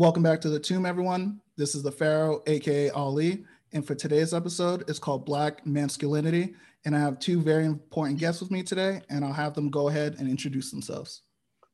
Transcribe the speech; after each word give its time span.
Welcome 0.00 0.22
back 0.22 0.40
to 0.40 0.48
the 0.48 0.58
tomb, 0.58 0.86
everyone. 0.86 1.42
This 1.58 1.74
is 1.74 1.82
the 1.82 1.92
Pharaoh, 1.92 2.42
aka 2.46 2.88
Ali, 2.88 3.44
and 3.74 3.86
for 3.86 3.94
today's 3.94 4.32
episode, 4.32 4.82
it's 4.88 4.98
called 4.98 5.26
Black 5.26 5.66
Masculinity. 5.66 6.54
And 6.86 6.96
I 6.96 7.00
have 7.00 7.18
two 7.18 7.42
very 7.42 7.66
important 7.66 8.18
guests 8.18 8.40
with 8.40 8.50
me 8.50 8.62
today, 8.62 9.02
and 9.10 9.22
I'll 9.22 9.34
have 9.34 9.52
them 9.52 9.68
go 9.68 9.90
ahead 9.90 10.16
and 10.18 10.26
introduce 10.26 10.70
themselves. 10.70 11.20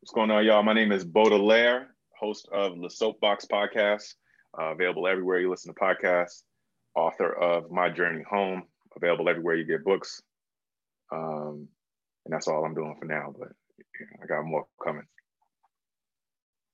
What's 0.01 0.11
going 0.13 0.33
on, 0.33 0.45
y'all? 0.45 0.65
My 0.65 0.73
name 0.73 0.91
is 0.91 1.05
Baudelaire, 1.05 1.95
host 2.19 2.49
of 2.53 2.81
the 2.81 2.91
Soapbox 2.91 3.47
Podcast, 3.47 4.15
uh, 4.61 4.73
available 4.73 5.07
everywhere 5.07 5.39
you 5.39 5.49
listen 5.49 5.73
to 5.73 5.81
podcasts, 5.81 6.43
author 6.97 7.33
of 7.33 7.71
My 7.71 7.91
Journey 7.91 8.25
Home, 8.29 8.65
available 8.97 9.29
everywhere 9.29 9.55
you 9.55 9.65
get 9.65 9.85
books. 9.85 10.21
Um, 11.13 11.69
and 12.25 12.35
that's 12.35 12.49
all 12.49 12.65
I'm 12.65 12.75
doing 12.75 12.97
for 12.99 13.05
now, 13.05 13.33
but 13.39 13.51
I 14.21 14.27
got 14.27 14.45
more 14.45 14.67
coming. 14.85 15.07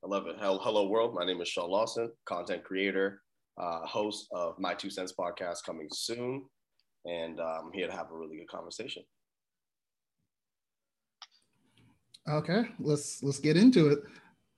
I 0.05 0.09
love 0.09 0.27
it. 0.27 0.35
Hello, 0.41 0.89
world. 0.89 1.15
My 1.15 1.25
name 1.25 1.41
is 1.41 1.49
Shawn 1.49 1.71
Lawson, 1.71 2.11
content 2.25 2.65
creator, 2.65 3.23
uh, 3.57 3.87
host 3.87 4.27
of 4.33 4.59
My 4.59 4.75
Two 4.75 4.91
Cents 4.91 5.15
podcast 5.17 5.59
coming 5.65 5.87
soon. 5.93 6.45
And 7.05 7.39
I'm 7.39 7.71
here 7.73 7.87
to 7.87 7.93
have 7.93 8.11
a 8.11 8.17
really 8.17 8.39
good 8.39 8.49
conversation. 8.49 9.05
Okay, 12.29 12.65
let's 12.81 13.23
let's 13.23 13.39
get 13.39 13.57
into 13.57 13.91
it. 13.91 14.01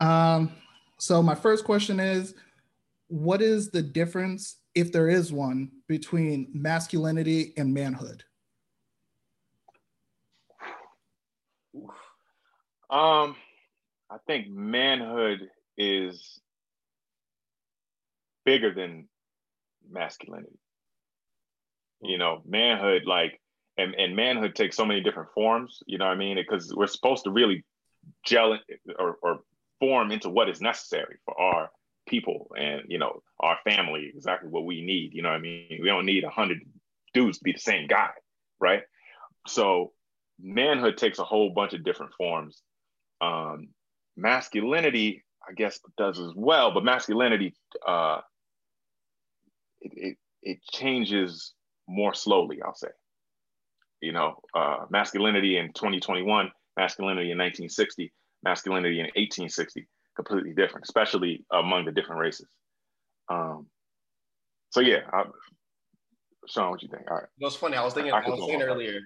Um, 0.01 0.51
so 0.99 1.23
my 1.23 1.35
first 1.35 1.67
question 1.67 2.01
is, 2.01 2.35
what 3.09 3.43
is 3.43 3.71
the 3.71 3.83
difference, 3.83 4.61
if 4.75 4.93
there 4.93 5.11
is 5.11 5.31
one, 5.31 5.71
between 5.89 6.49
masculinity 6.55 7.53
and 7.59 7.73
manhood? 7.75 8.25
Um, 12.89 13.37
I 14.15 14.19
think 14.29 14.49
manhood 14.49 15.41
is 15.77 16.41
bigger 18.45 18.73
than 18.73 19.09
masculinity. 19.91 20.57
You 22.01 22.19
know, 22.19 22.41
manhood, 22.47 23.07
like, 23.07 23.41
and, 23.77 23.95
and 23.95 24.15
manhood 24.15 24.55
takes 24.55 24.77
so 24.77 24.85
many 24.85 25.01
different 25.01 25.31
forms, 25.35 25.83
you 25.87 25.99
know 25.99 26.05
what 26.05 26.13
I 26.13 26.17
mean? 26.17 26.37
Because 26.37 26.73
we're 26.73 26.87
supposed 26.87 27.25
to 27.25 27.33
really 27.33 27.65
gel 28.25 28.57
or, 28.97 29.19
or 29.21 29.41
form 29.81 30.13
into 30.13 30.31
what 30.31 30.49
is 30.49 30.61
necessary 30.61 31.17
for 31.25 31.41
our 31.41 31.71
people 32.07 32.53
and, 32.57 32.83
you 32.87 32.99
know, 32.99 33.21
our 33.41 33.59
family, 33.65 34.13
exactly 34.15 34.49
what 34.49 34.65
we 34.65 34.85
need. 34.85 35.13
You 35.13 35.23
know 35.23 35.31
what 35.31 35.39
I 35.39 35.41
mean? 35.41 35.81
We 35.83 35.89
don't 35.89 36.07
need 36.07 36.23
a 36.23 36.31
hundred 36.31 36.59
dudes 37.15 37.39
to 37.39 37.45
be 37.45 37.53
the 37.53 37.59
same 37.59 37.89
guy, 37.89 38.11
right? 38.61 38.83
So 39.49 39.93
manhood 40.41 40.99
takes 40.99 41.19
a 41.19 41.25
whole 41.25 41.51
bunch 41.51 41.73
of 41.73 41.83
different 41.83 42.13
forms. 42.17 42.63
Um, 43.21 43.71
masculinity, 44.17 45.25
I 45.49 45.53
guess, 45.53 45.81
does 45.97 46.19
as 46.19 46.33
well, 46.35 46.73
but 46.73 46.85
masculinity, 46.85 47.55
uh, 47.87 48.21
it, 49.81 49.93
it, 49.97 50.17
it 50.43 50.59
changes 50.73 51.55
more 51.89 52.15
slowly, 52.15 52.63
I'll 52.63 52.75
say. 52.75 52.89
You 54.01 54.13
know, 54.13 54.41
uh, 54.55 54.87
masculinity 54.91 55.57
in 55.57 55.73
2021, 55.73 56.51
masculinity 56.77 57.31
in 57.31 57.39
1960, 57.39 58.13
masculinity 58.43 59.01
in 59.01 59.07
1860, 59.07 59.87
completely 60.17 60.53
different, 60.53 60.85
especially 60.85 61.45
among 61.53 61.85
the 61.85 61.93
different 61.93 62.21
races. 62.21 62.47
Um, 63.29 63.67
so 64.71 64.81
yeah, 64.81 65.01
I, 65.13 65.25
Shawn, 66.49 66.71
what 66.71 66.81
do 66.81 66.87
you 66.87 66.91
think? 66.91 67.11
All 67.11 67.17
right. 67.17 67.27
You 67.39 67.45
know, 67.45 67.49
it's 67.49 67.57
funny. 67.57 67.77
I 67.77 67.85
was 67.85 67.95
thinking. 67.95 68.13
I, 68.13 68.21
I 68.21 68.29
was 68.29 68.47
saying 68.47 68.63
earlier. 68.63 69.01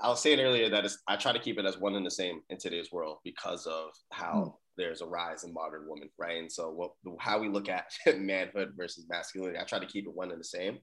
I 0.00 0.08
was 0.08 0.22
saying 0.22 0.40
earlier 0.40 0.68
that 0.70 0.90
I 1.08 1.16
try 1.16 1.32
to 1.32 1.38
keep 1.38 1.58
it 1.58 1.64
as 1.64 1.78
one 1.78 1.94
and 1.94 2.04
the 2.04 2.10
same 2.10 2.40
in 2.50 2.58
today's 2.58 2.90
world 2.90 3.18
because 3.24 3.66
of 3.66 3.90
how 4.10 4.32
mm. 4.32 4.54
there's 4.76 5.00
a 5.00 5.06
rise 5.06 5.44
in 5.44 5.52
modern 5.52 5.84
women, 5.86 6.08
right? 6.18 6.38
And 6.38 6.50
so, 6.50 6.70
what 6.70 6.92
how 7.18 7.38
we 7.38 7.48
look 7.48 7.68
at 7.68 7.92
manhood 8.18 8.72
versus 8.76 9.06
masculinity, 9.08 9.58
I 9.58 9.64
try 9.64 9.78
to 9.78 9.86
keep 9.86 10.06
it 10.06 10.14
one 10.14 10.30
and 10.30 10.40
the 10.40 10.44
same 10.44 10.78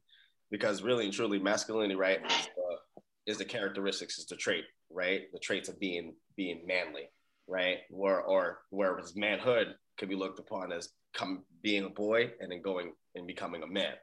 because 0.52 0.82
really 0.82 1.06
and 1.06 1.14
truly, 1.14 1.40
masculinity, 1.40 1.96
right, 1.96 2.20
is 2.26 2.50
the, 2.56 3.32
is 3.32 3.38
the 3.38 3.46
characteristics, 3.46 4.18
is 4.18 4.26
the 4.28 4.36
trait, 4.36 4.64
right? 4.90 5.24
The 5.34 5.40
traits 5.40 5.70
of 5.70 5.80
being 5.80 6.14
being 6.36 6.62
manly, 6.66 7.10
right? 7.48 7.80
Or 7.92 8.22
or 8.22 8.60
whereas 8.70 9.16
manhood 9.16 9.76
could 9.98 10.10
be 10.10 10.16
looked 10.16 10.40
upon 10.40 10.72
as 10.72 10.90
come 11.14 11.44
being 11.64 11.86
a 11.86 11.90
boy 11.90 12.32
and 12.40 12.52
then 12.52 12.62
going 12.62 12.94
and 13.16 13.26
becoming 13.26 13.64
a 13.64 13.68
man 13.68 13.94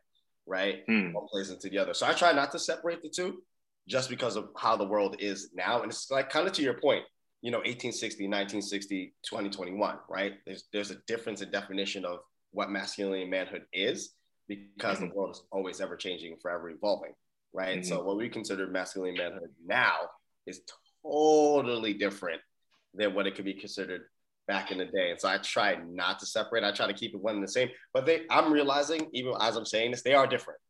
right? 0.47 0.83
Hmm. 0.87 1.13
One 1.13 1.27
plays 1.27 1.51
into 1.51 1.69
the 1.69 1.79
other. 1.79 1.95
So 1.95 2.07
I 2.07 2.13
try 2.13 2.33
not 2.33 2.53
to 2.53 2.59
separate 2.59 3.03
the 3.03 3.09
two 3.09 3.43
just 3.89 4.09
because 4.09 4.37
of 4.37 4.49
how 4.57 4.77
the 4.77 4.85
world 4.85 5.17
is 5.19 5.51
now. 5.55 5.83
And 5.83 5.91
it's 5.91 6.11
like 6.11 6.31
kind 6.31 6.47
of 6.47 6.53
to 6.55 6.63
your 6.63 6.75
point, 6.75 7.05
you 7.43 7.51
know, 7.51 7.59
1860, 7.59 8.25
1960, 8.25 9.15
2021, 9.29 9.99
right? 10.09 10.35
There's 10.47 10.65
there's 10.73 10.91
a 10.91 10.97
difference 11.07 11.43
in 11.43 11.51
definition 11.51 12.05
of 12.05 12.21
what 12.53 12.71
masculinity 12.71 13.23
and 13.23 13.31
manhood 13.31 13.65
is 13.73 14.15
because 14.49 14.99
mm-hmm. 14.99 15.09
the 15.09 15.15
world 15.15 15.37
is 15.37 15.43
always 15.51 15.81
ever 15.81 15.97
changing, 15.97 16.37
forever 16.41 16.71
evolving, 16.71 17.13
right? 17.53 17.79
Mm-hmm. 17.79 17.89
So 17.89 18.03
what 18.03 18.17
we 18.17 18.29
consider 18.29 18.67
masculinity 18.67 19.23
and 19.23 19.33
manhood 19.33 19.51
now 19.67 19.97
is 20.47 20.61
totally 21.03 21.95
different 21.95 22.41
than 22.95 23.15
what 23.15 23.27
it 23.27 23.35
could 23.35 23.45
be 23.45 23.55
considered 23.55 24.03
back 24.47 24.71
in 24.71 24.79
the 24.79 24.85
day. 24.85 25.11
And 25.11 25.21
so 25.21 25.29
I 25.29 25.39
try 25.39 25.77
not 25.89 26.19
to 26.21 26.27
separate. 26.27 26.65
I 26.65 26.73
try 26.73 26.87
to 26.87 26.93
keep 26.93 27.15
it 27.15 27.21
one 27.21 27.35
and 27.35 27.45
the 27.45 27.49
same. 27.49 27.71
But 27.93 28.07
they, 28.07 28.23
I'm 28.31 28.53
realizing, 28.53 29.09
even 29.13 29.35
as 29.41 29.57
I'm 29.57 29.65
saying 29.65 29.93
this, 29.93 30.03
they 30.03 30.15
are 30.15 30.27
different. 30.27 30.61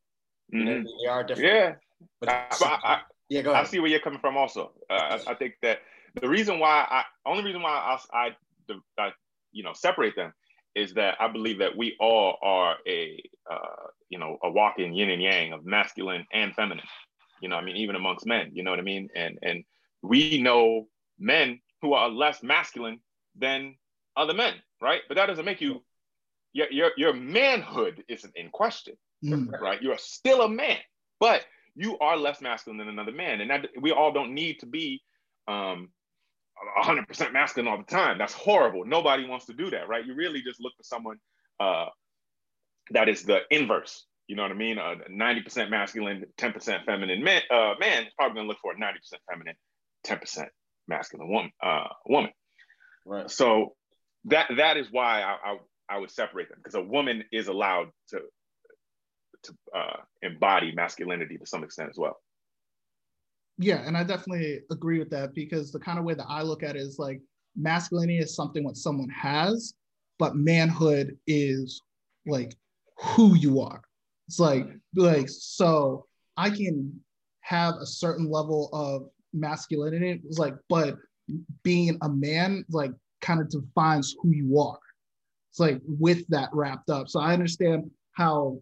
Mm-hmm. 0.53 0.67
You 0.67 0.83
know, 0.83 0.91
they 1.03 1.09
are 1.11 1.25
different. 1.25 1.53
Yeah. 1.53 1.73
But 2.21 2.29
I, 2.29 2.47
I, 2.63 3.01
yeah, 3.29 3.43
go 3.43 3.53
ahead. 3.53 3.65
I 3.65 3.69
see 3.69 3.81
where 3.81 3.91
you're 3.91 4.01
coming 4.01 4.21
from. 4.21 4.37
Also, 4.37 4.73
uh, 4.91 5.19
I, 5.27 5.33
I, 5.33 5.35
think 5.35 5.55
that 5.63 5.81
the 6.21 6.29
reason 6.29 6.59
why 6.59 6.87
I, 6.89 7.05
only 7.27 7.45
reason 7.45 7.63
why 7.63 7.99
I, 8.13 8.17
I, 8.17 8.31
I, 8.99 9.13
you 9.53 9.63
know, 9.63 9.73
separate 9.73 10.15
them 10.17 10.33
is 10.75 10.93
that 10.95 11.17
I 11.21 11.29
believe 11.29 11.59
that 11.61 11.77
we 11.77 11.97
all 12.01 12.37
are 12.43 12.77
a, 12.87 13.23
uh, 13.51 13.89
you 14.09 14.19
know, 14.19 14.39
a 14.43 14.51
walking 14.51 14.93
yin 14.93 15.11
and 15.11 15.23
yang 15.23 15.53
of 15.53 15.65
masculine 15.65 16.27
and 16.33 16.55
feminine. 16.55 16.85
You 17.41 17.49
know, 17.49 17.57
I 17.57 17.65
mean, 17.65 17.77
even 17.77 17.97
amongst 17.97 18.27
men. 18.27 18.51
You 18.53 18.63
know 18.63 18.71
what 18.71 18.81
I 18.81 18.83
mean? 18.83 19.09
And 19.15 19.39
and 19.43 19.65
we 20.03 20.41
know 20.41 20.89
men 21.19 21.61
who 21.83 21.95
are 21.95 22.09
less 22.09 22.43
masculine 22.43 23.01
than 23.37 23.77
other 24.17 24.35
men, 24.35 24.55
right? 24.81 25.03
But 25.09 25.17
that 25.17 25.27
doesn't 25.27 25.45
make 25.45 25.61
you 25.61 25.83
your 26.53 26.71
your, 26.71 26.91
your 26.97 27.13
manhood 27.13 28.05
isn't 28.09 28.35
in 28.37 28.51
question, 28.51 28.95
mm. 29.25 29.61
right? 29.61 29.83
You're 29.83 29.99
still 29.99 30.43
a 30.43 30.49
man, 30.49 30.79
but 31.21 31.45
you 31.75 31.99
are 31.99 32.17
less 32.17 32.41
masculine 32.41 32.79
than 32.79 32.89
another 32.89 33.13
man, 33.13 33.41
and 33.41 33.51
that 33.51 33.67
we 33.81 33.91
all 33.91 34.13
don't 34.13 34.35
need 34.35 34.61
to 34.61 34.67
be 34.67 35.03
um 35.49 35.91
100% 36.79 37.33
masculine 37.33 37.71
all 37.71 37.79
the 37.79 37.85
time. 37.85 38.19
That's 38.19 38.33
horrible. 38.33 38.85
Nobody 38.85 39.27
wants 39.27 39.47
to 39.47 39.53
do 39.53 39.71
that, 39.71 39.89
right? 39.89 40.05
You 40.05 40.15
really 40.15 40.43
just 40.43 40.61
look 40.61 40.73
for 40.77 40.83
someone 40.85 41.19
uh, 41.61 41.87
that 42.91 43.09
is 43.09 43.25
the 43.25 43.41
inverse. 43.51 44.05
You 44.27 44.37
know 44.37 44.43
what 44.43 44.53
I 44.53 44.55
mean? 44.55 44.79
A 44.79 44.97
90% 45.11 45.71
masculine, 45.71 46.25
10% 46.39 46.85
feminine 46.85 47.23
man, 47.23 47.43
uh, 47.51 47.75
man 47.79 48.05
is 48.05 48.13
probably 48.17 48.37
gonna 48.37 48.49
look 48.49 48.59
for 48.63 48.73
a 48.73 48.77
90% 48.77 48.95
feminine, 49.31 49.57
10% 50.07 50.47
masculine 50.89 51.29
woman. 51.29 51.51
Uh, 51.63 51.89
woman. 52.07 52.31
Right. 53.05 53.31
So 53.31 53.75
that 54.27 54.51
that 54.57 54.77
is 54.77 54.89
why 54.91 55.23
I, 55.23 55.53
I, 55.53 55.57
I 55.89 55.99
would 55.99 56.11
separate 56.11 56.49
them 56.49 56.59
because 56.59 56.75
a 56.75 56.83
woman 56.83 57.25
is 57.33 57.49
allowed 57.49 57.91
to 58.11 58.21
to 59.45 59.55
uh, 59.75 59.97
embody 60.23 60.73
masculinity 60.75 61.37
to 61.39 61.47
some 61.47 61.65
extent 61.65 61.91
as 61.91 61.99
well. 61.99 62.19
Yeah, 63.59 63.87
and 63.87 63.97
I 63.97 64.03
definitely 64.03 64.61
agree 64.71 64.99
with 64.99 65.11
that 65.11 65.35
because 65.35 65.71
the 65.71 65.79
kind 65.79 65.99
of 65.99 66.05
way 66.05 66.15
that 66.15 66.27
I 66.29 66.43
look 66.43 66.63
at 66.63 66.77
it 66.77 66.81
is 66.81 66.99
like 66.99 67.21
masculinity 67.57 68.19
is 68.19 68.35
something 68.35 68.65
what 68.65 68.77
someone 68.77 69.11
has, 69.11 69.75
but 70.19 70.35
manhood 70.35 71.17
is 71.27 71.81
like 72.27 72.57
who 72.99 73.37
you 73.37 73.61
are. 73.61 73.83
It's 74.27 74.41
like 74.41 74.67
like 74.95 75.29
so 75.29 76.07
I 76.37 76.51
can 76.51 76.99
have 77.43 77.75
a 77.75 77.87
certain 77.87 78.31
level 78.31 78.71
of 78.73 79.09
masculinity. 79.33 80.23
It's 80.27 80.39
like, 80.39 80.55
but 80.69 80.97
being 81.63 81.99
a 82.03 82.09
man 82.09 82.65
like 82.71 82.93
kind 83.21 83.41
of 83.41 83.49
defines 83.49 84.15
who 84.21 84.31
you 84.31 84.59
are. 84.59 84.79
It's 85.51 85.61
like 85.61 85.81
with 85.87 86.27
that 86.29 86.51
wrapped 86.53 86.91
up. 86.91 87.09
So 87.09 87.21
I 87.21 87.33
understand 87.33 87.91
how 88.13 88.59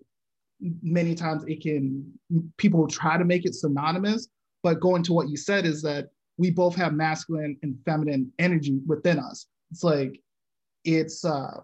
many 0.83 1.15
times 1.15 1.45
it 1.47 1.63
can 1.63 2.13
people 2.57 2.87
try 2.87 3.19
to 3.19 3.25
make 3.25 3.45
it 3.45 3.55
synonymous, 3.55 4.29
but 4.63 4.81
going 4.81 5.03
to 5.05 5.13
what 5.13 5.29
you 5.29 5.37
said 5.37 5.67
is 5.67 5.83
that 5.83 6.09
we 6.37 6.51
both 6.51 6.75
have 6.77 6.95
masculine 6.95 7.57
and 7.63 7.77
feminine 7.85 8.33
energy 8.39 8.79
within 8.87 9.19
us. 9.19 9.47
It's 9.71 9.85
like 9.85 10.21
it's 10.85 11.25
uh 11.25 11.61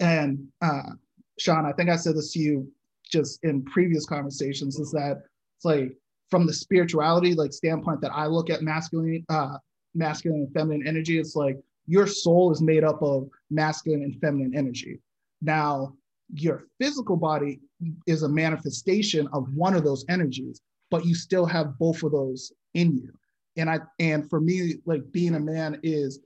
and 0.00 0.46
uh 0.62 0.90
Shawn, 1.38 1.66
I 1.66 1.72
think 1.72 1.90
I 1.90 1.96
said 1.96 2.16
this 2.16 2.32
to 2.32 2.38
you 2.38 2.72
just 3.10 3.42
in 3.44 3.64
previous 3.64 4.06
conversations, 4.06 4.78
is 4.78 4.90
that 4.92 5.22
it's 5.56 5.64
like 5.64 5.96
from 6.30 6.46
the 6.46 6.52
spirituality 6.52 7.34
like 7.34 7.52
standpoint 7.52 8.00
that 8.00 8.12
I 8.12 8.26
look 8.26 8.50
at 8.50 8.62
masculine 8.62 9.24
uh 9.28 9.58
masculine 9.96 10.40
and 10.40 10.52
feminine 10.52 10.86
energy, 10.86 11.18
it's 11.18 11.36
like 11.36 11.58
your 11.86 12.06
soul 12.06 12.52
is 12.52 12.60
made 12.60 12.84
up 12.84 13.02
of 13.02 13.28
masculine 13.50 14.02
and 14.02 14.20
feminine 14.20 14.56
energy. 14.56 15.00
Now, 15.40 15.94
your 16.34 16.64
physical 16.80 17.16
body 17.16 17.60
is 18.06 18.22
a 18.22 18.28
manifestation 18.28 19.28
of 19.32 19.52
one 19.54 19.74
of 19.74 19.84
those 19.84 20.04
energies, 20.08 20.60
but 20.90 21.04
you 21.04 21.14
still 21.14 21.46
have 21.46 21.78
both 21.78 22.02
of 22.02 22.12
those 22.12 22.52
in 22.74 22.96
you. 22.96 23.12
And 23.56 23.70
I 23.70 23.80
and 23.98 24.28
for 24.28 24.40
me, 24.40 24.74
like 24.84 25.10
being 25.12 25.34
a 25.34 25.40
man 25.40 25.80
is 25.82 26.20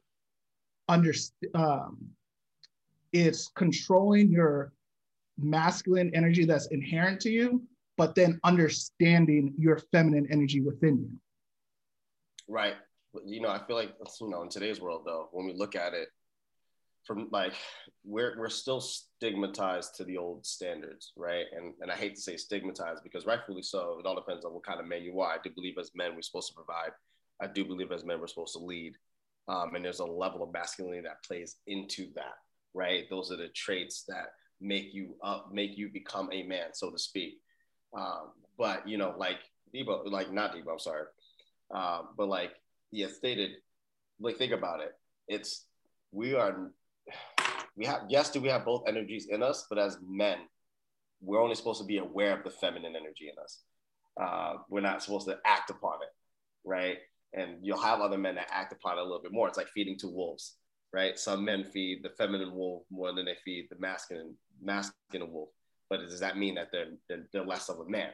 under 0.88 1.12
um, 1.54 1.98
it's 3.12 3.48
controlling 3.54 4.30
your 4.30 4.72
masculine 5.38 6.10
energy 6.14 6.44
that's 6.44 6.66
inherent 6.68 7.20
to 7.20 7.30
you, 7.30 7.62
but 7.96 8.14
then 8.14 8.40
understanding 8.44 9.54
your 9.58 9.78
feminine 9.92 10.26
energy 10.30 10.60
within 10.60 10.98
you. 10.98 11.10
Right. 12.48 12.74
You 13.24 13.40
know, 13.40 13.48
I 13.48 13.60
feel 13.66 13.76
like 13.76 13.92
you 14.20 14.30
know, 14.30 14.42
in 14.42 14.48
today's 14.48 14.80
world 14.80 15.02
though, 15.04 15.28
when 15.32 15.46
we 15.46 15.52
look 15.52 15.74
at 15.74 15.94
it 15.94 16.08
from 17.04 17.28
like 17.32 17.54
we're 18.04 18.38
we're 18.38 18.48
still 18.48 18.80
stigmatized 18.80 19.96
to 19.96 20.04
the 20.04 20.16
old 20.16 20.46
standards, 20.46 21.12
right? 21.16 21.46
And 21.52 21.74
and 21.80 21.90
I 21.90 21.96
hate 21.96 22.14
to 22.16 22.20
say 22.20 22.36
stigmatized 22.36 23.02
because 23.02 23.26
rightfully 23.26 23.62
so. 23.62 23.98
It 23.98 24.06
all 24.06 24.14
depends 24.14 24.44
on 24.44 24.52
what 24.52 24.64
kind 24.64 24.80
of 24.80 24.86
man 24.86 25.02
you 25.02 25.20
are. 25.20 25.32
I 25.32 25.38
do 25.42 25.50
believe 25.50 25.78
as 25.78 25.90
men 25.94 26.14
we're 26.14 26.22
supposed 26.22 26.48
to 26.48 26.54
provide. 26.54 26.90
I 27.40 27.46
do 27.46 27.64
believe 27.64 27.90
as 27.90 28.04
men 28.04 28.20
we're 28.20 28.26
supposed 28.26 28.54
to 28.54 28.64
lead. 28.64 28.94
Um, 29.48 29.74
and 29.74 29.84
there's 29.84 30.00
a 30.00 30.04
level 30.04 30.42
of 30.42 30.52
masculinity 30.52 31.02
that 31.02 31.24
plays 31.24 31.56
into 31.66 32.12
that, 32.14 32.34
right? 32.74 33.04
Those 33.10 33.32
are 33.32 33.36
the 33.36 33.48
traits 33.48 34.04
that 34.06 34.34
make 34.60 34.92
you 34.94 35.16
up, 35.24 35.50
make 35.52 35.76
you 35.76 35.88
become 35.88 36.28
a 36.32 36.42
man, 36.44 36.68
so 36.74 36.90
to 36.90 36.98
speak. 36.98 37.40
Um, 37.96 38.32
but 38.58 38.86
you 38.86 38.98
know, 38.98 39.14
like 39.16 39.38
Debo, 39.74 40.08
like 40.10 40.32
not 40.32 40.54
Debo, 40.54 40.72
I'm 40.72 40.78
sorry, 40.78 41.04
uh, 41.74 42.02
but 42.16 42.28
like 42.28 42.52
yeah, 42.90 43.08
stated, 43.08 43.50
like 44.20 44.36
think 44.36 44.52
about 44.52 44.80
it. 44.80 44.92
It's 45.28 45.66
we 46.12 46.34
are 46.34 46.70
we 47.76 47.86
have 47.86 48.02
yes, 48.08 48.30
do 48.30 48.40
we 48.40 48.48
have 48.48 48.64
both 48.64 48.84
energies 48.86 49.28
in 49.30 49.42
us, 49.42 49.66
but 49.68 49.78
as 49.78 49.98
men, 50.06 50.38
we're 51.20 51.40
only 51.40 51.54
supposed 51.54 51.80
to 51.80 51.86
be 51.86 51.98
aware 51.98 52.36
of 52.36 52.44
the 52.44 52.50
feminine 52.50 52.96
energy 52.96 53.30
in 53.32 53.42
us. 53.42 53.60
Uh, 54.20 54.54
we're 54.68 54.80
not 54.80 55.02
supposed 55.02 55.26
to 55.28 55.38
act 55.46 55.70
upon 55.70 55.94
it, 56.02 56.08
right? 56.64 56.98
And 57.32 57.58
you'll 57.62 57.80
have 57.80 58.00
other 58.00 58.18
men 58.18 58.34
that 58.34 58.48
act 58.50 58.72
upon 58.72 58.98
it 58.98 59.00
a 59.00 59.04
little 59.04 59.22
bit 59.22 59.32
more. 59.32 59.48
It's 59.48 59.56
like 59.56 59.68
feeding 59.68 59.96
two 59.98 60.10
wolves, 60.10 60.56
right? 60.92 61.18
Some 61.18 61.44
men 61.44 61.64
feed 61.64 62.02
the 62.02 62.10
feminine 62.10 62.54
wolf 62.54 62.82
more 62.90 63.14
than 63.14 63.24
they 63.24 63.36
feed 63.44 63.68
the 63.70 63.78
masculine 63.78 64.34
masculine 64.60 65.32
wolf. 65.32 65.50
But 65.88 66.00
does 66.00 66.20
that 66.20 66.36
mean 66.36 66.56
that 66.56 66.68
they're, 66.72 66.92
they're, 67.08 67.26
they're 67.32 67.46
less 67.46 67.68
of 67.68 67.80
a 67.80 67.88
man? 67.88 68.10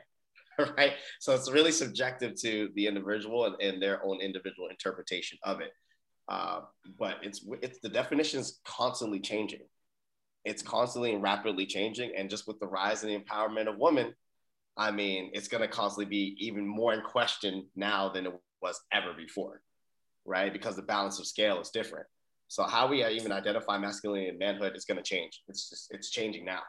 right? 0.77 0.93
So 1.21 1.35
it's 1.35 1.51
really 1.51 1.73
subjective 1.73 2.35
to 2.43 2.71
the 2.75 2.87
individual 2.87 3.47
and, 3.47 3.57
and 3.61 3.83
their 3.83 4.05
own 4.05 4.21
individual 4.21 4.69
interpretation 4.69 5.39
of 5.43 5.61
it. 5.61 5.73
Uh, 6.29 6.61
but 6.99 7.17
it's 7.23 7.47
it's 7.63 7.79
the 7.81 7.89
definition 7.89 8.41
is 8.41 8.61
constantly 8.65 9.21
changing. 9.21 9.61
It's 10.45 10.63
constantly 10.63 11.13
and 11.13 11.23
rapidly 11.23 11.67
changing, 11.67 12.13
and 12.17 12.31
just 12.31 12.47
with 12.47 12.59
the 12.61 12.67
rise 12.67 13.03
and 13.03 13.13
the 13.13 13.19
empowerment 13.19 13.69
of 13.69 13.79
women, 13.79 14.15
I 14.77 14.91
mean, 14.91 15.31
it's 15.35 15.49
going 15.49 15.63
to 15.63 15.69
constantly 15.69 16.09
be 16.09 16.37
even 16.39 16.67
more 16.67 16.93
in 16.95 17.01
question 17.03 17.67
now 17.75 18.09
than 18.09 18.27
it 18.27 18.33
was 18.61 18.81
ever 18.93 19.13
before, 19.13 19.61
right? 20.25 20.53
Because 20.53 20.77
the 20.77 20.83
balance 20.83 21.19
of 21.19 21.27
scale 21.27 21.61
is 21.61 21.71
different. 21.71 22.07
So 22.49 22.63
how 22.63 22.87
we 22.87 23.05
even 23.05 23.33
identify 23.33 23.79
masculinity 23.79 24.29
and 24.29 24.39
manhood 24.39 24.77
is 24.77 24.85
going 24.85 24.99
to 24.99 25.03
change. 25.03 25.43
It's 25.49 25.69
just 25.69 25.89
it's 25.93 26.11
changing 26.11 26.45
now. 26.45 26.61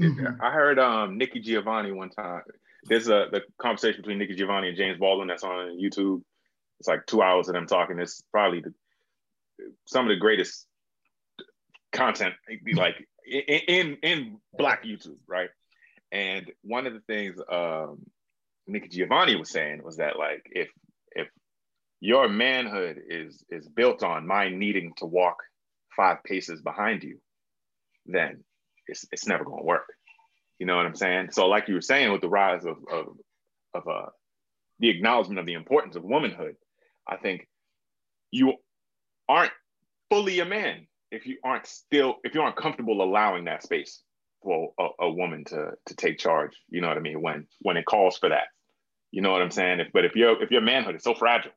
Mm-hmm. 0.00 0.40
I 0.40 0.50
heard 0.50 0.78
um, 0.78 1.18
Nikki 1.18 1.40
Giovanni 1.40 1.92
one 1.92 2.10
time. 2.10 2.42
There's 2.84 3.08
a 3.08 3.26
the 3.30 3.42
conversation 3.58 4.00
between 4.00 4.18
Nikki 4.18 4.34
Giovanni 4.34 4.68
and 4.68 4.76
James 4.76 4.98
Baldwin 4.98 5.28
that's 5.28 5.44
on 5.44 5.78
YouTube. 5.78 6.22
It's 6.78 6.88
like 6.88 7.06
two 7.06 7.22
hours 7.22 7.48
of 7.48 7.54
them 7.54 7.66
talking. 7.66 7.98
It's 7.98 8.22
probably 8.32 8.60
the, 8.60 8.72
some 9.84 10.06
of 10.06 10.08
the 10.08 10.16
greatest 10.16 10.66
content, 11.92 12.34
like 12.74 13.06
in, 13.26 13.98
in 14.02 14.38
Black 14.56 14.84
YouTube, 14.84 15.18
right? 15.26 15.50
And 16.10 16.50
one 16.62 16.86
of 16.86 16.94
the 16.94 17.00
things 17.00 17.38
um, 17.50 17.98
Nikki 18.66 18.88
Giovanni 18.88 19.36
was 19.36 19.50
saying 19.50 19.82
was 19.84 19.98
that 19.98 20.18
like 20.18 20.46
if 20.50 20.68
if 21.12 21.28
your 22.00 22.28
manhood 22.28 23.00
is 23.08 23.44
is 23.50 23.68
built 23.68 24.02
on 24.02 24.26
my 24.26 24.48
needing 24.48 24.92
to 24.96 25.06
walk 25.06 25.36
five 25.96 26.22
paces 26.24 26.62
behind 26.62 27.02
you, 27.02 27.20
then 28.06 28.42
it's 28.86 29.06
it's 29.12 29.26
never 29.26 29.44
going 29.44 29.58
to 29.58 29.64
work. 29.64 29.86
You 30.60 30.66
know 30.66 30.76
what 30.76 30.84
I'm 30.84 30.94
saying? 30.94 31.30
So, 31.32 31.48
like 31.48 31.68
you 31.68 31.74
were 31.74 31.80
saying, 31.80 32.12
with 32.12 32.20
the 32.20 32.28
rise 32.28 32.66
of 32.66 32.76
of, 32.92 33.06
of 33.74 33.88
uh, 33.88 34.10
the 34.78 34.90
acknowledgement 34.90 35.40
of 35.40 35.46
the 35.46 35.54
importance 35.54 35.96
of 35.96 36.04
womanhood, 36.04 36.54
I 37.08 37.16
think 37.16 37.48
you 38.30 38.54
aren't 39.26 39.52
fully 40.10 40.40
a 40.40 40.44
man 40.44 40.86
if 41.10 41.26
you 41.26 41.38
aren't 41.42 41.66
still 41.66 42.16
if 42.24 42.34
you 42.34 42.42
aren't 42.42 42.56
comfortable 42.56 43.02
allowing 43.02 43.46
that 43.46 43.62
space 43.62 44.02
for 44.42 44.72
a, 44.78 44.88
a, 45.00 45.10
woman 45.10 45.44
to 45.46 45.72
to 45.86 45.96
take 45.96 46.18
charge. 46.18 46.56
You 46.68 46.82
know 46.82 46.88
what 46.88 46.98
I 46.98 47.00
mean? 47.00 47.22
When 47.22 47.46
when 47.60 47.78
it 47.78 47.86
calls 47.86 48.18
for 48.18 48.28
that, 48.28 48.48
you 49.10 49.22
know 49.22 49.32
what 49.32 49.42
I'm 49.42 49.50
saying? 49.50 49.80
If, 49.80 49.88
but 49.94 50.04
if 50.04 50.14
your 50.14 50.42
if 50.42 50.50
your 50.50 50.60
manhood 50.60 50.94
is 50.94 51.02
so 51.02 51.14
fragile, 51.14 51.52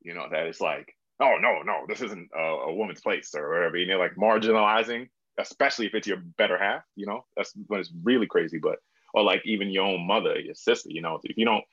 you 0.00 0.14
know 0.14 0.26
that 0.30 0.46
it's 0.46 0.60
like, 0.60 0.94
oh 1.20 1.36
no 1.38 1.60
no, 1.62 1.84
this 1.86 2.00
isn't 2.00 2.30
a, 2.34 2.40
a 2.40 2.74
woman's 2.74 3.02
place 3.02 3.34
or 3.34 3.50
whatever. 3.50 3.76
And 3.76 3.88
you're 3.88 3.98
like 3.98 4.16
marginalizing, 4.16 5.08
especially 5.38 5.86
if 5.86 5.94
it's 5.94 6.06
your 6.06 6.18
better 6.36 6.58
half. 6.58 6.82
You 6.96 7.06
know 7.06 7.24
that's 7.36 7.52
when 7.66 7.80
it's 7.80 7.92
really 8.02 8.26
crazy. 8.26 8.58
But 8.58 8.78
or 9.14 9.22
like 9.22 9.42
even 9.44 9.70
your 9.70 9.84
own 9.84 10.06
mother, 10.06 10.38
your 10.38 10.54
sister. 10.54 10.90
You 10.90 11.02
know 11.02 11.18
if 11.22 11.36
you 11.36 11.44
don't 11.44 11.64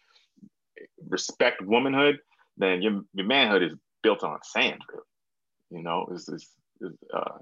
respect 1.07 1.61
womanhood, 1.61 2.19
then 2.57 2.81
your 2.81 3.01
your 3.13 3.25
manhood 3.25 3.63
is 3.63 3.73
built 4.03 4.23
on 4.23 4.39
sand. 4.43 4.81
Really. 4.89 5.03
You 5.71 5.81
know, 5.81 6.07
it's, 6.11 6.29
it's, 6.29 6.47
it's 6.79 6.95
uh, 7.13 7.37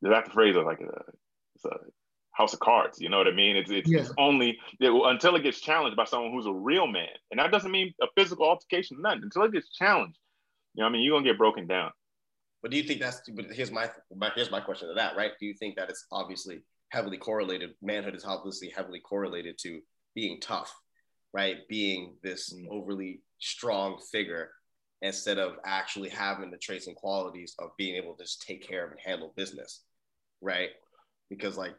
that's 0.00 0.28
the 0.28 0.34
phrase 0.34 0.56
of 0.56 0.64
like 0.64 0.80
a, 0.80 1.02
it's 1.56 1.64
a 1.64 1.76
house 2.32 2.52
of 2.54 2.60
cards. 2.60 3.00
You 3.00 3.08
know 3.08 3.18
what 3.18 3.28
I 3.28 3.32
mean? 3.32 3.56
It's 3.56 3.70
it's, 3.70 3.90
yeah. 3.90 4.00
it's 4.00 4.12
only 4.18 4.58
it, 4.80 4.90
until 4.90 5.36
it 5.36 5.42
gets 5.42 5.60
challenged 5.60 5.96
by 5.96 6.04
someone 6.04 6.32
who's 6.32 6.46
a 6.46 6.52
real 6.52 6.86
man, 6.86 7.08
and 7.30 7.40
that 7.40 7.52
doesn't 7.52 7.70
mean 7.70 7.94
a 8.00 8.06
physical 8.16 8.48
altercation. 8.48 9.00
Nothing 9.00 9.24
until 9.24 9.42
it 9.42 9.52
gets 9.52 9.70
challenged. 9.70 10.18
You 10.74 10.82
know, 10.82 10.86
what 10.86 10.90
I 10.90 10.92
mean, 10.92 11.02
you're 11.02 11.16
gonna 11.16 11.28
get 11.28 11.38
broken 11.38 11.66
down. 11.66 11.90
But 12.62 12.70
do 12.70 12.76
you 12.76 12.84
think 12.84 13.00
that's? 13.00 13.20
But 13.34 13.46
here's 13.52 13.72
my, 13.72 13.90
my 14.16 14.30
here's 14.34 14.50
my 14.50 14.60
question 14.60 14.88
to 14.88 14.94
that. 14.94 15.16
Right? 15.16 15.32
Do 15.38 15.46
you 15.46 15.54
think 15.54 15.76
that 15.76 15.90
it's 15.90 16.06
obviously 16.12 16.62
heavily 16.90 17.18
correlated? 17.18 17.70
Manhood 17.82 18.14
is 18.14 18.24
obviously 18.24 18.70
heavily 18.70 19.00
correlated 19.00 19.58
to 19.62 19.80
being 20.14 20.40
tough, 20.40 20.72
right? 21.32 21.56
Being 21.68 22.16
this 22.22 22.52
mm. 22.52 22.68
overly 22.70 23.20
strong 23.40 23.98
figure 24.12 24.50
instead 25.02 25.38
of 25.38 25.56
actually 25.66 26.08
having 26.08 26.50
the 26.50 26.56
traits 26.56 26.86
and 26.86 26.96
qualities 26.96 27.54
of 27.58 27.70
being 27.76 27.96
able 27.96 28.14
to 28.14 28.22
just 28.22 28.42
take 28.42 28.66
care 28.66 28.84
of 28.84 28.92
and 28.92 29.00
handle 29.04 29.32
business, 29.36 29.82
right? 30.40 30.70
Because 31.28 31.58
like 31.58 31.74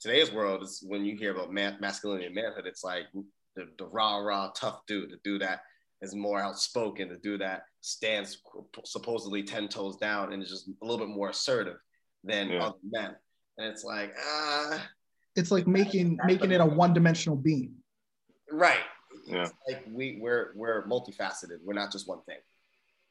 today's 0.00 0.30
world 0.30 0.62
is 0.62 0.84
when 0.86 1.04
you 1.04 1.16
hear 1.16 1.34
about 1.34 1.52
man, 1.52 1.78
masculinity 1.80 2.26
and 2.26 2.34
manhood, 2.34 2.66
it's 2.66 2.84
like 2.84 3.04
the, 3.56 3.66
the 3.78 3.86
rah 3.86 4.18
rah 4.18 4.50
tough 4.54 4.80
dude, 4.86 5.10
the 5.10 5.16
dude 5.24 5.40
that 5.40 5.60
is 6.02 6.14
more 6.14 6.38
outspoken, 6.38 7.08
the 7.08 7.16
dude 7.16 7.40
that 7.40 7.62
stands 7.86 8.38
supposedly 8.84 9.42
ten 9.42 9.68
toes 9.68 9.96
down 9.96 10.32
and 10.32 10.42
is 10.42 10.50
just 10.50 10.68
a 10.68 10.84
little 10.84 11.04
bit 11.06 11.14
more 11.14 11.30
assertive 11.30 11.76
than 12.24 12.50
yeah. 12.50 12.64
other 12.64 12.78
men. 12.82 13.14
And 13.58 13.68
it's 13.68 13.84
like 13.84 14.14
ah, 14.18 14.74
uh, 14.74 14.78
it's 15.34 15.50
like 15.50 15.66
making 15.66 16.18
making 16.24 16.50
it 16.52 16.60
a 16.60 16.66
one 16.66 16.92
dimensional 16.92 17.36
being. 17.36 17.74
Right. 18.50 18.84
Yeah. 19.26 19.42
It's 19.42 19.52
like 19.68 19.84
we 19.90 20.18
we're 20.20 20.52
we're 20.56 20.86
multifaceted. 20.86 21.58
We're 21.64 21.74
not 21.74 21.92
just 21.92 22.08
one 22.08 22.22
thing. 22.26 22.38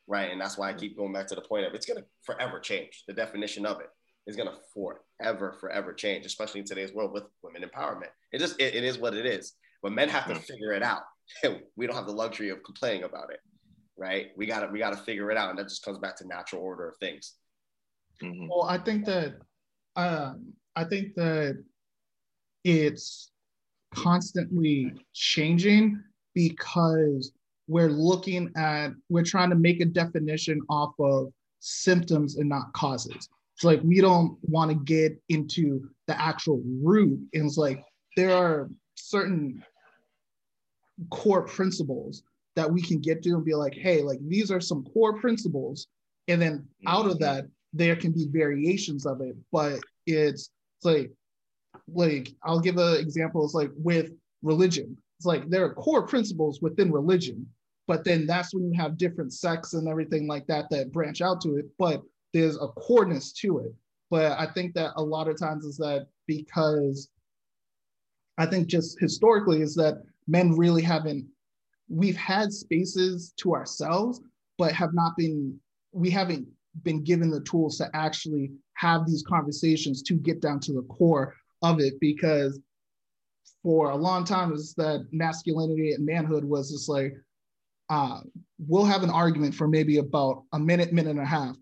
Right. 0.08 0.32
And 0.32 0.40
that's 0.40 0.58
why 0.58 0.70
I 0.70 0.74
keep 0.74 0.98
going 0.98 1.14
back 1.14 1.28
to 1.28 1.36
the 1.36 1.42
point 1.42 1.66
of 1.66 1.74
it's 1.74 1.86
gonna 1.86 2.04
forever 2.24 2.60
change 2.60 3.04
the 3.08 3.14
definition 3.14 3.66
of 3.66 3.80
it 3.80 3.90
is 4.28 4.36
going 4.36 4.50
to 4.50 4.56
forever, 4.74 5.54
forever 5.60 5.94
change, 5.94 6.26
especially 6.26 6.60
in 6.60 6.66
today's 6.66 6.94
world 6.94 7.14
with 7.14 7.24
women 7.44 7.64
empowerment. 7.64 8.10
It 8.32 8.40
just, 8.40 8.60
it, 8.60 8.76
it 8.76 8.84
is 8.84 8.98
what 8.98 9.14
it 9.14 9.26
is. 9.26 9.54
But 9.84 9.92
men 9.92 10.10
have 10.10 10.28
to 10.28 10.36
figure 10.36 10.74
it 10.74 10.82
out. 10.82 11.04
we 11.76 11.86
don't 11.86 11.96
have 11.96 12.08
the 12.08 12.12
luxury 12.12 12.50
of 12.50 12.64
complaining 12.64 13.04
about 13.04 13.32
it, 13.32 13.40
right? 13.98 14.28
We 14.36 14.46
got 14.46 14.62
to, 14.62 14.68
we 14.68 14.80
got 14.80 14.92
to 14.92 14.98
figure 14.98 15.32
it 15.32 15.38
out. 15.38 15.50
And 15.50 15.60
that 15.60 15.70
just 15.70 15.84
comes 15.84 15.98
back 15.98 16.18
to 16.18 16.28
natural 16.28 16.62
order 16.62 16.90
of 16.90 16.98
things. 16.98 17.34
Mm-hmm. 18.22 18.48
Well, 18.48 18.64
I 18.64 18.78
think 18.78 19.06
that, 19.06 19.36
um, 19.96 20.54
I 20.76 20.84
think 20.84 21.16
that 21.16 21.64
it's 22.64 23.32
constantly 23.94 24.94
changing 25.14 26.02
because 26.34 27.32
we're 27.68 27.90
looking 27.90 28.52
at, 28.58 28.92
we're 29.10 29.24
trying 29.24 29.50
to 29.50 29.56
make 29.56 29.82
a 29.82 29.86
definition 29.86 30.60
off 30.70 30.94
of 31.00 31.32
symptoms 31.60 32.38
and 32.38 32.50
not 32.50 32.74
causes. 32.74 33.30
It's 33.56 33.64
like 33.64 33.82
we 33.84 34.02
don't 34.02 34.38
want 34.42 34.70
to 34.70 34.76
get 34.76 35.18
into 35.30 35.90
the 36.08 36.22
actual 36.22 36.62
root. 36.84 37.20
And 37.34 37.46
it's 37.46 37.58
like 37.58 37.84
there 38.18 38.36
are 38.36 38.70
certain 38.96 39.64
core 41.10 41.44
principles 41.44 42.24
that 42.56 42.72
we 42.72 42.82
can 42.82 43.00
get 43.00 43.22
to 43.24 43.32
and 43.32 43.46
be 43.46 43.54
like, 43.54 43.74
hey, 43.74 44.02
like 44.02 44.20
these 44.28 44.52
are 44.52 44.62
some 44.62 44.84
core 44.94 45.20
principles. 45.20 45.88
And 46.28 46.42
then 46.42 46.68
out 46.88 47.06
of 47.06 47.14
mm-hmm. 47.14 47.24
that, 47.24 47.46
there 47.74 47.96
can 47.96 48.12
be 48.12 48.28
variations 48.30 49.06
of 49.06 49.22
it. 49.22 49.36
But 49.52 49.80
it's, 50.06 50.50
it's 50.78 50.86
like, 50.86 51.12
like 51.88 52.34
I'll 52.44 52.60
give 52.60 52.78
an 52.78 53.00
example. 53.00 53.44
It's 53.44 53.54
like 53.54 53.72
with 53.76 54.12
religion. 54.42 54.98
It's 55.20 55.26
like 55.26 55.50
there 55.50 55.66
are 55.66 55.74
core 55.74 56.06
principles 56.08 56.62
within 56.62 56.92
religion, 56.92 57.48
but 57.88 58.04
then 58.04 58.26
that's 58.26 58.54
when 58.54 58.72
you 58.72 58.80
have 58.80 58.98
different 58.98 59.34
sects 59.34 59.74
and 59.74 59.88
everything 59.88 60.28
like 60.28 60.48
that 60.48 60.70
that 60.72 60.92
branch 60.92 61.22
out 61.22 61.42
to 61.42 61.58
it. 61.58 61.66
But 61.78 62.02
there's 62.34 62.58
a 62.58 62.68
coreness 62.68 63.32
to 63.34 63.60
it. 63.60 63.74
But 64.10 64.38
I 64.40 64.48
think 64.54 64.74
that 64.76 64.92
a 64.96 65.04
lot 65.04 65.28
of 65.28 65.40
times 65.40 65.66
is 65.66 65.78
that 65.78 66.08
because 66.28 67.10
I 68.38 68.46
think 68.46 68.68
just 68.68 69.00
historically 69.00 69.62
is 69.62 69.76
that 69.76 70.04
men 70.28 70.56
really 70.56 70.82
haven't, 70.82 71.26
we've 71.90 72.18
had 72.18 72.52
spaces 72.52 73.34
to 73.38 73.54
ourselves, 73.54 74.22
but 74.58 74.74
have 74.74 74.94
not 74.94 75.16
been, 75.18 75.60
we 75.92 76.10
haven't 76.10 76.48
been 76.84 77.04
given 77.04 77.30
the 77.30 77.42
tools 77.42 77.78
to 77.78 77.90
actually 77.94 78.52
have 78.74 79.06
these 79.06 79.24
conversations 79.24 80.02
to 80.04 80.16
get 80.16 80.42
down 80.42 80.60
to 80.60 80.74
the 80.74 80.82
core 80.84 81.34
of 81.62 81.80
it 81.80 82.00
because 82.00 82.60
for 83.64 83.92
a 83.92 83.96
long 83.96 84.24
time 84.24 84.52
it's 84.54 84.74
that 84.74 85.08
masculinity 85.12 85.94
and 85.94 86.06
manhood 86.06 86.44
was 86.44 86.72
just 86.72 86.90
like 86.90 87.14
uh, 87.90 88.20
we'll 88.68 88.86
have 88.86 89.04
an 89.04 89.10
argument 89.10 89.54
for 89.54 89.68
maybe 89.68 89.98
about 89.98 90.44
a 90.54 90.60
minute 90.60 90.92
minute 90.92 91.12
and 91.12 91.20
a 91.20 91.26
half 91.26 91.56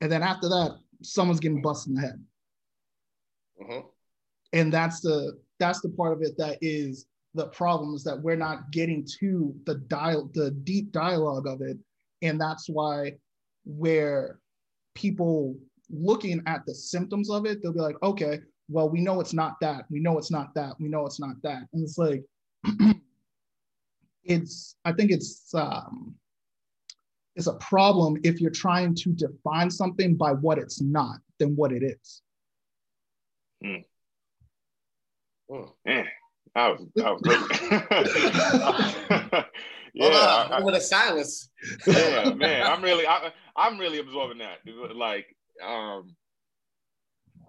and 0.00 0.10
then 0.10 0.22
after 0.22 0.48
that 0.48 0.76
someone's 1.02 1.40
getting 1.40 1.62
busted 1.62 1.90
in 1.90 1.94
the 1.94 2.00
head 2.00 2.24
mm-hmm. 3.60 3.86
and 4.52 4.72
that's 4.72 5.00
the 5.00 5.38
that's 5.58 5.80
the 5.80 5.88
part 5.90 6.12
of 6.12 6.22
it 6.22 6.36
that 6.36 6.58
is 6.60 7.06
the 7.34 7.46
problem 7.46 7.94
is 7.94 8.04
that 8.04 8.20
we're 8.20 8.36
not 8.36 8.70
getting 8.70 9.06
to 9.20 9.54
the 9.64 9.76
dial 9.76 10.30
the 10.34 10.50
deep 10.50 10.92
dialogue 10.92 11.46
of 11.46 11.60
it. 11.62 11.78
And 12.22 12.40
that's 12.40 12.68
why 12.68 13.14
where 13.64 14.38
people 14.94 15.56
looking 15.90 16.42
at 16.46 16.64
the 16.66 16.74
symptoms 16.74 17.30
of 17.30 17.46
it 17.46 17.62
they'll 17.62 17.72
be 17.72 17.80
like 17.80 17.96
okay 18.02 18.40
well 18.68 18.88
we 18.88 19.00
know 19.00 19.20
it's 19.20 19.32
not 19.32 19.56
that. 19.60 19.84
We 19.90 20.00
know 20.00 20.18
it's 20.18 20.30
not 20.30 20.54
that. 20.54 20.74
We 20.78 20.88
know 20.88 21.06
it's 21.06 21.20
not 21.20 21.36
that. 21.42 21.62
And 21.72 21.82
it's 21.82 21.98
like 21.98 22.24
it's 24.24 24.76
i 24.84 24.92
think 24.92 25.10
it's 25.10 25.52
um 25.52 26.14
it's 27.34 27.46
a 27.46 27.54
problem 27.54 28.16
if 28.22 28.40
you're 28.40 28.50
trying 28.50 28.94
to 28.94 29.10
define 29.10 29.70
something 29.70 30.16
by 30.16 30.32
what 30.32 30.58
it's 30.58 30.80
not 30.80 31.16
than 31.38 31.56
what 31.56 31.72
it 31.72 31.82
is. 31.82 32.22
Mm. 33.64 33.84
Oh. 35.50 35.74
I 36.54 36.68
was, 36.68 36.86
I 37.02 37.10
was 37.10 37.22
yeah, 39.94 40.04
Hold 40.10 40.52
on, 40.52 40.64
with 40.64 40.74
a 40.74 40.80
silence. 40.80 41.48
yeah, 41.86 42.34
man, 42.34 42.66
I'm 42.66 42.82
really, 42.82 43.06
I, 43.06 43.32
I'm 43.56 43.78
really 43.78 43.98
absorbing 43.98 44.38
that. 44.38 44.58
Like, 44.94 45.34
um, 45.66 46.14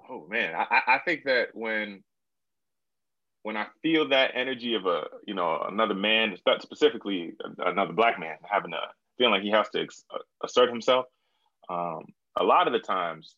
oh 0.10 0.28
man, 0.30 0.56
I, 0.56 0.82
I 0.88 1.00
think 1.06 1.24
that 1.26 1.50
when, 1.54 2.04
when 3.44 3.58
I 3.58 3.68
feel 3.82 4.08
that 4.10 4.32
energy 4.36 4.74
of 4.76 4.86
a, 4.86 5.04
you 5.28 5.34
know, 5.34 5.66
another 5.68 5.96
man, 5.96 6.38
specifically 6.62 7.34
another 7.60 7.94
black 7.94 8.20
man, 8.20 8.38
having 8.50 8.74
a 8.74 8.88
feeling 9.18 9.34
like 9.34 9.44
he 9.44 9.52
has 9.52 9.68
to 9.70 9.82
ex- 9.82 10.06
assert 10.44 10.70
himself, 10.70 11.06
um, 11.70 12.06
a 12.38 12.44
lot 12.44 12.68
of 12.68 12.74
the 12.74 12.80
times, 12.80 13.36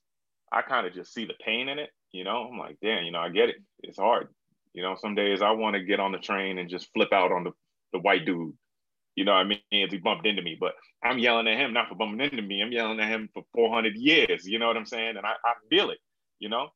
I 0.51 0.61
kind 0.61 0.85
of 0.85 0.93
just 0.93 1.13
see 1.13 1.25
the 1.25 1.33
pain 1.43 1.69
in 1.69 1.79
it. 1.79 1.89
You 2.11 2.23
know, 2.23 2.47
I'm 2.51 2.57
like, 2.57 2.77
damn, 2.81 3.03
you 3.03 3.11
know, 3.11 3.19
I 3.19 3.29
get 3.29 3.49
it. 3.49 3.55
It's 3.81 3.97
hard. 3.97 4.29
You 4.75 4.83
know, 4.83 4.97
some 4.99 5.15
days 5.15 5.41
I 5.41 5.51
want 5.51 5.75
to 5.75 5.83
get 5.83 6.01
on 6.01 6.11
the 6.11 6.17
train 6.17 6.59
and 6.59 6.69
just 6.69 6.91
flip 6.93 7.13
out 7.13 7.31
on 7.31 7.45
the, 7.45 7.51
the 7.93 7.99
white 7.99 8.25
dude. 8.25 8.53
You 9.15 9.23
know 9.23 9.31
what 9.31 9.39
I 9.39 9.43
mean? 9.45 9.59
As 9.71 9.91
he 9.91 9.97
bumped 9.97 10.27
into 10.27 10.41
me, 10.41 10.57
but 10.59 10.73
I'm 11.01 11.17
yelling 11.17 11.47
at 11.47 11.57
him 11.57 11.71
not 11.71 11.87
for 11.87 11.95
bumping 11.95 12.19
into 12.19 12.41
me. 12.41 12.61
I'm 12.61 12.73
yelling 12.73 12.99
at 12.99 13.07
him 13.07 13.29
for 13.33 13.43
400 13.53 13.95
years. 13.95 14.45
You 14.45 14.59
know 14.59 14.67
what 14.67 14.75
I'm 14.75 14.85
saying? 14.85 15.15
And 15.15 15.25
I, 15.25 15.31
I 15.45 15.53
feel 15.69 15.89
it. 15.91 15.99
You 16.39 16.49
know, 16.49 16.67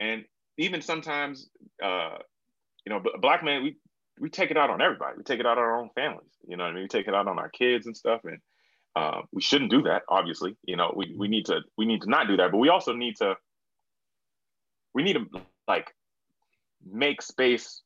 and 0.00 0.24
even 0.58 0.82
sometimes, 0.82 1.48
uh, 1.80 2.18
you 2.84 2.92
know, 2.92 3.00
black 3.20 3.44
man, 3.44 3.62
we 3.62 3.76
we 4.18 4.28
take 4.28 4.50
it 4.50 4.56
out 4.56 4.70
on 4.70 4.82
everybody. 4.82 5.16
We 5.16 5.22
take 5.22 5.38
it 5.38 5.46
out 5.46 5.56
on 5.56 5.62
our 5.64 5.78
own 5.78 5.90
families. 5.94 6.32
You 6.48 6.56
know 6.56 6.64
what 6.64 6.70
I 6.70 6.74
mean? 6.74 6.82
We 6.82 6.88
take 6.88 7.06
it 7.06 7.14
out 7.14 7.28
on 7.28 7.38
our 7.38 7.48
kids 7.48 7.86
and 7.86 7.96
stuff. 7.96 8.22
And 8.24 8.38
uh, 8.96 9.22
we 9.32 9.40
shouldn't 9.40 9.70
do 9.70 9.82
that. 9.82 10.02
Obviously, 10.08 10.56
you 10.64 10.76
know, 10.76 10.92
we 10.96 11.14
we 11.16 11.28
need 11.28 11.46
to 11.46 11.60
we 11.78 11.86
need 11.86 12.02
to 12.02 12.10
not 12.10 12.26
do 12.26 12.36
that. 12.38 12.50
But 12.50 12.58
we 12.58 12.68
also 12.68 12.92
need 12.92 13.14
to 13.18 13.36
we 14.92 15.04
need 15.04 15.14
to 15.14 15.26
like 15.68 15.94
make 16.90 17.22
space 17.22 17.82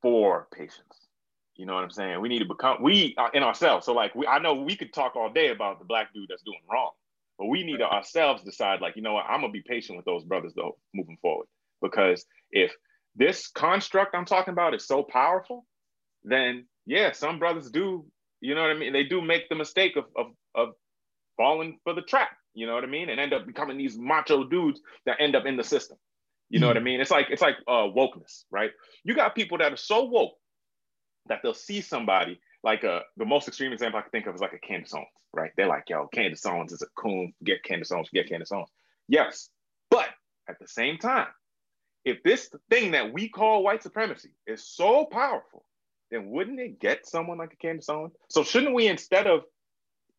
for 0.00 0.48
patience. 0.52 1.08
You 1.56 1.66
know 1.66 1.74
what 1.74 1.84
I'm 1.84 1.90
saying? 1.90 2.20
We 2.20 2.28
need 2.28 2.40
to 2.40 2.46
become 2.46 2.82
we 2.82 3.14
are 3.18 3.30
in 3.32 3.42
ourselves. 3.42 3.86
So 3.86 3.92
like 3.92 4.14
we, 4.14 4.26
I 4.26 4.38
know 4.38 4.54
we 4.54 4.76
could 4.76 4.92
talk 4.92 5.16
all 5.16 5.30
day 5.30 5.48
about 5.48 5.78
the 5.78 5.84
black 5.84 6.12
dude 6.12 6.26
that's 6.28 6.42
doing 6.42 6.60
wrong, 6.70 6.90
but 7.38 7.46
we 7.46 7.62
need 7.62 7.78
to 7.78 7.88
ourselves 7.88 8.42
decide 8.42 8.80
like 8.80 8.96
you 8.96 9.02
know 9.02 9.12
what 9.12 9.26
I'm 9.28 9.42
gonna 9.42 9.52
be 9.52 9.62
patient 9.62 9.96
with 9.96 10.06
those 10.06 10.24
brothers 10.24 10.52
though 10.56 10.76
moving 10.94 11.18
forward 11.20 11.46
because 11.80 12.24
if 12.50 12.72
this 13.14 13.48
construct 13.48 14.14
I'm 14.14 14.24
talking 14.24 14.52
about 14.52 14.74
is 14.74 14.86
so 14.86 15.02
powerful, 15.02 15.66
then 16.24 16.66
yeah, 16.86 17.12
some 17.12 17.38
brothers 17.38 17.70
do. 17.70 18.06
You 18.40 18.54
know 18.54 18.62
what 18.62 18.70
I 18.70 18.74
mean? 18.74 18.92
They 18.92 19.04
do 19.04 19.20
make 19.20 19.48
the 19.48 19.54
mistake 19.54 19.96
of 19.96 20.06
of, 20.16 20.26
of 20.54 20.70
falling 21.36 21.78
for 21.84 21.94
the 21.94 22.02
trap. 22.02 22.30
You 22.54 22.66
know 22.66 22.74
what 22.74 22.84
I 22.84 22.88
mean? 22.88 23.08
And 23.08 23.20
end 23.20 23.32
up 23.32 23.46
becoming 23.46 23.78
these 23.78 23.96
macho 23.96 24.44
dudes 24.44 24.80
that 25.06 25.20
end 25.20 25.36
up 25.36 25.46
in 25.46 25.56
the 25.56 25.64
system. 25.64 25.98
You 26.52 26.60
know 26.60 26.66
mm 26.66 26.70
what 26.70 26.76
I 26.76 26.80
mm-hmm. 26.80 26.84
mean? 26.84 27.00
It's 27.00 27.10
like 27.10 27.28
it's 27.30 27.40
like 27.40 27.56
uh, 27.66 27.88
wokeness, 27.88 28.44
right? 28.50 28.72
You 29.04 29.14
got 29.14 29.34
people 29.34 29.56
that 29.58 29.72
are 29.72 29.76
so 29.78 30.04
woke 30.04 30.34
that 31.26 31.40
they'll 31.42 31.54
see 31.54 31.80
somebody 31.80 32.38
like 32.62 32.84
uh, 32.84 33.00
the 33.16 33.24
most 33.24 33.48
extreme 33.48 33.72
example 33.72 33.98
I 33.98 34.02
can 34.02 34.10
think 34.10 34.26
of 34.26 34.34
is 34.34 34.42
like 34.42 34.52
a 34.52 34.58
Candace 34.58 34.92
Owens, 34.92 35.08
right? 35.32 35.50
They're 35.56 35.66
like, 35.66 35.84
yo, 35.88 36.08
Candace 36.08 36.44
Owens 36.44 36.72
is 36.72 36.82
a 36.82 36.86
coon. 36.94 37.32
Get 37.42 37.64
Candace 37.64 37.90
Owens. 37.90 38.10
Get 38.12 38.28
Candace 38.28 38.52
Owens. 38.52 38.68
Yes, 39.08 39.48
but 39.90 40.08
at 40.46 40.58
the 40.60 40.68
same 40.68 40.98
time, 40.98 41.28
if 42.04 42.22
this 42.22 42.50
thing 42.68 42.90
that 42.90 43.14
we 43.14 43.30
call 43.30 43.62
white 43.62 43.82
supremacy 43.82 44.34
is 44.46 44.62
so 44.62 45.06
powerful, 45.06 45.64
then 46.10 46.28
wouldn't 46.28 46.60
it 46.60 46.78
get 46.78 47.06
someone 47.06 47.38
like 47.38 47.54
a 47.54 47.56
Candace 47.56 47.88
Owens? 47.88 48.12
So 48.28 48.44
shouldn't 48.44 48.74
we 48.74 48.88
instead 48.88 49.26
of 49.26 49.44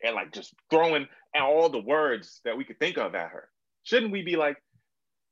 and 0.03 0.15
like 0.15 0.33
just 0.33 0.55
throwing 0.71 1.07
all 1.39 1.69
the 1.69 1.79
words 1.79 2.41
that 2.43 2.57
we 2.57 2.65
could 2.65 2.79
think 2.79 2.97
of 2.97 3.13
at 3.13 3.29
her, 3.29 3.49
shouldn't 3.83 4.11
we 4.11 4.23
be 4.23 4.35
like, 4.35 4.57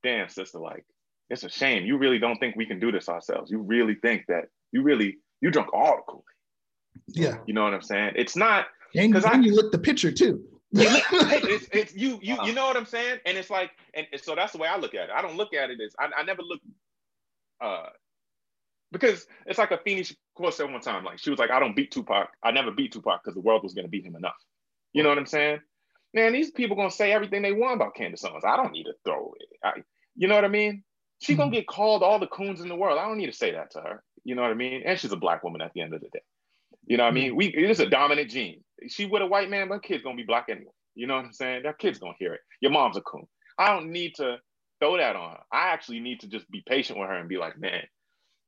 damn, 0.03 0.29
sister, 0.29 0.59
like, 0.59 0.85
it's 1.29 1.43
a 1.43 1.49
shame. 1.49 1.85
You 1.85 1.97
really 1.97 2.19
don't 2.19 2.37
think 2.37 2.55
we 2.55 2.65
can 2.65 2.79
do 2.79 2.91
this 2.91 3.07
ourselves. 3.07 3.49
You 3.49 3.59
really 3.59 3.95
think 3.95 4.25
that 4.27 4.45
you 4.71 4.83
really, 4.83 5.17
you 5.39 5.49
drunk 5.49 5.73
all 5.73 5.97
the 5.97 6.03
Kool 6.07 6.25
Yeah. 7.07 7.37
You 7.45 7.53
know 7.53 7.63
what 7.63 7.73
I'm 7.73 7.81
saying? 7.81 8.13
It's 8.15 8.35
not. 8.35 8.67
Because 8.93 9.23
I 9.23 9.35
you 9.35 9.55
look 9.55 9.71
the 9.71 9.79
picture 9.79 10.11
too. 10.11 10.43
it's, 10.73 11.67
it's 11.73 11.95
you 11.95 12.17
you 12.21 12.37
you 12.45 12.53
know 12.53 12.65
what 12.65 12.77
I'm 12.77 12.85
saying? 12.85 13.19
And 13.25 13.37
it's 13.37 13.49
like, 13.49 13.71
and 13.93 14.07
so 14.21 14.35
that's 14.35 14.53
the 14.53 14.57
way 14.57 14.69
I 14.69 14.77
look 14.77 14.95
at 14.95 15.09
it. 15.09 15.11
I 15.13 15.21
don't 15.21 15.35
look 15.35 15.53
at 15.53 15.69
it 15.69 15.79
as 15.81 15.93
I, 15.99 16.09
I 16.17 16.23
never 16.23 16.41
look 16.41 16.61
uh 17.59 17.87
because 18.91 19.25
it's 19.45 19.59
like 19.59 19.71
a 19.71 19.79
Phoenix 19.79 20.15
quote 20.33 20.53
said 20.53 20.71
one 20.71 20.79
time, 20.79 21.03
like 21.03 21.19
she 21.19 21.29
was 21.29 21.39
like, 21.39 21.51
I 21.51 21.59
don't 21.59 21.75
beat 21.75 21.91
Tupac. 21.91 22.29
I 22.41 22.51
never 22.51 22.71
beat 22.71 22.93
Tupac 22.93 23.21
because 23.21 23.35
the 23.35 23.41
world 23.41 23.63
was 23.63 23.73
gonna 23.73 23.89
beat 23.89 24.05
him 24.05 24.15
enough. 24.15 24.35
You 24.93 25.03
know 25.03 25.09
what 25.09 25.17
I'm 25.17 25.25
saying? 25.25 25.59
Man, 26.13 26.33
these 26.33 26.51
people 26.51 26.75
gonna 26.75 26.91
say 26.91 27.11
everything 27.11 27.41
they 27.41 27.53
want 27.53 27.75
about 27.75 27.95
Candace 27.95 28.23
Owens. 28.25 28.43
I 28.45 28.57
don't 28.57 28.71
need 28.71 28.83
to 28.83 28.93
throw 29.05 29.33
it. 29.39 29.47
I, 29.63 29.81
you 30.15 30.27
know 30.27 30.35
what 30.35 30.45
I 30.45 30.49
mean? 30.49 30.83
She 31.19 31.35
gonna 31.35 31.47
mm-hmm. 31.47 31.55
get 31.55 31.67
called 31.67 32.03
all 32.03 32.19
the 32.19 32.27
coons 32.27 32.61
in 32.61 32.69
the 32.69 32.75
world. 32.75 32.99
I 32.99 33.07
don't 33.07 33.17
need 33.17 33.27
to 33.27 33.33
say 33.33 33.51
that 33.51 33.71
to 33.71 33.81
her. 33.81 34.03
You 34.23 34.35
know 34.35 34.41
what 34.41 34.51
I 34.51 34.55
mean? 34.55 34.83
And 34.85 34.99
she's 34.99 35.11
a 35.11 35.17
black 35.17 35.43
woman 35.43 35.61
at 35.61 35.71
the 35.73 35.81
end 35.81 35.93
of 35.93 36.01
the 36.01 36.09
day. 36.09 36.21
You 36.85 36.97
know 36.97 37.03
what 37.03 37.11
I 37.11 37.13
mean? 37.13 37.29
Mm-hmm. 37.29 37.37
We 37.37 37.45
it 37.47 37.69
is 37.69 37.79
a 37.79 37.89
dominant 37.89 38.29
gene. 38.29 38.63
She 38.87 39.05
with 39.05 39.21
a 39.21 39.27
white 39.27 39.49
man, 39.49 39.69
but 39.69 39.83
kid's 39.83 40.03
gonna 40.03 40.15
be 40.15 40.23
black 40.23 40.45
anyway. 40.49 40.71
You 40.95 41.07
know 41.07 41.15
what 41.15 41.25
I'm 41.25 41.33
saying? 41.33 41.63
That 41.63 41.79
kid's 41.79 41.99
gonna 41.99 42.13
hear 42.19 42.33
it. 42.33 42.41
Your 42.59 42.71
mom's 42.71 42.97
a 42.97 43.01
coon. 43.01 43.27
I 43.57 43.73
don't 43.73 43.91
need 43.91 44.15
to 44.15 44.37
throw 44.79 44.97
that 44.97 45.15
on 45.15 45.31
her. 45.31 45.39
I 45.51 45.69
actually 45.69 45.99
need 45.99 46.21
to 46.21 46.27
just 46.27 46.49
be 46.49 46.63
patient 46.67 46.99
with 46.99 47.07
her 47.07 47.15
and 47.15 47.29
be 47.29 47.37
like, 47.37 47.57
man, 47.57 47.83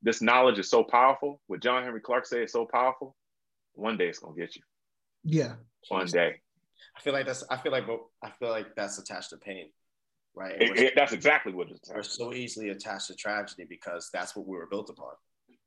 this 0.01 0.22
knowledge 0.22 0.60
is 0.60 0.70
so 0.70 0.84
powerful. 0.84 1.39
What 1.48 1.62
John 1.62 1.84
Henrik 1.84 2.03
Clarke 2.03 2.25
said 2.25 2.41
is 2.41 2.51
so 2.51 2.67
powerful. 2.72 3.15
One 3.74 3.98
day 3.98 4.08
it's 4.08 4.20
gonna 4.20 4.36
get 4.36 4.55
you. 4.55 4.63
Yeah. 5.24 5.53
One 5.89 6.08
day. 6.08 6.41
I 6.95 7.00
feel 7.01 7.13
like 7.13 7.25
that's. 7.25 7.43
I 7.50 7.57
feel 7.57 7.71
like. 7.71 7.85
I 8.23 8.29
feel 8.39 8.50
like 8.50 8.75
that's 8.75 8.97
attached 9.00 9.31
to 9.31 9.38
pain, 9.38 9.69
right? 10.35 10.62
It, 10.62 10.77
it, 10.77 10.93
that's 10.95 11.13
exactly 11.13 11.53
what 11.53 11.69
it's. 11.69 11.89
We're 11.93 12.03
so 12.03 12.33
easily 12.33 12.69
attached 12.69 13.07
to 13.07 13.15
tragedy 13.15 13.65
because 13.67 14.09
that's 14.13 14.35
what 14.35 14.47
we 14.47 14.57
were 14.57 14.67
built 14.67 14.89
upon, 14.89 15.13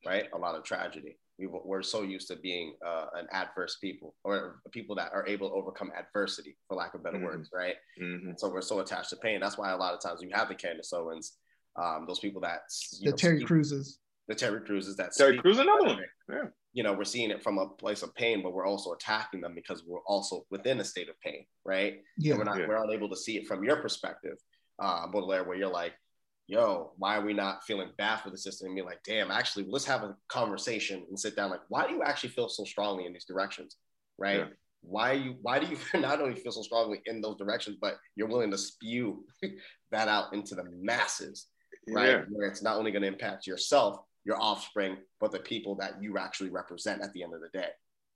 right? 0.04 0.26
A 0.35 0.38
lot 0.38 0.54
of 0.54 0.64
tragedy. 0.64 1.18
We, 1.38 1.49
we're 1.49 1.83
so 1.83 2.02
used 2.02 2.28
to 2.28 2.37
being 2.37 2.75
uh, 2.87 3.06
an 3.14 3.26
adverse 3.30 3.76
people 3.80 4.14
or 4.25 4.61
people 4.73 4.97
that 4.97 5.12
are 5.12 5.26
able 5.26 5.50
to 5.50 5.54
overcome 5.54 5.90
adversity, 5.99 6.56
for 6.68 6.76
lack 6.76 6.95
of 6.95 7.02
better 7.02 7.16
mm-hmm. 7.16 7.26
words, 7.26 7.50
right? 7.52 7.75
Mm-hmm. 8.00 8.33
So 8.38 8.49
we're 8.49 8.62
so 8.62 8.80
attached 8.80 9.11
to 9.11 9.16
pain. 9.16 9.40
That's 9.40 9.59
why 9.59 9.73
a 9.73 9.76
lot 9.76 9.95
of 9.95 10.00
times 10.00 10.23
you 10.23 10.30
have 10.33 10.49
the 10.49 10.54
Candace 10.54 10.92
Owens, 10.92 11.37
um, 11.76 12.04
those 12.06 12.21
people 12.21 12.40
that 12.42 12.61
the 13.02 13.11
know, 13.11 13.16
Terry 13.16 13.45
Cruises, 13.45 13.99
the 14.28 14.35
Terry 14.35 14.61
Cruises 14.61 14.97
that 14.97 15.12
Terry 15.12 15.38
Crews, 15.38 15.59
another 15.59 15.85
one. 15.85 15.99
Yeah 16.30 16.45
you 16.76 16.83
know, 16.83 16.92
we're 16.92 17.04
seeing 17.04 17.30
it 17.30 17.42
from 17.42 17.56
a 17.56 17.66
place 17.66 18.02
of 18.02 18.14
pain, 18.14 18.42
but 18.42 18.52
we're 18.52 18.66
also 18.66 18.92
attacking 18.92 19.40
them 19.40 19.54
because 19.54 19.83
we're 19.87 20.04
also 20.06 20.45
within 20.50 20.78
a 20.78 20.85
state 20.85 21.09
of 21.09 21.18
pain, 21.23 21.47
right? 21.64 22.02
Yeah. 22.18 22.33
And 22.33 22.38
we're 22.38 22.45
not, 22.45 22.59
yeah. 22.59 22.66
we're 22.68 22.85
unable 22.85 23.09
to 23.09 23.16
see 23.16 23.38
it 23.38 23.47
from 23.47 23.64
your 23.64 23.76
perspective, 23.76 24.37
uh, 24.78 25.06
Baudelaire, 25.06 25.45
where 25.45 25.56
you're 25.56 25.73
like, 25.73 25.95
yo, 26.49 26.92
why 26.99 27.16
are 27.16 27.25
we 27.25 27.33
not 27.33 27.64
feeling 27.64 27.88
bad 27.97 28.21
for 28.21 28.28
the 28.28 28.37
system? 28.37 28.66
And 28.66 28.76
be 28.76 28.83
like, 28.83 29.00
damn, 29.06 29.30
actually, 29.30 29.64
let's 29.71 29.87
have 29.87 30.02
a 30.02 30.14
conversation 30.28 31.02
and 31.09 31.18
sit 31.18 31.35
down. 31.35 31.49
Like, 31.49 31.62
why 31.71 31.87
do 31.87 31.95
you 31.95 32.02
actually 32.02 32.28
feel 32.28 32.50
so 32.50 32.64
strongly 32.64 33.06
in 33.06 33.14
these 33.14 33.25
directions, 33.25 33.76
right? 34.18 34.40
Yeah. 34.40 34.49
Why 34.83 35.12
you 35.12 35.37
why 35.40 35.59
do 35.59 35.68
you 35.68 35.78
not 35.99 36.21
only 36.21 36.38
feel 36.38 36.52
so 36.52 36.61
strongly 36.61 37.00
in 37.06 37.23
those 37.23 37.38
directions, 37.38 37.78
but 37.80 37.95
you're 38.16 38.28
willing 38.28 38.50
to 38.50 38.59
spew 38.59 39.25
that 39.92 40.09
out 40.09 40.35
into 40.35 40.54
the 40.54 40.64
masses, 40.78 41.47
right? 41.88 42.11
Yeah. 42.11 42.25
Where 42.28 42.49
it's 42.49 42.62
not 42.62 42.76
only 42.76 42.90
going 42.90 43.00
to 43.00 43.09
impact 43.09 43.47
yourself, 43.47 44.00
your 44.26 44.42
offspring, 44.42 44.97
but 45.21 45.30
the 45.30 45.38
people 45.38 45.76
that 45.76 46.02
you 46.02 46.18
actually 46.18 46.50
represent 46.50 47.00
at 47.02 47.12
the 47.12 47.23
end 47.23 47.33
of 47.33 47.40
the 47.40 47.49
day. 47.56 47.68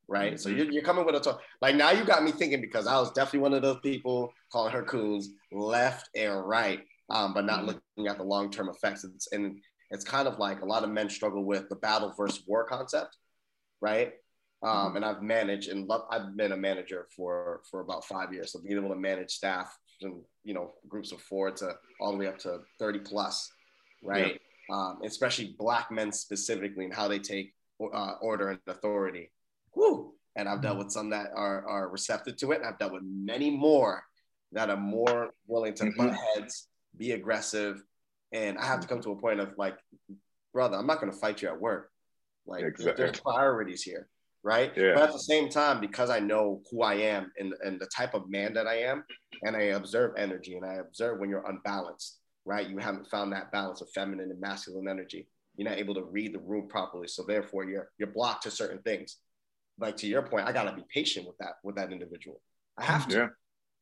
Right. 0.08 0.32
Mm-hmm. 0.32 0.38
So 0.38 0.48
you're, 0.48 0.70
you're 0.70 0.82
coming 0.82 1.06
with 1.06 1.14
a 1.14 1.20
talk. 1.20 1.40
Like 1.62 1.76
now 1.76 1.92
you 1.92 2.04
got 2.04 2.24
me 2.24 2.32
thinking 2.32 2.60
because 2.60 2.88
I 2.88 2.98
was 2.98 3.12
definitely 3.12 3.40
one 3.40 3.54
of 3.54 3.62
those 3.62 3.78
people 3.80 4.32
calling 4.52 4.72
her 4.72 4.82
coons 4.82 5.30
left 5.52 6.10
and 6.16 6.46
right, 6.46 6.80
um, 7.10 7.32
but 7.32 7.44
not 7.44 7.60
mm-hmm. 7.60 7.78
looking 7.96 8.10
at 8.10 8.18
the 8.18 8.24
long 8.24 8.50
term 8.50 8.68
effects. 8.68 9.04
It's, 9.04 9.28
and 9.32 9.60
it's 9.92 10.04
kind 10.04 10.26
of 10.26 10.40
like 10.40 10.62
a 10.62 10.66
lot 10.66 10.82
of 10.82 10.90
men 10.90 11.08
struggle 11.08 11.44
with 11.44 11.68
the 11.68 11.76
battle 11.76 12.12
versus 12.16 12.42
war 12.44 12.64
concept. 12.64 13.16
Right. 13.80 14.14
Um, 14.62 14.70
mm-hmm. 14.70 14.96
and 14.96 15.04
I've 15.04 15.22
managed 15.22 15.68
and 15.68 15.86
love, 15.86 16.02
I've 16.10 16.36
been 16.36 16.52
a 16.52 16.56
manager 16.56 17.06
for 17.16 17.60
for 17.70 17.80
about 17.80 18.04
five 18.04 18.32
years. 18.32 18.52
So 18.52 18.60
being 18.60 18.78
able 18.78 18.88
to 18.88 19.00
manage 19.00 19.30
staff 19.30 19.78
and 20.02 20.22
you 20.42 20.54
know 20.54 20.72
groups 20.88 21.12
of 21.12 21.20
four 21.20 21.52
to 21.52 21.76
all 22.00 22.10
the 22.10 22.18
way 22.18 22.26
up 22.26 22.38
to 22.40 22.58
30 22.80 22.98
plus, 23.00 23.48
right? 24.02 24.32
Yeah. 24.32 24.38
Um, 24.70 25.00
especially 25.04 25.56
black 25.58 25.90
men 25.90 26.12
specifically 26.12 26.84
and 26.84 26.94
how 26.94 27.08
they 27.08 27.18
take 27.18 27.54
uh, 27.80 28.14
order 28.20 28.50
and 28.50 28.60
authority. 28.66 29.30
Woo! 29.74 30.12
And 30.36 30.48
I've 30.48 30.60
dealt 30.60 30.74
mm-hmm. 30.74 30.84
with 30.84 30.92
some 30.92 31.10
that 31.10 31.30
are, 31.34 31.66
are 31.68 31.88
receptive 31.88 32.36
to 32.36 32.52
it. 32.52 32.58
And 32.58 32.66
I've 32.66 32.78
dealt 32.78 32.92
with 32.92 33.02
many 33.02 33.50
more 33.50 34.02
that 34.52 34.70
are 34.70 34.76
more 34.76 35.30
willing 35.46 35.74
to 35.74 35.84
butt 35.96 36.12
mm-hmm. 36.12 36.40
heads, 36.40 36.68
be 36.96 37.12
aggressive. 37.12 37.82
And 38.32 38.58
I 38.58 38.66
have 38.66 38.80
to 38.80 38.86
come 38.86 39.00
to 39.02 39.10
a 39.12 39.16
point 39.16 39.40
of 39.40 39.54
like, 39.58 39.76
brother, 40.52 40.76
I'm 40.76 40.86
not 40.86 41.00
going 41.00 41.12
to 41.12 41.18
fight 41.18 41.42
you 41.42 41.48
at 41.48 41.60
work. 41.60 41.90
Like, 42.46 42.64
exactly. 42.64 42.94
there's 42.96 43.20
priorities 43.20 43.82
here 43.82 44.08
right? 44.42 44.72
Yeah. 44.76 44.94
But 44.94 45.04
at 45.04 45.12
the 45.12 45.18
same 45.18 45.48
time, 45.48 45.80
because 45.80 46.10
I 46.10 46.18
know 46.18 46.62
who 46.70 46.82
I 46.82 46.94
am 46.94 47.32
and, 47.38 47.54
and 47.62 47.80
the 47.80 47.88
type 47.94 48.14
of 48.14 48.30
man 48.30 48.54
that 48.54 48.66
I 48.66 48.82
am, 48.82 49.04
and 49.42 49.56
I 49.56 49.62
observe 49.76 50.14
energy 50.16 50.56
and 50.56 50.64
I 50.64 50.74
observe 50.74 51.18
when 51.18 51.30
you're 51.30 51.46
unbalanced, 51.46 52.19
right? 52.50 52.69
You 52.69 52.78
haven't 52.78 53.07
found 53.07 53.33
that 53.33 53.52
balance 53.52 53.80
of 53.80 53.88
feminine 53.90 54.33
and 54.33 54.40
masculine 54.40 54.88
energy. 54.88 55.28
You're 55.57 55.69
not 55.71 55.78
able 55.78 55.95
to 55.95 56.02
read 56.02 56.35
the 56.35 56.40
room 56.40 56.66
properly. 56.69 57.07
So 57.07 57.23
therefore 57.23 57.64
you're 57.64 57.90
you're 57.97 58.12
blocked 58.12 58.42
to 58.42 58.50
certain 58.50 58.83
things. 58.83 59.19
Like 59.78 59.97
to 59.99 60.09
your 60.09 60.23
point, 60.23 60.49
I 60.49 60.52
gotta 60.52 60.75
be 60.75 60.83
patient 60.92 61.28
with 61.28 61.38
that 61.38 61.54
with 61.62 61.76
that 61.76 61.92
individual. 61.92 62.42
I 62.76 62.85
have 62.85 63.07
to. 63.09 63.16
Yeah. 63.16 63.26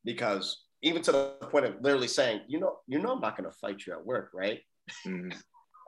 Because 0.05 0.65
even 0.83 1.01
to 1.03 1.13
the 1.13 1.25
point 1.51 1.65
of 1.65 1.77
literally 1.81 2.09
saying, 2.09 2.43
you 2.47 2.61
know, 2.61 2.77
you 2.87 2.99
know 2.99 3.13
I'm 3.13 3.21
not 3.21 3.39
gonna 3.39 3.53
fight 3.53 3.87
you 3.87 3.95
at 3.95 4.05
work, 4.05 4.33
right? 4.35 4.61
Mm. 5.07 5.35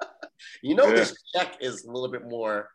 you 0.63 0.75
know 0.75 0.87
yeah. 0.87 0.95
this 0.95 1.15
check 1.35 1.59
is 1.61 1.85
a 1.85 1.93
little 1.93 2.11
bit 2.11 2.25
more 2.27 2.71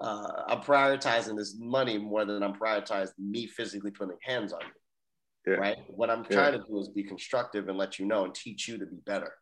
uh, 0.00 0.42
I'm 0.48 0.60
prioritizing 0.60 1.36
this 1.36 1.56
money 1.58 1.98
more 1.98 2.24
than 2.24 2.42
I'm 2.42 2.54
prioritizing 2.54 3.18
me 3.18 3.46
physically 3.46 3.90
putting 3.90 4.16
hands 4.22 4.52
on 4.52 4.60
you. 4.60 4.81
Yeah. 5.46 5.54
Right. 5.54 5.76
What 5.88 6.10
I'm 6.10 6.24
trying 6.24 6.54
yeah. 6.54 6.60
to 6.60 6.64
do 6.68 6.78
is 6.78 6.88
be 6.88 7.02
constructive 7.02 7.68
and 7.68 7.76
let 7.76 7.98
you 7.98 8.06
know 8.06 8.24
and 8.24 8.34
teach 8.34 8.68
you 8.68 8.78
to 8.78 8.86
be 8.86 8.96
better. 9.06 9.32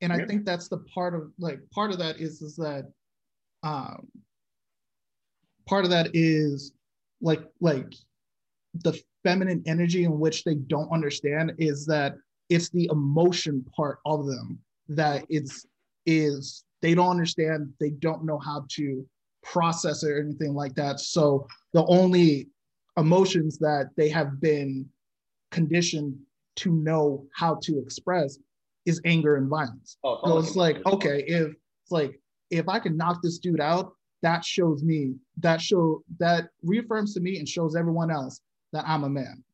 And 0.00 0.12
I 0.12 0.24
think 0.26 0.44
that's 0.44 0.68
the 0.68 0.78
part 0.94 1.14
of 1.14 1.32
like 1.38 1.60
part 1.72 1.90
of 1.90 1.98
that 1.98 2.20
is 2.20 2.40
is 2.40 2.56
that 2.56 2.84
um 3.64 4.06
part 5.66 5.84
of 5.84 5.90
that 5.90 6.10
is 6.14 6.72
like 7.20 7.42
like 7.60 7.92
the 8.74 8.98
feminine 9.24 9.62
energy 9.66 10.04
in 10.04 10.18
which 10.18 10.44
they 10.44 10.54
don't 10.54 10.90
understand 10.92 11.52
is 11.58 11.84
that 11.86 12.14
it's 12.48 12.70
the 12.70 12.88
emotion 12.92 13.64
part 13.76 13.98
of 14.06 14.26
them 14.26 14.58
that 14.88 15.24
it's 15.28 15.66
is 16.06 16.64
they 16.80 16.94
don't 16.94 17.10
understand 17.10 17.72
they 17.80 17.90
don't 17.90 18.24
know 18.24 18.38
how 18.38 18.64
to 18.70 19.06
process 19.42 20.02
it 20.02 20.10
or 20.10 20.20
anything 20.20 20.54
like 20.54 20.74
that. 20.74 21.00
So 21.00 21.46
the 21.72 21.84
only 21.86 22.48
emotions 22.96 23.58
that 23.58 23.90
they 23.96 24.08
have 24.08 24.40
been 24.40 24.86
conditioned 25.50 26.18
to 26.56 26.72
know 26.72 27.26
how 27.34 27.58
to 27.62 27.78
express 27.78 28.38
is 28.86 29.00
anger 29.04 29.36
and 29.36 29.48
violence. 29.48 29.98
Oh, 30.02 30.20
so 30.24 30.38
it's 30.38 30.56
like, 30.56 30.84
okay, 30.86 31.22
if 31.26 31.48
it's 31.48 31.92
like 31.92 32.20
if 32.50 32.68
I 32.68 32.78
can 32.78 32.96
knock 32.96 33.20
this 33.22 33.38
dude 33.38 33.60
out, 33.60 33.92
that 34.22 34.44
shows 34.44 34.82
me 34.82 35.14
that 35.38 35.60
show 35.60 36.02
that 36.18 36.48
reaffirms 36.62 37.14
to 37.14 37.20
me 37.20 37.38
and 37.38 37.48
shows 37.48 37.76
everyone 37.76 38.10
else 38.10 38.40
that 38.72 38.84
I'm 38.86 39.04
a 39.04 39.08
man. 39.08 39.44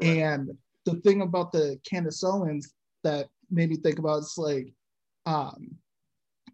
Right. 0.00 0.18
And 0.18 0.50
the 0.84 0.94
thing 1.00 1.22
about 1.22 1.52
the 1.52 1.78
Candace 1.88 2.22
Owens 2.22 2.74
that 3.02 3.28
made 3.50 3.70
me 3.70 3.76
think 3.76 3.98
about 3.98 4.18
is 4.18 4.34
like 4.36 4.72
um 5.26 5.76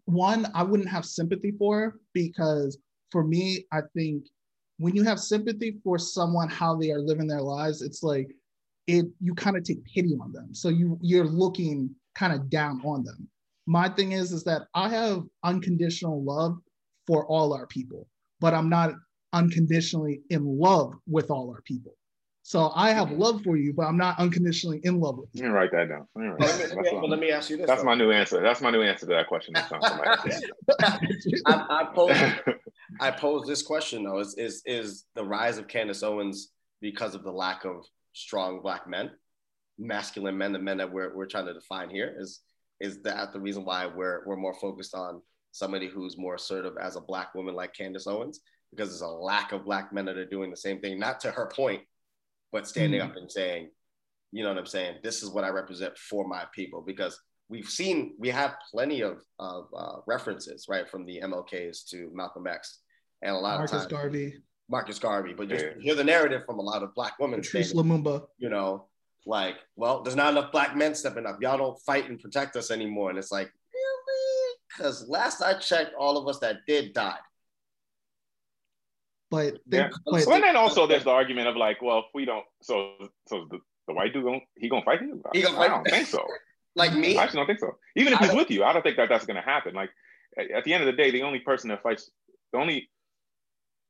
one, 0.05 0.47
I 0.55 0.63
wouldn't 0.63 0.89
have 0.89 1.05
sympathy 1.05 1.51
for 1.51 1.79
her 1.79 1.99
because 2.13 2.79
for 3.11 3.23
me, 3.23 3.65
I 3.71 3.81
think 3.95 4.25
when 4.77 4.95
you 4.95 5.03
have 5.03 5.19
sympathy 5.19 5.79
for 5.83 5.99
someone, 5.99 6.49
how 6.49 6.75
they 6.75 6.91
are 6.91 6.99
living 6.99 7.27
their 7.27 7.41
lives, 7.41 7.81
it's 7.81 8.01
like 8.01 8.27
it 8.89 9.05
you 9.21 9.33
kind 9.35 9.55
of 9.55 9.63
take 9.63 9.83
pity 9.85 10.15
on 10.21 10.31
them. 10.31 10.53
So 10.53 10.69
you 10.69 10.97
you're 11.01 11.25
looking 11.25 11.93
kind 12.15 12.33
of 12.33 12.49
down 12.49 12.81
on 12.83 13.03
them. 13.03 13.27
My 13.65 13.87
thing 13.89 14.13
is 14.13 14.31
is 14.31 14.43
that 14.45 14.63
I 14.73 14.89
have 14.89 15.23
unconditional 15.43 16.23
love 16.23 16.57
for 17.05 17.25
all 17.27 17.53
our 17.53 17.67
people, 17.67 18.07
but 18.39 18.53
I'm 18.53 18.69
not 18.69 18.93
unconditionally 19.33 20.21
in 20.29 20.45
love 20.45 20.93
with 21.07 21.29
all 21.29 21.49
our 21.51 21.61
people. 21.61 21.95
So 22.41 22.71
I 22.73 22.91
have 22.91 23.11
love 23.11 23.43
for 23.43 23.57
you, 23.57 23.73
but 23.73 23.83
I'm 23.83 23.97
not 23.97 24.17
unconditionally 24.17 24.79
in 24.83 24.99
love 24.99 25.19
with 25.19 25.29
you. 25.33 25.43
Let 25.43 25.49
me 25.49 25.55
write 25.55 25.71
that 25.71 25.89
down. 25.89 26.07
Let 26.15 26.23
me, 26.23 26.27
write 26.29 26.39
that. 26.39 26.75
Let, 26.75 26.93
me, 26.93 27.07
let 27.07 27.19
me 27.19 27.29
ask 27.29 27.51
you 27.51 27.57
this. 27.57 27.67
That's 27.67 27.81
though. 27.81 27.85
my 27.85 27.93
new 27.93 28.11
answer. 28.11 28.41
That's 28.41 28.59
my 28.59 28.71
new 28.71 28.81
answer 28.81 29.05
to 29.05 29.13
that 29.13 29.27
question. 29.27 29.53
I, 30.75 30.97
I, 31.45 31.87
pose, 31.93 32.17
I 32.99 33.11
pose 33.11 33.45
this 33.45 33.61
question 33.61 34.03
though: 34.03 34.17
Is 34.17 34.33
is 34.35 34.63
is 34.65 35.05
the 35.13 35.23
rise 35.23 35.59
of 35.59 35.67
Candace 35.67 36.01
Owens 36.01 36.49
because 36.81 37.13
of 37.13 37.23
the 37.23 37.31
lack 37.31 37.65
of 37.65 37.85
strong 38.19 38.61
black 38.61 38.87
men, 38.87 39.11
masculine 39.77 40.37
men, 40.37 40.53
the 40.53 40.59
men 40.59 40.77
that 40.77 40.91
we're 40.91 41.15
we're 41.15 41.25
trying 41.25 41.47
to 41.47 41.53
define 41.53 41.89
here? 41.89 42.15
Is 42.19 42.41
is 42.79 43.01
that 43.03 43.33
the 43.33 43.39
reason 43.39 43.65
why 43.65 43.85
we're 43.85 44.23
we're 44.25 44.35
more 44.35 44.55
focused 44.55 44.95
on 44.95 45.21
somebody 45.51 45.87
who's 45.87 46.17
more 46.17 46.35
assertive 46.35 46.73
as 46.81 46.95
a 46.95 47.01
black 47.01 47.33
woman 47.35 47.55
like 47.55 47.73
Candace 47.73 48.07
Owens? 48.07 48.41
Because 48.71 48.89
there's 48.89 49.01
a 49.01 49.07
lack 49.07 49.51
of 49.51 49.65
black 49.65 49.91
men 49.91 50.05
that 50.05 50.17
are 50.17 50.25
doing 50.25 50.51
the 50.51 50.57
same 50.57 50.79
thing. 50.79 50.99
Not 50.99 51.19
to 51.21 51.31
her 51.31 51.49
point 51.55 51.81
but 52.51 52.67
standing 52.67 52.99
mm-hmm. 52.99 53.11
up 53.11 53.17
and 53.17 53.31
saying, 53.31 53.69
you 54.31 54.43
know 54.43 54.49
what 54.49 54.57
I'm 54.57 54.65
saying? 54.65 54.97
This 55.03 55.23
is 55.23 55.29
what 55.29 55.43
I 55.43 55.49
represent 55.49 55.97
for 55.97 56.27
my 56.27 56.45
people 56.53 56.83
because 56.85 57.19
we've 57.49 57.69
seen 57.69 58.15
we 58.19 58.29
have 58.29 58.55
plenty 58.71 59.01
of, 59.01 59.21
of 59.39 59.67
uh, 59.75 59.97
references 60.07 60.65
right 60.69 60.87
from 60.89 61.05
the 61.05 61.19
MLKs 61.23 61.87
to 61.89 62.09
Malcolm 62.13 62.47
X 62.47 62.79
and 63.21 63.35
a 63.35 63.39
lot 63.39 63.57
Marcus 63.57 63.71
of 63.71 63.79
times 63.79 63.91
Garvey. 63.91 64.37
Marcus 64.69 64.99
Garvey, 64.99 65.33
but 65.33 65.49
you 65.49 65.71
hear 65.79 65.95
the 65.95 66.03
narrative 66.03 66.43
from 66.45 66.59
a 66.59 66.61
lot 66.61 66.83
of 66.83 66.93
black 66.93 67.17
women. 67.19 67.41
Patrice 67.41 67.71
saying, 67.71 67.83
Lumumba. 67.83 68.27
You 68.37 68.49
know, 68.49 68.85
like, 69.25 69.55
well, 69.75 70.03
there's 70.03 70.15
not 70.15 70.31
enough 70.31 70.51
black 70.51 70.75
men 70.75 70.93
stepping 70.95 71.25
up. 71.25 71.41
Y'all 71.41 71.57
don't 71.57 71.79
fight 71.81 72.09
and 72.09 72.19
protect 72.19 72.55
us 72.55 72.71
anymore. 72.71 73.09
And 73.09 73.17
it's 73.17 73.31
like, 73.31 73.51
really? 73.73 74.55
Because 74.67 75.07
last 75.09 75.41
I 75.41 75.55
checked, 75.55 75.95
all 75.97 76.17
of 76.17 76.27
us 76.27 76.39
that 76.39 76.57
did 76.67 76.93
died. 76.93 77.19
But, 79.31 79.57
they, 79.67 79.77
yeah. 79.77 79.89
but 80.05 80.25
well, 80.25 80.41
then 80.41 80.55
also 80.55 80.87
there's 80.87 81.03
the 81.03 81.11
argument 81.11 81.47
of 81.47 81.55
like, 81.55 81.81
well, 81.81 81.99
if 81.99 82.05
we 82.13 82.25
don't, 82.25 82.45
so 82.63 82.93
so 83.27 83.45
the, 83.51 83.59
the 83.87 83.93
white 83.93 84.11
dude 84.11 84.23
going 84.23 84.41
he 84.57 84.69
gonna 84.69 84.83
fight 84.83 85.01
you? 85.01 85.21
He 85.33 85.43
gonna 85.43 85.55
I, 85.55 85.59
fight 85.59 85.71
I 85.71 85.75
don't 85.75 85.87
think 85.87 86.07
so. 86.07 86.25
like 86.75 86.95
me, 86.95 87.15
I 87.15 87.23
actually 87.23 87.37
don't 87.37 87.45
think 87.45 87.59
so. 87.59 87.77
Even 87.95 88.13
if 88.13 88.19
he's 88.19 88.33
with 88.33 88.49
you, 88.49 88.63
I 88.63 88.73
don't 88.73 88.81
think 88.81 88.97
that 88.97 89.07
that's 89.07 89.27
gonna 89.27 89.43
happen. 89.43 89.75
Like 89.75 89.91
at, 90.35 90.49
at 90.49 90.63
the 90.63 90.73
end 90.73 90.81
of 90.81 90.87
the 90.87 90.93
day, 90.93 91.11
the 91.11 91.21
only 91.21 91.39
person 91.39 91.69
that 91.69 91.83
fights, 91.83 92.09
the 92.53 92.57
only 92.57 92.89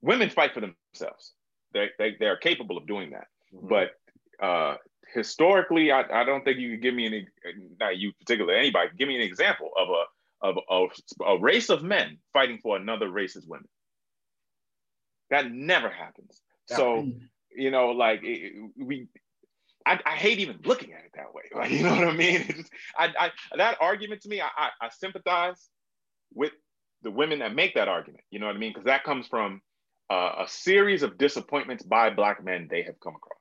women 0.02 0.30
fight 0.30 0.54
for 0.54 0.62
themselves. 0.62 1.34
They 1.74 1.90
they 1.98 2.16
they 2.20 2.28
are 2.28 2.38
capable 2.38 2.78
of 2.78 2.88
doing 2.88 3.12
that. 3.12 3.28
Mm-hmm. 3.54 3.68
But 3.68 3.92
uh, 4.44 4.76
historically, 5.14 5.92
I, 5.92 6.04
I 6.22 6.24
don't 6.24 6.44
think 6.44 6.60
you 6.60 6.72
could 6.72 6.82
give 6.82 6.94
me 6.94 7.06
any, 7.06 7.28
not 7.80 7.98
you 7.98 8.14
particularly, 8.20 8.60
anybody, 8.60 8.90
give 8.98 9.08
me 9.08 9.16
an 9.16 9.22
example 9.22 9.72
of 9.78 9.90
a 9.90 10.04
of 10.42 10.58
a, 10.70 11.24
a 11.26 11.40
race 11.40 11.70
of 11.70 11.84
men 11.84 12.18
fighting 12.32 12.60
for 12.62 12.78
another 12.78 13.10
race's 13.10 13.46
women. 13.46 13.68
That 15.30 15.52
never 15.52 15.90
happens. 15.90 16.42
So, 16.66 17.12
you 17.56 17.72
know, 17.72 17.90
like 17.90 18.22
it, 18.24 18.54
we, 18.78 19.08
I, 19.86 20.00
I, 20.06 20.16
hate 20.16 20.40
even 20.40 20.60
looking 20.64 20.94
at 20.94 21.04
it 21.04 21.12
that 21.16 21.34
way. 21.34 21.44
Like, 21.56 21.72
you 21.72 21.84
know 21.84 21.96
what 21.96 22.08
I 22.08 22.14
mean? 22.14 22.46
Just, 22.48 22.72
I, 22.98 23.10
I, 23.20 23.32
that 23.58 23.78
argument 23.82 24.22
to 24.22 24.30
me, 24.30 24.40
I, 24.40 24.48
I, 24.56 24.70
I 24.82 24.90
sympathize 24.90 25.70
with 26.34 26.52
the 27.02 27.12
women 27.12 27.40
that 27.40 27.56
make 27.56 27.74
that 27.74 27.88
argument. 27.88 28.24
You 28.30 28.40
know 28.40 28.46
what 28.46 28.56
I 28.56 28.60
mean? 28.60 28.72
Because 28.72 28.86
that 28.86 29.04
comes 29.04 29.28
from 29.28 29.62
uh, 30.10 30.44
a 30.44 30.48
series 30.48 31.04
of 31.04 31.18
disappointments 31.18 31.84
by 31.84 32.10
Black 32.10 32.44
men 32.44 32.68
they 32.70 32.84
have 32.84 33.00
come 33.00 33.16
across. 33.16 33.40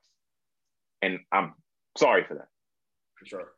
And 1.01 1.19
I'm 1.31 1.53
sorry 1.97 2.23
for 2.27 2.35
that. 2.35 2.47
For 3.15 3.25
sure. 3.25 3.51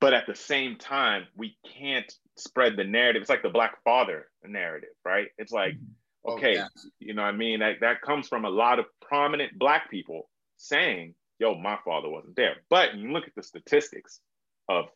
But 0.00 0.14
at 0.14 0.26
the 0.26 0.34
same 0.34 0.76
time, 0.76 1.26
we 1.36 1.56
can't 1.78 2.12
spread 2.36 2.76
the 2.76 2.84
narrative. 2.84 3.22
It's 3.22 3.30
like 3.30 3.42
the 3.42 3.48
Black 3.48 3.82
father 3.84 4.26
narrative, 4.44 4.90
right? 5.04 5.28
It's 5.38 5.52
like, 5.52 5.74
mm-hmm 5.74 5.92
Oh, 6.24 6.34
okay, 6.34 6.56
oh, 6.58 6.60
yeah. 6.60 6.66
you 7.00 7.14
know 7.14 7.22
what 7.22 7.28
I 7.28 7.36
mean? 7.36 7.60
That, 7.60 7.80
that 7.80 8.00
comes 8.00 8.28
from 8.28 8.44
a 8.44 8.50
lot 8.50 8.78
of 8.78 8.86
prominent 9.02 9.58
Black 9.58 9.90
people 9.90 10.30
saying, 10.56 11.14
yo, 11.38 11.54
my 11.54 11.78
father 11.84 12.08
wasn't 12.08 12.36
there. 12.36 12.56
But 12.70 12.94
you 12.96 13.12
look 13.12 13.26
at 13.26 13.34
the 13.34 13.42
statistics 13.42 14.20
of 14.68 14.86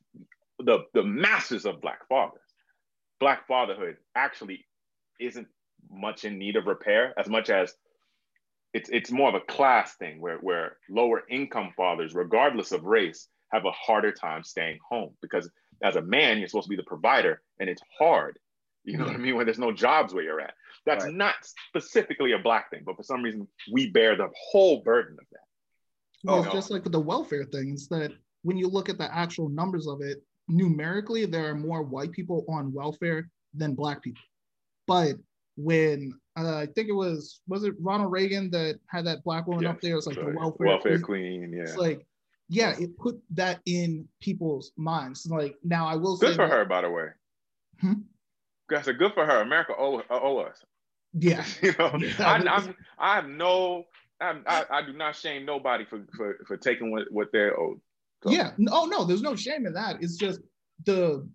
the, 0.59 0.85
the 0.95 1.03
masses 1.03 1.67
of 1.67 1.81
Black 1.81 2.09
fathers, 2.09 2.41
Black 3.21 3.47
fatherhood 3.47 3.97
actually 4.15 4.67
isn't 5.21 5.49
much 5.91 6.25
in 6.25 6.39
need 6.39 6.57
of 6.57 6.67
repair 6.67 7.15
as 7.19 7.29
much 7.29 7.51
as 7.51 7.75
it's, 8.75 8.91
it's 8.91 9.11
more 9.11 9.29
of 9.29 9.35
a 9.35 9.41
class 9.41 9.95
thing 9.97 10.21
where, 10.21 10.39
where 10.39 10.77
lower 10.91 11.23
income 11.31 11.73
fathers, 11.77 12.15
regardless 12.15 12.73
of 12.73 12.85
race, 12.85 13.29
have 13.53 13.65
a 13.65 13.71
harder 13.71 14.13
time 14.13 14.45
staying 14.45 14.79
home 14.89 15.15
because 15.23 15.51
as 15.83 15.97
a 15.97 16.03
man, 16.03 16.39
you're 16.39 16.49
supposed 16.49 16.67
to 16.67 16.71
be 16.71 16.77
the 16.77 16.83
provider 16.83 17.41
and 17.59 17.69
it's 17.69 17.83
hard. 17.99 18.39
You 18.85 18.97
know 18.97 19.05
what 19.05 19.11
I 19.11 19.15
mm-hmm. 19.15 19.23
mean? 19.23 19.37
When 19.37 19.47
there's 19.47 19.59
no 19.59 19.73
jobs 19.73 20.15
where 20.15 20.23
you're 20.23 20.41
at. 20.41 20.55
That's 20.87 21.05
right. 21.05 21.15
not 21.15 21.35
specifically 21.69 22.33
a 22.33 22.39
black 22.39 22.71
thing, 22.71 22.83
but 22.85 22.97
for 22.97 23.03
some 23.03 23.23
reason 23.23 23.47
we 23.73 23.91
bear 23.91 24.17
the 24.17 24.29
whole 24.51 24.83
burden 24.83 25.17
of 25.21 25.27
that. 25.33 25.41
Oh, 26.27 26.35
well, 26.35 26.45
it's 26.45 26.55
just 26.55 26.71
like 26.71 26.85
the 26.85 27.01
welfare 27.01 27.45
things 27.45 27.89
that 27.89 28.13
when 28.43 28.57
you 28.57 28.69
look 28.69 28.89
at 28.89 28.99
the 28.99 29.15
actual 29.15 29.49
numbers 29.49 29.87
of 29.87 30.01
it, 30.01 30.23
numerically, 30.49 31.27
there 31.27 31.49
are 31.49 31.55
more 31.55 31.83
white 31.83 32.13
people 32.13 32.45
on 32.49 32.73
welfare 32.73 33.29
than 33.55 33.75
black 33.75 34.03
people. 34.03 34.23
But 34.87 35.17
when 35.59 36.13
uh, 36.39 36.57
I 36.57 36.67
think 36.67 36.89
it 36.89 36.95
was 36.95 37.41
was 37.49 37.65
it 37.65 37.75
Ronald 37.81 38.13
Reagan 38.13 38.51
that 38.53 38.79
had 38.89 39.05
that 39.07 39.25
black 39.25 39.47
woman 39.47 39.67
up 39.67 39.81
there? 39.81 39.93
It 39.93 39.97
was 39.97 40.07
like 40.07 40.17
the 40.17 40.33
welfare, 40.37 40.67
welfare 40.67 41.01
queen. 41.01 41.53
Yeah, 41.55 41.63
it's 41.63 41.77
like 41.77 42.07
yeah, 42.49 42.75
it 42.79 42.97
put 42.97 43.21
that 43.35 43.61
in 43.67 44.09
people's 44.21 44.73
minds. 44.77 45.27
Like 45.27 45.57
now, 45.65 45.87
I 45.87 45.97
will 45.97 46.17
good 46.17 46.31
say 46.31 46.37
for 46.37 46.49
that, 46.49 46.51
her, 46.51 46.65
by 46.65 46.83
the 46.83 46.91
way. 46.91 47.07
Hmm? 47.81 47.93
I 48.75 48.83
said 48.83 48.99
good 48.99 49.15
for 49.15 49.27
her. 49.27 49.41
America 49.41 49.75
owe, 49.77 50.03
owe 50.11 50.39
us. 50.39 50.65
Yeah, 51.13 51.45
you 51.63 51.75
know, 51.79 51.93
yeah, 51.99 52.15
I, 52.21 52.35
I'm, 52.37 52.75
I 52.99 53.15
have 53.17 53.29
no, 53.29 53.85
I'm, 54.21 54.45
I, 54.47 54.65
I 54.71 54.83
do 54.83 54.93
not 54.93 55.17
shame 55.17 55.45
nobody 55.45 55.85
for 55.85 56.05
for, 56.17 56.39
for 56.47 56.57
taking 56.57 56.93
what, 56.93 57.11
what 57.11 57.29
they're 57.33 57.59
owed. 57.59 57.81
So. 58.23 58.31
Yeah, 58.31 58.53
no, 58.59 58.85
no, 58.87 59.05
there's 59.05 59.23
no 59.23 59.37
shame 59.37 59.67
in 59.67 59.75
that. 59.75 59.97
It's 60.01 60.17
just 60.17 60.41
the, 60.85 61.29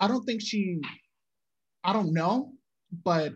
I 0.00 0.08
don't 0.08 0.24
think 0.24 0.42
she, 0.42 0.80
I 1.82 1.94
don't 1.94 2.12
know, 2.12 2.52
but 3.04 3.34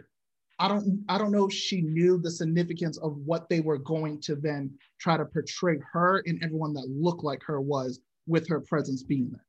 I 0.58 0.68
don't 0.68 1.04
I 1.08 1.18
don't 1.18 1.32
know 1.32 1.46
if 1.46 1.52
she 1.52 1.80
knew 1.80 2.18
the 2.18 2.30
significance 2.30 2.96
of 2.98 3.16
what 3.18 3.48
they 3.48 3.60
were 3.60 3.78
going 3.78 4.20
to 4.22 4.36
then 4.36 4.72
try 4.98 5.16
to 5.16 5.24
portray 5.24 5.78
her 5.92 6.22
and 6.26 6.42
everyone 6.42 6.74
that 6.74 6.88
looked 6.88 7.24
like 7.24 7.42
her 7.44 7.60
was 7.60 8.00
with 8.26 8.48
her 8.48 8.60
presence 8.60 9.02
being 9.02 9.30
there. 9.30 9.44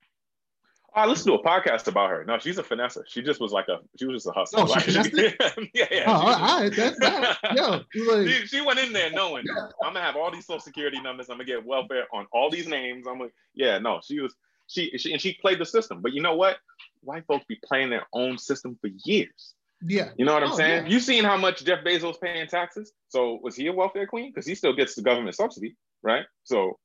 I 0.96 1.06
listened 1.06 1.28
to 1.28 1.34
a 1.34 1.44
podcast 1.44 1.88
about 1.88 2.10
her. 2.10 2.24
No, 2.24 2.40
she's 2.40 2.58
a 2.58 2.64
finesse. 2.64 2.98
She 3.08 3.22
just 3.22 3.42
was 3.42 3.52
like 3.52 3.68
a 3.68 3.80
she 4.00 4.06
was 4.06 4.24
just 4.24 4.28
a 4.28 4.32
hustler. 4.32 4.64
Oh, 4.64 4.80
she 4.80 4.92
like, 4.92 5.14
yeah, 5.74 5.88
yeah. 5.92 6.04
Oh, 6.08 6.14
all 6.14 6.62
right. 6.62 6.74
That's 6.74 6.98
that. 7.00 7.38
Yeah. 7.54 7.82
Like, 8.08 8.28
she, 8.28 8.48
she, 8.48 8.62
went 8.62 8.80
in 8.80 8.94
there 8.94 9.12
knowing 9.12 9.44
yeah. 9.46 9.68
I'm 9.84 9.94
gonna 9.94 10.02
have 10.02 10.16
all 10.16 10.32
these 10.32 10.46
social 10.46 10.62
security 10.62 11.02
numbers. 11.02 11.30
I'm 11.30 11.36
gonna 11.36 11.46
get 11.46 11.66
welfare 11.66 12.06
on 12.14 12.28
all 12.32 12.50
these 12.50 12.68
names. 12.68 13.08
I'm 13.08 13.20
like, 13.20 13.34
yeah, 13.54 13.78
no, 13.78 14.00
she 14.04 14.22
was 14.22 14.34
she, 14.68 14.98
she 14.98 15.12
and 15.12 15.22
she 15.22 15.34
played 15.34 15.60
the 15.60 15.66
system. 15.66 16.02
But 16.02 16.14
you 16.14 16.22
know 16.22 16.36
what? 16.36 16.58
White 17.02 17.26
folks 17.28 17.46
be 17.46 17.60
playing 17.66 17.90
their 17.90 18.08
own 18.14 18.38
system 18.38 18.78
for 18.80 18.90
years. 19.04 19.55
Yeah. 19.82 20.10
You 20.18 20.26
know 20.26 20.34
what 20.34 20.44
I'm 20.44 20.52
oh, 20.52 20.58
saying? 20.58 20.86
Yeah. 20.86 20.92
You 20.92 21.00
seen 21.00 21.24
how 21.24 21.38
much 21.38 21.64
Jeff 21.64 21.84
Bezos 21.84 22.20
paying 22.20 22.48
taxes? 22.48 22.94
So 23.10 23.40
was 23.42 23.56
he 23.56 23.68
a 23.68 23.74
welfare 23.74 24.08
queen? 24.08 24.32
Because 24.34 24.48
he 24.48 24.56
still 24.56 24.74
gets 24.74 24.96
the 24.96 25.02
government 25.02 25.36
subsidy, 25.36 25.76
right? 26.04 26.26
So 26.44 26.80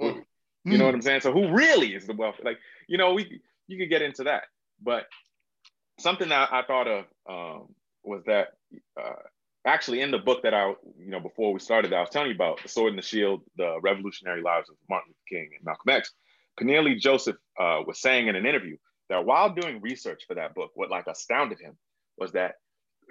mm. 0.00 0.22
you 0.64 0.78
know 0.78 0.84
what 0.84 0.94
I'm 0.94 1.02
saying? 1.02 1.22
So 1.22 1.32
who 1.32 1.52
really 1.52 1.94
is 1.94 2.06
the 2.06 2.14
welfare? 2.14 2.44
Like, 2.44 2.58
you 2.88 2.98
know, 2.98 3.14
we 3.14 3.40
you 3.66 3.78
could 3.78 3.90
get 3.90 4.02
into 4.02 4.24
that. 4.24 4.44
But 4.82 5.06
something 5.98 6.28
that 6.28 6.52
I 6.52 6.62
thought 6.62 6.88
of 6.88 7.04
um, 7.28 7.74
was 8.02 8.22
that 8.26 8.48
uh, 9.00 9.22
actually 9.66 10.00
in 10.00 10.10
the 10.10 10.18
book 10.18 10.42
that 10.42 10.54
I, 10.54 10.68
you 10.98 11.10
know, 11.10 11.20
before 11.20 11.52
we 11.52 11.60
started, 11.60 11.92
I 11.92 12.00
was 12.00 12.10
telling 12.10 12.28
you 12.28 12.34
about 12.34 12.62
the 12.62 12.68
Sword 12.68 12.90
and 12.90 12.98
the 12.98 13.06
Shield, 13.06 13.42
the 13.56 13.78
revolutionary 13.82 14.42
lives 14.42 14.68
of 14.68 14.76
Martin 14.88 15.08
Luther 15.10 15.42
King 15.42 15.50
and 15.56 15.64
Malcolm 15.64 15.90
X. 15.90 16.12
Cornelius 16.58 17.02
Joseph 17.02 17.36
uh, 17.58 17.80
was 17.86 18.00
saying 18.00 18.28
in 18.28 18.36
an 18.36 18.46
interview 18.46 18.76
that 19.08 19.24
while 19.24 19.50
doing 19.50 19.80
research 19.80 20.24
for 20.26 20.34
that 20.34 20.54
book, 20.54 20.70
what 20.74 20.90
like 20.90 21.06
astounded 21.06 21.58
him 21.60 21.76
was 22.20 22.32
that 22.32 22.54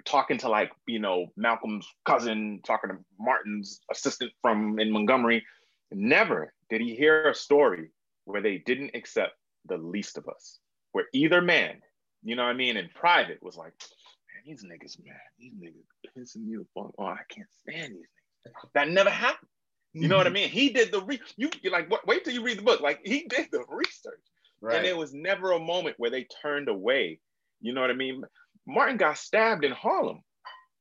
talking 0.04 0.38
to 0.38 0.48
like 0.48 0.70
you 0.86 0.98
know 0.98 1.26
Malcolm's 1.36 1.86
cousin, 2.06 2.60
talking 2.64 2.90
to 2.90 2.96
Martin's 3.18 3.80
assistant 3.90 4.32
from 4.40 4.78
in 4.78 4.90
Montgomery, 4.90 5.44
never 5.92 6.54
did 6.70 6.80
he 6.80 6.94
hear 6.94 7.28
a 7.28 7.34
story 7.34 7.90
where 8.24 8.40
they 8.40 8.58
didn't 8.58 8.92
accept 8.94 9.32
the 9.66 9.76
least 9.76 10.16
of 10.16 10.28
us. 10.28 10.58
Where 10.92 11.06
either 11.12 11.40
man, 11.40 11.80
you 12.22 12.36
know 12.36 12.44
what 12.44 12.50
I 12.50 12.54
mean, 12.54 12.76
in 12.76 12.88
private 12.94 13.42
was 13.42 13.56
like, 13.56 13.72
man, 13.72 14.42
these 14.46 14.64
niggas, 14.64 14.96
man, 15.04 15.16
these 15.38 15.52
niggas 15.54 16.16
pissing 16.16 16.46
me 16.46 16.56
off. 16.74 16.92
Oh, 16.98 17.04
I 17.04 17.20
can't 17.28 17.48
stand 17.68 17.94
these 17.94 18.06
niggas. 18.46 18.70
That 18.74 18.88
never 18.88 19.10
happened. 19.10 19.48
You 19.92 20.06
know 20.06 20.16
what 20.16 20.26
I 20.26 20.30
mm-hmm. 20.30 20.34
mean? 20.34 20.48
He 20.48 20.70
did 20.70 20.92
the 20.92 21.02
re- 21.02 21.20
you 21.36 21.50
like 21.70 21.90
what, 21.90 22.06
wait 22.06 22.24
till 22.24 22.32
you 22.32 22.42
read 22.42 22.58
the 22.58 22.62
book. 22.62 22.80
Like 22.80 23.00
he 23.04 23.26
did 23.28 23.48
the 23.50 23.64
research. 23.68 24.20
Right. 24.60 24.76
And 24.76 24.84
there 24.84 24.96
was 24.96 25.12
never 25.12 25.52
a 25.52 25.58
moment 25.58 25.96
where 25.98 26.10
they 26.10 26.26
turned 26.42 26.68
away. 26.68 27.18
You 27.60 27.72
know 27.72 27.80
what 27.80 27.90
I 27.90 27.94
mean? 27.94 28.22
Martin 28.70 28.96
got 28.96 29.18
stabbed 29.18 29.64
in 29.64 29.72
Harlem. 29.72 30.22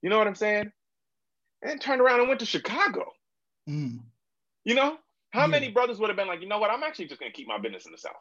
You 0.02 0.10
know 0.10 0.18
what 0.18 0.28
I'm 0.28 0.36
saying? 0.36 0.72
And 1.62 1.82
turned 1.82 2.02
around 2.02 2.20
and 2.20 2.30
went 2.30 2.40
to 2.40 2.46
Chicago. 2.46 3.06
Mm. 3.68 4.00
You 4.64 4.76
know, 4.76 4.98
how 5.32 5.42
yeah. 5.42 5.48
many 5.48 5.70
brothers 5.70 6.00
would 6.00 6.10
have 6.10 6.18
been 6.18 6.28
like, 6.28 6.42
you 6.42 6.48
know 6.48 6.60
what? 6.60 6.72
I'm 6.72 6.84
actually 6.84 7.08
just 7.08 7.20
gonna 7.20 7.32
keep 7.32 7.48
my 7.48 7.58
business 7.58 7.86
in 7.86 7.92
the 7.92 7.98
South. 7.98 8.14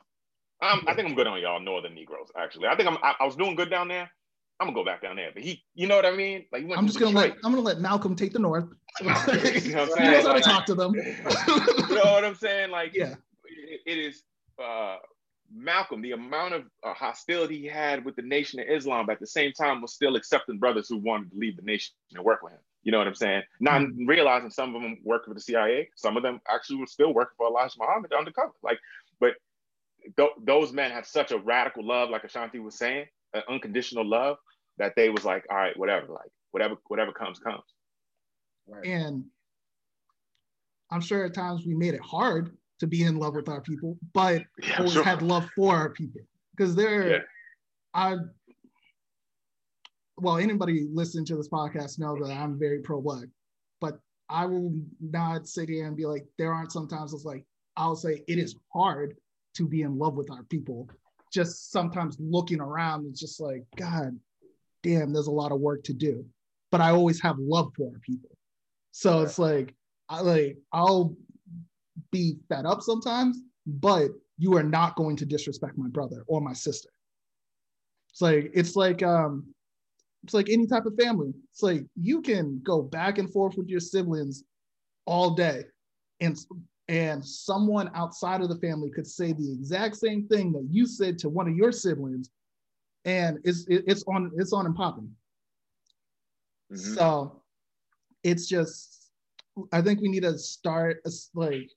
I'm, 0.60 0.82
I 0.88 0.94
think 0.94 1.08
I'm 1.08 1.14
good 1.14 1.26
on 1.26 1.40
y'all 1.40 1.60
Northern 1.60 1.94
Negroes. 1.94 2.28
Actually, 2.36 2.66
I 2.66 2.76
think 2.76 2.88
I'm. 2.88 2.98
I, 3.02 3.14
I, 3.20 3.24
was 3.24 3.36
doing 3.36 3.54
good 3.54 3.70
down 3.70 3.86
there. 3.86 4.10
I'm 4.58 4.66
gonna 4.66 4.74
go 4.74 4.84
back 4.84 5.02
down 5.02 5.14
there. 5.14 5.30
But 5.32 5.44
he, 5.44 5.62
you 5.74 5.86
know 5.86 5.94
what 5.94 6.04
I 6.04 6.16
mean? 6.16 6.46
Like, 6.50 6.64
I'm 6.76 6.86
just 6.86 6.98
gonna 6.98 7.16
let 7.16 7.36
I'm 7.44 7.52
gonna 7.52 7.60
let 7.60 7.80
Malcolm 7.80 8.16
take 8.16 8.32
the 8.32 8.40
North. 8.40 8.64
you 9.00 9.06
know 9.06 9.12
what 9.12 9.28
I'm 9.28 9.36
saying? 9.36 9.62
He 9.62 9.70
knows 9.70 10.26
how 10.26 10.32
to 10.32 10.40
talk 10.40 10.66
to 10.66 10.74
them. 10.74 10.94
you 10.96 11.94
know 11.94 12.12
what 12.12 12.24
I'm 12.24 12.34
saying? 12.34 12.70
Like, 12.70 12.92
yeah, 12.94 13.14
it, 13.44 13.80
it 13.86 13.98
is. 13.98 14.22
Uh, 14.60 14.96
Malcolm, 15.54 16.02
the 16.02 16.12
amount 16.12 16.54
of 16.54 16.64
uh, 16.82 16.92
hostility 16.94 17.58
he 17.58 17.66
had 17.66 18.04
with 18.04 18.16
the 18.16 18.22
Nation 18.22 18.60
of 18.60 18.66
Islam, 18.68 19.06
but 19.06 19.12
at 19.12 19.20
the 19.20 19.26
same 19.26 19.52
time 19.52 19.80
was 19.80 19.94
still 19.94 20.16
accepting 20.16 20.58
brothers 20.58 20.88
who 20.88 20.98
wanted 20.98 21.30
to 21.30 21.38
leave 21.38 21.56
the 21.56 21.62
nation 21.62 21.94
and 22.14 22.24
work 22.24 22.42
with 22.42 22.52
him. 22.52 22.60
You 22.82 22.92
know 22.92 22.98
what 22.98 23.06
I'm 23.06 23.14
saying? 23.14 23.42
Not 23.60 23.82
mm-hmm. 23.82 24.06
realizing 24.06 24.50
some 24.50 24.74
of 24.74 24.82
them 24.82 24.98
worked 25.04 25.26
for 25.26 25.34
the 25.34 25.40
CIA, 25.40 25.88
some 25.96 26.16
of 26.16 26.22
them 26.22 26.40
actually 26.48 26.78
were 26.78 26.86
still 26.86 27.14
working 27.14 27.34
for 27.36 27.48
Elijah 27.48 27.76
Muhammad 27.78 28.12
undercover. 28.12 28.52
Like, 28.62 28.78
but 29.20 29.34
th- 30.16 30.30
those 30.42 30.72
men 30.72 30.90
had 30.90 31.06
such 31.06 31.32
a 31.32 31.38
radical 31.38 31.84
love, 31.84 32.10
like 32.10 32.24
Ashanti 32.24 32.58
was 32.58 32.76
saying, 32.76 33.06
an 33.34 33.42
unconditional 33.48 34.06
love, 34.06 34.36
that 34.78 34.94
they 34.96 35.08
was 35.08 35.24
like, 35.24 35.44
all 35.50 35.56
right, 35.56 35.76
whatever, 35.78 36.06
like 36.12 36.30
whatever, 36.50 36.76
whatever 36.88 37.12
comes, 37.12 37.38
comes. 37.38 37.64
Right. 38.66 38.86
And 38.86 39.24
I'm 40.90 41.00
sure 41.00 41.24
at 41.24 41.34
times 41.34 41.66
we 41.66 41.74
made 41.74 41.94
it 41.94 42.00
hard 42.00 42.56
to 42.80 42.86
be 42.86 43.02
in 43.02 43.18
love 43.18 43.34
with 43.34 43.48
our 43.48 43.60
people, 43.60 43.96
but 44.12 44.42
yeah, 44.62 44.78
always 44.78 44.92
sure. 44.92 45.04
had 45.04 45.22
love 45.22 45.48
for 45.56 45.74
our 45.74 45.90
people 45.90 46.20
because 46.56 46.74
they're, 46.74 47.10
yeah. 47.10 47.18
I, 47.94 48.16
well, 50.16 50.38
anybody 50.38 50.88
listening 50.92 51.24
to 51.26 51.36
this 51.36 51.48
podcast 51.48 51.98
know 51.98 52.16
that 52.20 52.32
I'm 52.32 52.58
very 52.58 52.80
pro-black, 52.80 53.26
but 53.80 53.98
I 54.28 54.46
will 54.46 54.74
not 55.00 55.48
sit 55.48 55.68
here 55.68 55.86
and 55.86 55.96
be 55.96 56.06
like, 56.06 56.26
there 56.38 56.52
aren't 56.52 56.72
sometimes 56.72 57.12
it's 57.12 57.24
like, 57.24 57.44
I'll 57.76 57.96
say 57.96 58.22
it 58.26 58.38
is 58.38 58.56
hard 58.72 59.16
to 59.54 59.66
be 59.66 59.82
in 59.82 59.98
love 59.98 60.14
with 60.14 60.30
our 60.30 60.42
people. 60.44 60.88
Just 61.32 61.70
sometimes 61.70 62.16
looking 62.20 62.60
around, 62.60 63.06
it's 63.06 63.20
just 63.20 63.40
like, 63.40 63.64
God 63.76 64.18
damn, 64.82 65.12
there's 65.12 65.26
a 65.26 65.32
lot 65.32 65.52
of 65.52 65.60
work 65.60 65.82
to 65.84 65.92
do. 65.92 66.24
But 66.70 66.80
I 66.80 66.90
always 66.90 67.20
have 67.22 67.38
love 67.38 67.72
for 67.76 67.86
our 67.92 67.98
people. 68.00 68.30
So 68.92 69.22
it's 69.22 69.38
like, 69.38 69.74
I 70.08 70.20
like 70.20 70.58
I'll 70.72 71.14
be 72.10 72.36
fed 72.48 72.66
up 72.66 72.82
sometimes, 72.82 73.38
but 73.66 74.10
you 74.38 74.56
are 74.56 74.62
not 74.62 74.96
going 74.96 75.16
to 75.16 75.26
disrespect 75.26 75.76
my 75.76 75.88
brother 75.88 76.24
or 76.26 76.40
my 76.40 76.52
sister. 76.52 76.90
It's 78.10 78.22
like 78.22 78.50
it's 78.54 78.76
like 78.76 79.02
um 79.02 79.46
it's 80.24 80.34
like 80.34 80.48
any 80.48 80.66
type 80.66 80.86
of 80.86 80.94
family. 80.96 81.32
It's 81.52 81.62
like 81.62 81.84
you 82.00 82.20
can 82.22 82.60
go 82.64 82.82
back 82.82 83.18
and 83.18 83.30
forth 83.30 83.56
with 83.56 83.68
your 83.68 83.80
siblings 83.80 84.44
all 85.06 85.30
day 85.30 85.64
and 86.20 86.36
and 86.88 87.24
someone 87.24 87.90
outside 87.94 88.40
of 88.40 88.48
the 88.48 88.56
family 88.56 88.90
could 88.90 89.06
say 89.06 89.32
the 89.32 89.52
exact 89.52 89.96
same 89.96 90.26
thing 90.26 90.52
that 90.52 90.66
you 90.70 90.86
said 90.86 91.18
to 91.18 91.28
one 91.28 91.46
of 91.46 91.54
your 91.54 91.70
siblings 91.70 92.30
and 93.04 93.38
it's 93.44 93.64
it's 93.68 94.04
on 94.08 94.30
it's 94.36 94.52
on 94.52 94.66
and 94.66 94.74
popping. 94.74 95.10
Mm-hmm. 96.72 96.94
So 96.94 97.42
it's 98.22 98.46
just 98.46 99.10
I 99.72 99.80
think 99.80 100.00
we 100.00 100.08
need 100.08 100.22
to 100.22 100.38
start 100.38 101.02
like 101.34 101.70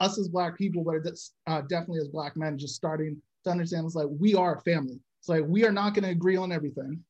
us 0.00 0.18
as 0.18 0.28
black 0.28 0.58
people, 0.58 0.84
but 0.84 1.10
uh, 1.46 1.62
definitely 1.62 2.00
as 2.00 2.08
black 2.08 2.36
men, 2.36 2.58
just 2.58 2.74
starting 2.74 3.20
to 3.44 3.50
understand 3.50 3.86
it's 3.86 3.94
like 3.94 4.08
we 4.10 4.34
are 4.34 4.56
a 4.56 4.60
family. 4.60 5.00
It's 5.20 5.28
like 5.28 5.44
we 5.46 5.64
are 5.64 5.72
not 5.72 5.94
going 5.94 6.04
to 6.04 6.10
agree 6.10 6.36
on 6.36 6.52
everything, 6.52 7.02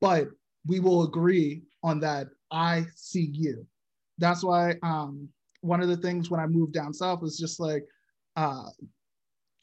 but 0.00 0.28
we 0.66 0.80
will 0.80 1.04
agree 1.04 1.62
on 1.82 2.00
that. 2.00 2.28
I 2.50 2.86
see 2.96 3.30
you. 3.32 3.66
That's 4.18 4.42
why 4.42 4.74
um, 4.82 5.28
one 5.60 5.80
of 5.80 5.88
the 5.88 5.96
things 5.96 6.30
when 6.30 6.40
I 6.40 6.46
moved 6.46 6.72
down 6.72 6.92
south 6.92 7.22
was 7.22 7.38
just 7.38 7.60
like 7.60 7.84
uh, 8.36 8.70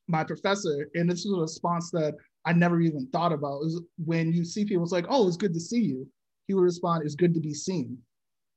my 0.07 0.23
professor, 0.23 0.89
and 0.95 1.09
this 1.09 1.25
was 1.25 1.37
a 1.37 1.41
response 1.41 1.91
that 1.91 2.15
I 2.45 2.53
never 2.53 2.79
even 2.81 3.07
thought 3.07 3.33
about. 3.33 3.61
Is 3.63 3.81
when 4.03 4.31
you 4.31 4.45
see 4.45 4.65
people, 4.65 4.83
it's 4.83 4.91
like, 4.91 5.07
oh, 5.09 5.27
it's 5.27 5.37
good 5.37 5.53
to 5.53 5.59
see 5.59 5.81
you. 5.81 6.07
He 6.47 6.53
would 6.53 6.63
respond, 6.63 7.03
"It's 7.03 7.15
good 7.15 7.33
to 7.33 7.39
be 7.41 7.53
seen." 7.53 7.97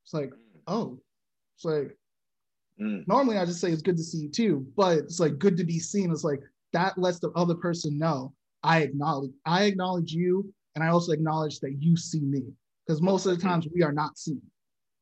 It's 0.05 0.15
like, 0.15 0.31
oh, 0.67 1.01
it's 1.57 1.65
like 1.65 1.97
Mm. 2.81 3.07
Normally, 3.07 3.37
I 3.37 3.45
just 3.45 3.61
say 3.61 3.71
it's 3.71 3.83
good 3.83 3.97
to 3.97 4.03
see 4.03 4.19
you 4.19 4.31
too, 4.31 4.67
but 4.77 4.99
it's 4.99 5.21
like 5.21 5.39
good 5.39 5.57
to 5.59 5.65
be 5.65 5.79
seen. 5.79 6.11
It's 6.11 6.25
like 6.25 6.41
that 6.73 6.97
lets 6.97 7.19
the 7.19 7.31
other 7.31 7.55
person 7.55 7.99
know 7.99 8.33
I 8.63 8.81
acknowledge 8.81 9.33
I 9.45 9.65
acknowledge 9.65 10.13
you, 10.13 10.53
and 10.75 10.85
I 10.85 10.89
also 10.89 11.13
acknowledge 11.13 11.61
that 11.61 11.77
you 11.81 11.97
see 11.97 12.21
me 12.21 12.45
because 12.87 13.03
most 13.03 13.27
of 13.27 13.37
the 13.37 13.43
times 13.43 13.69
we 13.75 13.83
are 13.83 13.93
not 13.93 14.19
seen. 14.19 14.43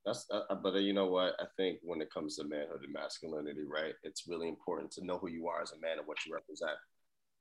That's 0.05 0.27
uh, 0.31 0.43
uh, 0.51 0.57
but 0.57 0.75
uh, 0.75 0.79
you 0.79 0.93
know 0.93 1.07
what 1.07 1.35
I 1.38 1.45
think 1.57 1.79
when 1.83 2.01
it 2.01 2.12
comes 2.12 2.37
to 2.37 2.45
manhood 2.45 2.83
and 2.83 2.93
masculinity, 2.93 3.62
right? 3.64 3.95
It's 4.03 4.27
really 4.27 4.49
important 4.49 4.91
to 4.93 5.05
know 5.05 5.19
who 5.19 5.29
you 5.29 5.49
are 5.49 5.62
as 5.62 5.73
a 5.73 5.79
man 5.81 5.99
and 5.99 6.07
what 6.07 6.25
you 6.27 6.35
represent, 6.35 6.77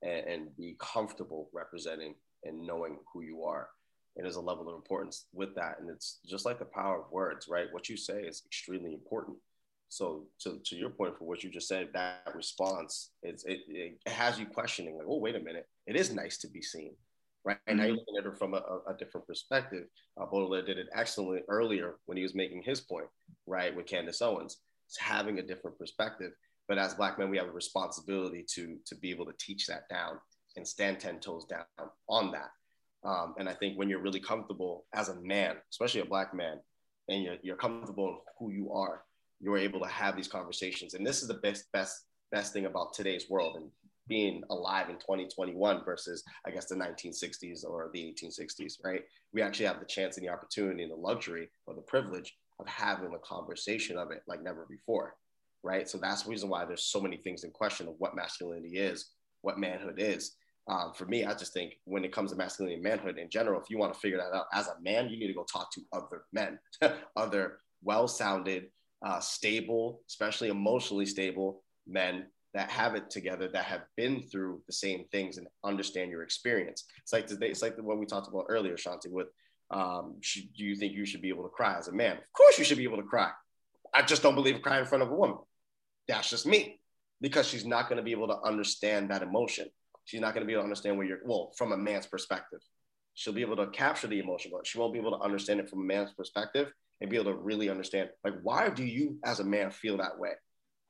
and, 0.02 0.26
and 0.26 0.56
be 0.56 0.76
comfortable 0.78 1.48
representing 1.52 2.14
and 2.44 2.64
knowing 2.66 2.98
who 3.12 3.22
you 3.22 3.42
are. 3.44 3.68
And 4.16 4.24
there's 4.24 4.36
a 4.36 4.40
level 4.40 4.68
of 4.68 4.74
importance 4.74 5.26
with 5.32 5.54
that, 5.54 5.78
and 5.80 5.88
it's 5.88 6.18
just 6.26 6.44
like 6.44 6.58
the 6.58 6.64
power 6.64 7.00
of 7.00 7.10
words, 7.10 7.46
right? 7.48 7.66
What 7.72 7.88
you 7.88 7.96
say 7.96 8.22
is 8.22 8.42
extremely 8.46 8.92
important 8.92 9.36
so 9.88 10.26
to, 10.40 10.60
to 10.64 10.76
your 10.76 10.90
point 10.90 11.16
for 11.16 11.24
what 11.24 11.42
you 11.42 11.50
just 11.50 11.68
said, 11.68 11.88
that 11.94 12.22
response, 12.34 13.10
it's, 13.22 13.44
it, 13.44 13.60
it 13.68 13.98
has 14.06 14.38
you 14.38 14.46
questioning 14.46 14.96
like, 14.96 15.06
oh, 15.08 15.18
wait 15.18 15.36
a 15.36 15.40
minute, 15.40 15.66
it 15.86 15.96
is 15.96 16.12
nice 16.12 16.38
to 16.38 16.48
be 16.48 16.62
seen, 16.62 16.94
right? 17.44 17.56
Mm-hmm. 17.56 17.70
And 17.70 17.78
now 17.78 17.84
you're 17.86 17.96
looking 17.96 18.16
at 18.18 18.26
it 18.26 18.38
from 18.38 18.54
a, 18.54 18.62
a 18.86 18.94
different 18.98 19.26
perspective. 19.26 19.84
Uh, 20.20 20.26
Baudelaire 20.26 20.64
did 20.64 20.78
it 20.78 20.88
excellently 20.94 21.42
earlier 21.48 21.96
when 22.06 22.16
he 22.16 22.22
was 22.22 22.34
making 22.34 22.62
his 22.62 22.80
point, 22.80 23.06
right, 23.46 23.74
with 23.74 23.86
Candace 23.86 24.22
Owens. 24.22 24.58
It's 24.86 24.98
having 24.98 25.38
a 25.38 25.42
different 25.42 25.78
perspective. 25.78 26.32
But 26.68 26.78
as 26.78 26.94
Black 26.94 27.18
men, 27.18 27.30
we 27.30 27.38
have 27.38 27.48
a 27.48 27.52
responsibility 27.52 28.44
to, 28.54 28.76
to 28.84 28.94
be 28.94 29.10
able 29.10 29.24
to 29.24 29.34
teach 29.38 29.66
that 29.66 29.88
down 29.88 30.18
and 30.56 30.68
stand 30.68 31.00
10 31.00 31.20
toes 31.20 31.46
down 31.46 31.64
on 32.08 32.30
that. 32.32 32.50
Um, 33.04 33.34
and 33.38 33.48
I 33.48 33.54
think 33.54 33.78
when 33.78 33.88
you're 33.88 34.02
really 34.02 34.20
comfortable 34.20 34.84
as 34.92 35.08
a 35.08 35.14
man, 35.20 35.56
especially 35.70 36.00
a 36.00 36.06
Black 36.06 36.34
man, 36.34 36.58
and 37.08 37.22
you're, 37.22 37.36
you're 37.42 37.56
comfortable 37.56 38.08
in 38.08 38.16
who 38.38 38.52
you 38.52 38.72
are, 38.72 39.02
you're 39.40 39.58
able 39.58 39.80
to 39.80 39.86
have 39.86 40.16
these 40.16 40.28
conversations. 40.28 40.94
And 40.94 41.06
this 41.06 41.22
is 41.22 41.28
the 41.28 41.34
best, 41.34 41.70
best, 41.72 42.04
best 42.32 42.52
thing 42.52 42.66
about 42.66 42.92
today's 42.92 43.30
world. 43.30 43.56
And 43.56 43.70
being 44.08 44.42
alive 44.50 44.88
in 44.88 44.96
2021 44.96 45.84
versus 45.84 46.24
I 46.46 46.50
guess 46.50 46.66
the 46.66 46.74
1960s 46.74 47.64
or 47.64 47.90
the 47.92 48.00
1860s, 48.00 48.74
right? 48.82 49.02
We 49.32 49.42
actually 49.42 49.66
have 49.66 49.80
the 49.80 49.86
chance 49.86 50.16
and 50.16 50.26
the 50.26 50.32
opportunity 50.32 50.82
and 50.82 50.90
the 50.90 50.96
luxury 50.96 51.50
or 51.66 51.74
the 51.74 51.82
privilege 51.82 52.34
of 52.58 52.66
having 52.66 53.14
a 53.14 53.18
conversation 53.18 53.98
of 53.98 54.10
it 54.10 54.22
like 54.26 54.42
never 54.42 54.66
before, 54.68 55.14
right? 55.62 55.88
So 55.88 55.98
that's 55.98 56.22
the 56.22 56.30
reason 56.30 56.48
why 56.48 56.64
there's 56.64 56.84
so 56.84 57.00
many 57.00 57.18
things 57.18 57.44
in 57.44 57.50
question 57.50 57.86
of 57.86 57.94
what 57.98 58.16
masculinity 58.16 58.78
is, 58.78 59.10
what 59.42 59.58
manhood 59.58 59.96
is. 59.98 60.34
Um, 60.68 60.92
for 60.94 61.06
me, 61.06 61.24
I 61.24 61.34
just 61.34 61.54
think 61.54 61.74
when 61.84 62.04
it 62.04 62.12
comes 62.12 62.30
to 62.30 62.36
masculinity 62.36 62.74
and 62.74 62.84
manhood 62.84 63.18
in 63.18 63.30
general, 63.30 63.60
if 63.60 63.70
you 63.70 63.78
want 63.78 63.94
to 63.94 64.00
figure 64.00 64.18
that 64.18 64.36
out 64.36 64.46
as 64.52 64.68
a 64.68 64.74
man, 64.82 65.08
you 65.08 65.18
need 65.18 65.28
to 65.28 65.34
go 65.34 65.44
talk 65.44 65.72
to 65.72 65.80
other 65.92 66.24
men, 66.32 66.58
other 67.16 67.58
well-sounded, 67.82 68.66
uh, 69.04 69.20
stable, 69.20 70.02
especially 70.08 70.48
emotionally 70.48 71.06
stable 71.06 71.62
men 71.86 72.26
that 72.54 72.70
have 72.70 72.94
it 72.94 73.10
together 73.10 73.48
that 73.48 73.64
have 73.64 73.82
been 73.96 74.22
through 74.22 74.62
the 74.66 74.72
same 74.72 75.04
things 75.12 75.36
and 75.36 75.46
understand 75.64 76.10
your 76.10 76.22
experience. 76.22 76.84
It's 77.02 77.12
like 77.12 77.26
today, 77.26 77.48
it's 77.48 77.62
like 77.62 77.76
one 77.78 77.98
we 77.98 78.06
talked 78.06 78.28
about 78.28 78.46
earlier, 78.48 78.76
Shanti, 78.76 79.10
with 79.10 79.28
um, 79.70 80.16
should, 80.22 80.52
do 80.54 80.64
you 80.64 80.74
think 80.74 80.94
you 80.94 81.04
should 81.04 81.20
be 81.20 81.28
able 81.28 81.44
to 81.44 81.50
cry 81.50 81.76
as 81.76 81.88
a 81.88 81.92
man? 81.92 82.16
Of 82.16 82.32
course 82.32 82.58
you 82.58 82.64
should 82.64 82.78
be 82.78 82.84
able 82.84 82.96
to 82.96 83.02
cry. 83.02 83.30
I 83.94 84.02
just 84.02 84.22
don't 84.22 84.34
believe 84.34 84.62
crying 84.62 84.80
in 84.80 84.86
front 84.86 85.02
of 85.02 85.10
a 85.10 85.14
woman. 85.14 85.38
That's 86.08 86.30
just 86.30 86.46
me. 86.46 86.80
Because 87.20 87.48
she's 87.48 87.66
not 87.66 87.88
going 87.88 87.96
to 87.96 88.02
be 88.02 88.12
able 88.12 88.28
to 88.28 88.40
understand 88.42 89.10
that 89.10 89.22
emotion. 89.22 89.66
She's 90.04 90.20
not 90.20 90.34
going 90.34 90.42
to 90.42 90.46
be 90.46 90.52
able 90.52 90.62
to 90.62 90.66
understand 90.66 90.96
where 90.96 91.06
you're, 91.06 91.18
well, 91.24 91.52
from 91.56 91.72
a 91.72 91.76
man's 91.76 92.06
perspective. 92.06 92.60
She'll 93.14 93.34
be 93.34 93.42
able 93.42 93.56
to 93.56 93.66
capture 93.66 94.06
the 94.06 94.20
emotion, 94.20 94.52
but 94.54 94.66
she 94.66 94.78
won't 94.78 94.92
be 94.92 95.00
able 95.00 95.18
to 95.18 95.24
understand 95.24 95.60
it 95.60 95.68
from 95.68 95.80
a 95.80 95.84
man's 95.84 96.12
perspective 96.12 96.72
and 97.00 97.10
be 97.10 97.16
able 97.16 97.32
to 97.32 97.38
really 97.38 97.68
understand, 97.68 98.10
like, 98.24 98.34
why 98.42 98.68
do 98.68 98.84
you 98.84 99.18
as 99.24 99.40
a 99.40 99.44
man 99.44 99.70
feel 99.70 99.96
that 99.98 100.18
way? 100.18 100.32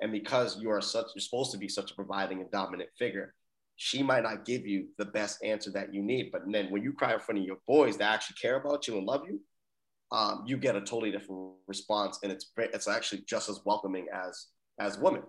And 0.01 0.13
because 0.13 0.61
you 0.61 0.71
are 0.71 0.81
such, 0.81 1.07
you're 1.15 1.23
supposed 1.23 1.53
to 1.53 1.59
be 1.59 1.69
such 1.69 1.91
a 1.91 1.95
providing 1.95 2.41
and 2.41 2.51
dominant 2.51 2.91
figure, 2.99 3.35
she 3.77 4.03
might 4.03 4.23
not 4.23 4.45
give 4.45 4.67
you 4.67 4.89
the 4.99 5.05
best 5.05 5.43
answer 5.45 5.71
that 5.73 5.93
you 5.93 6.03
need. 6.03 6.31
But 6.33 6.43
then 6.51 6.71
when 6.71 6.83
you 6.83 6.93
cry 6.93 7.15
in 7.15 7.21
front 7.21 7.41
of 7.41 7.47
your 7.47 7.59
boys 7.67 7.97
that 7.99 8.13
actually 8.13 8.37
care 8.41 8.57
about 8.57 8.87
you 8.89 8.97
and 8.97 9.07
love 9.07 9.23
you, 9.29 9.41
um, 10.11 10.45
you 10.47 10.57
get 10.57 10.77
a 10.77 10.81
totally 10.81 11.11
different 11.11 11.53
response, 11.67 12.19
and 12.23 12.33
it's 12.33 12.51
it's 12.57 12.89
actually 12.89 13.23
just 13.29 13.49
as 13.49 13.61
welcoming 13.65 14.07
as 14.13 14.47
as 14.81 14.99
women, 14.99 15.23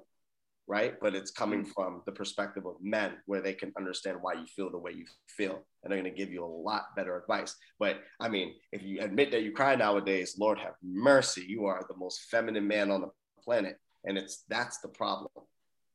right? 0.70 0.94
But 1.02 1.16
it's 1.16 1.32
coming 1.32 1.66
mm. 1.66 1.74
from 1.74 2.02
the 2.06 2.14
perspective 2.14 2.66
of 2.66 2.76
men, 2.82 3.18
where 3.26 3.42
they 3.42 3.54
can 3.54 3.74
understand 3.78 4.20
why 4.22 4.34
you 4.34 4.46
feel 4.46 4.72
the 4.72 4.78
way 4.78 4.92
you 4.92 5.06
feel, 5.28 5.66
and 5.84 5.92
they're 5.92 6.00
going 6.00 6.14
to 6.14 6.18
give 6.18 6.32
you 6.32 6.46
a 6.46 6.48
lot 6.48 6.96
better 6.96 7.20
advice. 7.20 7.56
But 7.78 7.98
I 8.22 8.30
mean, 8.30 8.54
if 8.72 8.82
you 8.84 9.02
admit 9.02 9.32
that 9.32 9.44
you 9.44 9.52
cry 9.52 9.76
nowadays, 9.76 10.38
Lord 10.40 10.60
have 10.60 10.76
mercy, 10.82 11.44
you 11.46 11.66
are 11.66 11.84
the 11.90 11.98
most 11.98 12.30
feminine 12.32 12.68
man 12.68 12.92
on 12.92 13.02
the 13.02 13.10
planet 13.44 13.78
and 14.06 14.18
it's 14.18 14.44
that's 14.50 14.80
the 14.80 14.88
problem 14.88 15.30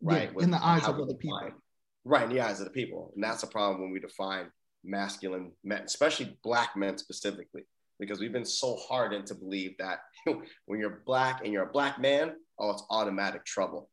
right 0.03 0.31
yeah, 0.37 0.43
in 0.43 0.51
the 0.51 0.65
eyes 0.65 0.85
of 0.87 1.01
other 1.01 1.15
people 1.15 1.51
right 2.05 2.25
in 2.25 2.35
the 2.35 2.41
eyes 2.41 2.61
of 2.61 2.67
the 2.67 2.73
people 2.73 3.13
and 3.15 3.25
that's 3.25 3.43
a 3.43 3.47
problem 3.47 3.81
when 3.81 3.91
we 3.91 4.01
define 4.01 4.47
masculine 4.85 5.53
men 5.63 5.83
especially 5.85 6.37
black 6.43 6.77
men 6.77 6.99
specifically 6.99 7.63
because 8.01 8.19
we've 8.19 8.33
been 8.33 8.45
so 8.45 8.77
hardened 8.89 9.27
to 9.27 9.35
believe 9.35 9.75
that 9.79 10.01
when 10.67 10.79
you're 10.79 11.03
black 11.07 11.43
and 11.45 11.53
you're 11.53 11.69
a 11.69 11.73
black 11.73 11.99
man 12.01 12.33
oh 12.59 12.71
it's 12.71 12.85
automatic 12.91 13.45
trouble 13.45 13.89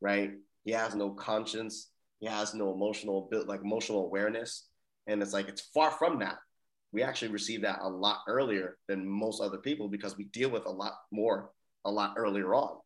right 0.00 0.32
he 0.64 0.72
has 0.72 0.94
no 0.94 1.10
conscience 1.10 1.90
he 2.20 2.26
has 2.26 2.54
no 2.54 2.72
emotional 2.72 3.28
like 3.46 3.60
emotional 3.62 4.04
awareness 4.04 4.68
and 5.06 5.22
it's 5.22 5.32
like 5.32 5.48
it's 5.48 5.68
far 5.74 5.90
from 5.90 6.18
that 6.18 6.36
we 6.92 7.02
actually 7.02 7.30
receive 7.30 7.62
that 7.62 7.80
a 7.82 7.88
lot 7.88 8.20
earlier 8.28 8.78
than 8.88 9.06
most 9.06 9.42
other 9.42 9.58
people 9.58 9.88
because 9.88 10.16
we 10.16 10.24
deal 10.24 10.48
with 10.48 10.66
a 10.66 10.70
lot 10.70 10.94
more 11.10 11.50
a 11.84 11.90
lot 11.90 12.14
earlier 12.16 12.54
on 12.54 12.76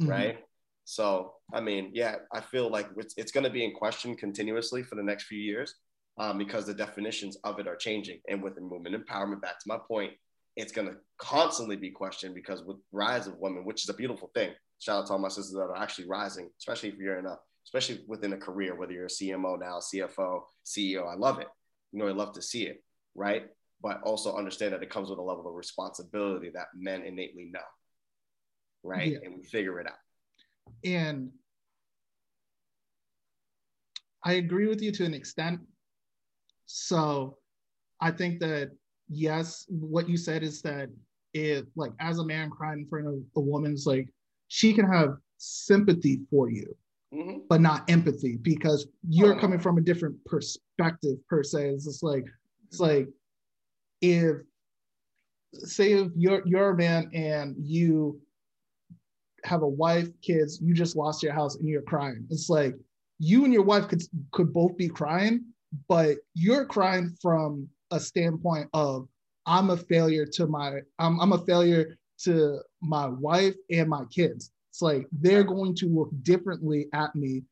mm-hmm. 0.00 0.10
right? 0.10 0.38
So, 0.84 1.34
I 1.52 1.60
mean, 1.60 1.90
yeah, 1.94 2.16
I 2.32 2.40
feel 2.40 2.70
like 2.70 2.88
it's, 2.96 3.14
it's 3.16 3.32
going 3.32 3.44
to 3.44 3.50
be 3.50 3.64
in 3.64 3.72
question 3.72 4.16
continuously 4.16 4.82
for 4.82 4.96
the 4.96 5.02
next 5.02 5.24
few 5.24 5.38
years 5.38 5.74
um, 6.18 6.38
because 6.38 6.66
the 6.66 6.74
definitions 6.74 7.36
of 7.44 7.58
it 7.58 7.66
are 7.66 7.76
changing. 7.76 8.20
And 8.28 8.42
with 8.42 8.54
the 8.54 8.60
movement 8.60 8.94
empowerment, 8.94 9.40
back 9.40 9.58
to 9.60 9.68
my 9.68 9.78
point, 9.88 10.12
it's 10.56 10.72
going 10.72 10.88
to 10.88 10.96
constantly 11.18 11.76
be 11.76 11.90
questioned 11.90 12.34
because 12.34 12.62
with 12.62 12.76
rise 12.92 13.26
of 13.26 13.38
women, 13.38 13.64
which 13.64 13.82
is 13.82 13.88
a 13.88 13.94
beautiful 13.94 14.30
thing. 14.34 14.52
Shout 14.78 15.00
out 15.00 15.06
to 15.06 15.12
all 15.12 15.18
my 15.18 15.28
sisters 15.28 15.54
that 15.54 15.60
are 15.62 15.76
actually 15.76 16.06
rising, 16.06 16.50
especially 16.58 16.90
if 16.90 16.96
you're 16.96 17.18
in 17.18 17.26
a, 17.26 17.38
especially 17.66 18.04
within 18.06 18.32
a 18.32 18.38
career, 18.38 18.74
whether 18.74 18.92
you're 18.92 19.06
a 19.06 19.08
CMO 19.08 19.58
now, 19.58 19.78
CFO, 19.78 20.42
CEO. 20.66 21.10
I 21.10 21.14
love 21.16 21.38
it. 21.40 21.48
You 21.92 22.00
know, 22.00 22.08
I 22.08 22.12
love 22.12 22.34
to 22.34 22.42
see 22.42 22.64
it, 22.64 22.82
right? 23.14 23.44
But 23.82 24.02
also 24.02 24.36
understand 24.36 24.72
that 24.72 24.82
it 24.82 24.90
comes 24.90 25.10
with 25.10 25.18
a 25.18 25.22
level 25.22 25.48
of 25.48 25.54
responsibility 25.54 26.50
that 26.54 26.66
men 26.74 27.02
innately 27.02 27.50
know 27.52 27.60
right? 28.84 29.12
Yeah. 29.12 29.18
And 29.24 29.36
we 29.36 29.42
figure 29.42 29.80
it 29.80 29.86
out. 29.86 29.98
And 30.84 31.30
I 34.22 34.34
agree 34.34 34.68
with 34.68 34.80
you 34.80 34.92
to 34.92 35.04
an 35.04 35.14
extent. 35.14 35.60
So 36.66 37.38
I 38.00 38.10
think 38.10 38.40
that 38.40 38.70
yes, 39.08 39.64
what 39.68 40.08
you 40.08 40.16
said 40.16 40.42
is 40.42 40.62
that 40.62 40.88
it 41.32 41.66
like 41.74 41.92
as 41.98 42.18
a 42.18 42.24
man 42.24 42.48
crying 42.50 42.80
in 42.80 42.86
front 42.86 43.08
of 43.08 43.14
a 43.36 43.40
woman's 43.40 43.86
like 43.86 44.08
she 44.54 44.72
can 44.72 44.86
have 44.86 45.16
sympathy 45.36 46.20
for 46.30 46.48
you, 46.48 46.76
mm-hmm. 47.12 47.38
but 47.48 47.60
not 47.60 47.90
empathy 47.90 48.36
because 48.36 48.86
you're 49.08 49.34
oh, 49.34 49.40
coming 49.40 49.58
from 49.58 49.78
a 49.78 49.80
different 49.80 50.14
perspective 50.26 51.16
per 51.28 51.42
se. 51.42 51.70
It's 51.70 51.86
just 51.86 52.04
like 52.04 52.24
it's 52.68 52.78
like 52.78 53.08
if 54.00 54.36
say 55.54 55.94
if 55.94 56.12
you're 56.14 56.42
you're 56.46 56.70
a 56.70 56.76
man 56.76 57.10
and 57.12 57.56
you 57.58 58.20
have 59.42 59.62
a 59.62 59.68
wife, 59.68 60.08
kids, 60.22 60.60
you 60.62 60.72
just 60.72 60.94
lost 60.94 61.20
your 61.20 61.32
house 61.32 61.56
and 61.56 61.68
you're 61.68 61.82
crying. 61.82 62.24
It's 62.30 62.48
like 62.48 62.76
you 63.18 63.42
and 63.42 63.52
your 63.52 63.64
wife 63.64 63.88
could 63.88 64.04
could 64.30 64.52
both 64.52 64.76
be 64.76 64.88
crying, 64.88 65.46
but 65.88 66.18
you're 66.34 66.64
crying 66.64 67.16
from 67.20 67.68
a 67.90 67.98
standpoint 67.98 68.68
of 68.72 69.08
I'm 69.46 69.70
a 69.70 69.76
failure 69.76 70.26
to 70.26 70.46
my 70.46 70.78
I'm, 71.00 71.18
I'm 71.18 71.32
a 71.32 71.44
failure 71.44 71.98
to 72.18 72.60
my 72.80 73.06
wife 73.06 73.54
and 73.70 73.88
my 73.88 74.04
kids. 74.06 74.50
It's 74.70 74.82
like 74.82 75.06
they're 75.12 75.44
going 75.44 75.74
to 75.76 75.86
look 75.86 76.10
differently 76.22 76.88
at 76.92 77.14
me, 77.14 77.42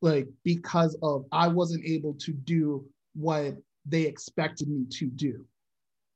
like 0.00 0.28
because 0.44 0.96
of 1.02 1.24
I 1.32 1.48
wasn't 1.48 1.84
able 1.84 2.14
to 2.14 2.32
do 2.32 2.84
what 3.14 3.56
they 3.86 4.02
expected 4.02 4.68
me 4.68 4.84
to 4.90 5.06
do. 5.06 5.44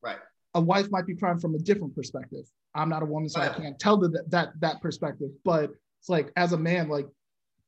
Right. 0.03 0.19
A 0.55 0.61
wife 0.61 0.91
might 0.91 1.07
be 1.07 1.17
crying 1.17 1.39
from 1.39 1.55
a 1.55 1.59
different 1.59 1.95
perspective. 1.95 2.45
I'm 2.75 2.89
not 2.89 3.03
a 3.03 3.07
woman, 3.07 3.29
so 3.29 3.41
I 3.41 3.49
can't 3.49 3.79
tell 3.79 3.97
that 3.99 4.31
that 4.31 4.53
that 4.61 4.81
perspective. 4.81 5.31
But 5.45 5.73
it's 6.01 6.09
like 6.09 6.33
as 6.37 6.53
a 6.53 6.59
man, 6.59 6.89
like 6.89 7.07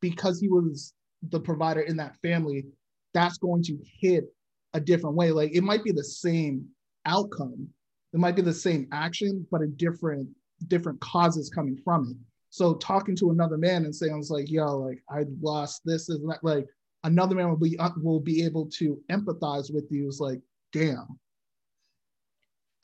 because 0.01 0.41
he 0.41 0.49
was 0.49 0.95
the 1.31 1.41
provider 1.41 1.81
in 1.81 1.97
that 1.97 2.17
family, 2.23 2.67
that's 3.13 3.39
going 3.39 3.63
to 3.65 3.79
hit 4.01 4.25
a 4.75 4.81
different 4.81 5.17
way. 5.17 5.31
Like 5.31 5.53
it 5.53 5.63
might 5.63 5.85
be 5.85 5.93
the 5.93 6.05
same 6.05 6.67
outcome, 7.07 7.69
it 8.15 8.21
might 8.21 8.37
be 8.37 8.43
the 8.43 8.55
same 8.55 8.87
action, 8.93 9.45
but 9.51 9.61
a 9.61 9.67
different 9.67 10.29
different 10.69 11.01
causes 11.01 11.51
coming 11.51 11.77
from 11.85 12.11
it. 12.11 12.17
So 12.49 12.75
talking 12.75 13.17
to 13.17 13.31
another 13.31 13.59
man 13.59 13.85
and 13.85 13.95
saying, 13.95 14.15
"I 14.15 14.17
was 14.17 14.31
like, 14.31 14.49
yo, 14.49 14.79
like 14.79 15.03
I 15.11 15.25
lost 15.43 15.83
this 15.85 16.09
and 16.09 16.31
that," 16.31 16.43
like 16.45 16.67
another 17.03 17.35
man 17.35 17.49
will 17.49 17.57
be 17.57 17.77
uh, 17.79 17.91
will 17.97 18.21
be 18.21 18.45
able 18.45 18.67
to 18.79 19.03
empathize 19.11 19.75
with 19.75 19.87
you. 19.91 20.07
is 20.07 20.21
like, 20.21 20.41
damn, 20.73 21.19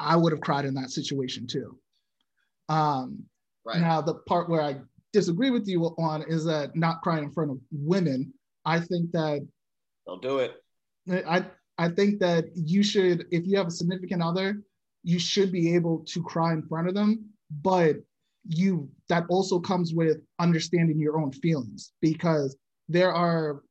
I 0.00 0.16
would 0.16 0.32
have 0.32 0.40
cried 0.40 0.64
in 0.64 0.74
that 0.74 0.90
situation 0.90 1.46
too. 1.46 1.78
Um, 2.68 3.22
right. 3.64 3.80
Now, 3.80 4.00
the 4.00 4.14
part 4.14 4.48
where 4.48 4.62
I 4.62 4.80
disagree 5.12 5.50
with 5.50 5.68
you 5.68 5.84
on 5.96 6.24
is 6.28 6.44
that 6.46 6.74
not 6.74 7.02
crying 7.02 7.24
in 7.24 7.30
front 7.30 7.52
of 7.52 7.58
women. 7.70 8.34
I 8.64 8.80
think 8.80 9.12
that 9.12 9.46
don't 10.06 10.22
do 10.22 10.40
it. 10.40 10.56
I 11.08 11.46
I 11.78 11.88
think 11.88 12.18
that 12.18 12.46
you 12.56 12.82
should, 12.82 13.26
if 13.30 13.46
you 13.46 13.56
have 13.56 13.68
a 13.68 13.70
significant 13.70 14.22
other, 14.22 14.60
you 15.02 15.18
should 15.18 15.50
be 15.52 15.74
able 15.74 16.00
to 16.00 16.22
cry 16.22 16.52
in 16.52 16.62
front 16.62 16.88
of 16.88 16.94
them, 16.94 17.24
but 17.62 17.96
you 18.48 18.88
that 19.08 19.24
also 19.28 19.58
comes 19.58 19.92
with 19.94 20.18
understanding 20.38 20.98
your 20.98 21.20
own 21.20 21.30
feelings 21.30 21.92
because 22.00 22.56
there 22.88 23.12
are 23.12 23.62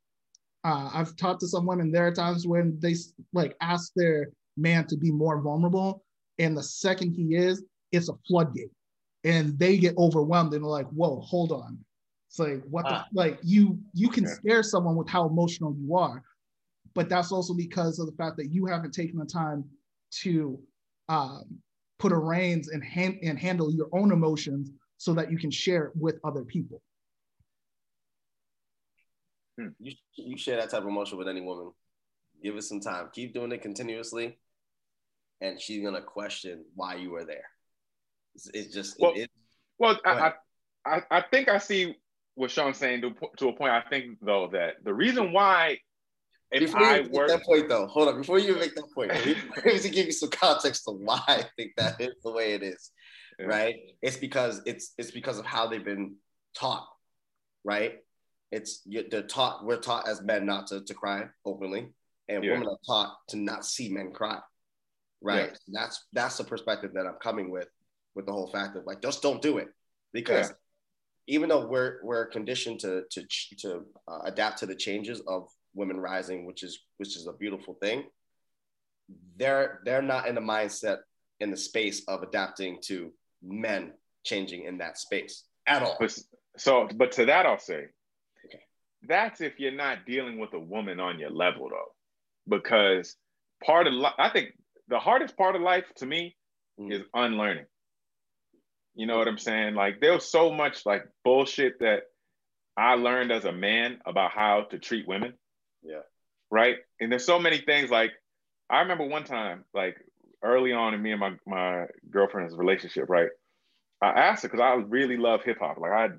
uh, 0.63 0.89
I've 0.93 1.15
talked 1.15 1.39
to 1.41 1.47
some 1.47 1.65
women. 1.65 1.91
There 1.91 2.05
are 2.05 2.11
times 2.13 2.45
when 2.45 2.77
they 2.79 2.95
like 3.33 3.55
ask 3.61 3.91
their 3.95 4.29
man 4.57 4.85
to 4.87 4.97
be 4.97 5.11
more 5.11 5.41
vulnerable, 5.41 6.03
and 6.37 6.55
the 6.55 6.63
second 6.63 7.13
he 7.13 7.35
is, 7.35 7.63
it's 7.91 8.09
a 8.09 8.13
floodgate 8.27 8.71
and 9.23 9.57
they 9.59 9.77
get 9.77 9.97
overwhelmed 9.97 10.53
and 10.53 10.63
they're 10.63 10.69
like, 10.69 10.89
whoa, 10.89 11.19
hold 11.21 11.51
on. 11.51 11.77
It's 12.29 12.39
like 12.39 12.63
what 12.69 12.85
the, 12.85 12.95
ah. 12.95 13.05
like 13.13 13.39
you 13.43 13.79
you 13.93 14.09
can 14.09 14.27
scare 14.27 14.61
someone 14.61 14.95
with 14.95 15.09
how 15.09 15.27
emotional 15.27 15.75
you 15.79 15.95
are, 15.95 16.21
but 16.93 17.09
that's 17.09 17.31
also 17.31 17.53
because 17.53 17.97
of 17.99 18.05
the 18.05 18.11
fact 18.13 18.37
that 18.37 18.51
you 18.51 18.65
haven't 18.67 18.93
taken 18.93 19.17
the 19.17 19.25
time 19.25 19.65
to 20.21 20.59
um, 21.09 21.59
put 21.97 22.13
a 22.13 22.17
reins 22.17 22.69
and, 22.69 22.83
hand, 22.83 23.19
and 23.21 23.37
handle 23.37 23.73
your 23.73 23.89
own 23.91 24.11
emotions 24.11 24.71
so 24.97 25.13
that 25.15 25.31
you 25.31 25.37
can 25.37 25.51
share 25.51 25.85
it 25.85 25.91
with 25.95 26.19
other 26.23 26.43
people. 26.43 26.81
Hmm. 29.59 29.69
You, 29.79 29.93
you 30.15 30.37
share 30.37 30.57
that 30.57 30.69
type 30.69 30.81
of 30.81 30.87
emotion 30.87 31.17
with 31.17 31.27
any 31.27 31.41
woman. 31.41 31.71
Give 32.41 32.55
it 32.55 32.63
some 32.63 32.79
time. 32.79 33.09
Keep 33.11 33.33
doing 33.33 33.51
it 33.51 33.61
continuously, 33.61 34.37
and 35.41 35.59
she's 35.59 35.83
gonna 35.83 36.01
question 36.01 36.63
why 36.73 36.95
you 36.95 37.09
were 37.09 37.25
there. 37.25 37.49
It's, 38.35 38.49
it's 38.53 38.73
just 38.73 38.97
well. 38.97 39.11
It, 39.13 39.29
well, 39.77 39.99
I, 40.05 40.33
I 40.85 41.01
I 41.11 41.21
think 41.29 41.49
I 41.49 41.57
see 41.57 41.97
what 42.35 42.49
Shawn's 42.49 42.77
saying 42.77 43.01
to, 43.01 43.13
to 43.37 43.49
a 43.49 43.53
point. 43.53 43.73
I 43.73 43.81
think 43.89 44.19
though 44.21 44.47
that 44.53 44.75
the 44.85 44.93
reason 44.93 45.33
why 45.33 45.79
if 46.51 46.61
before 46.61 46.83
I 46.83 46.99
you 46.99 47.09
work, 47.09 47.29
that 47.29 47.43
point 47.43 47.69
though, 47.69 47.87
hold 47.87 48.07
on. 48.07 48.17
Before 48.17 48.39
you 48.39 48.55
make 48.55 48.75
that 48.75 48.91
point, 48.93 49.09
let 49.65 49.83
me 49.83 49.89
give 49.89 50.07
you 50.07 50.11
some 50.11 50.29
context 50.29 50.83
of 50.87 50.95
why 50.97 51.21
I 51.27 51.45
think 51.55 51.73
that 51.77 51.99
is 52.01 52.15
the 52.23 52.31
way 52.31 52.53
it 52.53 52.63
is. 52.63 52.91
Yeah. 53.37 53.45
Right? 53.45 53.75
It's 54.01 54.17
because 54.17 54.61
it's 54.65 54.93
it's 54.97 55.11
because 55.11 55.37
of 55.37 55.45
how 55.45 55.67
they've 55.67 55.83
been 55.83 56.15
taught. 56.55 56.87
Right? 57.63 57.95
It's 58.51 58.81
they're 58.85 59.21
taught. 59.21 59.65
We're 59.65 59.77
taught 59.77 60.07
as 60.07 60.21
men 60.21 60.45
not 60.45 60.67
to, 60.67 60.81
to 60.83 60.93
cry 60.93 61.25
openly, 61.45 61.89
and 62.27 62.43
yeah. 62.43 62.53
women 62.53 62.67
are 62.67 62.79
taught 62.85 63.17
to 63.29 63.37
not 63.37 63.65
see 63.65 63.89
men 63.89 64.11
cry. 64.11 64.39
Right? 65.21 65.51
Yeah. 65.51 65.81
That's 65.81 66.05
that's 66.13 66.37
the 66.37 66.43
perspective 66.43 66.91
that 66.95 67.05
I'm 67.05 67.17
coming 67.21 67.51
with 67.51 67.67
with 68.15 68.25
the 68.25 68.31
whole 68.31 68.47
fact 68.47 68.75
of 68.75 68.85
like 68.85 69.01
just 69.01 69.21
don't 69.21 69.41
do 69.41 69.59
it 69.59 69.67
because 70.13 70.51
even 71.27 71.47
though 71.47 71.67
we're 71.67 71.99
we're 72.03 72.25
conditioned 72.25 72.79
to 72.79 73.03
to 73.11 73.23
to 73.59 73.85
uh, 74.07 74.19
adapt 74.25 74.57
to 74.59 74.65
the 74.65 74.75
changes 74.75 75.21
of 75.27 75.47
women 75.73 75.99
rising, 75.99 76.45
which 76.45 76.63
is 76.63 76.79
which 76.97 77.15
is 77.15 77.27
a 77.27 77.33
beautiful 77.33 77.75
thing. 77.75 78.03
They're 79.37 79.81
they're 79.85 80.01
not 80.01 80.27
in 80.27 80.35
the 80.35 80.41
mindset 80.41 80.99
in 81.39 81.51
the 81.51 81.57
space 81.57 82.03
of 82.07 82.23
adapting 82.23 82.79
to 82.83 83.11
men 83.41 83.93
changing 84.23 84.65
in 84.65 84.79
that 84.79 84.97
space 84.97 85.45
at 85.65 85.81
all. 85.81 85.95
But, 85.99 86.17
so, 86.57 86.87
but 86.93 87.13
to 87.13 87.25
that 87.25 87.45
I'll 87.45 87.59
say, 87.59 87.87
okay. 88.45 88.59
that's 89.07 89.41
if 89.41 89.59
you're 89.59 89.71
not 89.71 90.05
dealing 90.05 90.39
with 90.39 90.53
a 90.53 90.59
woman 90.59 90.99
on 90.99 91.19
your 91.19 91.29
level 91.29 91.69
though, 91.69 92.55
because 92.57 93.15
part 93.63 93.87
of 93.87 93.93
I 94.17 94.29
think 94.29 94.49
the 94.87 94.99
hardest 94.99 95.37
part 95.37 95.55
of 95.55 95.61
life 95.61 95.85
to 95.97 96.05
me 96.05 96.35
mm. 96.79 96.91
is 96.91 97.03
unlearning. 97.13 97.65
You 98.95 99.05
know 99.05 99.17
what 99.17 99.27
I'm 99.27 99.37
saying? 99.37 99.75
Like 99.75 100.01
there's 100.01 100.25
so 100.25 100.51
much 100.51 100.85
like 100.85 101.05
bullshit 101.23 101.79
that 101.79 102.03
I 102.75 102.95
learned 102.95 103.31
as 103.31 103.45
a 103.45 103.51
man 103.51 103.99
about 104.05 104.31
how 104.31 104.63
to 104.71 104.79
treat 104.79 105.07
women 105.07 105.33
yeah. 105.83 106.01
Right. 106.51 106.77
And 106.99 107.11
there's 107.11 107.25
so 107.25 107.39
many 107.39 107.59
things 107.59 107.89
like 107.89 108.11
I 108.69 108.81
remember 108.81 109.05
one 109.05 109.23
time, 109.23 109.65
like 109.73 109.97
early 110.43 110.73
on 110.73 110.93
in 110.93 111.01
me 111.01 111.11
and 111.11 111.19
my, 111.19 111.33
my 111.45 111.85
girlfriend's 112.09 112.55
relationship, 112.55 113.09
right? 113.09 113.29
I 114.01 114.09
asked 114.09 114.43
her 114.43 114.49
because 114.49 114.63
I 114.63 114.73
really 114.75 115.17
love 115.17 115.43
hip 115.43 115.57
hop. 115.59 115.77
Like 115.77 115.91
I 115.91 116.09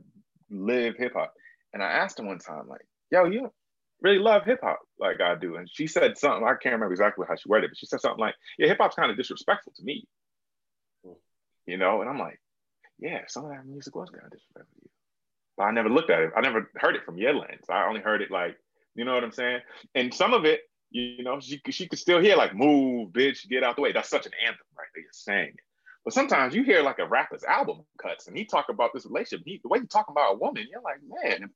live 0.51 0.97
hip 0.97 1.13
hop. 1.15 1.33
And 1.73 1.83
I 1.83 1.87
asked 1.87 2.19
her 2.19 2.25
one 2.25 2.39
time, 2.39 2.67
like, 2.69 2.85
yo, 3.11 3.25
you 3.25 3.53
really 4.03 4.19
love 4.19 4.45
hip 4.45 4.61
hop 4.63 4.81
like 4.99 5.21
I 5.21 5.37
do. 5.37 5.57
And 5.57 5.69
she 5.71 5.87
said 5.87 6.19
something, 6.19 6.45
I 6.45 6.55
can't 6.61 6.75
remember 6.75 6.93
exactly 6.93 7.27
how 7.29 7.37
she 7.37 7.49
worded 7.49 7.67
it, 7.67 7.71
but 7.71 7.79
she 7.79 7.87
said 7.87 8.01
something 8.01 8.21
like, 8.21 8.35
yeah, 8.59 8.67
hip 8.67 8.79
hop's 8.81 8.97
kind 8.97 9.11
of 9.11 9.17
disrespectful 9.17 9.73
to 9.77 9.85
me. 9.85 10.05
Mm. 11.07 11.15
You 11.67 11.77
know, 11.77 12.01
and 12.01 12.11
I'm 12.11 12.19
like, 12.19 12.41
yeah, 12.99 13.21
some 13.29 13.45
of 13.45 13.51
that 13.51 13.67
music 13.67 13.95
was 13.95 14.11
kind 14.11 14.25
of 14.25 14.31
disrespectful 14.31 14.75
to 14.77 14.83
you. 14.83 14.91
But 15.57 15.65
I 15.65 15.71
never 15.71 15.89
looked 15.89 16.11
at 16.11 16.21
it. 16.21 16.31
I 16.37 16.41
never 16.41 16.71
heard 16.77 16.97
it 16.97 17.05
from 17.05 17.19
your 17.19 17.35
lens. 17.35 17.67
I 17.71 17.87
only 17.87 18.01
heard 18.01 18.23
it 18.23 18.31
like 18.31 18.57
you 18.95 19.05
know 19.05 19.15
what 19.15 19.25
I'm 19.25 19.33
saying? 19.33 19.61
And 19.95 20.13
some 20.13 20.35
of 20.35 20.45
it, 20.45 20.61
you 20.91 21.23
know, 21.23 21.39
she, 21.41 21.61
she 21.71 21.89
could 21.89 21.99
still 21.99 22.21
hear 22.21 22.37
like 22.37 22.55
"Move, 22.55 23.11
bitch, 23.11 23.49
get 23.49 23.63
out 23.63 23.77
the 23.77 23.83
way." 23.83 23.93
That's 23.93 24.11
such 24.11 24.27
an 24.27 24.33
anthem, 24.45 24.67
right? 24.77 24.89
They 24.95 25.03
just 25.03 25.25
sang 25.25 25.49
it. 25.49 25.61
But 26.05 26.15
sometimes 26.15 26.55
you 26.55 26.63
hear 26.63 26.83
like 26.83 26.99
a 26.99 27.07
rapper's 27.07 27.45
album 27.45 27.83
cuts, 28.01 28.27
and 28.27 28.37
he 28.37 28.45
talk 28.45 28.69
about 28.71 28.91
this 28.95 29.07
relationship. 29.07 29.45
He, 29.45 29.61
the 29.63 29.69
way 29.69 29.81
he 29.81 29.87
talk 29.87 30.09
about 30.09 30.35
a 30.35 30.39
woman, 30.39 30.67
you're 30.71 30.81
like, 30.81 30.99
man, 31.23 31.51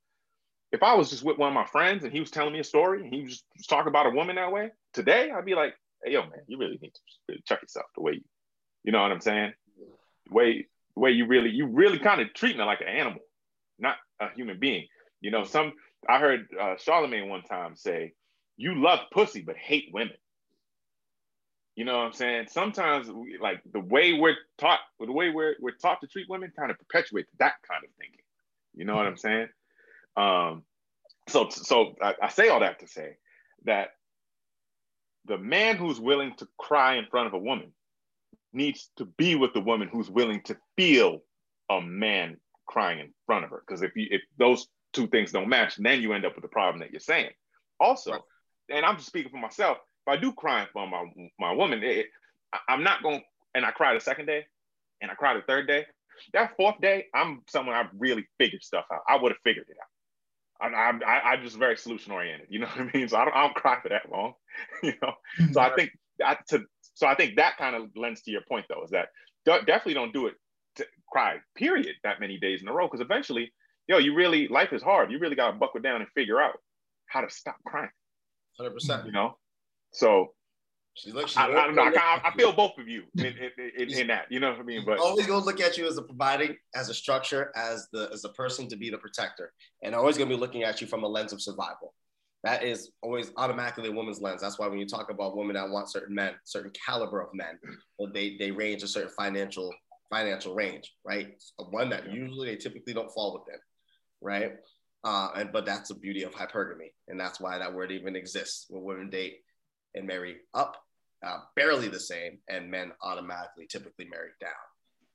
if, 0.70 0.82
I 0.82 0.94
was 0.94 1.08
just 1.08 1.24
with 1.24 1.38
one 1.38 1.48
of 1.48 1.54
my 1.54 1.66
friends 1.66 2.04
and 2.04 2.12
he 2.12 2.20
was 2.20 2.30
telling 2.30 2.52
me 2.52 2.58
a 2.58 2.64
story 2.64 3.02
and 3.02 3.14
he 3.14 3.22
was 3.22 3.42
just 3.56 3.70
talking 3.70 3.88
about 3.88 4.06
a 4.06 4.10
woman 4.10 4.36
that 4.36 4.52
way, 4.52 4.70
today 4.92 5.30
I'd 5.30 5.44
be 5.44 5.54
like, 5.54 5.74
hey, 6.04 6.12
yo, 6.12 6.22
man, 6.22 6.40
you 6.46 6.58
really 6.58 6.78
need 6.82 6.92
to 7.30 7.36
check 7.46 7.62
yourself 7.62 7.86
the 7.94 8.02
way 8.02 8.12
you, 8.14 8.24
you 8.82 8.92
know 8.92 9.00
what 9.00 9.12
I'm 9.12 9.20
saying? 9.20 9.52
The 10.26 10.34
way, 10.34 10.66
the 10.94 11.00
way 11.00 11.12
you 11.12 11.26
really, 11.26 11.50
you 11.50 11.66
really 11.66 11.98
kind 11.98 12.20
of 12.20 12.34
treating 12.34 12.58
her 12.58 12.66
like 12.66 12.80
an 12.80 12.88
animal, 12.88 13.20
not 13.78 13.96
a 14.20 14.30
human 14.34 14.58
being. 14.58 14.86
You 15.20 15.30
know, 15.30 15.44
some 15.44 15.72
I 16.08 16.18
heard 16.18 16.46
uh, 16.60 16.74
Charlemagne 16.78 17.28
one 17.28 17.42
time 17.42 17.76
say, 17.76 18.12
"You 18.56 18.80
love 18.82 19.00
pussy 19.12 19.42
but 19.42 19.56
hate 19.56 19.90
women." 19.92 20.16
You 21.76 21.84
know 21.84 21.98
what 21.98 22.06
I'm 22.06 22.12
saying? 22.12 22.46
Sometimes, 22.50 23.10
we, 23.10 23.36
like 23.40 23.60
the 23.72 23.80
way 23.80 24.12
we're 24.12 24.36
taught, 24.58 24.80
the 25.00 25.10
way 25.10 25.30
we're 25.30 25.56
we're 25.60 25.72
taught 25.72 26.00
to 26.02 26.06
treat 26.06 26.28
women, 26.28 26.52
kind 26.56 26.70
of 26.70 26.78
perpetuates 26.78 27.30
that 27.38 27.54
kind 27.68 27.84
of 27.84 27.90
thinking. 27.98 28.20
You 28.74 28.84
know 28.84 28.96
what 28.96 29.06
I'm 29.06 29.16
saying? 29.16 29.48
Um, 30.16 30.62
so, 31.28 31.48
so 31.48 31.94
I, 32.00 32.14
I 32.22 32.28
say 32.28 32.48
all 32.48 32.60
that 32.60 32.80
to 32.80 32.88
say 32.88 33.16
that 33.64 33.90
the 35.24 35.38
man 35.38 35.76
who's 35.76 36.00
willing 36.00 36.34
to 36.36 36.48
cry 36.58 36.96
in 36.96 37.06
front 37.06 37.28
of 37.28 37.34
a 37.34 37.38
woman 37.38 37.72
needs 38.52 38.90
to 38.96 39.04
be 39.04 39.34
with 39.34 39.52
the 39.54 39.60
woman 39.60 39.88
who's 39.88 40.10
willing 40.10 40.42
to 40.42 40.56
feel 40.76 41.22
a 41.70 41.80
man 41.80 42.36
crying 42.66 43.00
in 43.00 43.12
front 43.26 43.44
of 43.44 43.50
her. 43.50 43.62
Because 43.66 43.82
if 43.82 43.96
you 43.96 44.06
if 44.10 44.22
those 44.38 44.68
two 44.94 45.06
things 45.08 45.32
don't 45.32 45.48
match, 45.48 45.76
then 45.76 46.00
you 46.00 46.12
end 46.12 46.24
up 46.24 46.34
with 46.34 46.42
the 46.42 46.48
problem 46.48 46.80
that 46.80 46.90
you're 46.90 47.00
saying. 47.00 47.30
Also, 47.80 48.12
right. 48.12 48.20
and 48.70 48.86
I'm 48.86 48.96
just 48.96 49.08
speaking 49.08 49.30
for 49.30 49.38
myself. 49.38 49.78
If 50.06 50.12
I 50.12 50.16
do 50.16 50.32
cry 50.32 50.66
for 50.72 50.86
my 50.86 51.04
my 51.38 51.52
woman, 51.52 51.82
it, 51.82 52.06
I'm 52.68 52.82
not 52.82 53.02
going. 53.02 53.22
And 53.54 53.64
I 53.64 53.70
cry 53.70 53.94
the 53.94 54.00
second 54.00 54.26
day, 54.26 54.46
and 55.00 55.10
I 55.10 55.14
cry 55.14 55.34
the 55.34 55.42
third 55.42 55.66
day. 55.66 55.86
That 56.32 56.56
fourth 56.56 56.80
day, 56.80 57.06
I'm 57.14 57.42
someone 57.48 57.74
I 57.74 57.84
really 57.98 58.26
figured 58.38 58.62
stuff 58.62 58.84
out. 58.92 59.00
I 59.08 59.16
would 59.16 59.32
have 59.32 59.40
figured 59.44 59.66
it 59.68 59.76
out. 59.80 59.88
I'm, 60.72 61.02
I, 61.04 61.20
I'm 61.20 61.42
just 61.42 61.56
very 61.58 61.76
solution 61.76 62.12
oriented. 62.12 62.46
You 62.48 62.60
know 62.60 62.66
what 62.66 62.80
I 62.80 62.96
mean? 62.96 63.08
So 63.08 63.18
I 63.18 63.24
don't, 63.24 63.34
I 63.34 63.42
don't 63.42 63.54
cry 63.54 63.80
for 63.82 63.88
that 63.88 64.10
long. 64.10 64.34
You 64.82 64.94
know. 65.02 65.14
So 65.52 65.60
I 65.60 65.74
think 65.74 65.90
I, 66.24 66.36
to 66.48 66.64
so 66.94 67.06
I 67.06 67.16
think 67.16 67.36
that 67.36 67.56
kind 67.58 67.74
of 67.74 67.90
lends 67.96 68.22
to 68.22 68.30
your 68.30 68.42
point 68.48 68.66
though, 68.68 68.84
is 68.84 68.90
that 68.90 69.08
definitely 69.44 69.94
don't 69.94 70.12
do 70.12 70.26
it 70.26 70.34
to 70.76 70.86
cry. 71.10 71.38
Period. 71.56 71.96
That 72.04 72.20
many 72.20 72.38
days 72.38 72.62
in 72.62 72.68
a 72.68 72.72
row, 72.72 72.86
because 72.86 73.00
eventually 73.00 73.52
yo, 73.88 73.98
you 73.98 74.14
really 74.14 74.48
life 74.48 74.72
is 74.72 74.82
hard. 74.82 75.10
You 75.10 75.18
really 75.18 75.36
got 75.36 75.50
to 75.50 75.56
buckle 75.56 75.80
down 75.80 76.00
and 76.00 76.10
figure 76.14 76.40
out 76.40 76.54
how 77.06 77.20
to 77.20 77.30
stop 77.30 77.56
crying. 77.66 77.90
Hundred 78.56 78.70
percent. 78.70 79.06
You 79.06 79.12
know, 79.12 79.36
so. 79.92 80.32
Like, 81.12 81.26
she's 81.26 81.36
I, 81.36 81.46
I, 81.46 81.70
know, 81.72 81.82
I, 81.82 82.20
I, 82.22 82.30
feel 82.38 82.52
both 82.52 82.78
of 82.78 82.86
you 82.86 83.02
in, 83.16 83.26
in, 83.26 83.50
in, 83.76 83.98
in, 83.98 84.06
that. 84.06 84.26
You 84.30 84.38
know 84.38 84.52
what 84.52 84.60
I 84.60 84.62
mean? 84.62 84.84
But 84.86 85.00
always 85.00 85.26
gonna 85.26 85.44
look 85.44 85.60
at 85.60 85.76
you 85.76 85.88
as 85.88 85.98
a 85.98 86.02
providing, 86.02 86.54
as 86.76 86.88
a 86.88 86.94
structure, 86.94 87.50
as 87.56 87.88
the 87.92 88.08
as 88.12 88.24
a 88.24 88.28
person 88.28 88.68
to 88.68 88.76
be 88.76 88.90
the 88.90 88.98
protector, 88.98 89.52
and 89.82 89.92
always 89.92 90.16
gonna 90.16 90.30
be 90.30 90.36
looking 90.36 90.62
at 90.62 90.80
you 90.80 90.86
from 90.86 91.02
a 91.02 91.08
lens 91.08 91.32
of 91.32 91.42
survival. 91.42 91.94
That 92.44 92.62
is 92.62 92.92
always 93.02 93.32
automatically 93.36 93.88
a 93.88 93.92
woman's 93.92 94.20
lens. 94.20 94.40
That's 94.40 94.56
why 94.56 94.68
when 94.68 94.78
you 94.78 94.86
talk 94.86 95.10
about 95.10 95.36
women 95.36 95.54
that 95.54 95.68
want 95.68 95.90
certain 95.90 96.14
men, 96.14 96.34
certain 96.44 96.70
caliber 96.86 97.20
of 97.20 97.30
men, 97.34 97.58
well, 97.98 98.12
they 98.12 98.36
they 98.38 98.52
range 98.52 98.84
a 98.84 98.86
certain 98.86 99.10
financial 99.18 99.74
financial 100.12 100.54
range, 100.54 100.94
right? 101.04 101.42
One 101.70 101.88
that 101.88 102.12
usually 102.12 102.50
they 102.50 102.56
typically 102.56 102.94
don't 102.94 103.10
fall 103.10 103.32
within 103.32 103.58
right? 104.24 104.52
Uh, 105.04 105.28
and 105.36 105.52
but 105.52 105.66
that's 105.66 105.90
the 105.90 105.94
beauty 105.94 106.22
of 106.22 106.32
hypergamy, 106.32 106.92
and 107.08 107.20
that's 107.20 107.38
why 107.38 107.58
that 107.58 107.72
word 107.72 107.92
even 107.92 108.16
exists. 108.16 108.66
When 108.70 108.82
women 108.82 109.10
date 109.10 109.40
and 109.94 110.06
marry 110.06 110.36
up, 110.54 110.76
uh, 111.24 111.40
barely 111.54 111.88
the 111.88 112.00
same, 112.00 112.38
and 112.48 112.70
men 112.70 112.90
automatically 113.02 113.66
typically 113.68 114.08
marry 114.10 114.30
down, 114.40 114.50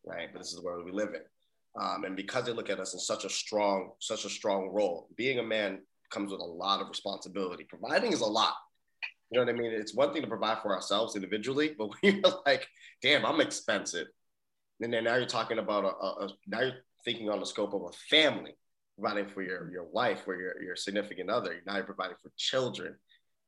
right? 0.06 0.30
But 0.32 0.40
this 0.40 0.50
is 0.50 0.56
the 0.56 0.62
world 0.62 0.86
we 0.86 0.92
live 0.92 1.10
in, 1.10 1.82
um, 1.82 2.04
and 2.04 2.16
because 2.16 2.46
they 2.46 2.54
look 2.54 2.70
at 2.70 2.80
us 2.80 2.94
in 2.94 3.00
such 3.00 3.26
a 3.26 3.30
strong, 3.30 3.92
such 4.00 4.26
a 4.26 4.30
strong 4.30 4.70
role, 4.70 5.10
being 5.18 5.40
a 5.40 5.44
man 5.44 5.80
comes 6.12 6.32
with 6.32 6.42
a 6.42 6.46
lot 6.46 6.82
of 6.82 6.88
responsibility. 6.88 7.64
Providing 7.64 8.14
is 8.14 8.22
a 8.22 8.26
lot. 8.26 8.54
You 9.32 9.40
know 9.40 9.46
what 9.46 9.56
I 9.56 9.58
mean? 9.58 9.72
It's 9.72 9.94
one 9.94 10.12
thing 10.12 10.24
to 10.24 10.28
provide 10.28 10.62
for 10.62 10.74
ourselves 10.74 11.16
individually, 11.16 11.76
but 11.78 11.90
when 11.90 12.16
you're 12.16 12.34
like, 12.46 12.68
damn, 13.02 13.26
I'm 13.26 13.42
expensive. 13.42 14.08
And 14.82 14.94
then 14.94 15.04
now 15.04 15.16
you're 15.16 15.26
talking 15.26 15.58
about 15.58 15.84
a, 15.84 15.88
a, 15.88 16.26
a 16.26 16.30
now 16.48 16.62
you're 16.62 16.84
thinking 17.04 17.30
on 17.30 17.40
the 17.40 17.46
scope 17.46 17.74
of 17.74 17.82
a 17.82 17.92
family 18.10 18.54
providing 19.00 19.30
for 19.30 19.42
your, 19.42 19.72
your 19.72 19.86
wife 19.86 20.24
or 20.28 20.36
your, 20.36 20.62
your 20.62 20.76
significant 20.76 21.30
other. 21.30 21.62
Now 21.66 21.76
you're 21.76 21.84
providing 21.84 22.18
for 22.22 22.32
children. 22.38 22.96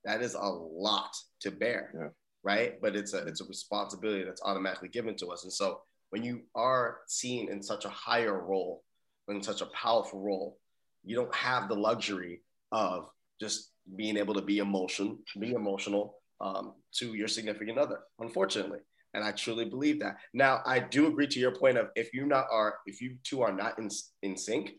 That 0.05 0.21
is 0.21 0.33
a 0.33 0.39
lot 0.39 1.15
to 1.41 1.51
bear, 1.51 1.91
yeah. 1.93 2.09
right? 2.43 2.81
But 2.81 2.95
it's 2.95 3.13
a 3.13 3.19
it's 3.27 3.41
a 3.41 3.45
responsibility 3.45 4.23
that's 4.23 4.41
automatically 4.43 4.89
given 4.89 5.15
to 5.17 5.27
us. 5.27 5.43
And 5.43 5.53
so 5.53 5.81
when 6.09 6.23
you 6.23 6.41
are 6.55 6.99
seen 7.07 7.51
in 7.51 7.61
such 7.61 7.85
a 7.85 7.89
higher 7.89 8.39
role, 8.39 8.83
in 9.27 9.43
such 9.43 9.61
a 9.61 9.67
powerful 9.67 10.21
role, 10.21 10.57
you 11.03 11.15
don't 11.15 11.33
have 11.35 11.69
the 11.69 11.75
luxury 11.75 12.41
of 12.71 13.09
just 13.39 13.71
being 13.95 14.17
able 14.17 14.33
to 14.33 14.41
be 14.41 14.57
emotion, 14.59 15.19
be 15.39 15.51
emotional 15.51 16.15
um, 16.39 16.73
to 16.93 17.13
your 17.13 17.27
significant 17.27 17.77
other, 17.77 17.99
unfortunately. 18.19 18.79
And 19.13 19.23
I 19.23 19.31
truly 19.31 19.65
believe 19.65 19.99
that. 19.99 20.17
Now, 20.33 20.61
I 20.65 20.79
do 20.79 21.07
agree 21.07 21.27
to 21.27 21.39
your 21.39 21.55
point 21.55 21.77
of 21.77 21.89
if 21.95 22.13
you 22.13 22.25
not 22.25 22.47
are, 22.51 22.75
if 22.85 23.01
you 23.01 23.17
two 23.23 23.41
are 23.41 23.51
not 23.51 23.77
in, 23.77 23.89
in 24.23 24.37
sync, 24.37 24.71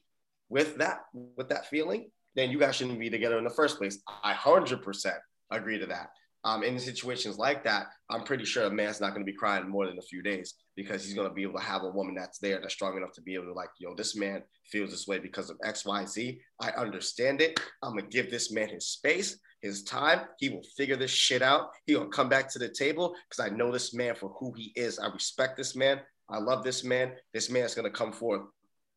with 0.52 0.76
that 0.76 0.98
with 1.14 1.48
that 1.48 1.66
feeling, 1.66 2.10
then 2.36 2.50
you 2.50 2.58
guys 2.58 2.76
shouldn't 2.76 3.00
be 3.00 3.08
together 3.08 3.38
in 3.38 3.44
the 3.44 3.58
first 3.60 3.78
place. 3.78 4.02
I 4.22 4.34
hundred 4.34 4.82
percent 4.82 5.16
agree 5.50 5.78
to 5.78 5.86
that. 5.86 6.10
Um, 6.44 6.64
in 6.64 6.78
situations 6.78 7.38
like 7.38 7.62
that, 7.64 7.86
I'm 8.10 8.24
pretty 8.24 8.44
sure 8.44 8.64
a 8.64 8.70
man's 8.70 9.00
not 9.00 9.10
going 9.10 9.24
to 9.24 9.32
be 9.32 9.38
crying 9.38 9.68
more 9.68 9.86
than 9.86 9.98
a 9.98 10.02
few 10.02 10.22
days 10.22 10.54
because 10.74 11.04
he's 11.04 11.14
going 11.14 11.28
to 11.28 11.34
be 11.34 11.44
able 11.44 11.60
to 11.60 11.64
have 11.64 11.84
a 11.84 11.88
woman 11.88 12.16
that's 12.16 12.38
there 12.40 12.60
that's 12.60 12.74
strong 12.74 12.96
enough 12.96 13.12
to 13.12 13.22
be 13.22 13.34
able 13.34 13.44
to 13.44 13.52
like, 13.52 13.68
yo, 13.78 13.94
this 13.94 14.16
man 14.16 14.42
feels 14.66 14.90
this 14.90 15.06
way 15.06 15.20
because 15.20 15.50
of 15.50 15.56
X, 15.64 15.86
Y, 15.86 16.04
Z. 16.04 16.40
I 16.60 16.70
understand 16.72 17.40
it. 17.40 17.60
I'm 17.82 17.96
gonna 17.96 18.08
give 18.08 18.30
this 18.30 18.50
man 18.50 18.68
his 18.68 18.88
space, 18.88 19.38
his 19.60 19.84
time. 19.84 20.22
He 20.38 20.48
will 20.48 20.64
figure 20.76 20.96
this 20.96 21.12
shit 21.12 21.42
out. 21.42 21.70
He 21.86 21.94
will 21.94 22.08
come 22.08 22.28
back 22.28 22.50
to 22.52 22.58
the 22.58 22.68
table 22.68 23.14
because 23.28 23.44
I 23.44 23.54
know 23.54 23.70
this 23.70 23.94
man 23.94 24.16
for 24.16 24.30
who 24.30 24.52
he 24.56 24.72
is. 24.74 24.98
I 24.98 25.06
respect 25.12 25.56
this 25.56 25.76
man. 25.76 26.00
I 26.28 26.38
love 26.38 26.64
this 26.64 26.82
man. 26.82 27.12
This 27.32 27.50
man 27.50 27.64
is 27.64 27.74
gonna 27.74 27.90
come 27.90 28.12
forth. 28.12 28.42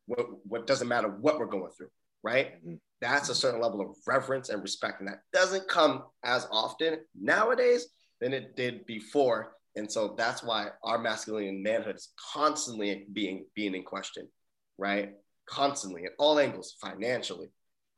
What, 0.06 0.26
what 0.46 0.66
doesn't 0.66 0.88
matter 0.88 1.08
what 1.08 1.38
we're 1.38 1.46
going 1.46 1.72
through, 1.76 1.90
right? 2.22 2.56
Mm-hmm. 2.64 2.74
That's 3.00 3.28
a 3.28 3.34
certain 3.34 3.60
level 3.60 3.80
of 3.80 3.96
reverence 4.06 4.48
and 4.48 4.62
respect, 4.62 5.00
and 5.00 5.08
that 5.08 5.20
doesn't 5.32 5.68
come 5.68 6.04
as 6.24 6.46
often 6.50 6.98
nowadays 7.20 7.88
than 8.20 8.32
it 8.32 8.56
did 8.56 8.86
before. 8.86 9.52
And 9.74 9.90
so 9.90 10.14
that's 10.16 10.42
why 10.42 10.68
our 10.82 10.98
masculinity 10.98 11.50
and 11.50 11.62
manhood 11.62 11.96
is 11.96 12.08
constantly 12.32 13.06
being 13.12 13.44
being 13.54 13.74
in 13.74 13.82
question, 13.82 14.28
right? 14.78 15.10
Constantly 15.46 16.06
at 16.06 16.12
all 16.18 16.38
angles, 16.38 16.74
financially, 16.80 17.48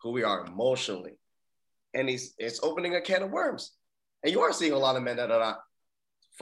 who 0.03 0.11
we 0.11 0.25
are 0.25 0.45
emotionally, 0.45 1.13
and 1.95 2.09
he's 2.09 2.35
it's 2.39 2.61
opening 2.63 2.97
a 2.97 3.01
can 3.01 3.23
of 3.23 3.31
worms. 3.31 3.73
And 4.25 4.33
you 4.33 4.41
are 4.41 4.53
seeing 4.53 4.73
a 4.73 4.79
lot 4.79 4.97
of 4.97 5.05
men 5.05 5.19
that 5.19 5.31
are 5.31 5.39
not 5.39 5.59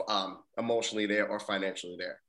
um, 0.07 0.39
emotionally 0.57 1.05
there 1.05 1.27
or 1.27 1.39
financially 1.39 1.95
there, 1.99 2.19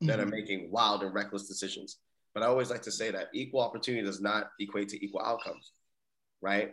mm-hmm. 0.00 0.06
that 0.06 0.20
are 0.20 0.22
mm-hmm. 0.22 0.30
making 0.30 0.70
wild 0.70 1.02
and 1.02 1.12
reckless 1.12 1.48
decisions. 1.48 1.98
But 2.34 2.42
I 2.42 2.46
always 2.46 2.70
like 2.70 2.82
to 2.82 2.92
say 2.92 3.10
that 3.10 3.28
equal 3.34 3.60
opportunity 3.60 4.04
does 4.04 4.20
not 4.20 4.50
equate 4.58 4.88
to 4.90 5.04
equal 5.04 5.22
outcomes, 5.22 5.72
right? 6.40 6.72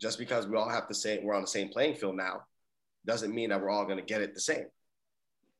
Just 0.00 0.18
because 0.18 0.46
we 0.46 0.56
all 0.56 0.68
have 0.68 0.88
to 0.88 0.94
say 0.94 1.20
we're 1.22 1.34
on 1.34 1.42
the 1.42 1.48
same 1.48 1.68
playing 1.68 1.96
field 1.96 2.16
now, 2.16 2.42
doesn't 3.06 3.34
mean 3.34 3.50
that 3.50 3.60
we're 3.60 3.70
all 3.70 3.84
going 3.84 3.98
to 3.98 4.04
get 4.04 4.22
it 4.22 4.34
the 4.34 4.40
same, 4.40 4.66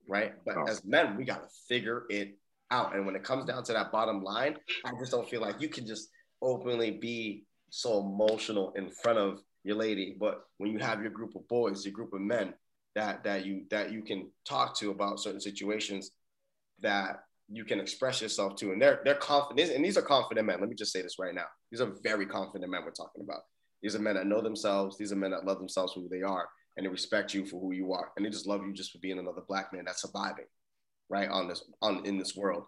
right? 0.09 0.33
But 0.45 0.57
oh. 0.57 0.65
as 0.69 0.85
men, 0.85 1.17
we 1.17 1.25
got 1.25 1.43
to 1.43 1.49
figure 1.69 2.05
it 2.11 2.39
out. 2.71 2.95
And 2.95 3.07
when 3.07 3.17
it 3.17 3.25
comes 3.25 3.45
down 3.45 3.65
to 3.65 3.73
that 3.73 3.93
bottom 3.93 4.23
line, 4.23 4.57
I 4.85 4.93
just 4.99 5.13
don't 5.13 5.29
feel 5.29 5.41
like 5.41 5.61
you 5.61 5.69
can 5.69 5.87
just 5.87 6.09
openly 6.41 6.93
be 6.93 7.45
so 7.71 8.01
emotional 8.01 8.73
in 8.77 8.91
front 8.91 9.19
of 9.19 9.41
your 9.65 9.77
lady. 9.77 10.17
But 10.19 10.43
when 10.59 10.71
you 10.71 10.79
have 10.79 11.03
your 11.03 11.11
group 11.11 11.35
of 11.35 11.47
boys, 11.49 11.85
your 11.85 11.93
group 11.93 12.13
of 12.13 12.21
men 12.21 12.55
that 12.95 13.25
that 13.25 13.45
you 13.45 13.65
that 13.71 13.93
you 13.93 14.03
can 14.03 14.31
talk 14.45 14.77
to 14.79 14.91
about 14.91 15.21
certain 15.21 15.41
situations 15.41 16.11
that 16.81 17.25
you 17.51 17.65
can 17.65 17.81
express 17.81 18.23
yourself 18.23 18.57
to, 18.57 18.73
and 18.73 18.81
they're 18.81 19.01
they're 19.05 19.15
confident, 19.15 19.73
and 19.73 19.85
these 19.85 19.97
are 19.97 20.03
confident 20.03 20.47
men. 20.47 20.61
Let 20.61 20.69
me 20.69 20.75
just 20.75 20.93
say 20.93 21.03
this 21.03 21.19
right 21.19 21.35
now: 21.35 21.47
these 21.71 21.81
are 21.81 21.93
very 22.03 22.27
confident 22.27 22.71
men 22.71 22.83
we're 22.85 22.91
talking 22.91 23.23
about. 23.23 23.43
These 23.83 23.95
are 23.95 24.01
men 24.01 24.15
that 24.15 24.27
know 24.27 24.41
themselves. 24.41 24.97
These 24.97 25.13
are 25.13 25.17
men 25.17 25.31
that 25.33 25.45
love 25.45 25.59
themselves 25.59 25.93
for 25.93 26.01
who 26.01 26.09
they 26.09 26.23
are, 26.23 26.49
and 26.77 26.87
they 26.87 26.91
respect 26.91 27.35
you 27.35 27.45
for 27.45 27.61
who 27.61 27.73
you 27.73 27.93
are, 27.93 28.11
and 28.17 28.25
they 28.25 28.31
just 28.31 28.47
love 28.47 28.63
you 28.65 28.73
just 28.73 28.93
for 28.93 28.99
being 28.99 29.19
another 29.19 29.43
black 29.47 29.73
man 29.73 29.85
that's 29.85 30.03
surviving, 30.03 30.47
right 31.09 31.29
on 31.29 31.49
this 31.49 31.65
on 31.83 32.05
in 32.07 32.19
this 32.19 32.35
world. 32.35 32.65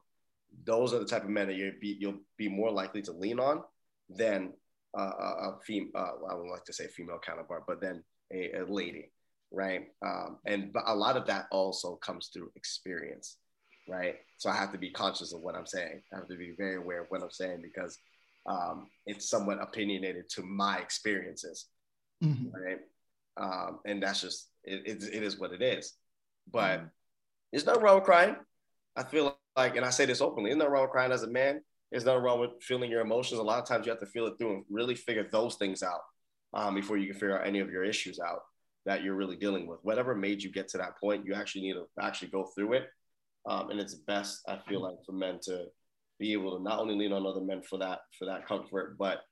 Those 0.64 0.93
are 0.93 0.99
the 0.99 1.07
type 1.07 1.24
of 1.24 1.31
men 1.31 1.49
that 1.49 1.57
you 1.57 1.72
be 1.81 1.97
you'll 1.99 2.20
be 2.37 2.49
more 2.49 2.70
likely 2.70 3.03
to 3.03 3.12
lean 3.12 3.41
on 3.41 3.62
than 4.11 4.53
uh, 4.97 5.01
a 5.01 5.59
female. 5.64 5.91
Uh, 5.95 6.33
I 6.33 6.35
would 6.35 6.51
like 6.51 6.64
to 6.64 6.72
say 6.72 6.87
female 6.89 7.18
counterpart, 7.24 7.64
but 7.66 7.81
then 7.81 8.03
a, 8.33 8.53
a 8.61 8.64
lady, 8.64 9.11
right? 9.51 9.89
Um, 10.05 10.39
and 10.47 10.72
but 10.72 10.85
a 10.87 10.95
lot 10.95 11.16
of 11.16 11.27
that 11.27 11.47
also 11.51 11.97
comes 11.97 12.31
through 12.33 12.51
experience, 12.57 13.39
right? 13.89 14.16
So 14.39 14.51
I 14.51 14.57
have 14.57 14.72
to 14.72 14.78
be 14.78 14.91
conscious 14.91 15.32
of 15.32 15.41
what 15.41 15.55
I'm 15.55 15.66
saying. 15.66 16.03
I 16.12 16.16
have 16.16 16.28
to 16.28 16.37
be 16.37 16.55
very 16.57 16.76
aware 16.76 17.03
of 17.03 17.07
what 17.09 17.22
I'm 17.22 17.30
saying 17.30 17.61
because 17.62 17.99
um, 18.47 18.87
it's 19.07 19.28
somewhat 19.28 19.61
opinionated 19.61 20.28
to 20.30 20.43
my 20.43 20.78
experiences, 20.78 21.66
mm-hmm. 22.22 22.49
right? 22.55 22.78
Um, 23.39 23.80
and 23.84 24.03
that's 24.03 24.20
just 24.20 24.49
it, 24.64 24.82
it, 24.87 25.14
it 25.14 25.22
is 25.22 25.39
what 25.39 25.53
it 25.53 25.62
is. 25.62 25.95
But 26.51 26.78
mm-hmm. 26.78 26.87
there's 27.53 27.66
nothing 27.66 27.82
wrong 27.82 27.97
with 27.97 28.05
crying. 28.05 28.37
I 28.97 29.03
feel 29.03 29.37
like, 29.57 29.76
and 29.76 29.84
I 29.84 29.91
say 29.91 30.07
this 30.07 30.20
openly, 30.20 30.51
there's 30.51 30.59
nothing 30.59 30.72
wrong 30.72 30.82
with 30.82 30.93
crying 30.93 31.12
as 31.12 31.22
a 31.22 31.28
man. 31.28 31.61
There's 31.91 32.05
nothing 32.05 32.22
wrong 32.22 32.41
with 32.41 32.62
feeling 32.62 32.91
your 32.91 33.01
emotions. 33.01 33.41
A 33.41 33.43
lot 33.43 33.61
of 33.61 33.68
times 33.68 33.87
you 33.87 33.91
have 33.91 34.01
to 34.01 34.07
feel 34.07 34.26
it 34.26 34.34
through 34.39 34.55
and 34.55 34.64
really 34.70 34.95
figure 34.95 35.26
those 35.30 35.57
things 35.57 35.82
out 35.82 36.01
um, 36.55 36.74
before 36.74 36.97
you 36.97 37.07
can 37.07 37.14
figure 37.14 37.39
out 37.39 37.47
any 37.47 37.61
of 37.61 37.70
your 37.70 37.84
issues 37.84 38.18
out 38.18 38.41
that 38.87 39.03
you're 39.03 39.14
really 39.14 39.37
dealing 39.37 39.66
with. 39.66 39.80
Whatever 39.82 40.14
made 40.14 40.43
you 40.43 40.51
get 40.51 40.68
to 40.68 40.78
that 40.78 40.99
point, 40.99 41.26
you 41.26 41.34
actually 41.34 41.62
need 41.62 41.74
to 41.74 41.87
actually 42.01 42.28
go 42.28 42.45
through 42.55 42.74
it. 42.74 42.87
Um, 43.47 43.70
and 43.70 43.78
it's 43.78 43.94
best, 43.94 44.42
I 44.49 44.59
feel 44.68 44.82
like, 44.82 44.97
for 45.05 45.12
men 45.12 45.38
to 45.44 45.66
be 46.18 46.32
able 46.32 46.57
to 46.57 46.62
not 46.62 46.80
only 46.80 46.97
lean 46.97 47.12
on 47.12 47.26
other 47.26 47.40
men 47.40 47.62
for 47.62 47.78
that 47.78 48.01
for 48.18 48.24
that 48.24 48.47
comfort, 48.47 48.97
but 48.99 49.22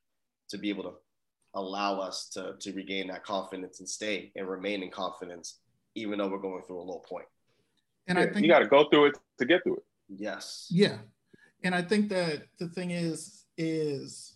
to 0.49 0.57
be 0.57 0.69
able 0.69 0.83
to 0.83 0.93
allow 1.53 1.99
us 1.99 2.29
to 2.33 2.55
to 2.59 2.73
regain 2.73 3.07
that 3.07 3.23
confidence 3.23 3.79
and 3.79 3.89
stay 3.89 4.31
and 4.35 4.47
remain 4.47 4.83
in 4.83 4.91
confidence, 4.91 5.59
even 5.95 6.19
though 6.19 6.29
we're 6.29 6.37
going 6.37 6.61
through 6.63 6.79
a 6.79 6.83
low 6.83 6.99
point. 6.99 7.25
And 8.07 8.17
yeah, 8.17 8.25
I 8.25 8.27
think 8.27 8.45
you 8.45 8.51
got 8.51 8.59
to 8.59 8.67
go 8.67 8.87
through 8.89 9.07
it 9.07 9.17
to 9.39 9.45
get 9.45 9.63
through 9.63 9.77
it. 9.77 9.83
Yes. 10.07 10.67
Yeah, 10.69 10.97
and 11.63 11.73
I 11.73 11.81
think 11.81 12.09
that 12.09 12.43
the 12.59 12.67
thing 12.69 12.91
is 12.91 13.45
is 13.57 14.35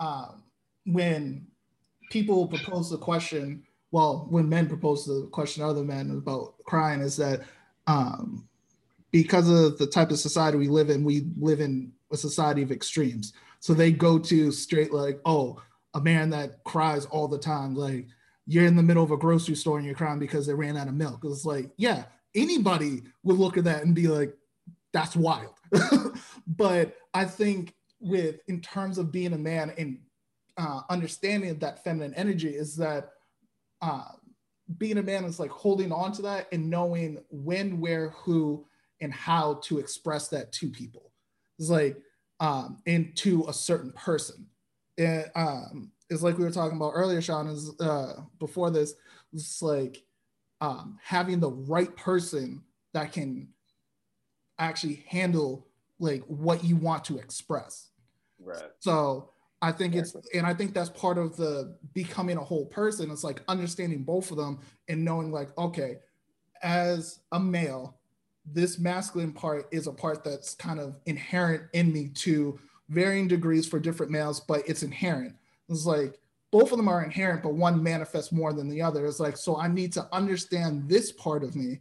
um, 0.00 0.42
when 0.86 1.46
people 2.10 2.46
propose 2.46 2.90
the 2.90 2.98
question, 2.98 3.64
well, 3.90 4.26
when 4.30 4.48
men 4.48 4.68
propose 4.68 5.04
the 5.04 5.28
question 5.32 5.62
to 5.62 5.68
other 5.68 5.84
men 5.84 6.10
about 6.10 6.54
crying, 6.64 7.00
is 7.00 7.16
that 7.16 7.42
um, 7.86 8.48
because 9.10 9.48
of 9.48 9.78
the 9.78 9.86
type 9.86 10.10
of 10.10 10.18
society 10.18 10.58
we 10.58 10.68
live 10.68 10.90
in, 10.90 11.04
we 11.04 11.26
live 11.38 11.60
in 11.60 11.92
a 12.12 12.16
society 12.16 12.62
of 12.62 12.72
extremes. 12.72 13.32
So 13.60 13.74
they 13.74 13.90
go 13.92 14.18
to 14.18 14.52
straight 14.52 14.92
like, 14.92 15.20
oh, 15.24 15.60
a 15.94 16.00
man 16.00 16.30
that 16.30 16.62
cries 16.64 17.06
all 17.06 17.28
the 17.28 17.38
time, 17.38 17.74
like 17.74 18.06
you're 18.46 18.66
in 18.66 18.76
the 18.76 18.82
middle 18.82 19.02
of 19.02 19.10
a 19.10 19.16
grocery 19.16 19.56
store 19.56 19.78
and 19.78 19.86
you're 19.86 19.96
crying 19.96 20.18
because 20.18 20.46
they 20.46 20.54
ran 20.54 20.76
out 20.76 20.88
of 20.88 20.94
milk. 20.94 21.20
It's 21.24 21.44
like, 21.44 21.70
yeah, 21.76 22.04
anybody 22.34 23.02
would 23.24 23.38
look 23.38 23.56
at 23.56 23.64
that 23.64 23.82
and 23.82 23.94
be 23.94 24.06
like, 24.06 24.34
that's 24.92 25.16
wild. 25.16 25.54
but 26.46 26.96
I 27.12 27.24
think 27.24 27.74
with 28.00 28.36
in 28.46 28.60
terms 28.60 28.98
of 28.98 29.10
being 29.10 29.32
a 29.32 29.38
man 29.38 29.72
and 29.76 29.98
uh, 30.56 30.82
understanding 30.88 31.58
that 31.58 31.82
feminine 31.82 32.14
energy 32.14 32.50
is 32.50 32.76
that 32.76 33.10
uh, 33.82 34.04
being 34.78 34.98
a 34.98 35.02
man 35.02 35.24
is 35.24 35.38
like 35.38 35.50
holding 35.50 35.92
on 35.92 36.12
to 36.12 36.22
that 36.22 36.48
and 36.52 36.70
knowing 36.70 37.18
when, 37.30 37.80
where, 37.80 38.10
who, 38.10 38.64
and 39.00 39.12
how 39.12 39.54
to 39.64 39.78
express 39.78 40.28
that 40.28 40.52
to 40.52 40.70
people. 40.70 41.12
It's 41.58 41.70
like 41.70 41.96
um, 42.40 42.78
and 42.86 43.16
to 43.16 43.46
a 43.48 43.52
certain 43.52 43.92
person. 43.92 44.46
And 44.98 45.30
um, 45.34 45.90
it's 46.10 46.22
like 46.22 46.38
we 46.38 46.44
were 46.44 46.50
talking 46.50 46.76
about 46.76 46.92
earlier, 46.94 47.20
Shawn. 47.20 47.48
Is 47.48 47.78
uh, 47.80 48.20
before 48.38 48.70
this, 48.70 48.94
it's 49.32 49.62
like 49.62 50.02
um, 50.60 50.98
having 51.02 51.40
the 51.40 51.50
right 51.50 51.94
person 51.96 52.62
that 52.94 53.12
can 53.12 53.48
actually 54.58 55.04
handle 55.08 55.66
like 55.98 56.22
what 56.26 56.64
you 56.64 56.76
want 56.76 57.04
to 57.04 57.18
express. 57.18 57.90
Right. 58.38 58.70
So 58.80 59.30
I 59.62 59.72
think 59.72 59.94
it's 59.94 60.14
and 60.34 60.46
I 60.46 60.54
think 60.54 60.74
that's 60.74 60.90
part 60.90 61.18
of 61.18 61.36
the 61.36 61.76
becoming 61.94 62.36
a 62.36 62.44
whole 62.44 62.66
person. 62.66 63.10
It's 63.10 63.24
like 63.24 63.42
understanding 63.48 64.02
both 64.02 64.30
of 64.30 64.36
them 64.36 64.60
and 64.88 65.04
knowing 65.04 65.32
like, 65.32 65.56
okay, 65.58 65.98
as 66.62 67.20
a 67.32 67.40
male, 67.40 67.95
this 68.52 68.78
masculine 68.78 69.32
part 69.32 69.66
is 69.72 69.86
a 69.86 69.92
part 69.92 70.22
that's 70.22 70.54
kind 70.54 70.78
of 70.78 70.96
inherent 71.06 71.64
in 71.72 71.92
me 71.92 72.08
to 72.14 72.58
varying 72.88 73.26
degrees 73.26 73.66
for 73.66 73.78
different 73.78 74.12
males, 74.12 74.40
but 74.40 74.62
it's 74.68 74.82
inherent. 74.82 75.34
It's 75.68 75.86
like 75.86 76.18
both 76.52 76.70
of 76.70 76.78
them 76.78 76.88
are 76.88 77.02
inherent, 77.02 77.42
but 77.42 77.54
one 77.54 77.82
manifests 77.82 78.30
more 78.30 78.52
than 78.52 78.68
the 78.68 78.80
other. 78.80 79.04
It's 79.06 79.20
like, 79.20 79.36
so 79.36 79.56
I 79.56 79.68
need 79.68 79.92
to 79.94 80.06
understand 80.12 80.88
this 80.88 81.10
part 81.12 81.42
of 81.42 81.56
me 81.56 81.80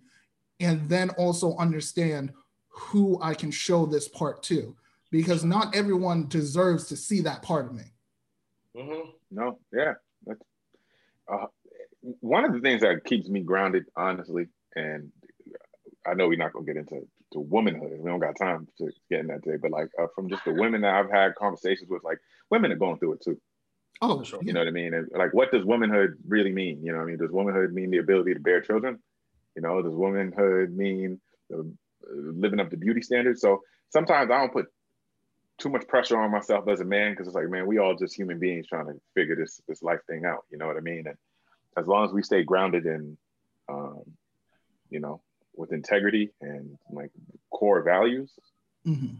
and 0.60 0.90
then 0.90 1.12
also 1.12 1.56
understand 1.58 2.34
who 2.68 3.20
I 3.22 3.36
can 3.36 3.52
show 3.52 3.86
this 3.86 4.08
part 4.08 4.42
to, 4.44 4.76
because 5.12 5.44
not 5.44 5.76
everyone 5.76 6.28
deserves 6.28 6.88
to 6.88 6.98
see 6.98 7.22
that 7.22 7.42
part 7.42 7.68
of 7.68 7.74
me. 7.74 7.84
Mm-hmm. 8.76 9.10
No, 9.32 9.60
yeah. 9.72 9.94
That's, 10.26 10.42
uh, 11.32 11.46
one 12.20 12.44
of 12.44 12.54
the 12.54 12.60
things 12.60 12.82
that 12.82 13.06
keeps 13.06 13.30
me 13.30 13.42
grounded, 13.42 13.86
honestly, 13.96 14.48
and 14.76 15.12
I 16.08 16.14
know 16.14 16.28
we're 16.28 16.38
not 16.38 16.54
gonna 16.54 16.66
get 16.66 16.78
into 16.78 17.08
to 17.34 17.40
womanhood. 17.40 18.00
We 18.00 18.10
don't 18.10 18.20
got 18.20 18.38
time 18.38 18.68
to 18.78 18.92
get 19.10 19.22
in 19.22 19.28
that 19.28 19.44
today, 19.44 19.58
but 19.58 19.72
like 19.72 19.90
uh, 20.00 20.08
from 20.16 20.30
just 20.30 20.46
the 20.46 20.54
women 20.54 20.82
that 20.82 20.94
I've 20.94 21.12
had 21.12 21.36
conversations 21.36 21.90
with, 21.90 22.04
like 22.04 22.20
women 22.50 22.72
are 22.72 22.78
going 22.78 22.98
through 22.98 23.14
it 23.14 23.22
too. 23.24 23.40
Oh, 24.02 24.24
sure. 24.24 24.40
You 24.42 24.54
know 24.54 24.60
what 24.60 24.68
I 24.68 24.72
mean? 24.72 24.94
And 24.94 25.10
like, 25.16 25.34
what 25.34 25.52
does 25.52 25.64
womanhood 25.64 26.18
really 26.28 26.52
mean? 26.52 26.84
You 26.84 26.92
know, 26.92 27.00
I 27.00 27.06
mean, 27.06 27.18
does 27.18 27.32
womanhood 27.32 27.74
mean 27.74 27.92
the 27.92 28.00
ability 28.00 28.34
to 28.34 28.40
bear 28.40 28.62
children? 28.62 29.00
You 29.56 29.62
know, 29.62 29.82
does 29.82 29.96
womanhood 29.96 30.76
mean 30.76 31.20
the 31.50 31.72
living 32.10 32.60
up 32.60 32.70
to 32.72 32.78
beauty 32.78 33.02
standards. 33.02 33.42
So 33.42 33.64
sometimes 33.90 34.32
I 34.32 34.38
don't 34.40 34.54
put 34.54 34.68
too 35.58 35.70
much 35.70 35.88
pressure 35.88 36.20
on 36.20 36.32
myself 36.32 36.68
as 36.68 36.82
a 36.82 36.86
man 36.86 37.12
because 37.12 37.28
it's 37.28 37.36
like, 37.36 37.50
man, 37.50 37.66
we 37.66 37.78
all 37.78 37.96
just 37.96 38.16
human 38.16 38.40
beings 38.40 38.68
trying 38.68 38.88
to 38.88 39.00
figure 39.14 39.36
this 39.36 39.62
this 39.68 39.82
life 39.82 40.02
thing 40.08 40.26
out. 40.26 40.46
You 40.52 40.58
know 40.58 40.68
what 40.68 40.78
I 40.78 40.82
mean? 40.82 41.08
And 41.08 41.18
as 41.78 41.88
long 41.88 42.06
as 42.06 42.12
we 42.12 42.22
stay 42.22 42.44
grounded 42.44 42.86
in, 42.86 43.18
um, 43.70 44.04
you 44.90 45.00
know, 45.00 45.22
with 45.58 45.72
integrity 45.72 46.32
and 46.42 46.78
like 46.92 47.12
core 47.52 47.82
values, 47.82 48.32
mm-hmm. 48.86 49.16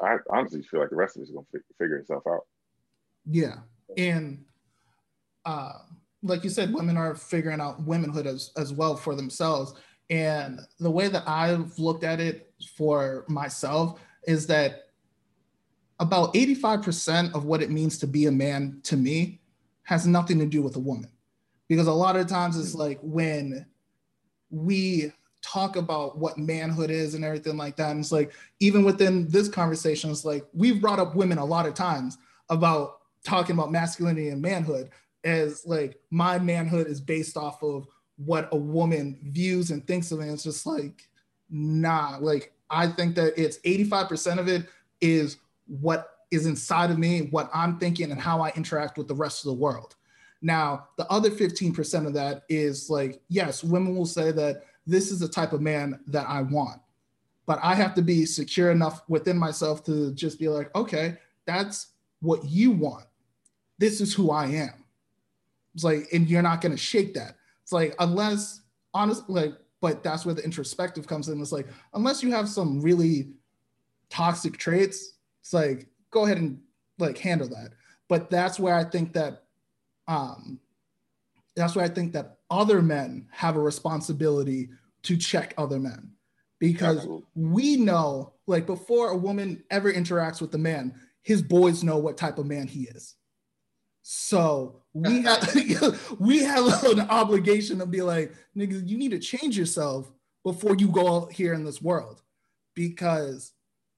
I 0.00 0.16
honestly 0.30 0.62
feel 0.62 0.80
like 0.80 0.90
the 0.90 0.96
rest 0.96 1.16
of 1.16 1.20
it 1.20 1.24
is 1.24 1.30
going 1.30 1.46
to 1.52 1.58
f- 1.58 1.76
figure 1.78 1.96
itself 1.96 2.24
out. 2.26 2.46
Yeah, 3.26 3.56
and 3.96 4.44
uh, 5.44 5.72
like 6.22 6.44
you 6.44 6.50
said, 6.50 6.72
women 6.72 6.96
are 6.96 7.14
figuring 7.14 7.60
out 7.60 7.82
womanhood 7.82 8.26
as 8.26 8.52
as 8.56 8.72
well 8.72 8.96
for 8.96 9.14
themselves. 9.14 9.74
And 10.10 10.60
the 10.78 10.90
way 10.90 11.08
that 11.08 11.26
I've 11.26 11.78
looked 11.78 12.04
at 12.04 12.20
it 12.20 12.52
for 12.76 13.24
myself 13.28 14.00
is 14.26 14.46
that 14.48 14.84
about 16.00 16.34
85% 16.34 17.34
of 17.34 17.44
what 17.44 17.62
it 17.62 17.70
means 17.70 17.98
to 17.98 18.06
be 18.06 18.26
a 18.26 18.32
man 18.32 18.80
to 18.84 18.96
me 18.96 19.40
has 19.84 20.06
nothing 20.06 20.38
to 20.40 20.46
do 20.46 20.60
with 20.62 20.76
a 20.76 20.80
woman. 20.80 21.10
Because 21.68 21.86
a 21.86 21.92
lot 21.92 22.16
of 22.16 22.26
times 22.26 22.58
it's 22.58 22.74
like 22.74 22.98
when 23.02 23.66
we 24.50 25.12
talk 25.44 25.76
about 25.76 26.16
what 26.16 26.38
manhood 26.38 26.90
is 26.90 27.14
and 27.14 27.24
everything 27.24 27.56
like 27.56 27.76
that. 27.76 27.90
And 27.90 28.00
it's 28.00 28.12
like, 28.12 28.32
even 28.60 28.82
within 28.82 29.28
this 29.28 29.48
conversation, 29.48 30.10
it's 30.10 30.24
like 30.24 30.44
we've 30.54 30.80
brought 30.80 30.98
up 30.98 31.14
women 31.14 31.38
a 31.38 31.44
lot 31.44 31.66
of 31.66 31.74
times 31.74 32.16
about 32.48 33.00
talking 33.24 33.54
about 33.54 33.70
masculinity 33.70 34.30
and 34.30 34.40
manhood 34.40 34.90
as 35.22 35.64
like 35.66 35.98
my 36.10 36.38
manhood 36.38 36.86
is 36.86 37.00
based 37.00 37.36
off 37.36 37.62
of 37.62 37.86
what 38.16 38.48
a 38.52 38.56
woman 38.56 39.18
views 39.24 39.70
and 39.70 39.86
thinks 39.86 40.12
of 40.12 40.20
it. 40.20 40.24
And 40.24 40.32
it's 40.32 40.44
just 40.44 40.66
like, 40.66 41.08
nah, 41.50 42.16
like 42.20 42.52
I 42.70 42.86
think 42.86 43.14
that 43.16 43.34
it's 43.36 43.58
85% 43.58 44.38
of 44.38 44.48
it 44.48 44.66
is 45.00 45.36
what 45.66 46.10
is 46.30 46.46
inside 46.46 46.90
of 46.90 46.98
me, 46.98 47.28
what 47.30 47.50
I'm 47.52 47.78
thinking, 47.78 48.10
and 48.10 48.20
how 48.20 48.40
I 48.40 48.50
interact 48.56 48.96
with 48.96 49.08
the 49.08 49.14
rest 49.14 49.44
of 49.44 49.50
the 49.50 49.60
world. 49.60 49.94
Now, 50.40 50.88
the 50.98 51.10
other 51.10 51.30
15% 51.30 52.06
of 52.06 52.14
that 52.14 52.42
is 52.48 52.90
like, 52.90 53.22
yes, 53.28 53.64
women 53.64 53.96
will 53.96 54.06
say 54.06 54.30
that 54.32 54.64
this 54.86 55.10
is 55.10 55.20
the 55.20 55.28
type 55.28 55.52
of 55.52 55.60
man 55.60 56.00
that 56.06 56.26
I 56.28 56.42
want. 56.42 56.80
But 57.46 57.58
I 57.62 57.74
have 57.74 57.94
to 57.94 58.02
be 58.02 58.24
secure 58.24 58.70
enough 58.70 59.02
within 59.08 59.36
myself 59.36 59.84
to 59.84 60.12
just 60.14 60.38
be 60.38 60.48
like, 60.48 60.74
okay, 60.74 61.16
that's 61.46 61.88
what 62.20 62.44
you 62.44 62.70
want. 62.70 63.04
This 63.78 64.00
is 64.00 64.14
who 64.14 64.30
I 64.30 64.46
am. 64.46 64.84
It's 65.74 65.84
like, 65.84 66.08
and 66.12 66.28
you're 66.28 66.42
not 66.42 66.60
going 66.60 66.72
to 66.72 66.78
shake 66.78 67.14
that. 67.14 67.36
It's 67.62 67.72
like, 67.72 67.94
unless, 67.98 68.62
honestly, 68.94 69.24
like, 69.28 69.54
but 69.80 70.02
that's 70.02 70.24
where 70.24 70.34
the 70.34 70.44
introspective 70.44 71.06
comes 71.06 71.28
in. 71.28 71.40
It's 71.40 71.52
like, 71.52 71.66
unless 71.92 72.22
you 72.22 72.30
have 72.30 72.48
some 72.48 72.80
really 72.80 73.28
toxic 74.08 74.56
traits, 74.56 75.14
it's 75.42 75.52
like, 75.52 75.86
go 76.10 76.24
ahead 76.24 76.38
and 76.38 76.60
like 76.98 77.18
handle 77.18 77.48
that. 77.48 77.70
But 78.08 78.30
that's 78.30 78.58
where 78.58 78.74
I 78.74 78.84
think 78.84 79.12
that, 79.14 79.42
um, 80.08 80.60
that's 81.56 81.76
why 81.76 81.84
I 81.84 81.88
think 81.88 82.12
that 82.12 82.38
other 82.50 82.82
men 82.82 83.28
have 83.30 83.56
a 83.56 83.60
responsibility 83.60 84.70
to 85.04 85.16
check 85.16 85.54
other 85.56 85.78
men. 85.78 86.10
Because 86.60 87.06
we 87.34 87.76
know 87.76 88.32
like 88.46 88.66
before 88.66 89.08
a 89.08 89.16
woman 89.16 89.62
ever 89.70 89.92
interacts 89.92 90.40
with 90.40 90.54
a 90.54 90.58
man 90.58 90.94
his 91.24 91.40
boys 91.42 91.82
know 91.82 91.96
what 91.96 92.18
type 92.18 92.38
of 92.38 92.46
man 92.46 92.68
he 92.68 92.82
is. 92.82 93.14
So 94.02 94.82
we 94.92 95.22
have 95.24 96.16
we 96.20 96.44
have 96.44 96.84
an 96.84 97.00
obligation 97.00 97.78
to 97.78 97.86
be 97.86 98.02
like 98.02 98.32
nigga 98.56 98.86
you 98.86 98.96
need 98.96 99.10
to 99.10 99.18
change 99.18 99.58
yourself 99.58 100.12
before 100.44 100.76
you 100.76 100.88
go 100.88 101.16
out 101.16 101.32
here 101.32 101.54
in 101.54 101.64
this 101.64 101.82
world. 101.82 102.22
Because 102.74 103.52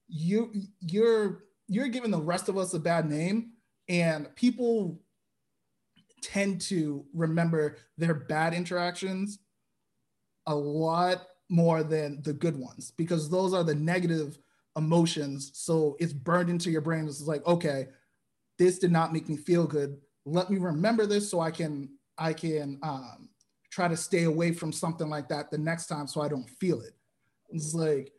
you 0.09 0.53
you're 0.81 1.45
you're 1.69 1.89
giving 1.89 2.13
the 2.13 2.21
rest 2.21 2.49
of 2.49 2.57
us 2.57 2.73
a 2.75 2.79
bad 2.79 3.11
name 3.11 3.51
and 3.89 4.35
people 4.37 5.01
tend 6.23 6.61
to 6.61 7.05
remember 7.15 7.77
their 7.99 8.15
bad 8.15 8.55
interactions 8.55 9.39
a 10.47 10.55
lot 10.55 11.27
more 11.49 11.83
than 11.83 12.23
the 12.23 12.33
good 12.33 12.59
ones 12.59 12.93
because 12.97 13.29
those 13.29 13.55
are 13.55 13.65
the 13.65 13.75
negative 13.75 14.39
emotions. 14.77 15.51
So 15.55 15.97
it's 15.99 16.13
burned 16.13 16.51
into 16.51 16.71
your 16.71 16.81
brain. 16.81 17.07
It's 17.07 17.23
like, 17.23 17.47
okay, 17.47 17.89
this 18.59 18.79
did 18.79 18.93
not 18.93 19.13
make 19.13 19.29
me 19.29 19.37
feel 19.37 19.67
good. 19.67 19.99
Let 20.25 20.51
me 20.51 20.59
remember 20.59 21.07
this 21.07 21.31
so 21.31 21.41
I 21.41 21.51
can 21.51 21.91
I 22.19 22.33
can 22.33 22.79
um, 22.83 23.29
try 23.71 23.89
to 23.89 23.97
stay 23.97 24.25
away 24.25 24.53
from 24.53 24.73
something 24.73 25.09
like 25.09 25.29
that 25.29 25.51
the 25.51 25.59
next 25.59 25.87
time 25.87 26.07
so 26.07 26.21
I 26.23 26.29
don't 26.29 26.49
feel 26.49 26.81
it. 26.81 26.95
It's 27.51 27.75
like 27.75 28.13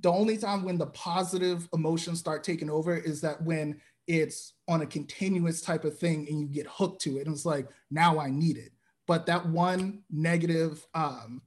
the 0.00 0.10
only 0.10 0.36
time 0.36 0.64
when 0.64 0.78
the 0.78 0.86
positive 0.86 1.68
emotions 1.72 2.18
start 2.18 2.42
taking 2.42 2.70
over 2.70 2.96
is 2.96 3.20
that 3.20 3.42
when 3.42 3.80
it's 4.06 4.54
on 4.68 4.82
a 4.82 4.86
continuous 4.86 5.60
type 5.60 5.84
of 5.84 5.98
thing 5.98 6.26
and 6.28 6.40
you 6.40 6.46
get 6.46 6.66
hooked 6.66 7.00
to 7.02 7.18
it. 7.18 7.26
And 7.26 7.34
it's 7.34 7.46
like 7.46 7.68
now 7.90 8.18
i 8.18 8.30
need 8.30 8.56
it. 8.56 8.72
But 9.06 9.26
that 9.26 9.46
one 9.46 10.02
negative 10.10 10.86
um, 10.94 11.42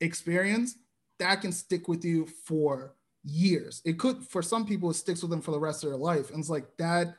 experience 0.00 0.76
that 1.18 1.40
can 1.40 1.52
stick 1.52 1.88
with 1.88 2.04
you 2.04 2.26
for 2.26 2.94
years. 3.24 3.82
It 3.84 3.98
could 3.98 4.24
for 4.24 4.42
some 4.42 4.66
people 4.66 4.90
it 4.90 4.94
sticks 4.94 5.22
with 5.22 5.30
them 5.30 5.42
for 5.42 5.52
the 5.52 5.60
rest 5.60 5.84
of 5.84 5.90
their 5.90 5.98
life. 5.98 6.30
And 6.30 6.40
it's 6.40 6.50
like 6.50 6.76
that 6.78 7.14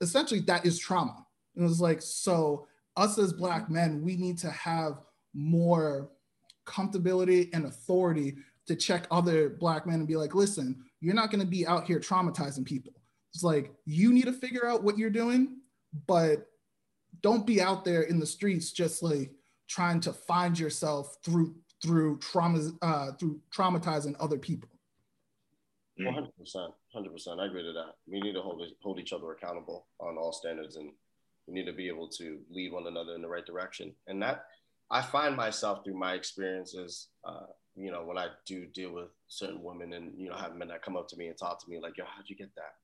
essentially 0.00 0.40
that 0.40 0.64
is 0.64 0.78
trauma. 0.78 1.26
And 1.56 1.68
it's 1.68 1.80
like 1.80 2.02
so 2.02 2.66
us 2.96 3.18
as 3.18 3.32
black 3.32 3.70
men 3.70 4.02
we 4.02 4.16
need 4.16 4.38
to 4.38 4.50
have 4.50 5.00
more 5.34 6.10
comfortability 6.66 7.50
and 7.52 7.66
authority 7.66 8.36
to 8.66 8.74
check 8.74 9.06
other 9.10 9.50
black 9.50 9.86
men 9.86 9.96
and 9.96 10.08
be 10.08 10.16
like 10.16 10.34
listen 10.34 10.82
you're 11.00 11.14
not 11.14 11.30
going 11.30 11.40
to 11.40 11.46
be 11.46 11.66
out 11.66 11.86
here 11.86 12.00
traumatizing 12.00 12.64
people 12.64 12.92
it's 13.36 13.44
like 13.44 13.70
you 13.84 14.14
need 14.14 14.24
to 14.24 14.32
figure 14.32 14.66
out 14.66 14.82
what 14.82 14.96
you're 14.96 15.10
doing, 15.10 15.58
but 16.06 16.46
don't 17.20 17.46
be 17.46 17.60
out 17.60 17.84
there 17.84 18.02
in 18.02 18.18
the 18.18 18.24
streets 18.24 18.72
just 18.72 19.02
like 19.02 19.30
trying 19.68 20.00
to 20.00 20.12
find 20.12 20.58
yourself 20.58 21.18
through 21.22 21.54
through 21.82 22.18
trauma 22.18 22.70
uh, 22.80 23.12
through 23.12 23.38
traumatizing 23.54 24.16
other 24.20 24.38
people. 24.38 24.70
One 25.98 26.14
hundred 26.14 26.34
percent, 26.38 26.72
hundred 26.94 27.12
percent. 27.12 27.38
I 27.38 27.46
agree 27.46 27.62
to 27.62 27.72
that. 27.74 27.96
We 28.06 28.20
need 28.20 28.32
to 28.32 28.40
hold 28.40 28.62
hold 28.82 28.98
each 28.98 29.12
other 29.12 29.30
accountable 29.32 29.86
on 30.00 30.16
all 30.16 30.32
standards, 30.32 30.76
and 30.76 30.90
we 31.46 31.52
need 31.52 31.66
to 31.66 31.74
be 31.74 31.88
able 31.88 32.08
to 32.08 32.38
lead 32.50 32.72
one 32.72 32.86
another 32.86 33.14
in 33.14 33.20
the 33.20 33.28
right 33.28 33.44
direction. 33.44 33.92
And 34.06 34.22
that 34.22 34.46
I 34.90 35.02
find 35.02 35.36
myself 35.36 35.84
through 35.84 35.98
my 35.98 36.14
experiences, 36.14 37.08
uh, 37.22 37.48
you 37.74 37.90
know, 37.90 38.02
when 38.02 38.16
I 38.16 38.28
do 38.46 38.64
deal 38.64 38.94
with 38.94 39.08
certain 39.28 39.62
women, 39.62 39.92
and 39.92 40.18
you 40.18 40.30
know, 40.30 40.36
have 40.36 40.56
men 40.56 40.68
that 40.68 40.82
come 40.82 40.96
up 40.96 41.08
to 41.08 41.18
me 41.18 41.26
and 41.26 41.36
talk 41.36 41.62
to 41.62 41.70
me 41.70 41.78
like, 41.82 41.98
"Yo, 41.98 42.04
how'd 42.06 42.30
you 42.30 42.36
get 42.36 42.54
that? 42.54 42.76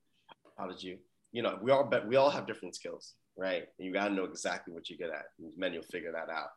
How 0.57 0.67
did 0.67 0.81
you? 0.81 0.97
You 1.31 1.41
know, 1.41 1.57
we 1.61 1.71
all 1.71 1.83
bet 1.83 2.07
we 2.07 2.15
all 2.15 2.29
have 2.29 2.47
different 2.47 2.75
skills, 2.75 3.15
right? 3.37 3.63
And 3.77 3.85
you 3.85 3.93
got 3.93 4.09
to 4.09 4.13
know 4.13 4.25
exactly 4.25 4.73
what 4.73 4.89
you 4.89 4.97
get 4.97 5.09
at. 5.09 5.25
Men, 5.57 5.73
you'll 5.73 5.83
figure 5.83 6.11
that 6.11 6.31
out, 6.31 6.49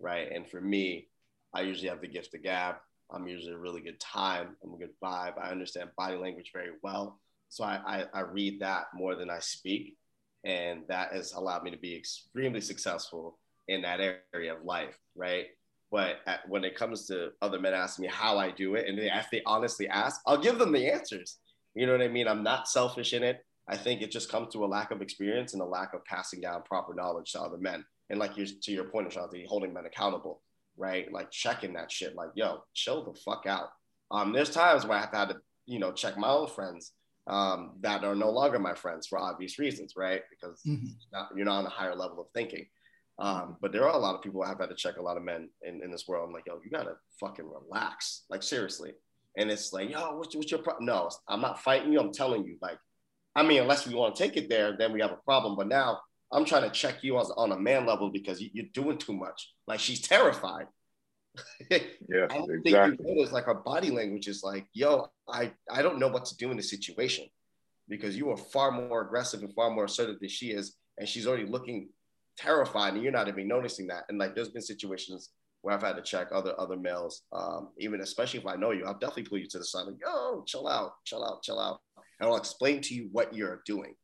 right? 0.00 0.30
And 0.32 0.48
for 0.48 0.60
me, 0.60 1.08
I 1.54 1.62
usually 1.62 1.88
have 1.88 2.00
the 2.00 2.08
gift 2.08 2.34
of 2.34 2.42
gab. 2.42 2.76
I'm 3.10 3.28
usually 3.28 3.52
a 3.52 3.58
really 3.58 3.82
good 3.82 4.00
time. 4.00 4.56
I'm 4.64 4.72
a 4.72 4.78
good 4.78 4.94
vibe. 5.02 5.34
I 5.38 5.50
understand 5.50 5.90
body 5.98 6.16
language 6.16 6.50
very 6.54 6.70
well. 6.82 7.20
So 7.50 7.64
I, 7.64 7.80
I, 7.86 8.04
I 8.14 8.20
read 8.20 8.60
that 8.60 8.86
more 8.94 9.14
than 9.14 9.28
I 9.28 9.38
speak. 9.40 9.98
And 10.44 10.82
that 10.88 11.12
has 11.12 11.32
allowed 11.32 11.62
me 11.62 11.70
to 11.70 11.76
be 11.76 11.94
extremely 11.94 12.62
successful 12.62 13.38
in 13.68 13.82
that 13.82 14.00
area 14.32 14.54
of 14.54 14.64
life, 14.64 14.98
right? 15.14 15.46
But 15.90 16.16
at, 16.26 16.48
when 16.48 16.64
it 16.64 16.74
comes 16.74 17.06
to 17.08 17.32
other 17.42 17.60
men 17.60 17.74
asking 17.74 18.04
me 18.04 18.08
how 18.08 18.38
I 18.38 18.50
do 18.50 18.74
it, 18.74 18.88
and 18.88 18.98
they, 18.98 19.10
if 19.10 19.28
they 19.30 19.42
honestly 19.44 19.86
ask, 19.88 20.20
I'll 20.26 20.40
give 20.40 20.58
them 20.58 20.72
the 20.72 20.90
answers. 20.90 21.36
You 21.74 21.86
know 21.86 21.92
what 21.92 22.02
I 22.02 22.08
mean? 22.08 22.28
I'm 22.28 22.42
not 22.42 22.68
selfish 22.68 23.12
in 23.12 23.22
it. 23.22 23.44
I 23.68 23.76
think 23.76 24.02
it 24.02 24.10
just 24.10 24.30
comes 24.30 24.52
to 24.52 24.64
a 24.64 24.66
lack 24.66 24.90
of 24.90 25.00
experience 25.00 25.52
and 25.52 25.62
a 25.62 25.66
lack 25.66 25.94
of 25.94 26.04
passing 26.04 26.40
down 26.40 26.62
proper 26.62 26.94
knowledge 26.94 27.32
to 27.32 27.40
other 27.40 27.58
men. 27.58 27.84
And 28.10 28.18
like 28.18 28.36
you 28.36 28.44
to 28.46 28.72
your 28.72 28.84
point, 28.84 29.08
Ashanti, 29.08 29.46
holding 29.48 29.72
men 29.72 29.86
accountable, 29.86 30.42
right? 30.76 31.10
Like 31.12 31.30
checking 31.30 31.72
that 31.74 31.90
shit, 31.90 32.14
like, 32.14 32.30
yo, 32.34 32.64
chill 32.74 33.04
the 33.04 33.18
fuck 33.20 33.44
out. 33.46 33.68
Um, 34.10 34.32
there's 34.32 34.50
times 34.50 34.84
where 34.84 34.98
I 34.98 35.02
have 35.02 35.14
had 35.14 35.28
to, 35.30 35.36
you 35.66 35.78
know, 35.78 35.92
check 35.92 36.18
my 36.18 36.28
own 36.28 36.48
friends 36.48 36.92
um, 37.28 37.72
that 37.80 38.04
are 38.04 38.16
no 38.16 38.30
longer 38.30 38.58
my 38.58 38.74
friends 38.74 39.06
for 39.06 39.18
obvious 39.18 39.58
reasons, 39.58 39.94
right? 39.96 40.22
Because 40.28 40.60
mm-hmm. 40.66 40.88
not, 41.12 41.28
you're 41.34 41.46
not 41.46 41.60
on 41.60 41.66
a 41.66 41.70
higher 41.70 41.94
level 41.94 42.20
of 42.20 42.26
thinking. 42.34 42.66
Um, 43.18 43.56
but 43.60 43.72
there 43.72 43.84
are 43.84 43.94
a 43.94 43.98
lot 43.98 44.14
of 44.14 44.22
people 44.22 44.42
I've 44.42 44.58
had 44.58 44.70
to 44.70 44.74
check 44.74 44.96
a 44.96 45.02
lot 45.02 45.16
of 45.16 45.22
men 45.22 45.48
in, 45.62 45.82
in 45.82 45.90
this 45.90 46.08
world. 46.08 46.26
I'm 46.26 46.34
like, 46.34 46.46
yo, 46.46 46.60
you 46.64 46.70
gotta 46.70 46.96
fucking 47.20 47.48
relax. 47.48 48.24
Like 48.28 48.42
seriously. 48.42 48.92
And 49.36 49.50
it's 49.50 49.72
like, 49.72 49.90
yo, 49.90 50.16
what's, 50.16 50.36
what's 50.36 50.50
your 50.50 50.60
problem? 50.60 50.86
No, 50.86 51.10
I'm 51.28 51.40
not 51.40 51.62
fighting 51.62 51.92
you. 51.92 52.00
I'm 52.00 52.12
telling 52.12 52.44
you, 52.44 52.56
like, 52.60 52.78
I 53.34 53.42
mean, 53.42 53.62
unless 53.62 53.86
we 53.86 53.94
want 53.94 54.14
to 54.14 54.22
take 54.22 54.36
it 54.36 54.48
there, 54.48 54.76
then 54.78 54.92
we 54.92 55.00
have 55.00 55.12
a 55.12 55.18
problem. 55.24 55.56
But 55.56 55.68
now 55.68 56.00
I'm 56.30 56.44
trying 56.44 56.62
to 56.64 56.70
check 56.70 57.02
you 57.02 57.18
as, 57.18 57.30
on 57.36 57.52
a 57.52 57.58
man 57.58 57.86
level 57.86 58.10
because 58.10 58.40
you, 58.40 58.62
are 58.62 58.68
doing 58.74 58.98
too 58.98 59.14
much. 59.14 59.52
Like 59.66 59.80
she's 59.80 60.00
terrified. 60.00 60.66
yeah, 61.70 61.78
I 62.28 62.38
don't 62.38 62.50
exactly. 62.50 62.62
think 62.62 62.76
you 62.76 63.14
notice 63.16 63.32
like 63.32 63.44
her 63.44 63.54
body 63.54 63.90
language 63.90 64.28
is 64.28 64.42
like, 64.42 64.66
yo, 64.74 65.06
I, 65.26 65.52
I 65.70 65.80
don't 65.80 65.98
know 65.98 66.08
what 66.08 66.26
to 66.26 66.36
do 66.36 66.50
in 66.50 66.58
this 66.58 66.68
situation 66.68 67.26
because 67.88 68.16
you 68.16 68.30
are 68.30 68.36
far 68.36 68.70
more 68.70 69.00
aggressive 69.00 69.42
and 69.42 69.54
far 69.54 69.70
more 69.70 69.86
assertive 69.86 70.20
than 70.20 70.28
she 70.28 70.50
is. 70.50 70.76
And 70.98 71.08
she's 71.08 71.26
already 71.26 71.46
looking 71.46 71.88
terrified 72.36 72.94
and 72.94 73.02
you're 73.02 73.12
not 73.12 73.28
even 73.28 73.48
noticing 73.48 73.86
that. 73.86 74.04
And 74.10 74.18
like, 74.18 74.34
there's 74.34 74.50
been 74.50 74.62
situations 74.62 75.30
where 75.62 75.74
I've 75.74 75.82
had 75.82 75.96
to 75.96 76.02
check 76.02 76.28
other 76.32 76.58
other 76.60 76.76
males, 76.76 77.22
um, 77.32 77.70
even 77.78 78.00
especially 78.00 78.40
if 78.40 78.46
I 78.46 78.56
know 78.56 78.72
you, 78.72 78.84
I'll 78.84 78.98
definitely 78.98 79.24
pull 79.24 79.38
you 79.38 79.48
to 79.48 79.58
the 79.58 79.64
side, 79.64 79.86
like, 79.86 79.96
yo, 80.04 80.42
chill 80.46 80.68
out, 80.68 80.94
chill 81.04 81.24
out, 81.24 81.42
chill 81.42 81.58
out, 81.58 81.80
and 82.20 82.28
I'll 82.28 82.36
explain 82.36 82.80
to 82.82 82.94
you 82.94 83.08
what 83.12 83.34
you're 83.34 83.62
doing, 83.64 83.94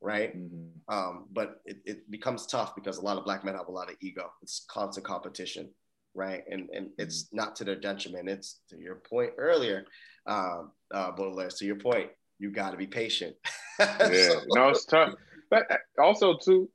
right? 0.00 0.36
Mm-hmm. 0.36 0.94
Um, 0.94 1.26
but 1.32 1.60
it, 1.66 1.78
it 1.84 2.10
becomes 2.10 2.46
tough 2.46 2.74
because 2.74 2.98
a 2.98 3.02
lot 3.02 3.18
of 3.18 3.24
black 3.24 3.44
men 3.44 3.54
have 3.54 3.68
a 3.68 3.72
lot 3.72 3.90
of 3.90 3.96
ego. 4.00 4.30
It's 4.42 4.64
constant 4.68 5.06
competition, 5.06 5.70
right? 6.14 6.42
And 6.50 6.68
and 6.74 6.88
it's 6.98 7.24
mm-hmm. 7.24 7.36
not 7.36 7.56
to 7.56 7.64
their 7.64 7.76
detriment. 7.76 8.28
It's 8.28 8.60
to 8.70 8.78
your 8.78 8.96
point 8.96 9.32
earlier, 9.36 9.84
um, 10.26 10.72
uh, 10.92 11.12
Baudelaire. 11.12 11.50
To 11.50 11.66
your 11.66 11.76
point, 11.76 12.10
you 12.38 12.50
got 12.50 12.70
to 12.70 12.78
be 12.78 12.86
patient. 12.86 13.36
yeah, 13.78 14.08
so, 14.08 14.40
no, 14.48 14.68
it's 14.70 14.86
tough. 14.86 15.14
But 15.50 15.70
uh, 15.70 15.76
also 16.02 16.38
too, 16.38 16.70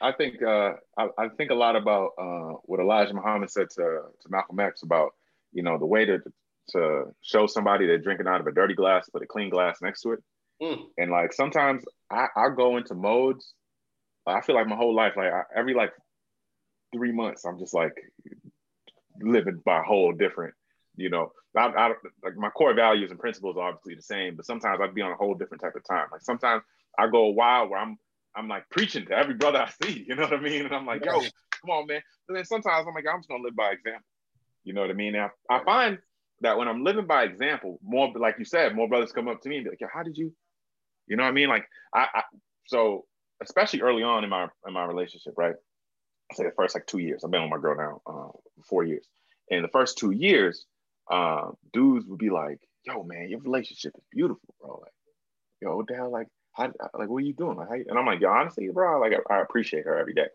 I 0.00 0.12
think 0.12 0.42
uh, 0.42 0.72
I, 0.98 1.08
I, 1.18 1.28
think 1.36 1.50
a 1.50 1.54
lot 1.54 1.76
about 1.76 2.10
uh, 2.18 2.58
what 2.64 2.80
Elijah 2.80 3.14
Muhammad 3.14 3.50
said 3.50 3.70
to, 3.70 3.82
to 3.82 4.28
Malcolm 4.28 4.60
X 4.60 4.82
about 4.82 5.10
you 5.52 5.62
know 5.62 5.78
the 5.78 5.86
way 5.86 6.04
to 6.04 6.18
to 6.70 7.04
show 7.22 7.46
somebody 7.46 7.86
they're 7.86 7.98
drinking 7.98 8.26
out 8.26 8.40
of 8.40 8.46
a 8.46 8.52
dirty 8.52 8.74
glass, 8.74 9.08
put 9.08 9.22
a 9.22 9.26
clean 9.26 9.50
glass 9.50 9.78
next 9.80 10.02
to 10.02 10.12
it, 10.12 10.22
mm. 10.62 10.78
and 10.98 11.10
like 11.10 11.32
sometimes 11.32 11.84
I, 12.10 12.26
I 12.36 12.48
go 12.56 12.76
into 12.76 12.94
modes. 12.94 13.54
I 14.26 14.40
feel 14.40 14.56
like 14.56 14.66
my 14.66 14.76
whole 14.76 14.94
life, 14.94 15.12
like 15.16 15.32
I, 15.32 15.42
every 15.56 15.74
like 15.74 15.92
three 16.94 17.12
months, 17.12 17.44
I'm 17.44 17.58
just 17.58 17.74
like 17.74 17.94
living 19.20 19.62
by 19.64 19.80
a 19.80 19.84
whole 19.84 20.12
different, 20.12 20.54
you 20.96 21.10
know. 21.10 21.32
I, 21.56 21.68
I 21.68 21.88
like 22.22 22.36
my 22.36 22.50
core 22.50 22.74
values 22.74 23.10
and 23.10 23.20
principles 23.20 23.56
are 23.56 23.68
obviously 23.68 23.94
the 23.94 24.02
same, 24.02 24.36
but 24.36 24.44
sometimes 24.44 24.78
I'd 24.82 24.94
be 24.94 25.00
on 25.00 25.12
a 25.12 25.16
whole 25.16 25.34
different 25.34 25.62
type 25.62 25.74
of 25.74 25.84
time. 25.84 26.08
Like 26.12 26.22
sometimes 26.22 26.62
I 26.98 27.08
go 27.08 27.26
a 27.26 27.30
while 27.30 27.68
where 27.68 27.80
I'm 27.80 27.96
I'm 28.36 28.48
like 28.48 28.68
preaching 28.70 29.06
to 29.06 29.12
every 29.12 29.34
brother 29.34 29.58
I 29.58 29.70
see, 29.82 30.04
you 30.06 30.14
know 30.14 30.22
what 30.22 30.34
I 30.34 30.40
mean? 30.40 30.66
And 30.66 30.74
I'm 30.74 30.86
like, 30.86 31.04
yo, 31.04 31.20
come 31.20 31.70
on, 31.70 31.86
man. 31.86 32.02
And 32.28 32.36
then 32.36 32.44
sometimes 32.44 32.86
I'm 32.86 32.94
like, 32.94 33.04
I'm 33.10 33.20
just 33.20 33.28
gonna 33.28 33.42
live 33.42 33.56
by 33.56 33.70
example. 33.70 34.04
You 34.64 34.72
know 34.72 34.80
what 34.82 34.90
I 34.90 34.94
mean? 34.94 35.12
Now 35.12 35.30
I 35.50 35.62
find 35.64 35.98
that 36.42 36.58
when 36.58 36.68
I'm 36.68 36.84
living 36.84 37.06
by 37.06 37.24
example, 37.24 37.78
more 37.82 38.12
like 38.14 38.36
you 38.38 38.44
said, 38.44 38.74
more 38.74 38.88
brothers 38.88 39.12
come 39.12 39.28
up 39.28 39.40
to 39.42 39.48
me 39.48 39.56
and 39.56 39.64
be 39.64 39.70
like, 39.70 39.80
yo, 39.80 39.88
how 39.92 40.02
did 40.02 40.16
you, 40.16 40.32
you 41.06 41.16
know 41.16 41.22
what 41.22 41.30
I 41.30 41.32
mean? 41.32 41.48
Like 41.48 41.66
I, 41.94 42.06
I 42.14 42.22
so 42.66 43.06
especially 43.42 43.82
early 43.82 44.02
on 44.02 44.24
in 44.24 44.30
my 44.30 44.48
in 44.66 44.72
my 44.72 44.84
relationship, 44.84 45.34
right? 45.36 45.54
I 46.30 46.34
say 46.34 46.44
the 46.44 46.52
first 46.56 46.74
like 46.74 46.86
two 46.86 46.98
years. 46.98 47.22
I've 47.24 47.30
been 47.30 47.42
with 47.42 47.50
my 47.50 47.58
girl 47.58 47.76
now 47.76 48.00
uh, 48.06 48.62
four 48.68 48.84
years. 48.84 49.06
And 49.50 49.62
the 49.62 49.68
first 49.68 49.96
two 49.98 50.10
years, 50.10 50.66
uh, 51.10 51.50
dudes 51.72 52.04
would 52.06 52.18
be 52.18 52.30
like, 52.30 52.58
"Yo, 52.84 53.04
man, 53.04 53.28
your 53.28 53.40
relationship 53.40 53.92
is 53.96 54.04
beautiful, 54.12 54.54
bro. 54.60 54.80
Like, 54.82 54.92
yo, 55.62 55.76
what 55.76 55.86
the 55.86 55.94
hell? 55.94 56.10
Like, 56.10 56.26
how, 56.56 56.72
like, 56.98 57.08
what 57.08 57.18
are 57.18 57.26
you 57.26 57.34
doing? 57.34 57.56
Like, 57.56 57.86
and 57.88 57.98
I'm 57.98 58.06
like, 58.06 58.20
yo, 58.20 58.30
honestly, 58.30 58.68
bro, 58.68 59.00
like, 59.00 59.12
I, 59.30 59.34
I 59.34 59.42
appreciate 59.42 59.84
her 59.84 59.98
every 59.98 60.14
day. 60.14 60.28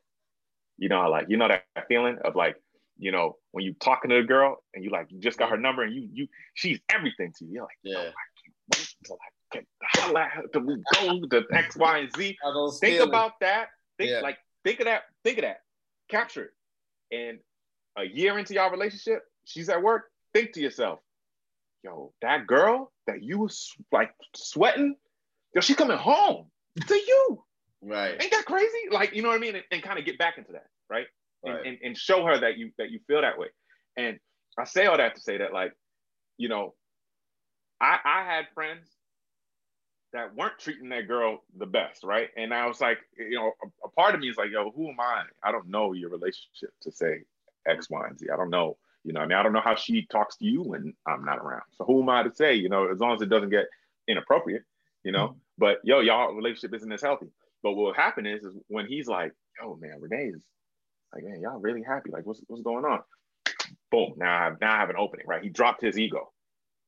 You 0.77 0.89
know, 0.89 1.09
like, 1.09 1.27
you 1.29 1.37
know 1.37 1.47
that, 1.47 1.65
feeling 1.87 2.17
of 2.23 2.35
like, 2.35 2.55
you 2.97 3.11
know, 3.11 3.37
when 3.51 3.65
you 3.65 3.73
talking 3.73 4.09
to 4.09 4.17
a 4.17 4.23
girl 4.23 4.63
and 4.73 4.83
you 4.83 4.91
like, 4.91 5.07
you 5.09 5.19
just 5.19 5.37
got 5.37 5.49
her 5.49 5.57
number 5.57 5.83
and 5.83 5.93
you, 5.93 6.07
you, 6.13 6.27
she's 6.53 6.79
everything 6.89 7.33
to 7.39 7.45
you. 7.45 7.53
You're 7.53 7.63
like, 7.63 7.77
yeah. 7.83 7.95
Oh, 7.97 8.01
I 8.01 8.25
can't 8.43 8.55
wait 8.77 8.95
to 9.05 9.13
like 9.13 9.19
get 9.51 9.65
to 10.53 11.27
go 11.27 11.41
to 11.41 11.47
X, 11.51 11.75
Y, 11.75 11.97
and 11.97 12.11
Z. 12.15 12.37
Think 12.79 13.01
about 13.01 13.39
that. 13.41 13.69
Think 13.97 14.11
yeah. 14.11 14.21
like, 14.21 14.37
think 14.63 14.79
of 14.79 14.85
that. 14.85 15.03
Think 15.23 15.39
of 15.39 15.43
that. 15.43 15.61
Capture 16.09 16.51
it. 17.11 17.15
And 17.15 17.39
a 17.97 18.03
year 18.05 18.37
into 18.37 18.53
y'all 18.53 18.71
relationship, 18.71 19.23
she's 19.45 19.69
at 19.69 19.81
work. 19.81 20.05
Think 20.33 20.53
to 20.53 20.61
yourself, 20.61 20.99
yo, 21.83 22.13
that 22.21 22.47
girl 22.47 22.91
that 23.07 23.23
you 23.23 23.39
was 23.39 23.73
like 23.91 24.11
sweating 24.35 24.95
yo, 25.53 25.61
she's 25.61 25.75
coming 25.75 25.97
home 25.97 26.47
to 26.87 26.95
you. 26.95 27.43
Right. 27.81 28.21
Ain't 28.21 28.31
that 28.31 28.45
crazy? 28.45 28.89
Like, 28.91 29.15
you 29.15 29.21
know 29.21 29.29
what 29.29 29.37
I 29.37 29.39
mean? 29.39 29.55
And, 29.55 29.63
and 29.71 29.81
kind 29.81 29.97
of 29.97 30.05
get 30.05 30.17
back 30.17 30.37
into 30.37 30.51
that, 30.53 30.67
right? 30.89 31.07
right. 31.45 31.55
And, 31.55 31.67
and, 31.67 31.77
and 31.83 31.97
show 31.97 32.25
her 32.25 32.37
that 32.39 32.57
you 32.57 32.71
that 32.77 32.91
you 32.91 32.99
feel 33.07 33.21
that 33.21 33.37
way. 33.37 33.47
And 33.97 34.19
I 34.57 34.65
say 34.65 34.85
all 34.85 34.97
that 34.97 35.15
to 35.15 35.21
say 35.21 35.37
that, 35.37 35.53
like, 35.53 35.73
you 36.37 36.49
know, 36.49 36.75
I 37.79 37.97
I 38.05 38.23
had 38.23 38.45
friends 38.53 38.87
that 40.13 40.35
weren't 40.35 40.59
treating 40.59 40.89
that 40.89 41.07
girl 41.07 41.43
the 41.57 41.65
best, 41.65 42.03
right? 42.03 42.29
And 42.35 42.53
I 42.53 42.67
was 42.67 42.81
like, 42.81 42.99
you 43.17 43.35
know, 43.35 43.53
a, 43.63 43.87
a, 43.87 43.89
part 43.91 44.13
of 44.13 44.19
me 44.19 44.29
is 44.29 44.35
like, 44.35 44.49
yo, 44.51 44.69
who 44.71 44.89
am 44.89 44.99
I? 44.99 45.23
I 45.41 45.53
don't 45.53 45.69
know 45.69 45.93
your 45.93 46.09
relationship 46.09 46.71
to 46.81 46.91
say 46.91 47.21
X, 47.65 47.89
Y, 47.89 48.07
and 48.07 48.19
Z. 48.19 48.27
I 48.31 48.35
don't 48.35 48.49
know. 48.49 48.77
You 49.03 49.13
know, 49.13 49.21
I 49.21 49.25
mean, 49.25 49.37
I 49.37 49.41
don't 49.41 49.53
know 49.53 49.61
how 49.61 49.75
she 49.75 50.05
talks 50.05 50.35
to 50.37 50.45
you 50.45 50.61
when 50.61 50.93
I'm 51.07 51.25
not 51.25 51.39
around. 51.39 51.63
So 51.71 51.85
who 51.85 52.01
am 52.01 52.09
I 52.09 52.23
to 52.23 52.35
say? 52.35 52.53
You 52.55 52.69
know, 52.69 52.91
as 52.91 52.99
long 52.99 53.15
as 53.15 53.21
it 53.21 53.29
doesn't 53.29 53.49
get 53.49 53.65
inappropriate 54.07 54.63
you 55.03 55.11
know. 55.11 55.27
Mm-hmm. 55.27 55.37
But 55.57 55.77
yo, 55.83 55.99
y'all 55.99 56.33
relationship 56.33 56.75
isn't 56.75 56.91
as 56.91 57.01
healthy. 57.01 57.27
But 57.63 57.73
what 57.73 57.85
will 57.85 57.93
happen 57.93 58.25
is, 58.25 58.43
is 58.43 58.55
when 58.67 58.87
he's 58.87 59.07
like, 59.07 59.31
yo, 59.59 59.77
man, 59.79 59.99
Renee 59.99 60.31
is 60.33 60.43
like, 61.13 61.23
man, 61.23 61.41
y'all 61.41 61.59
really 61.59 61.83
happy. 61.83 62.09
Like, 62.11 62.25
what's 62.25 62.41
what's 62.47 62.63
going 62.63 62.85
on? 62.85 62.99
Boom. 63.91 64.13
Now 64.17 64.39
I 64.39 64.43
have 64.45 64.61
now 64.61 64.73
I 64.73 64.79
have 64.79 64.89
an 64.89 64.95
opening, 64.97 65.25
right? 65.27 65.43
He 65.43 65.49
dropped 65.49 65.81
his 65.81 65.97
ego. 65.97 66.31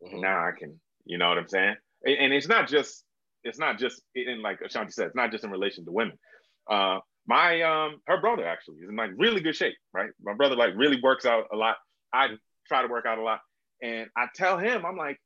Mm-hmm. 0.03 0.21
Now 0.21 0.39
I 0.39 0.51
can, 0.57 0.79
you 1.05 1.17
know 1.17 1.29
what 1.29 1.37
I'm 1.37 1.47
saying? 1.47 1.75
And, 2.05 2.17
and, 2.17 2.33
it's 2.33 2.47
not 2.47 2.67
just, 2.67 3.05
it's 3.43 3.59
not 3.59 3.79
just 3.79 4.01
in 4.15 4.41
like 4.41 4.59
Ashanti 4.61 4.91
said, 4.91 5.07
it's 5.07 5.15
not 5.15 5.31
just 5.31 5.43
in 5.43 5.51
relation 5.51 5.85
to 5.85 5.91
women. 5.91 6.17
Uh 6.69 6.99
my 7.25 7.61
um 7.61 8.01
her 8.07 8.19
brother 8.19 8.45
actually 8.45 8.77
is 8.77 8.89
in 8.89 8.95
like 8.95 9.11
really 9.15 9.41
good 9.41 9.55
shape, 9.55 9.75
right? 9.93 10.09
My 10.21 10.33
brother 10.33 10.55
like 10.55 10.73
really 10.75 10.99
works 11.01 11.25
out 11.25 11.45
a 11.53 11.55
lot. 11.55 11.77
I 12.13 12.29
try 12.67 12.81
to 12.81 12.87
work 12.87 13.05
out 13.05 13.17
a 13.17 13.23
lot. 13.23 13.39
And 13.81 14.07
I 14.15 14.27
tell 14.33 14.57
him, 14.57 14.85
I'm 14.85 14.97
like, 14.97 15.19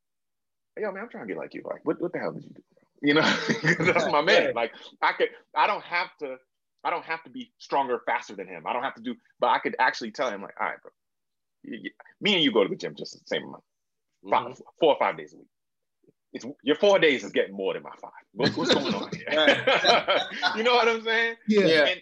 hey, 0.75 0.83
yo, 0.83 0.91
man, 0.91 1.03
I'm 1.03 1.09
trying 1.09 1.27
to 1.27 1.33
get 1.33 1.37
like 1.39 1.53
you. 1.53 1.61
Like, 1.63 1.81
what, 1.83 2.01
what 2.01 2.11
the 2.11 2.19
hell 2.19 2.31
did 2.31 2.43
you 2.43 2.49
do? 2.49 2.61
You 3.01 3.13
know, 3.13 3.21
that's 3.79 4.11
my 4.11 4.21
man. 4.21 4.53
Like 4.53 4.71
I 5.01 5.13
could, 5.13 5.29
I 5.55 5.67
don't 5.67 5.83
have 5.83 6.09
to, 6.19 6.37
I 6.83 6.89
don't 6.89 7.05
have 7.05 7.23
to 7.23 7.29
be 7.29 7.51
stronger, 7.57 8.01
faster 8.05 8.35
than 8.35 8.47
him. 8.47 8.63
I 8.65 8.73
don't 8.73 8.83
have 8.83 8.95
to 8.95 9.01
do, 9.01 9.15
but 9.39 9.47
I 9.47 9.59
could 9.59 9.75
actually 9.79 10.11
tell 10.11 10.29
him 10.29 10.41
like, 10.41 10.55
all 10.59 10.67
right, 10.67 10.81
bro, 10.81 10.91
you, 11.63 11.79
you, 11.83 11.91
me 12.21 12.35
and 12.35 12.43
you 12.43 12.51
go 12.51 12.63
to 12.63 12.69
the 12.69 12.75
gym 12.75 12.95
just 12.95 13.13
the 13.13 13.19
same 13.25 13.43
amount, 13.43 13.63
mm-hmm. 14.25 14.61
four 14.79 14.93
or 14.93 14.99
five 14.99 15.17
days 15.17 15.33
a 15.33 15.37
week. 15.37 15.47
It's 16.33 16.45
your 16.63 16.75
four 16.75 16.99
days 16.99 17.23
is 17.23 17.31
getting 17.31 17.55
more 17.55 17.73
than 17.73 17.83
my 17.83 17.93
five. 18.01 18.11
What, 18.33 18.51
what's 18.51 18.73
going 18.73 18.93
on 18.93 19.09
here? 19.11 19.25
you 20.55 20.63
know 20.63 20.73
what 20.73 20.87
I'm 20.87 21.01
saying? 21.01 21.35
Yeah. 21.47 21.85
And, 21.85 22.01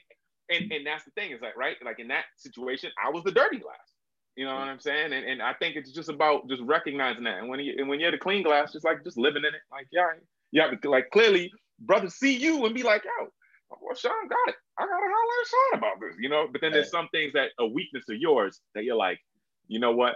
and 0.49 0.71
and 0.71 0.85
that's 0.85 1.05
the 1.05 1.11
thing 1.11 1.31
is 1.31 1.41
like 1.41 1.55
right, 1.55 1.75
like 1.83 1.99
in 1.99 2.07
that 2.09 2.25
situation, 2.37 2.91
I 3.03 3.09
was 3.09 3.23
the 3.23 3.31
dirty 3.31 3.59
glass. 3.59 3.77
You 4.35 4.45
know 4.45 4.55
what 4.55 4.67
I'm 4.67 4.81
saying? 4.81 5.13
And, 5.13 5.25
and 5.25 5.41
I 5.41 5.53
think 5.53 5.77
it's 5.77 5.91
just 5.91 6.09
about 6.09 6.49
just 6.49 6.61
recognizing 6.63 7.23
that. 7.23 7.39
And 7.39 7.47
when 7.47 7.59
you 7.61 7.75
and 7.77 7.87
when 7.87 7.99
you're 7.99 8.11
the 8.11 8.17
clean 8.17 8.43
glass, 8.43 8.73
just 8.73 8.83
like 8.83 9.03
just 9.03 9.17
living 9.17 9.43
in 9.43 9.53
it, 9.55 9.61
like 9.71 9.87
yeah, 9.91 10.07
you 10.55 10.61
have 10.61 10.79
to 10.79 10.89
like 10.89 11.09
clearly, 11.11 11.51
brothers 11.79 12.15
see 12.15 12.33
you 12.33 12.65
and 12.65 12.73
be 12.73 12.81
like, 12.81 13.03
yo, 13.03 13.27
well, 13.81 13.95
Shawn 13.95 14.27
got 14.29 14.47
it. 14.47 14.55
I 14.79 14.83
gotta 14.83 14.93
holler 14.93 15.41
at 15.41 15.47
Shawn 15.47 15.77
about 15.79 15.99
this, 15.99 16.15
you 16.19 16.29
know. 16.29 16.47
But 16.49 16.61
then 16.61 16.71
there's 16.71 16.89
some 16.89 17.09
things 17.09 17.33
that 17.33 17.49
a 17.59 17.67
weakness 17.67 18.05
of 18.09 18.15
yours 18.15 18.61
that 18.73 18.85
you're 18.85 18.95
like, 18.95 19.19
you 19.67 19.79
know 19.79 19.91
what? 19.91 20.15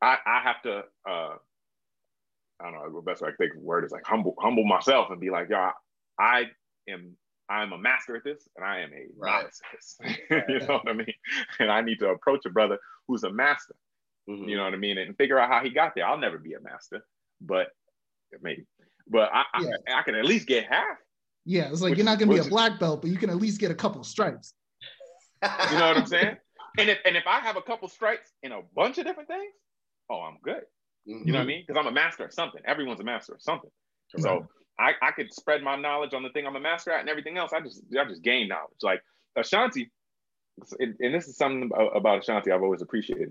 I 0.00 0.16
I 0.24 0.40
have 0.42 0.62
to 0.62 0.84
uh 1.08 1.34
I 2.58 2.64
don't 2.64 2.72
know 2.72 2.90
the 2.94 3.02
best 3.02 3.20
way 3.20 3.28
I 3.28 3.32
think 3.36 3.52
of 3.52 3.60
the 3.60 3.66
word 3.66 3.84
is 3.84 3.92
like 3.92 4.06
humble 4.06 4.34
humble 4.40 4.64
myself 4.64 5.10
and 5.10 5.20
be 5.20 5.28
like, 5.28 5.50
yo, 5.50 5.58
I, 5.58 5.72
I 6.18 6.44
am 6.88 7.16
I'm 7.50 7.72
a 7.74 7.78
master 7.78 8.16
at 8.16 8.24
this 8.24 8.48
and 8.56 8.64
I 8.64 8.80
am 8.80 8.92
a 8.94 9.08
right. 9.18 9.42
novice 9.42 9.60
at 9.64 9.76
this. 9.76 10.44
you 10.48 10.66
know 10.66 10.74
what 10.78 10.88
I 10.88 10.94
mean? 10.94 11.12
And 11.58 11.70
I 11.70 11.82
need 11.82 11.98
to 11.98 12.08
approach 12.08 12.46
a 12.46 12.50
brother 12.50 12.78
who's 13.08 13.24
a 13.24 13.30
master. 13.30 13.74
Mm-hmm. 14.26 14.48
You 14.48 14.56
know 14.56 14.64
what 14.64 14.72
I 14.72 14.78
mean? 14.78 14.96
And 14.96 15.16
figure 15.18 15.38
out 15.38 15.50
how 15.50 15.62
he 15.62 15.68
got 15.68 15.94
there. 15.94 16.06
I'll 16.06 16.18
never 16.18 16.38
be 16.38 16.54
a 16.54 16.60
master, 16.60 17.04
but 17.42 17.68
maybe 18.40 18.64
but 19.10 19.30
I, 19.32 19.44
yeah. 19.60 19.70
I, 19.88 20.00
I, 20.00 20.02
can 20.02 20.14
at 20.14 20.24
least 20.24 20.46
get 20.46 20.66
half. 20.66 20.96
Yeah, 21.44 21.68
it's 21.70 21.82
like 21.82 21.96
you're 21.96 22.04
not 22.04 22.18
gonna 22.18 22.32
be 22.32 22.38
a 22.38 22.44
black 22.44 22.78
belt, 22.78 23.02
but 23.02 23.10
you 23.10 23.16
can 23.16 23.30
at 23.30 23.36
least 23.36 23.60
get 23.60 23.70
a 23.70 23.74
couple 23.74 24.02
stripes. 24.04 24.54
you 25.42 25.78
know 25.78 25.88
what 25.88 25.96
I'm 25.96 26.06
saying? 26.06 26.36
And 26.78 26.88
if 26.88 26.98
and 27.04 27.16
if 27.16 27.26
I 27.26 27.40
have 27.40 27.56
a 27.56 27.62
couple 27.62 27.88
stripes 27.88 28.30
in 28.42 28.52
a 28.52 28.60
bunch 28.76 28.98
of 28.98 29.04
different 29.04 29.28
things, 29.28 29.52
oh, 30.10 30.20
I'm 30.20 30.36
good. 30.42 30.62
Mm-hmm. 31.08 31.26
You 31.26 31.32
know 31.32 31.38
what 31.38 31.44
I 31.44 31.46
mean? 31.46 31.64
Because 31.66 31.80
I'm 31.80 31.86
a 31.86 31.92
master 31.92 32.24
of 32.24 32.32
something. 32.32 32.60
Everyone's 32.64 33.00
a 33.00 33.04
master 33.04 33.34
of 33.34 33.42
something. 33.42 33.70
So 34.18 34.48
I, 34.78 34.92
I 35.02 35.12
could 35.12 35.32
spread 35.32 35.62
my 35.62 35.76
knowledge 35.76 36.14
on 36.14 36.22
the 36.22 36.30
thing 36.30 36.46
I'm 36.46 36.56
a 36.56 36.60
master 36.60 36.90
at 36.90 37.00
and 37.00 37.08
everything 37.08 37.36
else. 37.36 37.52
I 37.52 37.60
just 37.60 37.82
I 37.98 38.04
just 38.08 38.22
gain 38.22 38.48
knowledge. 38.48 38.78
Like 38.82 39.02
Ashanti, 39.36 39.90
and 40.78 41.14
this 41.14 41.28
is 41.28 41.36
something 41.36 41.70
about 41.94 42.20
Ashanti 42.20 42.50
I've 42.50 42.62
always 42.62 42.82
appreciated. 42.82 43.30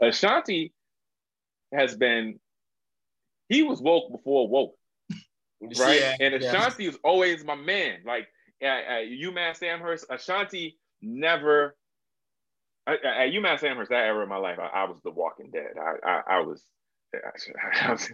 Ashanti 0.00 0.72
has 1.72 1.96
been 1.96 2.38
he 3.48 3.62
was 3.62 3.80
woke 3.80 4.12
before 4.12 4.48
woke 4.48 4.74
right? 5.78 6.00
Yeah, 6.00 6.16
and 6.20 6.34
Ashanti 6.34 6.84
yeah. 6.84 6.90
is 6.90 6.98
always 7.04 7.44
my 7.44 7.54
man. 7.54 8.00
Like 8.04 8.28
at, 8.62 8.84
at 8.84 9.04
UMass 9.06 9.62
Amherst, 9.62 10.06
Ashanti 10.10 10.78
never. 11.02 11.76
At, 12.86 13.04
at 13.04 13.30
UMass 13.30 13.62
Amherst, 13.62 13.90
that 13.90 14.06
era 14.06 14.22
of 14.22 14.28
my 14.28 14.36
life, 14.36 14.58
I, 14.58 14.66
I 14.66 14.84
was 14.84 14.98
the 15.04 15.10
Walking 15.10 15.50
Dead. 15.52 15.74
I, 15.78 16.08
I, 16.08 16.22
I 16.36 16.40
was, 16.40 16.64
I 17.82 17.92
was, 17.92 18.10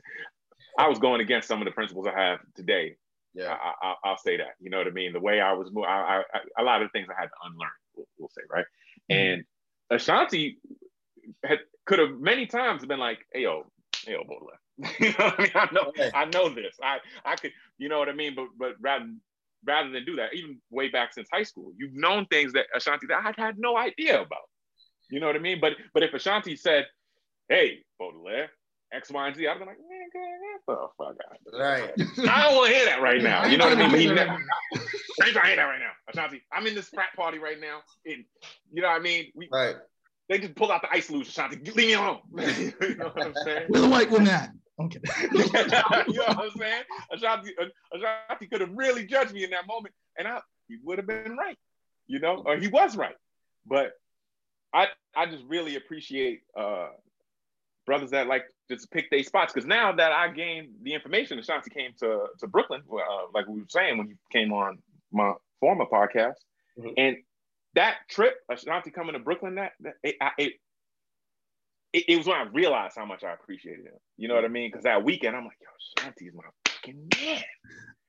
I 0.79 0.89
was 0.89 0.99
going 0.99 1.21
against 1.21 1.49
some 1.49 1.61
of 1.61 1.67
the 1.67 1.73
principles 1.73 2.07
I 2.07 2.19
have 2.19 2.41
today. 2.55 2.97
Yeah, 3.35 3.55
I, 3.83 3.95
will 4.03 4.17
say 4.17 4.39
that. 4.39 4.55
You 4.61 4.71
know 4.71 4.79
what 4.79 4.87
I 4.87 4.91
mean? 4.91 5.13
The 5.13 5.21
way 5.21 5.41
I 5.41 5.53
was 5.53 5.69
moving, 5.71 5.91
I, 5.91 6.23
I, 6.33 6.63
a 6.63 6.65
lot 6.65 6.81
of 6.81 6.91
things 6.93 7.09
I 7.11 7.21
had 7.21 7.27
to 7.27 7.35
unlearn. 7.45 7.71
We'll, 7.95 8.07
we'll 8.19 8.31
say 8.31 8.41
right. 8.51 8.65
Mm-hmm. 9.11 9.35
And 9.35 9.45
Ashanti 9.91 10.59
had 11.45 11.59
could 11.85 11.99
have 11.99 12.19
many 12.19 12.47
times 12.47 12.85
been 12.87 12.99
like, 12.99 13.19
"Hey 13.33 13.43
yo, 13.43 13.67
hey 14.05 14.13
yo, 14.13 14.25
Baudelaire, 14.25 14.59
you 15.01 15.09
know 15.19 15.33
I 15.39 15.43
mean? 15.43 15.51
I 15.55 15.69
know, 15.73 15.83
okay. 15.89 16.11
I 16.15 16.25
know 16.27 16.49
this. 16.49 16.77
I, 16.83 16.99
I 17.25 17.37
could, 17.37 17.53
you 17.79 17.89
know 17.89 17.99
what 17.99 18.09
I 18.09 18.13
mean? 18.13 18.35
But, 18.35 18.49
but 18.59 18.75
rather, 18.81 19.07
rather 19.65 19.91
than 19.91 20.05
do 20.05 20.17
that, 20.17 20.35
even 20.35 20.61
way 20.71 20.89
back 20.89 21.13
since 21.13 21.29
high 21.33 21.43
school, 21.43 21.73
you've 21.77 21.95
known 21.95 22.27
things 22.27 22.53
that 22.53 22.67
Ashanti 22.75 23.07
that 23.09 23.25
I 23.25 23.41
had 23.41 23.59
no 23.59 23.77
idea 23.77 24.21
about. 24.21 24.49
You 25.11 25.21
know 25.21 25.27
what 25.27 25.37
I 25.37 25.41
mean? 25.41 25.59
But, 25.61 25.75
but 25.95 26.03
if 26.03 26.15
Ashanti 26.15 26.57
said, 26.57 26.87
"Hey, 27.49 27.85
Baudelaire, 27.99 28.51
X, 28.93 29.11
Y, 29.11 29.27
and 29.27 29.37
Z," 29.37 29.47
I'd 29.47 29.59
be 29.59 29.65
like, 29.65 29.77
"Man, 29.89 30.09
get 30.13 30.61
the 30.67 30.89
fuck 30.99 31.17
out!" 31.31 31.59
Right. 31.59 31.93
I 32.29 32.45
don't 32.45 32.57
want 32.57 32.71
to 32.71 32.77
hear 32.77 32.87
that 32.87 33.01
right 33.01 33.23
now. 33.23 33.47
You 33.47 33.57
know 33.57 33.69
what 33.69 33.79
I 33.79 33.83
mean? 33.83 33.91
But 33.91 34.01
he 34.01 34.07
never. 34.09 34.33
I 35.23 35.27
ain't 35.27 35.33
trying 35.33 35.33
to 35.33 35.47
hear 35.47 35.57
that 35.57 35.63
right 35.63 35.81
now, 35.81 35.93
Ashanti. 36.13 36.43
I'm 36.53 36.67
in 36.67 36.75
this 36.75 36.89
frat 36.89 37.15
party 37.15 37.39
right 37.39 37.61
now, 37.61 37.81
and 38.05 38.25
you 38.73 38.83
know 38.83 38.89
what 38.89 38.97
I 38.97 39.03
mean? 39.03 39.27
We, 39.35 39.49
right. 39.53 39.77
They 40.29 40.39
just 40.39 40.57
pulled 40.57 40.73
out 40.73 40.83
the 40.83 40.91
ice 40.91 41.09
luge, 41.09 41.29
Ashanti. 41.29 41.57
Leave 41.57 41.77
me 41.77 41.93
alone. 41.93 42.19
you 42.37 42.97
know 42.97 43.11
what 43.15 43.27
I'm 43.27 43.35
saying? 43.45 43.67
Where 43.69 43.81
the 43.81 43.89
white 43.89 44.11
woman 44.11 44.29
at? 44.29 44.51
Okay. 44.79 45.01
you 45.33 45.39
know 45.39 46.25
what 46.27 46.39
I'm 46.39 46.51
saying? 46.59 46.83
Ashanti, 47.13 47.55
Ashanti 47.95 48.47
could 48.47 48.61
have 48.61 48.73
really 48.75 49.07
judged 49.07 49.33
me 49.33 49.45
in 49.45 49.51
that 49.51 49.67
moment, 49.67 49.95
and 50.19 50.29
I 50.29 50.41
he 50.69 50.77
would 50.85 50.99
have 50.99 51.07
been 51.07 51.37
right. 51.37 51.57
you 52.07 52.19
know, 52.19 52.43
or 52.45 52.57
he 52.57 52.69
was 52.69 52.97
right. 52.97 53.15
But 53.65 53.93
I 54.75 54.89
I 55.15 55.27
just 55.27 55.45
really 55.49 55.77
appreciate 55.77 56.41
uh, 56.59 56.89
brothers 57.87 58.11
that 58.11 58.27
like 58.27 58.45
just 58.71 58.91
pick 58.91 59.11
their 59.11 59.23
spots 59.23 59.53
because 59.53 59.67
now 59.67 59.93
that 59.93 60.13
I 60.13 60.29
gained 60.29 60.75
the 60.83 60.93
information, 60.93 61.39
Ashanti 61.39 61.71
came 61.71 61.93
to 62.01 62.27
to 62.41 62.47
Brooklyn, 62.47 62.83
uh, 62.93 63.27
like 63.33 63.47
we 63.47 63.61
were 63.61 63.67
saying 63.69 63.97
when 63.97 64.09
you 64.09 64.17
came 64.31 64.53
on 64.53 64.79
my 65.11 65.33
former 65.61 65.87
podcast, 65.87 66.35
mm-hmm. 66.79 66.91
and 66.99 67.17
that 67.75 67.97
trip, 68.11 68.35
Ashanti 68.51 68.91
coming 68.91 69.13
to 69.13 69.19
Brooklyn, 69.19 69.55
that, 69.57 69.73
that 69.81 69.95
it, 70.03 70.17
I, 70.21 70.31
it, 70.39 70.53
it, 71.97 72.05
it, 72.09 72.17
was 72.17 72.27
when 72.27 72.37
I 72.37 72.45
realized 72.53 72.95
how 72.97 73.07
much 73.07 73.25
I 73.25 73.33
appreciated 73.33 73.87
him. 73.87 73.99
You 74.19 74.29
know 74.29 74.35
what 74.35 74.45
I 74.45 74.49
mean? 74.49 74.69
Because 74.71 74.85
that 74.85 75.03
weekend, 75.03 75.35
I'm 75.35 75.45
like, 75.45 75.57
yo, 75.61 76.03
Ashanti's 76.03 76.35
my 76.35 76.43
fucking 76.69 77.09
man. 77.17 77.43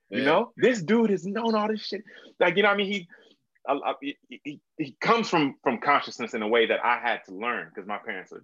Yeah. 0.09 0.17
You 0.17 0.25
know, 0.25 0.51
this 0.57 0.81
dude 0.81 1.09
has 1.09 1.25
known 1.25 1.55
all 1.55 1.69
this 1.69 1.85
shit. 1.85 2.01
Like, 2.39 2.57
you 2.57 2.63
know, 2.63 2.69
what 2.69 2.75
I 2.75 2.77
mean, 2.77 2.91
he, 2.91 3.07
I, 3.67 3.73
I, 3.73 3.93
he, 4.01 4.59
he 4.77 4.95
comes 4.99 5.29
from 5.29 5.55
from 5.63 5.79
consciousness 5.79 6.33
in 6.33 6.41
a 6.41 6.47
way 6.47 6.67
that 6.67 6.83
I 6.83 6.99
had 7.01 7.21
to 7.27 7.35
learn 7.35 7.69
because 7.73 7.87
my 7.87 7.97
parents 7.97 8.31
are 8.33 8.43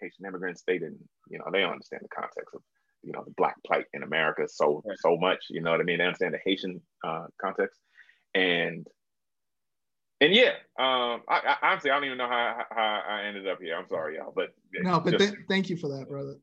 Haitian 0.00 0.26
immigrants. 0.26 0.62
They 0.66 0.78
didn't, 0.78 1.08
you 1.28 1.38
know, 1.38 1.44
they 1.52 1.60
don't 1.60 1.72
understand 1.72 2.02
the 2.02 2.08
context 2.08 2.54
of, 2.54 2.62
you 3.02 3.12
know, 3.12 3.22
the 3.24 3.34
black 3.36 3.56
plight 3.64 3.86
in 3.92 4.02
America 4.02 4.46
so 4.48 4.82
so 4.96 5.16
much. 5.16 5.44
You 5.50 5.62
know 5.62 5.70
what 5.70 5.80
I 5.80 5.84
mean? 5.84 5.98
They 5.98 6.04
understand 6.04 6.34
the 6.34 6.40
Haitian 6.44 6.80
uh, 7.04 7.26
context, 7.40 7.80
and 8.34 8.86
and 10.20 10.34
yeah, 10.34 10.50
um, 10.78 11.22
I, 11.28 11.56
I, 11.62 11.70
honestly 11.70 11.90
I 11.90 11.94
don't 11.94 12.04
even 12.04 12.18
know 12.18 12.28
how, 12.28 12.64
how 12.70 13.02
I 13.08 13.22
ended 13.24 13.48
up 13.48 13.60
here. 13.60 13.76
I'm 13.76 13.88
sorry, 13.88 14.16
y'all, 14.16 14.32
but 14.34 14.54
no, 14.74 15.00
but 15.00 15.18
just, 15.18 15.32
th- 15.32 15.46
thank 15.48 15.70
you 15.70 15.76
for 15.76 15.88
that, 15.88 16.08
brother. 16.08 16.36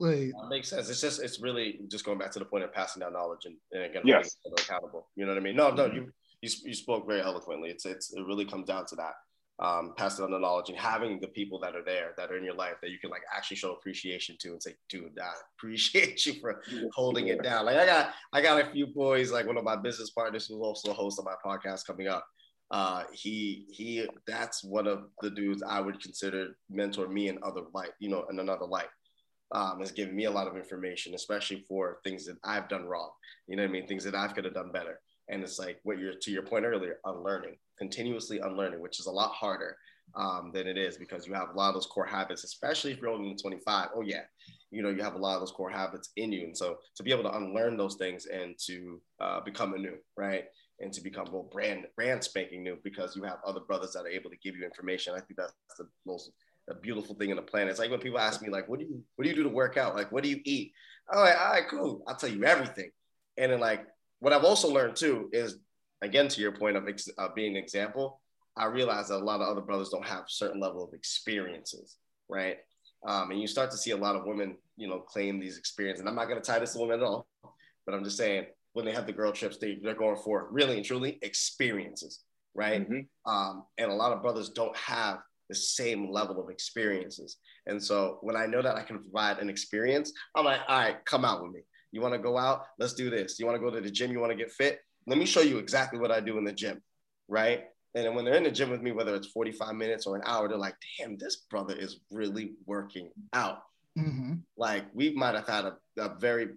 Like, 0.00 0.32
that 0.32 0.48
makes 0.48 0.68
sense. 0.68 0.88
It's 0.88 1.00
just 1.00 1.22
it's 1.22 1.40
really 1.40 1.80
just 1.88 2.04
going 2.04 2.18
back 2.18 2.30
to 2.32 2.38
the 2.38 2.44
point 2.44 2.64
of 2.64 2.72
passing 2.72 3.00
down 3.00 3.12
knowledge 3.12 3.46
and, 3.46 3.56
and 3.72 3.84
again 3.84 4.02
yes. 4.04 4.36
accountable. 4.58 5.08
You 5.16 5.24
know 5.24 5.32
what 5.32 5.38
I 5.38 5.44
mean? 5.44 5.56
No, 5.56 5.70
no, 5.70 5.86
you, 5.86 6.12
you 6.42 6.50
you 6.64 6.74
spoke 6.74 7.06
very 7.06 7.20
eloquently. 7.20 7.70
It's 7.70 7.86
it's 7.86 8.12
it 8.12 8.24
really 8.26 8.44
comes 8.44 8.66
down 8.66 8.86
to 8.86 8.96
that. 8.96 9.14
Um, 9.60 9.94
passing 9.96 10.24
on 10.24 10.32
the 10.32 10.38
knowledge 10.40 10.68
and 10.68 10.76
having 10.76 11.20
the 11.20 11.28
people 11.28 11.60
that 11.60 11.76
are 11.76 11.84
there 11.84 12.10
that 12.16 12.32
are 12.32 12.36
in 12.36 12.42
your 12.42 12.56
life 12.56 12.74
that 12.82 12.90
you 12.90 12.98
can 12.98 13.10
like 13.10 13.22
actually 13.32 13.56
show 13.56 13.72
appreciation 13.72 14.34
to 14.40 14.48
and 14.48 14.60
say, 14.60 14.74
dude, 14.88 15.16
I 15.16 15.30
appreciate 15.56 16.26
you 16.26 16.34
for 16.40 16.60
holding 16.92 17.28
it 17.28 17.40
down. 17.40 17.64
Like 17.64 17.76
I 17.76 17.86
got 17.86 18.14
I 18.32 18.42
got 18.42 18.60
a 18.60 18.70
few 18.72 18.88
boys, 18.88 19.30
like 19.30 19.46
one 19.46 19.56
of 19.56 19.62
my 19.62 19.76
business 19.76 20.10
partners 20.10 20.48
who's 20.48 20.60
also 20.60 20.90
a 20.90 20.94
host 20.94 21.20
of 21.20 21.24
my 21.24 21.36
podcast 21.44 21.86
coming 21.86 22.08
up 22.08 22.26
uh, 22.70 23.04
he 23.12 23.66
he 23.70 24.06
that's 24.26 24.64
one 24.64 24.86
of 24.86 25.04
the 25.22 25.30
dudes 25.30 25.62
I 25.62 25.80
would 25.80 26.00
consider 26.00 26.56
mentor 26.70 27.08
me 27.08 27.28
in 27.28 27.38
other 27.42 27.62
light, 27.72 27.92
you 27.98 28.08
know, 28.08 28.24
in 28.30 28.38
another 28.38 28.66
light. 28.66 28.88
Um, 29.52 29.78
has 29.78 29.92
given 29.92 30.16
me 30.16 30.24
a 30.24 30.30
lot 30.30 30.48
of 30.48 30.56
information, 30.56 31.14
especially 31.14 31.64
for 31.68 31.98
things 32.02 32.26
that 32.26 32.38
I've 32.42 32.68
done 32.68 32.86
wrong. 32.86 33.10
You 33.46 33.56
know 33.56 33.62
what 33.62 33.68
I 33.68 33.72
mean? 33.72 33.86
Things 33.86 34.02
that 34.04 34.14
I 34.14 34.26
could 34.28 34.44
have 34.46 34.54
done 34.54 34.72
better. 34.72 35.00
And 35.28 35.42
it's 35.42 35.58
like 35.58 35.78
what 35.84 35.98
you're 35.98 36.14
to 36.14 36.30
your 36.30 36.42
point 36.42 36.64
earlier, 36.64 36.98
unlearning, 37.04 37.56
continuously 37.78 38.40
unlearning, 38.40 38.80
which 38.80 38.98
is 38.98 39.06
a 39.06 39.12
lot 39.12 39.30
harder 39.32 39.76
um, 40.16 40.50
than 40.52 40.66
it 40.66 40.76
is 40.76 40.96
because 40.96 41.26
you 41.26 41.34
have 41.34 41.50
a 41.50 41.56
lot 41.56 41.68
of 41.68 41.74
those 41.74 41.86
core 41.86 42.06
habits, 42.06 42.44
especially 42.44 42.92
if 42.92 43.00
you're 43.00 43.10
only 43.10 43.34
25. 43.34 43.88
Oh 43.94 44.02
yeah, 44.02 44.22
you 44.70 44.82
know 44.82 44.90
you 44.90 45.02
have 45.02 45.14
a 45.14 45.18
lot 45.18 45.34
of 45.34 45.40
those 45.40 45.50
core 45.50 45.70
habits 45.70 46.10
in 46.16 46.32
you, 46.32 46.44
and 46.44 46.56
so 46.56 46.78
to 46.96 47.02
be 47.02 47.10
able 47.10 47.24
to 47.24 47.36
unlearn 47.36 47.76
those 47.76 47.96
things 47.96 48.26
and 48.26 48.54
to 48.66 49.00
uh, 49.20 49.40
become 49.40 49.74
anew, 49.74 49.96
right? 50.16 50.44
And 50.80 50.92
to 50.92 51.00
become 51.00 51.28
more 51.30 51.44
brand 51.44 51.86
brand 51.96 52.22
spanking 52.22 52.62
new 52.62 52.76
because 52.82 53.16
you 53.16 53.22
have 53.22 53.38
other 53.46 53.60
brothers 53.60 53.92
that 53.92 54.04
are 54.04 54.08
able 54.08 54.30
to 54.30 54.36
give 54.36 54.56
you 54.56 54.64
information. 54.64 55.14
I 55.14 55.20
think 55.20 55.36
that's 55.36 55.52
the 55.78 55.88
most 56.06 56.32
a 56.68 56.74
beautiful 56.74 57.14
thing 57.14 57.30
in 57.30 57.36
the 57.36 57.42
planet. 57.42 57.70
It's 57.70 57.78
like 57.78 57.90
when 57.90 58.00
people 58.00 58.18
ask 58.18 58.40
me 58.40 58.48
like, 58.48 58.68
"What 58.68 58.80
do 58.80 58.86
you 58.86 59.02
what 59.16 59.24
do 59.24 59.30
you 59.30 59.36
do 59.36 59.42
to 59.42 59.48
work 59.48 59.76
out? 59.76 59.94
Like, 59.94 60.10
what 60.10 60.22
do 60.22 60.30
you 60.30 60.40
eat?" 60.44 60.72
I'm 61.10 61.20
like, 61.20 61.38
"All 61.38 61.52
right, 61.52 61.68
cool. 61.68 62.02
I'll 62.06 62.16
tell 62.16 62.30
you 62.30 62.44
everything." 62.44 62.90
And 63.36 63.52
then 63.52 63.60
like 63.60 63.86
what 64.20 64.32
I've 64.32 64.44
also 64.44 64.68
learned 64.68 64.96
too 64.96 65.28
is 65.32 65.58
again 66.02 66.28
to 66.28 66.40
your 66.40 66.52
point 66.52 66.76
of 66.76 66.88
ex- 66.88 67.08
uh, 67.18 67.28
being 67.34 67.56
an 67.56 67.62
example. 67.62 68.20
I 68.56 68.66
realize 68.66 69.08
that 69.08 69.16
a 69.16 69.24
lot 69.24 69.40
of 69.40 69.48
other 69.48 69.60
brothers 69.60 69.88
don't 69.88 70.06
have 70.06 70.24
certain 70.28 70.60
level 70.60 70.84
of 70.84 70.94
experiences, 70.94 71.96
right? 72.28 72.58
Um, 73.06 73.32
and 73.32 73.40
you 73.40 73.48
start 73.48 73.70
to 73.72 73.76
see 73.76 73.90
a 73.90 73.96
lot 73.96 74.14
of 74.14 74.26
women, 74.26 74.56
you 74.76 74.86
know, 74.86 75.00
claim 75.00 75.40
these 75.40 75.58
experiences. 75.58 76.00
And 76.00 76.08
I'm 76.08 76.14
not 76.14 76.28
going 76.28 76.40
to 76.40 76.46
tie 76.46 76.60
this 76.60 76.72
to 76.74 76.78
women 76.78 77.00
at 77.00 77.04
all, 77.04 77.26
but 77.84 77.94
I'm 77.94 78.04
just 78.04 78.16
saying 78.16 78.46
when 78.74 78.84
they 78.84 78.92
have 78.92 79.06
the 79.06 79.12
girl 79.12 79.32
trips, 79.32 79.56
they, 79.56 79.78
they're 79.82 79.94
going 79.94 80.16
for 80.16 80.48
really 80.50 80.76
and 80.76 80.84
truly 80.84 81.18
experiences, 81.22 82.20
right? 82.54 82.88
Mm-hmm. 82.88 83.32
Um, 83.32 83.64
and 83.78 83.90
a 83.90 83.94
lot 83.94 84.12
of 84.12 84.20
brothers 84.20 84.50
don't 84.50 84.76
have 84.76 85.20
the 85.48 85.54
same 85.54 86.10
level 86.10 86.42
of 86.42 86.50
experiences. 86.50 87.38
And 87.66 87.82
so 87.82 88.18
when 88.20 88.36
I 88.36 88.46
know 88.46 88.62
that 88.62 88.76
I 88.76 88.82
can 88.82 88.98
provide 88.98 89.38
an 89.38 89.48
experience, 89.48 90.12
I'm 90.34 90.44
like, 90.44 90.60
all 90.68 90.78
right, 90.78 91.04
come 91.04 91.24
out 91.24 91.42
with 91.42 91.52
me. 91.52 91.60
You 91.92 92.00
want 92.00 92.14
to 92.14 92.18
go 92.18 92.36
out? 92.36 92.64
Let's 92.78 92.94
do 92.94 93.10
this. 93.10 93.38
You 93.38 93.46
want 93.46 93.56
to 93.56 93.64
go 93.64 93.70
to 93.70 93.80
the 93.80 93.90
gym? 93.90 94.10
You 94.10 94.20
want 94.20 94.32
to 94.32 94.36
get 94.36 94.50
fit? 94.50 94.80
Let 95.06 95.18
me 95.18 95.26
show 95.26 95.40
you 95.40 95.58
exactly 95.58 95.98
what 95.98 96.10
I 96.10 96.20
do 96.20 96.38
in 96.38 96.44
the 96.44 96.52
gym, 96.52 96.82
right? 97.28 97.64
And 97.94 98.04
then 98.04 98.14
when 98.16 98.24
they're 98.24 98.34
in 98.34 98.42
the 98.42 98.50
gym 98.50 98.70
with 98.70 98.82
me, 98.82 98.90
whether 98.90 99.14
it's 99.14 99.28
45 99.28 99.76
minutes 99.76 100.06
or 100.06 100.16
an 100.16 100.22
hour, 100.26 100.48
they're 100.48 100.56
like, 100.56 100.74
damn, 100.98 101.16
this 101.16 101.44
brother 101.48 101.76
is 101.76 102.00
really 102.10 102.54
working 102.66 103.10
out. 103.32 103.62
Mm-hmm. 103.96 104.34
Like 104.56 104.86
we 104.92 105.14
might 105.14 105.36
have 105.36 105.46
had 105.46 105.66
a, 105.66 105.76
a 105.98 106.18
very 106.18 106.48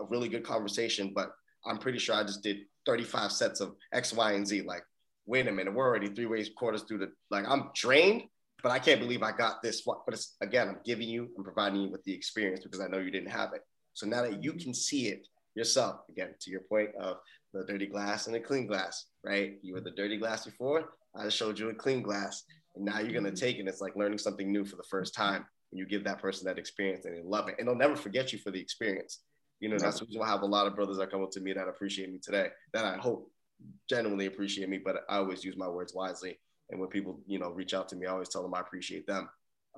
a 0.00 0.04
really 0.04 0.28
good 0.28 0.44
conversation, 0.44 1.12
but 1.14 1.30
I'm 1.66 1.78
pretty 1.78 1.98
sure 1.98 2.14
I 2.14 2.22
just 2.22 2.42
did 2.42 2.58
35 2.86 3.32
sets 3.32 3.60
of 3.60 3.74
X, 3.92 4.12
Y, 4.12 4.32
and 4.32 4.46
Z. 4.46 4.62
Like, 4.62 4.84
wait 5.26 5.48
a 5.48 5.52
minute, 5.52 5.74
we're 5.74 5.86
already 5.86 6.08
three 6.08 6.26
ways 6.26 6.50
quarters 6.56 6.82
through 6.82 6.98
the 6.98 7.12
like 7.30 7.44
I'm 7.48 7.70
drained, 7.74 8.22
but 8.62 8.70
I 8.72 8.78
can't 8.78 9.00
believe 9.00 9.22
I 9.22 9.32
got 9.32 9.62
this. 9.62 9.82
But 9.82 10.00
it's 10.08 10.36
again, 10.40 10.68
I'm 10.68 10.78
giving 10.84 11.08
you, 11.08 11.28
I'm 11.36 11.44
providing 11.44 11.80
you 11.80 11.90
with 11.90 12.04
the 12.04 12.14
experience 12.14 12.60
because 12.62 12.80
I 12.80 12.86
know 12.86 12.98
you 12.98 13.10
didn't 13.10 13.30
have 13.30 13.52
it. 13.54 13.62
So 13.94 14.06
now 14.06 14.22
that 14.22 14.42
you 14.42 14.52
can 14.52 14.74
see 14.74 15.08
it 15.08 15.26
yourself, 15.54 16.00
again, 16.08 16.34
to 16.40 16.50
your 16.50 16.60
point 16.60 16.90
of 17.00 17.16
the 17.52 17.64
dirty 17.64 17.86
glass 17.86 18.26
and 18.26 18.34
the 18.34 18.40
clean 18.40 18.66
glass, 18.66 19.06
right? 19.24 19.58
You 19.62 19.74
were 19.74 19.80
the 19.80 19.90
dirty 19.90 20.18
glass 20.18 20.44
before, 20.44 20.90
I 21.16 21.24
just 21.24 21.36
showed 21.36 21.58
you 21.58 21.70
a 21.70 21.74
clean 21.74 22.02
glass. 22.02 22.44
And 22.74 22.84
now 22.84 23.00
you're 23.00 23.12
gonna 23.12 23.28
mm-hmm. 23.28 23.36
take 23.36 23.58
it. 23.58 23.66
It's 23.66 23.80
like 23.80 23.96
learning 23.96 24.18
something 24.18 24.50
new 24.52 24.64
for 24.64 24.76
the 24.76 24.84
first 24.84 25.14
time. 25.14 25.46
And 25.72 25.78
you 25.78 25.86
give 25.86 26.04
that 26.04 26.20
person 26.20 26.46
that 26.46 26.58
experience 26.58 27.04
and 27.04 27.16
they 27.16 27.22
love 27.24 27.48
it. 27.48 27.56
And 27.58 27.66
they'll 27.66 27.74
never 27.74 27.96
forget 27.96 28.32
you 28.32 28.38
for 28.38 28.50
the 28.50 28.60
experience. 28.60 29.20
You 29.60 29.68
know, 29.70 29.78
that's 29.78 30.00
why 30.00 30.26
I 30.26 30.30
have 30.30 30.42
a 30.42 30.46
lot 30.46 30.66
of 30.66 30.76
brothers 30.76 30.98
that 30.98 31.10
come 31.10 31.22
up 31.22 31.30
to 31.32 31.40
me 31.40 31.52
that 31.52 31.68
appreciate 31.68 32.12
me 32.12 32.18
today, 32.22 32.48
that 32.72 32.84
I 32.84 32.96
hope 32.96 33.30
genuinely 33.88 34.26
appreciate 34.26 34.68
me, 34.68 34.78
but 34.78 34.96
I 35.08 35.16
always 35.16 35.44
use 35.44 35.56
my 35.56 35.68
words 35.68 35.94
wisely. 35.94 36.38
And 36.70 36.80
when 36.80 36.88
people, 36.88 37.20
you 37.26 37.38
know, 37.38 37.50
reach 37.50 37.74
out 37.74 37.88
to 37.90 37.96
me, 37.96 38.06
I 38.06 38.10
always 38.10 38.28
tell 38.28 38.42
them 38.42 38.54
I 38.54 38.60
appreciate 38.60 39.06
them. 39.06 39.28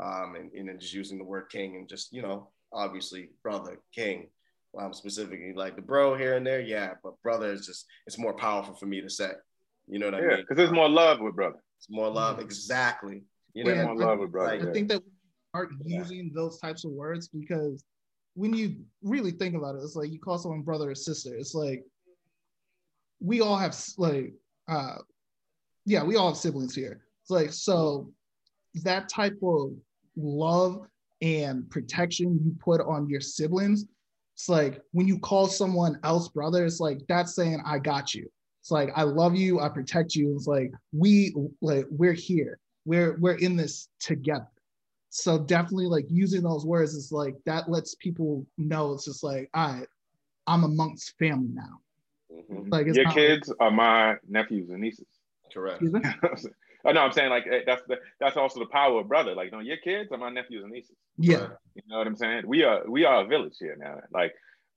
Um, 0.02 0.36
and, 0.36 0.52
and 0.52 0.68
then 0.68 0.78
just 0.80 0.94
using 0.94 1.18
the 1.18 1.24
word 1.24 1.50
king 1.50 1.76
and 1.76 1.88
just, 1.88 2.12
you 2.12 2.22
know, 2.22 2.50
obviously 2.72 3.30
brother, 3.42 3.78
king. 3.94 4.28
Well, 4.72 4.86
I'm 4.86 4.92
specifically 4.92 5.52
like 5.54 5.76
the 5.76 5.82
bro 5.82 6.16
here 6.16 6.36
and 6.36 6.46
there, 6.46 6.60
yeah, 6.60 6.94
but 7.02 7.20
brother 7.22 7.52
is 7.52 7.66
just, 7.66 7.86
it's 8.06 8.18
more 8.18 8.34
powerful 8.34 8.74
for 8.74 8.86
me 8.86 9.00
to 9.00 9.10
say. 9.10 9.30
You 9.86 9.98
know 9.98 10.10
what 10.10 10.20
yeah, 10.20 10.26
I 10.26 10.28
mean? 10.28 10.40
Because 10.40 10.56
there's 10.56 10.72
more 10.72 10.88
love 10.88 11.20
with 11.20 11.34
brother. 11.34 11.62
It's 11.78 11.88
more 11.88 12.10
love, 12.10 12.36
mm-hmm. 12.36 12.44
exactly. 12.44 13.22
You 13.54 13.64
know, 13.64 13.84
more 13.84 13.96
love 13.96 14.18
with 14.18 14.32
brother. 14.32 14.68
I 14.68 14.72
think 14.72 14.88
that 14.88 15.02
we 15.02 15.10
aren't 15.54 15.72
using 15.84 16.30
those 16.34 16.58
types 16.58 16.84
of 16.84 16.90
words 16.90 17.28
because 17.28 17.82
when 18.38 18.54
you 18.54 18.76
really 19.02 19.32
think 19.32 19.56
about 19.56 19.74
it, 19.74 19.82
it's 19.82 19.96
like 19.96 20.12
you 20.12 20.20
call 20.20 20.38
someone 20.38 20.62
brother 20.62 20.90
or 20.90 20.94
sister. 20.94 21.34
It's 21.34 21.54
like 21.54 21.82
we 23.20 23.40
all 23.40 23.56
have 23.56 23.76
like 23.98 24.32
uh 24.68 24.96
yeah, 25.84 26.04
we 26.04 26.14
all 26.14 26.28
have 26.28 26.36
siblings 26.36 26.74
here. 26.74 27.04
It's 27.22 27.30
like 27.30 27.52
so 27.52 28.12
that 28.84 29.08
type 29.08 29.36
of 29.42 29.72
love 30.16 30.86
and 31.20 31.68
protection 31.68 32.38
you 32.44 32.54
put 32.60 32.80
on 32.80 33.08
your 33.08 33.20
siblings, 33.20 33.86
it's 34.36 34.48
like 34.48 34.80
when 34.92 35.08
you 35.08 35.18
call 35.18 35.48
someone 35.48 35.98
else 36.04 36.28
brother, 36.28 36.64
it's 36.64 36.78
like 36.78 37.00
that's 37.08 37.34
saying 37.34 37.60
I 37.66 37.80
got 37.80 38.14
you. 38.14 38.30
It's 38.60 38.70
like 38.70 38.90
I 38.94 39.02
love 39.02 39.34
you, 39.34 39.58
I 39.58 39.68
protect 39.68 40.14
you. 40.14 40.32
It's 40.36 40.46
like 40.46 40.70
we 40.92 41.34
like 41.60 41.86
we're 41.90 42.12
here. 42.12 42.60
We're 42.84 43.18
we're 43.18 43.38
in 43.38 43.56
this 43.56 43.88
together 43.98 44.46
so 45.10 45.38
definitely 45.38 45.86
like 45.86 46.06
using 46.08 46.42
those 46.42 46.66
words 46.66 46.94
is 46.94 47.12
like 47.12 47.34
that 47.46 47.68
lets 47.68 47.94
people 47.94 48.46
know 48.56 48.92
it's 48.92 49.04
just 49.04 49.24
like 49.24 49.48
all 49.54 49.72
right 49.72 49.86
i'm 50.46 50.64
amongst 50.64 51.16
family 51.18 51.50
now. 51.52 51.80
Mm-hmm. 52.32 52.68
like 52.70 52.86
your 52.86 53.10
kids 53.10 53.48
like, 53.48 53.56
are 53.60 53.70
my 53.70 54.16
nephews 54.28 54.68
and 54.68 54.80
nieces. 54.80 55.06
Correct. 55.52 55.82
Oh 56.84 56.92
no 56.92 57.00
i'm 57.00 57.12
saying 57.12 57.30
like 57.30 57.46
eh, 57.50 57.60
that's 57.66 57.82
the 57.88 57.96
that's 58.20 58.36
also 58.36 58.60
the 58.60 58.66
power 58.66 59.00
of 59.00 59.08
brother. 59.08 59.34
Like 59.34 59.50
no 59.50 59.60
your 59.60 59.78
kids 59.78 60.12
are 60.12 60.18
my 60.18 60.30
nephews 60.30 60.62
and 60.62 60.72
nieces. 60.72 60.96
Yeah. 61.16 61.48
You 61.74 61.82
know 61.88 61.98
what 61.98 62.06
i'm 62.06 62.16
saying? 62.16 62.42
We 62.46 62.64
are 62.64 62.88
we 62.88 63.04
are 63.04 63.24
a 63.24 63.26
village 63.26 63.56
here 63.58 63.76
now. 63.78 64.00
Like 64.12 64.34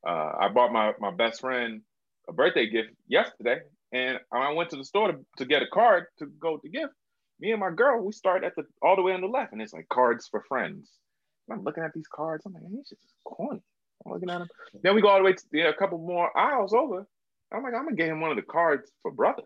uh, 0.07 0.31
i 0.39 0.47
bought 0.49 0.71
my 0.71 0.93
my 0.99 1.11
best 1.11 1.41
friend 1.41 1.81
a 2.27 2.33
birthday 2.33 2.69
gift 2.69 2.89
yesterday 3.07 3.59
and 3.91 4.19
i 4.31 4.51
went 4.53 4.69
to 4.69 4.75
the 4.75 4.85
store 4.85 5.11
to, 5.11 5.19
to 5.37 5.45
get 5.45 5.61
a 5.61 5.67
card 5.67 6.05
to 6.17 6.25
go 6.39 6.57
to 6.57 6.69
gift 6.69 6.93
me 7.41 7.51
and 7.51 7.59
my 7.59 7.71
girl, 7.71 8.01
we 8.01 8.11
start 8.11 8.43
at 8.43 8.55
the 8.55 8.63
all 8.81 8.95
the 8.95 9.01
way 9.01 9.13
on 9.13 9.21
the 9.21 9.27
left, 9.27 9.51
and 9.51 9.61
it's 9.61 9.73
like 9.73 9.89
cards 9.89 10.27
for 10.29 10.43
friends. 10.47 10.89
And 11.47 11.57
I'm 11.57 11.65
looking 11.65 11.83
at 11.83 11.93
these 11.93 12.07
cards. 12.13 12.45
I'm 12.45 12.53
like, 12.53 12.63
these 12.71 12.89
just 12.89 13.13
corny. 13.25 13.61
I'm 14.05 14.13
looking 14.13 14.29
at 14.29 14.39
them. 14.39 14.47
Then 14.83 14.95
we 14.95 15.01
go 15.01 15.09
all 15.09 15.17
the 15.17 15.23
way 15.23 15.33
to 15.33 15.43
yeah, 15.51 15.69
a 15.69 15.73
couple 15.73 15.97
more 15.97 16.35
aisles 16.37 16.73
over. 16.73 17.07
I'm 17.53 17.63
like, 17.63 17.73
I'm 17.73 17.83
gonna 17.83 17.95
get 17.95 18.09
him 18.09 18.21
one 18.21 18.31
of 18.31 18.37
the 18.37 18.43
cards 18.43 18.91
for 19.01 19.11
brother. 19.11 19.43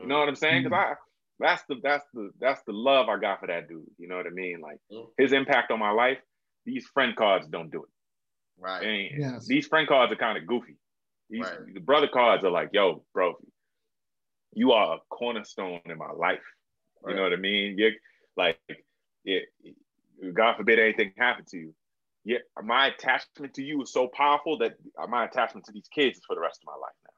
You 0.00 0.06
know 0.06 0.18
what 0.18 0.28
I'm 0.28 0.36
saying? 0.36 0.64
Because 0.64 0.76
I 0.76 0.94
that's 1.40 1.62
the 1.68 1.76
that's 1.82 2.04
the 2.14 2.30
that's 2.40 2.62
the 2.66 2.72
love 2.72 3.08
I 3.08 3.18
got 3.18 3.40
for 3.40 3.46
that 3.48 3.68
dude. 3.68 3.84
You 3.98 4.08
know 4.08 4.16
what 4.16 4.26
I 4.26 4.30
mean? 4.30 4.60
Like 4.60 4.78
mm. 4.92 5.06
his 5.18 5.32
impact 5.32 5.70
on 5.70 5.78
my 5.78 5.90
life. 5.90 6.18
These 6.64 6.86
friend 6.94 7.16
cards 7.16 7.48
don't 7.48 7.70
do 7.72 7.82
it. 7.82 7.88
Right. 8.58 8.86
And 8.86 9.20
yes. 9.20 9.46
These 9.46 9.66
friend 9.66 9.88
cards 9.88 10.12
are 10.12 10.16
kind 10.16 10.38
of 10.38 10.46
goofy. 10.46 10.76
These 11.28 11.42
right. 11.42 11.74
the 11.74 11.80
brother 11.80 12.08
cards 12.12 12.44
are 12.44 12.50
like, 12.50 12.70
yo, 12.72 13.04
bro, 13.12 13.34
you 14.52 14.72
are 14.72 14.96
a 14.96 14.98
cornerstone 15.10 15.80
in 15.84 15.98
my 15.98 16.12
life. 16.12 16.40
Right. 17.02 17.12
You 17.12 17.16
know 17.16 17.22
what 17.22 17.32
I 17.32 17.36
mean? 17.36 17.76
You're 17.78 17.92
like, 18.36 18.58
it, 19.24 19.44
God 20.34 20.56
forbid 20.56 20.78
anything 20.78 21.12
happened 21.16 21.48
to 21.48 21.58
you. 21.58 21.74
Yeah, 22.24 22.38
my 22.62 22.86
attachment 22.86 23.54
to 23.54 23.64
you 23.64 23.82
is 23.82 23.92
so 23.92 24.06
powerful 24.06 24.58
that 24.58 24.74
my 25.08 25.24
attachment 25.24 25.66
to 25.66 25.72
these 25.72 25.88
kids 25.92 26.18
is 26.18 26.24
for 26.24 26.36
the 26.36 26.40
rest 26.40 26.60
of 26.62 26.66
my 26.66 26.80
life 26.80 26.94
now. 27.04 27.10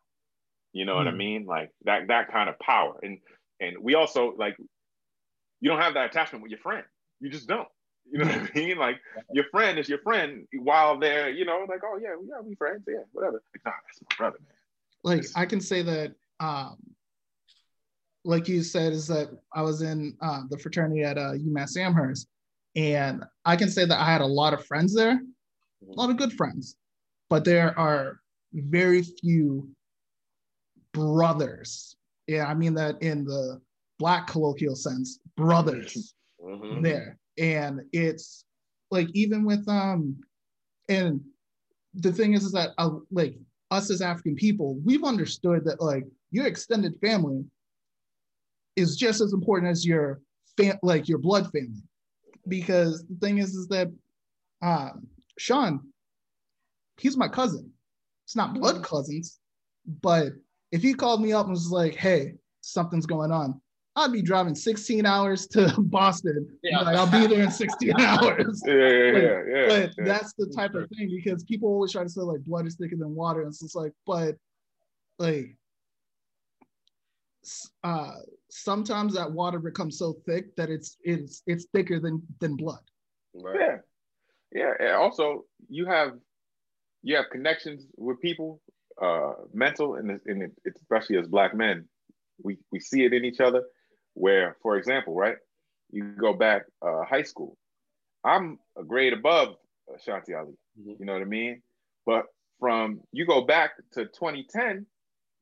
You 0.72 0.86
know 0.86 0.94
mm. 0.94 0.96
what 0.96 1.08
I 1.08 1.10
hmm. 1.10 1.16
mean? 1.18 1.46
Like 1.46 1.70
that 1.84 2.08
that 2.08 2.32
kind 2.32 2.48
of 2.48 2.58
power. 2.58 2.98
And 3.02 3.18
and 3.60 3.76
we 3.80 3.94
also 3.94 4.34
like 4.38 4.56
you 5.60 5.70
don't 5.70 5.80
have 5.80 5.94
that 5.94 6.10
attachment 6.10 6.42
with 6.42 6.50
your 6.50 6.60
friend. 6.60 6.84
You 7.20 7.30
just 7.30 7.46
don't. 7.46 7.68
You 8.10 8.18
know 8.18 8.26
what 8.26 8.50
I 8.54 8.58
mean? 8.58 8.76
Like 8.78 8.96
your 9.32 9.44
friend 9.50 9.78
is 9.78 9.88
your 9.88 10.00
friend 10.00 10.46
while 10.58 10.98
they're, 10.98 11.30
you 11.30 11.44
know, 11.44 11.64
like, 11.68 11.80
oh 11.84 11.98
yeah, 12.02 12.14
we 12.20 12.28
gotta 12.28 12.42
be 12.42 12.54
friends, 12.54 12.82
yeah, 12.86 12.96
whatever. 13.12 13.42
Like, 13.54 13.64
nah, 13.64 13.72
that's 13.86 14.00
my 14.02 14.16
brother, 14.16 14.38
man. 14.40 14.56
Like 15.02 15.26
I 15.34 15.46
can 15.46 15.60
say 15.60 15.82
that 15.82 16.14
um 16.40 16.76
like 18.24 18.48
you 18.48 18.62
said, 18.62 18.92
is 18.92 19.06
that 19.08 19.28
I 19.52 19.62
was 19.62 19.82
in 19.82 20.16
uh, 20.20 20.42
the 20.48 20.58
fraternity 20.58 21.02
at 21.02 21.18
uh, 21.18 21.32
UMass 21.32 21.76
Amherst, 21.76 22.26
and 22.76 23.24
I 23.44 23.56
can 23.56 23.70
say 23.70 23.84
that 23.84 24.00
I 24.00 24.04
had 24.04 24.20
a 24.20 24.26
lot 24.26 24.54
of 24.54 24.64
friends 24.66 24.94
there, 24.94 25.12
a 25.12 25.92
lot 25.92 26.10
of 26.10 26.16
good 26.16 26.32
friends, 26.32 26.76
but 27.28 27.44
there 27.44 27.78
are 27.78 28.20
very 28.52 29.02
few 29.02 29.68
brothers. 30.92 31.96
Yeah, 32.26 32.46
I 32.46 32.54
mean 32.54 32.74
that 32.74 33.00
in 33.02 33.24
the 33.24 33.60
black 33.98 34.26
colloquial 34.26 34.76
sense, 34.76 35.18
brothers 35.36 36.14
mm-hmm. 36.44 36.82
there. 36.82 37.18
And 37.38 37.80
it's 37.92 38.44
like 38.90 39.08
even 39.12 39.44
with 39.44 39.68
um 39.68 40.16
and 40.88 41.20
the 41.94 42.12
thing 42.12 42.34
is 42.34 42.44
is 42.44 42.52
that 42.52 42.70
uh, 42.78 42.90
like 43.10 43.36
us 43.70 43.90
as 43.90 44.00
African 44.00 44.36
people, 44.36 44.76
we've 44.84 45.04
understood 45.04 45.64
that 45.64 45.80
like 45.80 46.04
your 46.30 46.46
extended 46.46 46.94
family 47.00 47.44
is 48.76 48.96
just 48.96 49.20
as 49.20 49.32
important 49.32 49.70
as 49.70 49.86
your 49.86 50.20
fam- 50.56 50.78
like 50.82 51.08
your 51.08 51.18
blood 51.18 51.44
family. 51.52 51.82
Because 52.48 53.04
the 53.06 53.16
thing 53.20 53.38
is 53.38 53.54
is 53.54 53.68
that 53.68 53.90
uh, 54.62 54.90
Shawn, 55.38 55.80
he's 56.98 57.16
my 57.16 57.28
cousin. 57.28 57.70
It's 58.24 58.36
not 58.36 58.54
blood 58.54 58.82
cousins, 58.82 59.38
but 60.02 60.32
if 60.72 60.82
he 60.82 60.94
called 60.94 61.22
me 61.22 61.32
up 61.32 61.46
and 61.46 61.52
was 61.52 61.70
like, 61.70 61.94
"Hey, 61.94 62.34
something's 62.60 63.06
going 63.06 63.32
on," 63.32 63.60
I'd 63.96 64.12
be 64.12 64.22
driving 64.22 64.54
16 64.54 65.06
hours 65.06 65.46
to 65.48 65.72
Boston. 65.78 66.48
Yeah. 66.62 66.80
Like, 66.80 66.96
I'll 66.96 67.10
be 67.10 67.26
there 67.26 67.44
in 67.44 67.50
16 67.50 67.92
hours. 68.00 68.62
Yeah, 68.66 68.74
yeah, 68.74 69.12
but, 69.12 69.22
yeah, 69.22 69.42
yeah, 69.48 69.66
But 69.68 69.90
yeah. 69.98 70.04
that's 70.04 70.32
the 70.34 70.46
type 70.46 70.74
of 70.74 70.88
thing 70.90 71.10
because 71.10 71.44
people 71.44 71.68
always 71.68 71.92
try 71.92 72.02
to 72.02 72.08
say 72.08 72.20
like 72.20 72.40
blood 72.40 72.66
is 72.66 72.76
thicker 72.76 72.96
than 72.96 73.14
water. 73.14 73.42
And 73.42 73.50
it's 73.50 73.60
just 73.60 73.76
like, 73.76 73.92
but 74.06 74.36
like 75.18 75.56
uh 77.82 78.12
sometimes 78.54 79.14
that 79.14 79.30
water 79.30 79.58
becomes 79.58 79.98
so 79.98 80.14
thick 80.26 80.54
that 80.56 80.70
it's 80.70 80.96
it's 81.02 81.42
it's 81.46 81.66
thicker 81.74 81.98
than 81.98 82.22
than 82.40 82.56
blood. 82.56 82.78
Right. 83.34 83.58
Yeah. 83.58 83.76
Yeah. 84.52 84.72
And 84.78 84.96
also 84.96 85.44
you 85.68 85.86
have 85.86 86.12
you 87.02 87.16
have 87.16 87.26
connections 87.30 87.86
with 87.96 88.20
people, 88.20 88.60
uh 89.02 89.32
mental 89.52 89.96
and, 89.96 90.20
and 90.26 90.52
especially 90.80 91.18
as 91.18 91.26
black 91.26 91.54
men. 91.54 91.88
We 92.42 92.58
we 92.70 92.80
see 92.80 93.04
it 93.04 93.12
in 93.12 93.24
each 93.24 93.40
other 93.40 93.62
where, 94.14 94.56
for 94.62 94.76
example, 94.76 95.14
right, 95.14 95.36
you 95.90 96.04
go 96.18 96.32
back 96.32 96.62
uh, 96.80 97.04
high 97.04 97.22
school. 97.22 97.56
I'm 98.24 98.58
a 98.78 98.84
grade 98.84 99.12
above 99.12 99.56
Shanti 100.06 100.38
Ali. 100.38 100.54
Mm-hmm. 100.78 100.92
You 100.98 101.06
know 101.06 101.12
what 101.12 101.22
I 101.22 101.26
mean? 101.26 101.62
But 102.06 102.26
from 102.60 103.00
you 103.12 103.26
go 103.26 103.42
back 103.42 103.72
to 103.94 104.04
2010, 104.04 104.86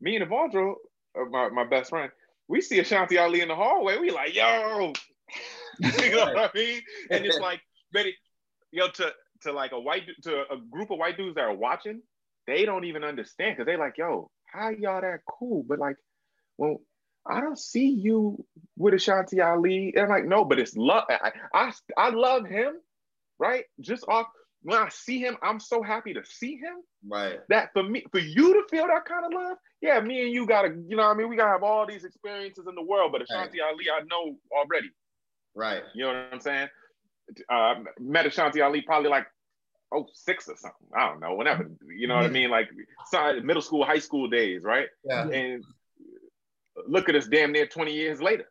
me 0.01 0.17
and 0.17 0.29
Evandro, 0.29 0.75
uh, 1.19 1.25
my, 1.31 1.49
my 1.51 1.65
best 1.65 1.91
friend, 1.91 2.11
we 2.53 2.61
see 2.61 2.79
Ashanti 2.81 3.17
Ali 3.17 3.41
in 3.41 3.49
the 3.49 3.55
hallway. 3.55 3.97
We 3.97 4.11
like, 4.11 4.35
yo, 4.35 4.93
you 5.81 6.11
know 6.11 6.27
what 6.27 6.37
I 6.37 6.51
mean? 6.55 6.83
And 7.11 7.25
it's 7.25 7.39
like, 7.39 7.63
Betty, 7.95 8.15
yo, 8.71 8.89
to 8.89 9.11
to 9.41 9.53
like 9.53 9.73
a 9.73 9.81
white 9.81 10.03
to 10.25 10.43
a 10.53 10.59
group 10.71 10.91
of 10.91 10.99
white 10.99 11.17
dudes 11.17 11.37
that 11.37 11.45
are 11.45 11.55
watching, 11.55 12.03
they 12.47 12.67
don't 12.67 12.85
even 12.85 13.05
understand 13.05 13.57
because 13.57 13.65
they 13.65 13.79
like, 13.79 13.97
yo, 13.97 14.31
how 14.45 14.69
y'all 14.69 15.01
that 15.01 15.21
cool? 15.27 15.65
But 15.67 15.79
like, 15.79 15.97
well, 16.59 16.83
I 17.27 17.41
don't 17.41 17.59
see 17.59 17.89
you 17.89 18.45
with 18.77 18.93
Ashanti 18.93 19.41
Ali. 19.41 19.95
And 19.97 20.05
I'm 20.05 20.11
like, 20.11 20.27
no, 20.27 20.45
but 20.45 20.59
it's 20.59 20.77
love. 20.77 21.05
I, 21.09 21.33
I, 21.55 21.73
I 21.97 22.11
love 22.11 22.45
him, 22.45 22.75
right? 23.39 23.65
Just 23.81 24.05
off 24.09 24.27
when 24.63 24.79
I 24.79 24.89
see 24.91 25.19
him, 25.19 25.37
I'm 25.43 25.59
so 25.59 25.83
happy 25.83 26.15
to 26.15 26.25
see 26.25 26.57
him. 26.57 26.77
Right. 27.07 27.41
That 27.49 27.71
for 27.73 27.83
me, 27.83 28.05
for 28.13 28.21
you 28.21 28.55
to 28.55 28.63
feel 28.71 28.87
that 28.87 29.05
kind 29.05 29.27
of 29.27 29.33
love, 29.33 29.57
yeah, 29.81 30.01
me 30.01 30.23
and 30.23 30.33
you 30.33 30.47
gotta, 30.47 30.75
you 30.89 30.97
know, 30.97 31.03
I 31.03 31.15
mean, 31.15 31.29
we 31.29 31.37
gotta 31.37 31.51
have 31.51 31.63
all 31.63 31.87
these 31.87 32.05
experiences 32.05 32.67
in 32.69 32.75
the 32.75 32.83
world, 32.83 33.13
but 33.13 33.23
Ashanti 33.23 33.61
right. 33.61 33.73
Ali, 33.73 33.87
I 33.91 34.03
know 34.05 34.37
already. 34.57 34.91
Right. 35.55 35.83
You 35.95 36.05
know 36.05 36.09
what 36.09 36.29
I'm 36.33 36.41
saying? 36.41 36.69
Uh, 37.49 37.75
met 37.99 38.27
Ashanti 38.27 38.61
Ali 38.61 38.83
probably 38.83 39.11
like 39.11 39.27
oh 39.93 40.07
six 40.13 40.49
or 40.49 40.57
something. 40.57 40.87
I 40.97 41.09
don't 41.09 41.21
know, 41.21 41.35
whenever. 41.35 41.69
You 41.97 42.07
know 42.07 42.17
what 42.17 42.25
I 42.25 42.29
mean? 42.29 42.51
Like 42.51 42.69
sorry, 43.11 43.41
middle 43.43 43.63
school, 43.63 43.85
high 43.85 43.99
school 43.99 44.29
days, 44.29 44.63
right? 44.63 44.87
Yeah. 45.05 45.29
And 45.29 45.65
look 46.87 47.09
at 47.09 47.17
us 47.17 47.27
damn 47.27 47.53
near 47.53 47.67
20 47.67 47.93
years 47.93 48.23
later. 48.23 48.49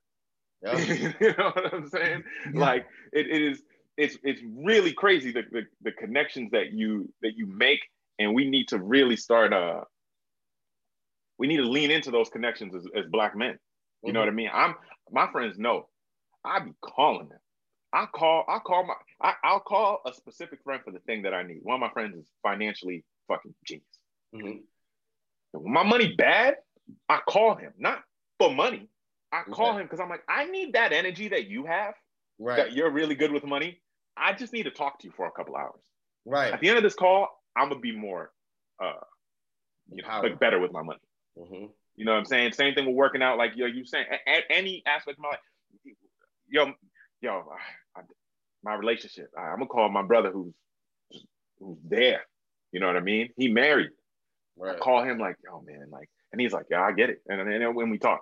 Yeah. 0.64 0.78
you 1.22 1.34
know 1.38 1.52
what 1.54 1.74
I'm 1.74 1.88
saying? 1.88 2.24
Yeah. 2.54 2.60
Like 2.60 2.86
it, 3.14 3.28
it 3.28 3.42
is 3.42 3.62
it's 3.98 4.18
it's 4.24 4.42
really 4.56 4.94
crazy 4.94 5.32
the, 5.32 5.44
the, 5.52 5.64
the 5.82 5.92
connections 5.92 6.52
that 6.52 6.72
you 6.72 7.12
that 7.22 7.36
you 7.36 7.46
make 7.46 7.80
and 8.20 8.34
we 8.34 8.50
need 8.50 8.68
to 8.70 8.78
really 8.78 9.16
start 9.16 9.54
uh 9.54 9.82
we 11.42 11.48
need 11.48 11.58
to 11.58 11.64
lean 11.64 11.90
into 11.90 12.12
those 12.12 12.30
connections 12.30 12.76
as, 12.76 12.86
as 12.96 13.10
black 13.10 13.36
men. 13.36 13.58
You 14.04 14.10
mm-hmm. 14.10 14.14
know 14.14 14.20
what 14.20 14.30
I 14.30 14.32
mean? 14.32 14.50
I'm 14.54 14.76
my 15.12 15.32
friends 15.32 15.58
know. 15.58 15.88
I 16.46 16.60
be 16.60 16.72
calling 16.82 17.30
them. 17.30 17.40
I 17.92 18.06
call 18.06 18.46
I 18.48 18.60
call 18.60 18.86
my 18.86 18.94
I, 19.22 19.34
I'll 19.44 19.60
call 19.60 20.02
a 20.06 20.14
specific 20.14 20.60
friend 20.64 20.82
for 20.86 20.92
the 20.92 21.00
thing 21.00 21.24
that 21.24 21.34
I 21.34 21.42
need. 21.42 21.60
One 21.64 21.76
of 21.76 21.82
my 21.82 21.90
friends 21.90 22.16
is 22.16 22.28
financially 22.44 23.04
fucking 23.28 23.56
genius. 23.66 23.86
Mm-hmm. 24.36 24.58
When 25.60 25.74
my 25.74 25.84
money 25.84 26.14
bad, 26.16 26.58
I 27.10 27.20
call 27.28 27.56
him. 27.56 27.74
Not 27.80 28.04
for 28.38 28.54
money. 28.54 28.88
I 29.32 29.42
call 29.50 29.78
him 29.78 29.84
because 29.84 30.00
I'm 30.00 30.10
like, 30.10 30.24
I 30.30 30.46
need 30.46 30.74
that 30.74 30.94
energy 30.94 31.30
that 31.30 31.48
you 31.48 31.66
have. 31.66 31.96
Right. 32.42 32.58
That 32.58 32.74
you're 32.74 32.90
really 32.90 33.14
good 33.14 33.32
with 33.32 33.46
money. 33.46 33.80
I 34.18 34.34
just 34.34 34.52
need 34.52 34.64
to 34.64 34.72
talk 34.72 35.00
to 35.00 35.08
you 35.08 35.14
for 35.16 35.28
a 35.28 35.32
couple 35.32 35.56
hours. 35.56 35.80
Right. 36.26 36.52
At 36.52 36.60
the 36.60 36.70
end 36.70 36.78
of 36.78 36.84
this 36.84 36.96
call, 36.96 37.28
I'm 37.56 37.70
gonna 37.70 37.80
be 37.80 37.96
more, 37.96 38.32
uh, 38.84 38.94
you 39.92 40.02
know, 40.02 40.22
like 40.22 40.40
better 40.40 40.60
with 40.60 40.72
my 40.72 40.82
money. 40.82 41.00
Mm-hmm. 41.38 41.66
You 41.96 42.06
know 42.06 42.14
what 42.14 42.18
I'm 42.18 42.26
saying? 42.26 42.54
Same 42.54 42.74
thing 42.74 42.88
with 42.88 42.96
working 42.96 43.22
out. 43.22 43.38
Like 43.38 43.52
yo, 43.56 43.68
you 43.68 43.86
saying 43.86 44.06
at 44.10 44.44
any 44.50 44.82
aspect 44.88 45.20
of 45.20 45.24
my 45.24 45.30
life. 45.30 45.40
Yo, 46.50 46.72
yo, 47.22 47.44
I, 47.96 48.02
my 48.64 48.74
relationship. 48.74 49.30
I, 49.38 49.42
I'm 49.42 49.58
gonna 49.58 49.68
call 49.68 49.90
my 49.90 50.04
brother 50.04 50.32
who's 50.32 50.54
who's 51.60 51.78
there. 51.88 52.22
You 52.72 52.80
know 52.80 52.88
what 52.88 52.98
I 52.98 53.02
mean? 53.02 53.30
He 53.38 53.50
married. 53.50 53.92
Right. 54.58 54.76
I 54.76 54.80
call 54.80 55.04
him 55.04 55.20
like, 55.20 55.36
yo, 55.46 55.62
man, 55.62 55.88
like, 55.92 56.10
and 56.32 56.42
he's 56.42 56.54
like, 56.54 56.66
yeah, 56.72 56.82
I 56.82 56.92
get 56.92 57.10
it. 57.10 57.22
And 57.28 57.50
then 57.50 57.76
when 57.76 57.90
we 57.90 57.98
talk, 57.98 58.22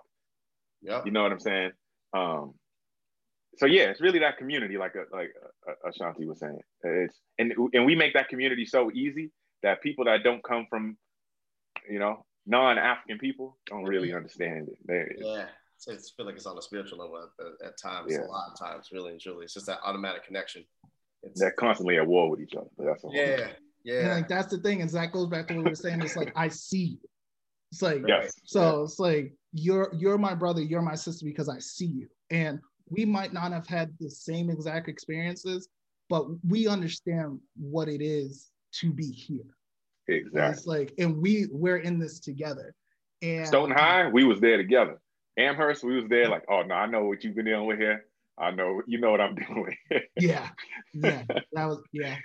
yeah. 0.82 1.02
You 1.06 1.12
know 1.12 1.24
what 1.24 1.32
I'm 1.32 1.40
saying? 1.40 1.72
Um, 2.14 2.54
so 3.60 3.66
yeah, 3.66 3.89
it's 3.89 3.99
really 3.99 4.20
that 4.20 4.38
community, 4.38 4.78
like 4.78 4.95
a, 4.95 5.03
like 5.16 5.32
uh, 5.68 5.72
uh, 5.72 5.89
Ashanti 5.89 6.26
was 6.26 6.39
saying. 6.39 6.60
It's 6.84 7.20
and 7.38 7.53
and 7.74 7.86
we 7.86 7.93
make 7.93 8.14
that 8.14 8.30
community 8.30 8.66
so 8.66 8.89
easy 8.91 9.32
that 9.64 9.82
people 9.82 10.05
that 10.05 10.24
don't 10.24 10.41
come 10.41 10.66
from, 10.70 10.97
you 11.89 11.99
know, 11.99 12.26
non-African 12.47 13.18
people 13.18 13.57
don't 13.66 13.84
really 13.84 14.10
mm-hmm. 14.10 14.18
understand 14.18 14.70
it. 14.70 14.78
They, 14.86 15.26
yeah, 15.26 15.47
so 15.78 15.91
it's 15.91 16.12
feel 16.12 16.26
like 16.26 16.36
it's 16.36 16.45
on 16.45 16.57
a 16.57 16.62
spiritual 16.62 16.99
level 16.99 17.30
at, 17.39 17.68
at 17.68 17.78
times. 17.78 18.14
Yeah. 18.14 18.22
A 18.22 18.32
lot 18.32 18.49
of 18.49 18.57
times, 18.57 18.88
really 18.93 19.12
and 19.12 19.20
truly, 19.20 19.43
it's 19.43 19.53
just 19.53 19.66
that 19.66 19.80
automatic 19.84 20.26
connection. 20.26 20.64
It's, 21.24 21.38
They're 21.38 21.51
constantly 21.51 21.97
at 21.97 22.07
war 22.07 22.30
with 22.30 22.39
each 22.39 22.55
other. 22.55 22.70
But 22.78 22.86
that's 22.86 23.03
yeah, 23.12 23.47
yeah. 23.84 23.99
And 23.99 24.10
like 24.10 24.30
that's 24.30 24.47
the 24.47 24.60
thing, 24.60 24.82
and 24.82 24.89
that 24.91 25.12
goes 25.12 25.28
back 25.28 25.49
to 25.49 25.55
what 25.55 25.66
we 25.66 25.72
were 25.72 25.76
saying. 25.76 26.01
It's 26.01 26.16
like 26.16 26.32
I 26.34 26.47
see 26.47 26.97
you. 26.97 27.10
It's 27.74 27.82
like 27.82 28.03
yes. 28.07 28.34
so. 28.45 28.78
Yeah. 28.78 28.84
It's 28.86 28.99
like 28.99 29.34
you're 29.51 29.91
you're 29.97 30.18
my 30.18 30.34
brother, 30.34 30.62
you're 30.62 30.82
my 30.82 30.95
sister 30.95 31.26
because 31.26 31.49
I 31.49 31.60
see 31.60 31.88
you. 31.88 32.07
And 32.32 32.60
we 32.90 33.06
might 33.06 33.34
not 33.34 33.52
have 33.52 33.68
had 33.68 33.94
the 34.00 34.10
same 34.10 34.50
exact 34.50 34.88
experiences, 34.88 35.70
but 36.10 36.26
we 36.48 36.68
understand 36.68 37.40
what 37.56 37.88
it 37.88 38.02
is 38.02 38.50
to 38.74 38.92
be 38.92 39.12
here. 39.12 39.56
Exactly. 40.08 40.42
And 40.42 40.56
it's 40.56 40.66
like, 40.66 40.94
and 40.98 41.22
we 41.22 41.48
we're 41.52 41.78
in 41.78 42.00
this 42.00 42.20
together. 42.20 42.74
And 43.22 43.46
Stoughton 43.46 43.76
High, 43.76 44.08
we 44.08 44.24
was 44.24 44.40
there 44.40 44.58
together. 44.58 45.00
Amherst, 45.38 45.84
we 45.84 45.96
was 45.96 46.10
there 46.10 46.28
like, 46.30 46.44
oh 46.50 46.64
no, 46.64 46.76
I 46.76 46.86
know 46.88 47.06
what 47.06 47.24
you've 47.24 47.36
been 47.36 47.46
dealing 47.46 47.68
with 47.68 47.80
here. 47.80 48.06
I 48.38 48.52
know 48.52 48.82
you 48.88 49.00
know 49.00 49.12
what 49.12 49.22
I'm 49.22 49.36
doing. 49.54 49.76
yeah, 50.18 50.50
yeah, 50.94 51.24
that 51.54 51.66
was 51.66 51.82
yeah, 51.92 52.16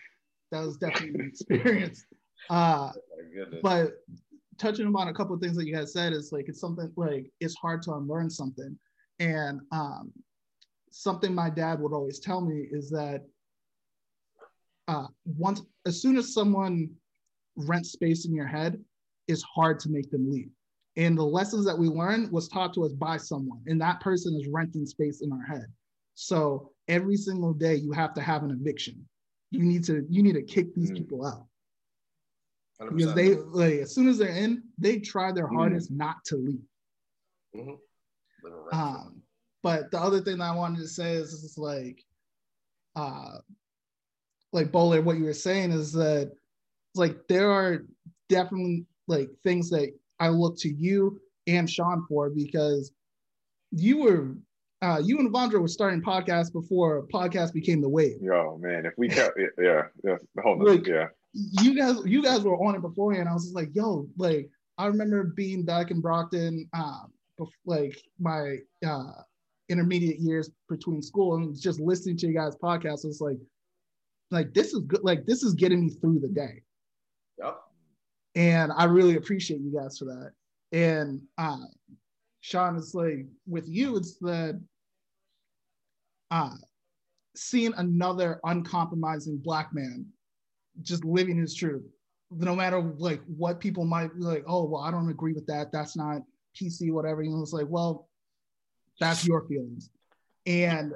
that 0.50 0.64
was 0.64 0.76
definitely 0.76 1.20
an 1.20 1.28
experience. 1.28 2.04
Uh, 2.50 2.92
oh 2.92 3.44
but 3.62 3.92
touching 4.58 4.86
upon 4.86 5.08
a 5.08 5.14
couple 5.14 5.34
of 5.34 5.40
things 5.40 5.56
that 5.56 5.66
you 5.66 5.74
guys 5.74 5.94
said 5.94 6.12
is 6.12 6.30
like 6.30 6.46
it's 6.46 6.60
something 6.60 6.92
like 6.94 7.30
it's 7.40 7.54
hard 7.54 7.80
to 7.80 7.94
unlearn 7.94 8.28
something 8.28 8.78
and 9.18 9.60
um, 9.72 10.12
something 10.94 11.34
my 11.34 11.50
dad 11.50 11.80
would 11.80 11.92
always 11.92 12.20
tell 12.20 12.40
me 12.40 12.68
is 12.70 12.88
that 12.88 13.22
uh, 14.86 15.06
once 15.24 15.60
as 15.86 16.00
soon 16.00 16.16
as 16.16 16.32
someone 16.32 16.88
rents 17.56 17.90
space 17.92 18.26
in 18.26 18.34
your 18.34 18.46
head 18.46 18.80
it's 19.26 19.42
hard 19.42 19.80
to 19.80 19.88
make 19.88 20.08
them 20.10 20.30
leave 20.30 20.50
And 20.96 21.18
the 21.18 21.24
lessons 21.24 21.64
that 21.64 21.76
we 21.76 21.88
learned 21.88 22.30
was 22.30 22.48
taught 22.48 22.74
to 22.74 22.84
us 22.84 22.92
by 22.92 23.16
someone, 23.16 23.60
and 23.66 23.80
that 23.80 24.00
person 24.00 24.38
is 24.38 24.46
renting 24.46 24.86
space 24.86 25.22
in 25.22 25.32
our 25.32 25.42
head. 25.42 25.66
So 26.14 26.70
every 26.86 27.16
single 27.16 27.52
day 27.52 27.74
you 27.74 27.90
have 27.90 28.14
to 28.14 28.20
have 28.20 28.44
an 28.44 28.52
eviction. 28.52 29.08
You 29.50 29.64
need 29.64 29.82
to 29.84 30.06
you 30.08 30.22
need 30.22 30.34
to 30.34 30.42
kick 30.42 30.74
these 30.74 30.92
mm. 30.92 30.98
people 30.98 31.26
out. 31.26 31.46
100%. 32.80 32.96
Because 32.96 33.14
they 33.14 33.34
like 33.34 33.80
as 33.80 33.94
soon 33.94 34.08
as 34.08 34.18
they're 34.18 34.28
in, 34.28 34.62
they 34.78 35.00
try 35.00 35.32
their 35.32 35.48
mm. 35.48 35.56
hardest 35.56 35.90
not 35.90 36.16
to 36.26 36.36
leave. 36.36 36.66
Mm-hmm. 37.56 38.78
Um, 38.78 39.23
but 39.64 39.90
the 39.90 39.98
other 39.98 40.20
thing 40.20 40.38
that 40.38 40.44
I 40.44 40.54
wanted 40.54 40.80
to 40.80 40.88
say 40.88 41.14
is, 41.14 41.32
is 41.32 41.56
like, 41.56 42.04
uh, 42.96 43.38
like 44.52 44.70
Bowler, 44.70 45.00
what 45.00 45.16
you 45.16 45.24
were 45.24 45.32
saying 45.32 45.72
is 45.72 45.90
that 45.92 46.32
like 46.94 47.16
there 47.28 47.50
are 47.50 47.86
definitely 48.28 48.84
like 49.08 49.30
things 49.42 49.70
that 49.70 49.90
I 50.20 50.28
look 50.28 50.58
to 50.58 50.68
you 50.68 51.18
and 51.46 51.68
Shawn 51.68 52.04
for 52.08 52.28
because 52.28 52.92
you 53.72 54.02
were 54.02 54.34
uh, 54.82 55.00
you 55.02 55.18
and 55.18 55.32
Vondra 55.32 55.62
were 55.62 55.66
starting 55.66 56.02
podcasts 56.02 56.52
before 56.52 57.06
podcast 57.06 57.54
became 57.54 57.80
the 57.80 57.88
wave. 57.88 58.20
Yo, 58.20 58.58
man, 58.60 58.84
if 58.84 58.92
we 58.98 59.08
kept 59.08 59.40
it, 59.40 59.50
yeah, 59.58 59.84
yeah, 60.04 60.16
hold 60.42 60.60
on, 60.60 60.66
like, 60.66 60.86
yeah. 60.86 61.06
You 61.32 61.74
guys, 61.74 61.96
you 62.04 62.22
guys 62.22 62.42
were 62.42 62.62
on 62.62 62.74
it 62.74 62.82
beforehand. 62.82 63.30
I 63.30 63.32
was 63.32 63.44
just 63.44 63.56
like, 63.56 63.70
yo, 63.72 64.06
like 64.18 64.50
I 64.76 64.86
remember 64.86 65.24
being 65.24 65.64
back 65.64 65.90
in 65.90 66.02
Brockton, 66.02 66.68
um, 66.74 67.12
like 67.64 67.98
my 68.20 68.58
uh, 68.86 69.12
intermediate 69.68 70.18
years 70.18 70.50
between 70.68 71.02
school, 71.02 71.36
and 71.36 71.58
just 71.58 71.80
listening 71.80 72.16
to 72.18 72.26
you 72.26 72.34
guys' 72.34 72.56
podcast. 72.56 73.04
It's 73.04 73.20
like, 73.20 73.38
like 74.30 74.54
this 74.54 74.72
is 74.72 74.80
good. 74.80 75.02
Like 75.02 75.26
this 75.26 75.42
is 75.42 75.54
getting 75.54 75.80
me 75.80 75.90
through 75.90 76.20
the 76.20 76.28
day. 76.28 76.62
Yep. 77.38 77.60
And 78.36 78.72
I 78.76 78.84
really 78.84 79.16
appreciate 79.16 79.60
you 79.60 79.72
guys 79.72 79.98
for 79.98 80.06
that. 80.06 80.32
And 80.72 81.22
uh, 81.38 81.64
Shawn, 82.40 82.76
it's 82.76 82.94
like 82.94 83.26
with 83.46 83.68
you, 83.68 83.96
it's 83.96 84.16
that 84.18 84.60
uh, 86.30 86.50
seeing 87.36 87.72
another 87.76 88.40
uncompromising 88.44 89.38
black 89.38 89.72
man 89.72 90.06
just 90.82 91.04
living 91.04 91.38
his 91.38 91.54
truth, 91.54 91.84
no 92.30 92.56
matter 92.56 92.80
like 92.80 93.20
what 93.26 93.60
people 93.60 93.84
might 93.84 94.14
be 94.14 94.22
like, 94.22 94.44
oh, 94.48 94.64
well, 94.64 94.82
I 94.82 94.90
don't 94.90 95.08
agree 95.08 95.32
with 95.32 95.46
that. 95.46 95.70
That's 95.72 95.96
not 95.96 96.22
PC, 96.60 96.92
whatever. 96.92 97.22
You 97.22 97.30
know, 97.30 97.42
it's 97.42 97.52
like, 97.52 97.68
well, 97.68 98.08
that's 99.00 99.26
your 99.26 99.42
feelings. 99.48 99.90
And 100.46 100.94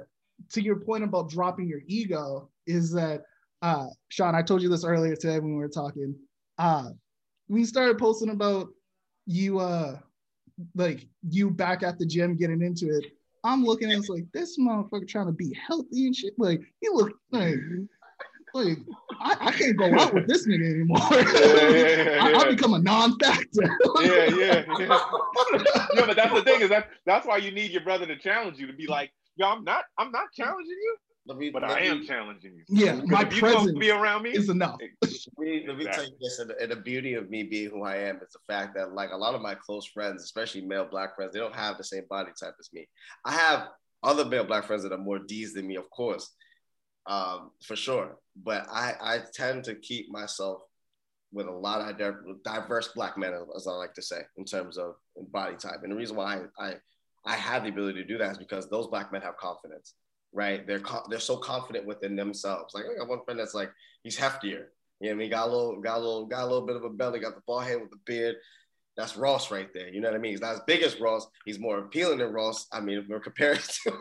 to 0.51 0.61
your 0.61 0.77
point 0.77 1.03
about 1.03 1.29
dropping 1.29 1.67
your 1.67 1.81
ego, 1.87 2.49
is 2.65 2.91
that 2.93 3.23
uh, 3.61 3.87
Shawn, 4.09 4.35
I 4.35 4.41
told 4.41 4.61
you 4.61 4.69
this 4.69 4.85
earlier 4.85 5.15
today 5.15 5.39
when 5.39 5.51
we 5.51 5.59
were 5.59 5.67
talking. 5.67 6.15
Uh, 6.57 6.89
we 7.47 7.65
started 7.65 7.97
posting 7.97 8.29
about 8.29 8.69
you, 9.25 9.59
uh, 9.59 9.97
like 10.75 11.07
you 11.27 11.49
back 11.49 11.83
at 11.83 11.97
the 11.97 12.05
gym 12.05 12.35
getting 12.35 12.61
into 12.61 12.89
it. 12.95 13.05
I'm 13.43 13.63
looking 13.63 13.91
at 13.91 13.97
it's 13.97 14.09
like 14.09 14.25
this 14.33 14.57
motherfucker 14.59 15.07
trying 15.07 15.27
to 15.27 15.31
be 15.31 15.57
healthy 15.67 16.05
and 16.07 16.15
shit. 16.15 16.33
Like 16.37 16.61
you 16.81 16.93
look 16.93 17.13
like 17.31 17.55
like 18.53 18.77
I, 19.19 19.47
I 19.47 19.51
can't 19.51 19.77
go 19.77 19.93
out 19.99 20.13
with 20.13 20.27
this 20.27 20.47
nigga 20.47 20.73
anymore. 20.73 20.97
Yeah, 21.11 21.17
yeah, 21.69 22.15
yeah, 22.15 22.23
I, 22.23 22.33
I, 22.33 22.49
become 22.49 22.73
a 22.73 22.79
non-factor. 22.79 23.77
yeah, 24.01 24.25
yeah, 24.25 24.63
yeah. 24.79 24.99
yeah, 25.93 26.05
but 26.05 26.15
that's 26.15 26.33
the 26.33 26.43
thing 26.43 26.61
is 26.61 26.69
that 26.69 26.89
that's 27.05 27.25
why 27.25 27.37
you 27.37 27.51
need 27.51 27.71
your 27.71 27.83
brother 27.83 28.05
to 28.05 28.17
challenge 28.17 28.57
you 28.59 28.67
to 28.67 28.73
be 28.73 28.87
like, 28.87 29.11
yo, 29.35 29.47
I'm 29.47 29.63
not, 29.63 29.85
I'm 29.97 30.11
not 30.11 30.31
challenging 30.33 30.77
you. 30.81 30.97
Me, 31.37 31.51
but 31.51 31.63
I 31.63 31.81
am 31.81 32.03
challenging 32.05 32.53
you. 32.55 32.63
Yeah, 32.69 33.01
my 33.05 33.23
presence 33.23 33.77
be 33.77 33.91
around 33.91 34.23
me 34.23 34.31
is 34.31 34.49
enough. 34.49 34.79
let 35.03 35.11
me, 35.37 35.63
let 35.67 35.77
me 35.77 35.85
tell 35.85 36.03
you 36.03 36.15
this, 36.19 36.39
and 36.39 36.49
the, 36.49 36.59
and 36.59 36.71
the, 36.71 36.75
beauty 36.75 37.13
of 37.13 37.29
me 37.29 37.43
being 37.43 37.69
who 37.69 37.83
I 37.83 37.97
am 37.97 38.15
is 38.15 38.31
the 38.33 38.39
fact 38.51 38.73
that 38.75 38.93
like 38.93 39.11
a 39.11 39.15
lot 39.15 39.35
of 39.35 39.41
my 39.41 39.53
close 39.53 39.85
friends, 39.85 40.23
especially 40.23 40.61
male 40.61 40.87
black 40.89 41.15
friends, 41.15 41.33
they 41.33 41.39
don't 41.39 41.53
have 41.53 41.77
the 41.77 41.83
same 41.83 42.03
body 42.09 42.31
type 42.39 42.55
as 42.59 42.69
me. 42.73 42.87
I 43.25 43.33
have 43.33 43.67
other 44.01 44.25
male 44.25 44.45
black 44.45 44.65
friends 44.65 44.81
that 44.83 44.91
are 44.91 44.97
more 44.97 45.19
D's 45.19 45.53
than 45.53 45.67
me, 45.67 45.75
of 45.75 45.87
course, 45.91 46.33
um, 47.07 47.51
for 47.63 47.75
sure. 47.75 48.17
But 48.43 48.67
I, 48.69 48.93
I 49.01 49.19
tend 49.33 49.63
to 49.65 49.75
keep 49.75 50.09
myself 50.09 50.61
with 51.31 51.47
a 51.47 51.51
lot 51.51 51.81
of 51.81 52.43
diverse 52.43 52.89
black 52.89 53.17
men, 53.17 53.33
as 53.55 53.67
I 53.67 53.71
like 53.71 53.93
to 53.95 54.01
say, 54.01 54.21
in 54.37 54.45
terms 54.45 54.77
of 54.77 54.95
body 55.31 55.55
type. 55.55 55.81
And 55.83 55.91
the 55.91 55.95
reason 55.95 56.15
why 56.15 56.41
I, 56.59 56.65
I, 56.65 56.73
I 57.25 57.35
have 57.35 57.63
the 57.63 57.69
ability 57.69 58.01
to 58.01 58.07
do 58.07 58.17
that 58.17 58.31
is 58.31 58.37
because 58.37 58.69
those 58.69 58.87
black 58.87 59.11
men 59.11 59.21
have 59.21 59.37
confidence 59.37 59.93
right? 60.33 60.65
They're 60.65 60.81
they're 61.09 61.19
so 61.19 61.37
confident 61.37 61.85
within 61.85 62.15
themselves. 62.15 62.73
Like 62.73 62.85
I 62.85 62.97
got 62.97 63.07
one 63.07 63.23
friend 63.25 63.39
that's 63.39 63.53
like 63.53 63.71
he's 64.03 64.17
heftier. 64.17 64.65
You 64.99 65.07
know, 65.07 65.09
what 65.09 65.11
I 65.11 65.15
mean, 65.15 65.29
got 65.29 65.47
a 65.47 65.51
little, 65.51 65.79
got 65.79 65.97
a 65.97 65.99
little, 65.99 66.25
got 66.25 66.43
a 66.43 66.47
little 66.47 66.65
bit 66.65 66.75
of 66.75 66.83
a 66.83 66.89
belly, 66.89 67.19
got 67.19 67.35
the 67.35 67.41
bald 67.47 67.63
head 67.63 67.79
with 67.79 67.89
the 67.89 67.99
beard. 68.05 68.35
That's 68.97 69.15
Ross 69.15 69.49
right 69.49 69.69
there. 69.73 69.87
You 69.87 70.01
know 70.01 70.09
what 70.09 70.15
I 70.15 70.19
mean? 70.19 70.33
He's 70.33 70.41
not 70.41 70.55
as 70.55 70.61
big 70.67 70.81
as 70.81 70.99
Ross. 70.99 71.25
He's 71.45 71.57
more 71.57 71.79
appealing 71.79 72.17
than 72.17 72.33
Ross. 72.33 72.67
I 72.73 72.81
mean, 72.81 72.97
if 72.97 73.07
we're 73.07 73.21
comparing 73.21 73.59
to 73.85 73.93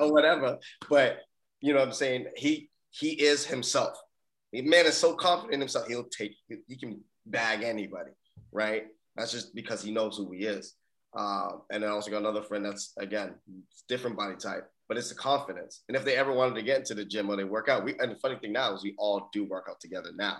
or 0.00 0.12
whatever. 0.12 0.58
But 0.90 1.18
you 1.62 1.72
know 1.72 1.78
what 1.78 1.88
I'm 1.88 1.94
saying? 1.94 2.26
He 2.36 2.70
he 2.90 3.10
is 3.10 3.46
himself. 3.46 3.96
The 4.52 4.62
man 4.62 4.84
is 4.84 4.96
so 4.96 5.14
confident 5.14 5.54
in 5.54 5.60
himself. 5.60 5.86
He'll 5.88 6.04
take. 6.04 6.36
He 6.68 6.76
can 6.76 7.00
bag 7.24 7.62
anybody, 7.62 8.10
right? 8.52 8.84
That's 9.16 9.32
just 9.32 9.54
because 9.54 9.82
he 9.82 9.90
knows 9.90 10.18
who 10.18 10.30
he 10.32 10.44
is. 10.44 10.74
Um, 11.16 11.62
and 11.70 11.82
then 11.82 11.90
I 11.90 11.94
also 11.94 12.10
got 12.10 12.18
another 12.18 12.42
friend 12.42 12.64
that's 12.64 12.92
again 12.98 13.34
different 13.88 14.16
body 14.16 14.36
type 14.36 14.68
but 14.92 14.98
it's 14.98 15.08
the 15.08 15.14
confidence. 15.14 15.84
And 15.88 15.96
if 15.96 16.04
they 16.04 16.16
ever 16.16 16.34
wanted 16.34 16.54
to 16.56 16.62
get 16.62 16.80
into 16.80 16.92
the 16.92 17.06
gym 17.06 17.30
or 17.30 17.36
they 17.36 17.44
work 17.44 17.70
out, 17.70 17.82
we 17.82 17.98
and 17.98 18.12
the 18.12 18.16
funny 18.16 18.36
thing 18.36 18.52
now 18.52 18.74
is 18.74 18.82
we 18.82 18.94
all 18.98 19.30
do 19.32 19.42
work 19.42 19.64
out 19.70 19.80
together 19.80 20.10
now. 20.14 20.36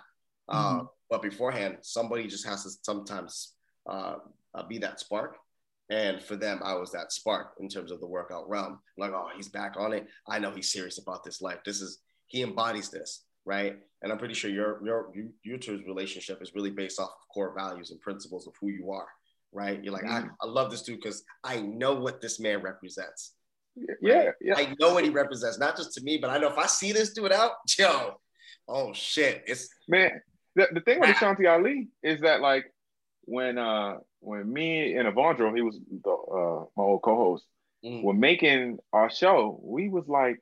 Mm-hmm. 0.50 0.80
Uh, 0.80 0.84
but 1.08 1.22
beforehand, 1.22 1.78
somebody 1.80 2.26
just 2.26 2.46
has 2.46 2.64
to 2.64 2.70
sometimes 2.82 3.54
uh, 3.88 4.16
uh, 4.54 4.62
be 4.68 4.76
that 4.76 5.00
spark. 5.00 5.38
And 5.92 6.22
for 6.22 6.36
them, 6.36 6.58
I 6.64 6.72
was 6.72 6.90
that 6.92 7.12
spark 7.12 7.52
in 7.60 7.68
terms 7.68 7.92
of 7.92 8.00
the 8.00 8.06
workout 8.06 8.48
realm. 8.48 8.78
Like, 8.96 9.12
oh, 9.12 9.28
he's 9.36 9.50
back 9.50 9.74
on 9.78 9.92
it. 9.92 10.06
I 10.26 10.38
know 10.38 10.50
he's 10.50 10.72
serious 10.72 10.98
about 10.98 11.22
this 11.22 11.42
life. 11.42 11.58
This 11.66 11.82
is 11.82 11.98
he 12.28 12.42
embodies 12.42 12.88
this, 12.88 13.24
right? 13.44 13.76
And 14.00 14.10
I'm 14.10 14.16
pretty 14.16 14.32
sure 14.32 14.50
your 14.50 14.80
your 14.82 15.12
your 15.44 15.58
two's 15.58 15.84
relationship 15.86 16.40
is 16.40 16.54
really 16.54 16.70
based 16.70 16.98
off 16.98 17.10
of 17.10 17.28
core 17.34 17.54
values 17.54 17.90
and 17.90 18.00
principles 18.00 18.46
of 18.46 18.54
who 18.58 18.68
you 18.68 18.90
are, 18.90 19.06
right? 19.52 19.84
You're 19.84 19.92
like, 19.92 20.04
mm-hmm. 20.04 20.28
I, 20.40 20.46
I 20.46 20.46
love 20.46 20.70
this 20.70 20.80
dude 20.80 20.98
because 21.02 21.24
I 21.44 21.60
know 21.60 21.94
what 21.94 22.22
this 22.22 22.40
man 22.40 22.62
represents. 22.62 23.34
Yeah, 24.00 24.30
yeah. 24.40 24.54
I 24.56 24.74
know 24.80 24.94
what 24.94 25.04
he 25.04 25.10
represents, 25.10 25.58
not 25.58 25.76
just 25.76 25.92
to 25.94 26.02
me, 26.02 26.16
but 26.16 26.30
I 26.30 26.38
know 26.38 26.48
if 26.50 26.58
I 26.58 26.66
see 26.66 26.92
this 26.92 27.12
dude 27.12 27.32
out, 27.32 27.52
yo, 27.78 28.14
oh 28.66 28.94
shit, 28.94 29.44
it's 29.46 29.68
man. 29.88 30.22
The, 30.54 30.68
the 30.72 30.80
thing 30.80 31.00
with 31.00 31.10
Ashanti 31.10 31.46
Ali 31.46 31.88
is 32.02 32.20
that 32.22 32.40
like 32.40 32.71
when 33.24 33.58
uh 33.58 33.98
when 34.20 34.52
me 34.52 34.94
and 34.94 35.08
Avandro, 35.08 35.54
he 35.54 35.62
was 35.62 35.78
the, 36.04 36.10
uh, 36.10 36.64
my 36.76 36.84
old 36.84 37.02
co-host, 37.02 37.44
mm. 37.84 38.02
were 38.02 38.14
making 38.14 38.78
our 38.92 39.10
show, 39.10 39.60
we 39.62 39.88
was 39.88 40.06
like, 40.08 40.38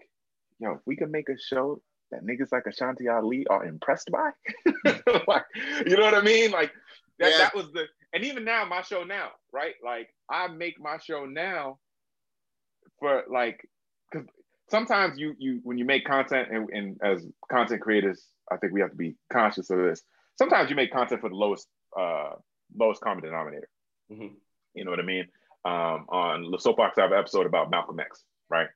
yo, 0.59 0.73
if 0.73 0.81
we 0.87 0.97
could 0.97 1.11
make 1.11 1.29
a 1.29 1.39
show 1.39 1.81
that 2.11 2.25
niggas 2.25 2.53
like 2.53 2.67
Ashanti 2.67 3.09
Ali 3.09 3.47
are 3.47 3.65
impressed 3.65 4.11
by, 4.11 4.31
like, 5.27 5.45
you 5.87 5.97
know 5.97 6.03
what 6.03 6.15
I 6.15 6.23
mean? 6.23 6.51
Like 6.51 6.73
that, 7.19 7.31
yeah. 7.31 7.39
that 7.39 7.55
was 7.55 7.71
the, 7.73 7.87
and 8.13 8.25
even 8.25 8.45
now, 8.45 8.65
my 8.65 8.83
show 8.83 9.05
now, 9.05 9.29
right? 9.53 9.75
Like 9.85 10.09
I 10.29 10.49
make 10.49 10.81
my 10.81 10.99
show 10.99 11.25
now 11.27 11.79
for 12.99 13.25
like 13.31 13.67
because 14.11 14.27
sometimes 14.71 15.19
you 15.19 15.35
you 15.39 15.61
when 15.63 15.79
you 15.79 15.85
make 15.85 16.05
content 16.05 16.49
and, 16.51 16.69
and 16.71 16.99
as 17.03 17.25
content 17.51 17.81
creators, 17.81 18.25
I 18.51 18.57
think 18.57 18.73
we 18.73 18.81
have 18.81 18.91
to 18.91 18.97
be 18.97 19.17
conscious 19.33 19.71
of 19.71 19.79
this. 19.79 20.03
Sometimes 20.39 20.71
you 20.71 20.77
make 20.77 20.93
content 20.93 21.21
for 21.21 21.29
the 21.29 21.37
lowest 21.37 21.69
uh 21.99 22.33
lowest 22.77 23.01
common 23.01 23.25
denominator. 23.25 23.69
Mm-hmm. 24.11 24.35
You 24.75 24.85
know 24.85 24.91
what 24.91 25.01
I 25.01 25.05
mean? 25.05 25.27
Um, 25.65 26.07
on 26.09 26.51
the 26.51 26.59
soapbox, 26.59 26.99
I 26.99 27.03
have 27.03 27.13
an 27.13 27.19
episode 27.19 27.47
about 27.47 27.71
Malcolm 27.71 28.01
X, 28.01 28.25
right? 28.49 28.69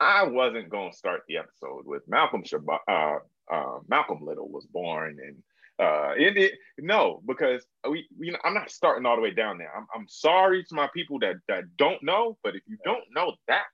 I 0.00 0.24
wasn't 0.24 0.68
going 0.68 0.90
to 0.90 0.96
start 0.96 1.22
the 1.28 1.38
episode 1.38 1.82
with 1.84 2.02
Malcolm 2.08 2.42
Shab- 2.42 2.78
uh, 2.88 3.18
uh, 3.52 3.78
Malcolm 3.88 4.18
Little 4.22 4.48
was 4.48 4.66
born 4.66 5.16
and 5.24 5.36
uh, 5.78 6.12
it, 6.16 6.36
it, 6.38 6.52
no, 6.78 7.22
because 7.26 7.66
we, 7.88 8.08
we, 8.18 8.34
I'm 8.44 8.54
not 8.54 8.70
starting 8.70 9.04
all 9.04 9.16
the 9.16 9.22
way 9.22 9.32
down 9.32 9.58
there. 9.58 9.70
I'm, 9.76 9.86
I'm 9.94 10.08
sorry 10.08 10.64
to 10.64 10.74
my 10.74 10.88
people 10.94 11.18
that, 11.18 11.36
that 11.48 11.64
don't 11.76 12.02
know, 12.02 12.38
but 12.42 12.56
if 12.56 12.62
you 12.66 12.78
don't 12.82 13.04
know 13.14 13.34
that 13.48 13.64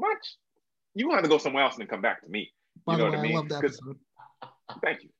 much, 0.00 0.36
you 0.94 1.10
have 1.12 1.22
to 1.22 1.28
go 1.28 1.38
somewhere 1.38 1.62
else 1.62 1.74
and 1.74 1.82
then 1.82 1.88
come 1.88 2.02
back 2.02 2.22
to 2.22 2.28
me. 2.28 2.52
You 2.88 2.96
know 2.96 3.04
what 3.04 3.14
I 3.14 3.22
mean? 3.22 3.36
I 3.36 3.38
love 3.38 3.48
that 3.50 3.60
Thank 4.82 5.04
you. 5.04 5.10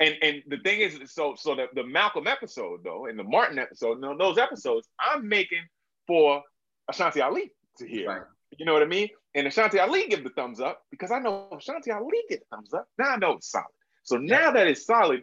And 0.00 0.14
and 0.22 0.42
the 0.46 0.58
thing 0.58 0.80
is, 0.80 0.98
so 1.12 1.34
so 1.36 1.54
the, 1.54 1.66
the 1.74 1.84
Malcolm 1.84 2.26
episode 2.26 2.80
though, 2.84 3.06
and 3.06 3.18
the 3.18 3.24
Martin 3.24 3.58
episode, 3.58 3.98
you 4.02 4.16
those 4.18 4.38
episodes, 4.38 4.88
I'm 4.98 5.28
making 5.28 5.62
for 6.06 6.42
Ashanti 6.88 7.20
Ali 7.20 7.50
to 7.78 7.86
hear. 7.86 8.08
Right. 8.08 8.22
You 8.56 8.66
know 8.66 8.72
what 8.72 8.82
I 8.82 8.86
mean? 8.86 9.08
And 9.34 9.46
Ashanti 9.46 9.78
Ali 9.78 10.06
give 10.08 10.22
the 10.22 10.30
thumbs 10.30 10.60
up 10.60 10.82
because 10.90 11.10
I 11.10 11.18
know 11.18 11.48
Ashanti 11.56 11.90
Ali 11.90 12.22
get 12.28 12.40
the 12.40 12.56
thumbs 12.56 12.72
up. 12.72 12.86
Now 12.98 13.10
I 13.10 13.16
know 13.16 13.32
it's 13.32 13.50
solid. 13.50 13.66
So 14.04 14.16
now 14.16 14.52
that 14.52 14.66
it's 14.66 14.86
solid, 14.86 15.22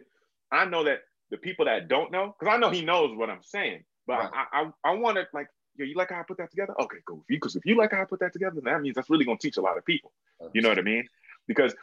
I 0.50 0.66
know 0.66 0.84
that 0.84 0.98
the 1.30 1.38
people 1.38 1.64
that 1.64 1.88
don't 1.88 2.12
know, 2.12 2.34
because 2.38 2.52
I 2.52 2.58
know 2.58 2.70
he 2.70 2.84
knows 2.84 3.16
what 3.16 3.30
I'm 3.30 3.42
saying, 3.42 3.84
but 4.06 4.18
right. 4.18 4.30
I, 4.52 4.62
I, 4.62 4.90
I 4.90 4.94
want 4.96 5.16
to 5.16 5.26
like, 5.32 5.46
yo, 5.76 5.86
you 5.86 5.94
like 5.94 6.10
how 6.10 6.20
I 6.20 6.24
put 6.24 6.36
that 6.38 6.50
together? 6.50 6.74
Okay, 6.78 6.98
cool. 7.06 7.24
Because 7.26 7.56
if 7.56 7.64
you 7.64 7.76
like 7.76 7.92
how 7.92 8.02
I 8.02 8.04
put 8.04 8.20
that 8.20 8.32
together, 8.32 8.60
that 8.62 8.82
means 8.82 8.96
that's 8.96 9.08
really 9.08 9.24
gonna 9.24 9.38
teach 9.38 9.56
a 9.56 9.62
lot 9.62 9.78
of 9.78 9.84
people. 9.86 10.12
You 10.52 10.60
know 10.60 10.68
what 10.68 10.78
I 10.78 10.82
mean? 10.82 11.08
Because 11.46 11.74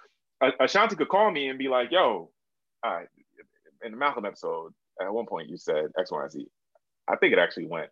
Ashanti 0.60 0.96
could 0.96 1.10
call 1.10 1.32
me 1.32 1.48
and 1.48 1.58
be 1.58 1.68
like, 1.68 1.92
yo, 1.92 2.30
uh, 2.84 3.02
in 3.84 3.92
the 3.92 3.98
Malcolm 3.98 4.26
episode, 4.26 4.74
at 5.02 5.14
one 5.14 5.26
point 5.26 5.50
you 5.50 5.58
said 5.58 5.86
X, 5.98 6.12
Y, 6.12 6.22
and 6.22 6.32
Z. 6.32 6.48
I 7.08 7.16
think 7.16 7.34
it 7.34 7.40
actually 7.40 7.68
went 7.68 7.90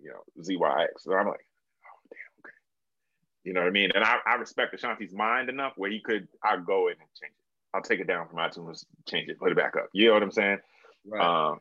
you 0.00 0.10
know, 0.10 0.42
ZYX. 0.42 0.88
So 0.98 1.14
I'm 1.14 1.26
like, 1.26 1.40
oh 1.84 2.00
damn, 2.10 2.44
okay. 2.44 2.54
You 3.44 3.52
know 3.52 3.60
what 3.60 3.68
I 3.68 3.72
mean? 3.72 3.90
And 3.94 4.04
I, 4.04 4.18
I 4.26 4.34
respect 4.34 4.74
Ashanti's 4.74 5.12
mind 5.12 5.48
enough 5.48 5.72
where 5.76 5.90
he 5.90 6.00
could, 6.00 6.28
I'll 6.42 6.60
go 6.60 6.88
in 6.88 6.92
and 6.92 7.08
change 7.20 7.32
it. 7.36 7.44
I'll 7.74 7.82
take 7.82 8.00
it 8.00 8.06
down 8.06 8.28
from 8.28 8.38
iTunes, 8.38 8.84
change 9.08 9.28
it, 9.28 9.38
put 9.38 9.52
it 9.52 9.56
back 9.56 9.76
up. 9.76 9.88
You 9.92 10.08
know 10.08 10.14
what 10.14 10.22
I'm 10.22 10.30
saying? 10.30 10.58
Right. 11.06 11.50
Um, 11.50 11.58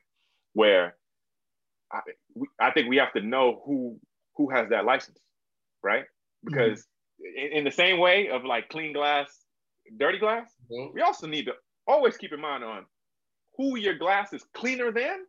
where 0.53 0.95
I, 1.91 1.99
we, 2.34 2.47
I 2.59 2.72
think 2.72 2.89
we 2.89 2.97
have 2.97 3.13
to 3.13 3.22
know 3.22 3.61
who 3.65 3.99
who 4.36 4.49
has 4.49 4.70
that 4.70 4.86
license, 4.86 5.20
right? 5.84 6.05
Because 6.43 6.82
mm-hmm. 6.82 7.45
in, 7.45 7.57
in, 7.59 7.63
the 7.63 7.72
same 7.72 7.99
way 7.99 8.30
of 8.30 8.45
like 8.45 8.70
clean 8.70 8.93
glass, 8.93 9.28
dirty 9.97 10.20
glass, 10.20 10.51
mm-hmm. 10.72 10.93
we 10.93 11.01
also 11.01 11.28
need 11.28 11.45
to 11.45 11.53
always 11.88 12.17
keep 12.17 12.33
in 12.33 12.41
mind 12.41 12.63
on 12.63 12.85
who 13.57 13.77
your 13.77 13.97
glass 13.97 14.33
is 14.33 14.45
cleaner 14.53 14.91
than, 14.91 15.25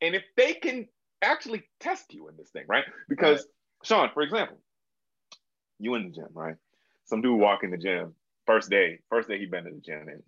and 0.00 0.14
if 0.14 0.22
they 0.36 0.54
can 0.54 0.88
actually 1.22 1.64
test 1.80 2.12
you 2.14 2.28
in 2.28 2.36
this 2.36 2.50
thing, 2.50 2.64
right? 2.68 2.84
Because. 3.08 3.46
Shawn, 3.84 4.10
for 4.12 4.22
example, 4.22 4.58
you 5.78 5.94
in 5.94 6.08
the 6.08 6.10
gym, 6.10 6.28
right? 6.34 6.56
Some 7.04 7.22
dude 7.22 7.38
walk 7.38 7.62
in 7.62 7.70
the 7.70 7.76
gym, 7.76 8.14
first 8.46 8.70
day, 8.70 8.98
first 9.08 9.28
day 9.28 9.38
he 9.38 9.46
been 9.46 9.66
in 9.66 9.74
the 9.76 9.80
gym 9.80 10.08
in 10.08 10.22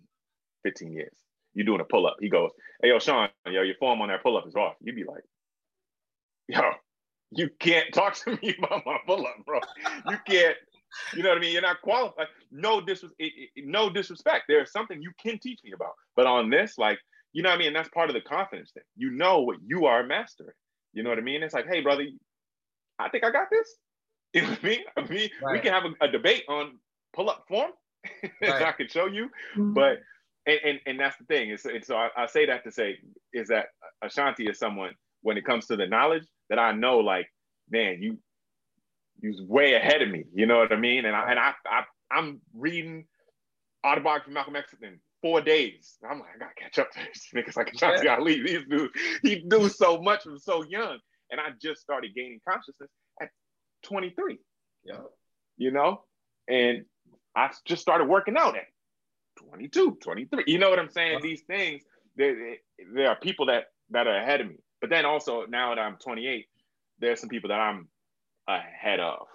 15 0.63 0.93
years. 0.93 1.13
You 1.53 1.65
doing 1.65 1.81
a 1.81 1.83
pull 1.83 2.07
up. 2.07 2.15
He 2.21 2.29
goes, 2.29 2.51
Hey, 2.81 2.89
yo, 2.89 2.99
Shawn, 2.99 3.29
yo, 3.45 3.61
your 3.61 3.75
form 3.75 4.01
on 4.01 4.07
that 4.07 4.23
pull 4.23 4.37
up 4.37 4.47
is 4.47 4.55
off. 4.55 4.75
You'd 4.81 4.95
be 4.95 5.03
like, 5.03 5.23
Yo, 6.47 6.61
you 7.31 7.49
can't 7.59 7.93
talk 7.93 8.15
to 8.15 8.39
me 8.41 8.55
about 8.63 8.85
my 8.85 8.97
pull 9.05 9.27
up, 9.27 9.45
bro. 9.45 9.59
You 10.09 10.17
can't, 10.25 10.55
you 11.15 11.23
know 11.23 11.29
what 11.29 11.37
I 11.37 11.41
mean? 11.41 11.53
You're 11.53 11.61
not 11.61 11.81
qualified. 11.81 12.27
No, 12.51 12.81
dis- 12.81 13.03
no 13.57 13.89
disrespect. 13.89 14.45
There's 14.47 14.71
something 14.71 15.01
you 15.01 15.11
can 15.21 15.39
teach 15.39 15.59
me 15.63 15.71
about. 15.73 15.93
But 16.15 16.27
on 16.27 16.49
this, 16.49 16.77
like, 16.77 16.99
you 17.33 17.43
know 17.43 17.49
what 17.49 17.55
I 17.55 17.59
mean? 17.59 17.67
And 17.67 17.75
that's 17.75 17.89
part 17.89 18.09
of 18.09 18.13
the 18.13 18.21
confidence 18.21 18.71
thing. 18.73 18.83
You 18.97 19.11
know 19.11 19.41
what 19.41 19.57
you 19.65 19.85
are 19.85 20.05
mastering. 20.05 20.53
You 20.93 21.03
know 21.03 21.09
what 21.09 21.19
I 21.19 21.21
mean? 21.21 21.43
It's 21.43 21.53
like, 21.53 21.67
hey, 21.67 21.81
brother, 21.81 22.05
I 22.99 23.09
think 23.09 23.23
I 23.23 23.31
got 23.31 23.47
this. 23.51 23.67
You 24.33 24.43
know 24.43 24.49
what 24.51 24.59
I 24.63 24.65
mean? 24.65 24.79
I 24.95 25.01
mean, 25.01 25.29
right. 25.43 25.51
we 25.51 25.59
can 25.59 25.73
have 25.73 25.83
a, 25.83 26.05
a 26.05 26.07
debate 26.09 26.43
on 26.47 26.79
pull 27.13 27.29
up 27.29 27.43
form. 27.49 27.71
Right. 28.41 28.61
I 28.63 28.71
can 28.71 28.87
show 28.87 29.05
you, 29.05 29.25
mm-hmm. 29.25 29.73
but 29.73 29.99
and, 30.47 30.59
and 30.65 30.79
and 30.87 30.99
that's 30.99 31.17
the 31.17 31.25
thing. 31.25 31.49
It's, 31.49 31.65
it's 31.65 31.87
so 31.87 31.95
I, 31.97 32.09
I 32.17 32.25
say 32.27 32.45
that 32.45 32.63
to 32.63 32.71
say 32.71 32.97
is 33.33 33.49
that 33.49 33.67
Ashanti 34.01 34.47
is 34.47 34.57
someone 34.57 34.93
when 35.21 35.37
it 35.37 35.45
comes 35.45 35.67
to 35.67 35.75
the 35.75 35.85
knowledge 35.85 36.23
that 36.49 36.59
I 36.59 36.71
know, 36.71 36.99
like, 36.99 37.27
man, 37.69 38.01
you 38.01 38.17
you's 39.21 39.41
way 39.41 39.73
ahead 39.73 40.01
of 40.01 40.09
me. 40.09 40.23
You 40.33 40.45
know 40.45 40.57
what 40.57 40.71
I 40.71 40.77
mean? 40.77 41.05
And 41.05 41.15
I 41.15 41.31
and 41.31 41.39
I, 41.39 41.53
I 41.65 41.83
I'm 42.11 42.41
reading 42.53 43.05
autobiography 43.85 44.31
of 44.31 44.33
Malcolm 44.33 44.55
X 44.55 44.73
in 44.81 44.99
four 45.21 45.41
days. 45.41 45.97
I'm 46.07 46.19
like, 46.19 46.29
I 46.35 46.39
gotta 46.39 46.53
catch 46.55 46.79
up 46.79 46.91
to 46.91 46.99
these 46.99 47.27
niggas 47.35 47.55
like 47.55 47.73
Ashanti 47.73 48.05
yeah. 48.05 48.15
Ali. 48.15 48.41
These 48.41 48.65
dudes, 48.69 48.93
he 49.21 49.43
do 49.47 49.69
so 49.69 50.01
much 50.01 50.23
from 50.23 50.37
so 50.39 50.63
young. 50.63 50.97
And 51.29 51.39
I 51.39 51.49
just 51.61 51.81
started 51.81 52.13
gaining 52.13 52.41
consciousness 52.47 52.89
at 53.21 53.29
23. 53.83 54.37
Yeah. 54.83 54.95
You 55.57 55.71
know? 55.71 56.03
And 56.49 56.85
I 57.35 57.51
just 57.65 57.81
started 57.81 58.09
working 58.09 58.35
out 58.35 58.57
at 58.57 58.65
22, 59.49 59.99
23. 60.01 60.43
You 60.47 60.59
know 60.59 60.69
what 60.69 60.79
I'm 60.79 60.89
saying? 60.89 61.19
These 61.21 61.43
things, 61.43 61.83
there, 62.17 62.57
there 62.93 63.09
are 63.09 63.15
people 63.15 63.45
that 63.45 63.65
that 63.91 64.07
are 64.07 64.17
ahead 64.17 64.41
of 64.41 64.47
me. 64.47 64.55
But 64.81 64.89
then 64.89 65.05
also 65.05 65.45
now 65.45 65.73
that 65.73 65.81
I'm 65.81 65.97
28, 65.97 66.47
there's 66.99 67.19
some 67.19 67.29
people 67.29 67.49
that 67.49 67.59
I'm 67.59 67.87
ahead 68.47 68.99
of. 68.99 69.27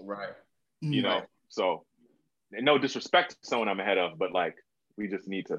Right. 0.00 0.34
You 0.80 1.02
know, 1.02 1.08
right. 1.08 1.24
so 1.48 1.84
no 2.50 2.78
disrespect 2.78 3.30
to 3.30 3.36
someone 3.42 3.68
I'm 3.68 3.80
ahead 3.80 3.98
of, 3.98 4.18
but 4.18 4.32
like 4.32 4.54
we 4.96 5.08
just 5.08 5.28
need 5.28 5.46
to. 5.46 5.58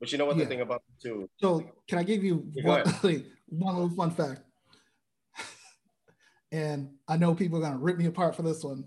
But 0.00 0.12
you 0.12 0.18
know 0.18 0.26
what 0.26 0.36
yeah. 0.36 0.44
the 0.44 0.50
thing 0.50 0.60
about 0.60 0.82
it, 0.88 1.02
too. 1.02 1.28
So 1.40 1.64
can 1.88 1.98
I 1.98 2.02
give 2.02 2.22
you 2.22 2.46
one, 2.62 2.82
one 3.48 3.74
little 3.74 3.90
fun 3.90 4.10
fact? 4.10 4.40
and 6.52 6.90
I 7.08 7.16
know 7.16 7.34
people 7.34 7.58
are 7.58 7.62
gonna 7.62 7.78
rip 7.78 7.96
me 7.96 8.06
apart 8.06 8.36
for 8.36 8.42
this 8.42 8.62
one. 8.62 8.84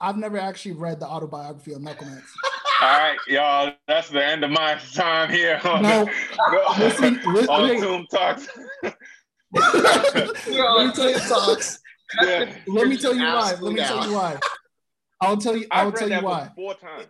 I've 0.00 0.16
never 0.16 0.38
actually 0.38 0.74
read 0.74 1.00
the 1.00 1.06
autobiography 1.06 1.72
of 1.72 1.80
Malcolm 1.80 2.08
X. 2.16 2.32
All 2.80 2.96
right, 2.96 3.18
y'all. 3.26 3.72
That's 3.88 4.08
the 4.08 4.24
end 4.24 4.44
of 4.44 4.50
my 4.50 4.78
time 4.94 5.30
here 5.30 5.60
on 5.64 5.82
no, 5.82 6.04
the, 6.04 6.74
listen, 6.78 7.20
listen, 7.26 7.48
on 7.48 7.80
Zoom 7.80 8.06
talks. 8.06 8.46
Let 9.52 9.74
me 9.74 10.92
tell 10.92 11.10
you 11.10 11.18
talks. 11.18 11.80
Yeah. 12.22 12.54
Let 12.66 12.88
me 12.88 12.96
tell 12.96 13.14
you 13.14 13.24
why. 13.24 13.54
Let 13.60 13.72
me 13.72 13.80
tell 13.80 14.06
you 14.06 14.14
why. 14.14 14.38
I'll 15.20 15.36
tell 15.36 15.56
you. 15.56 15.66
I'll 15.70 15.92
tell 15.92 16.10
you 16.10 16.20
why. 16.20 16.50
Four 16.54 16.74
times. 16.74 17.06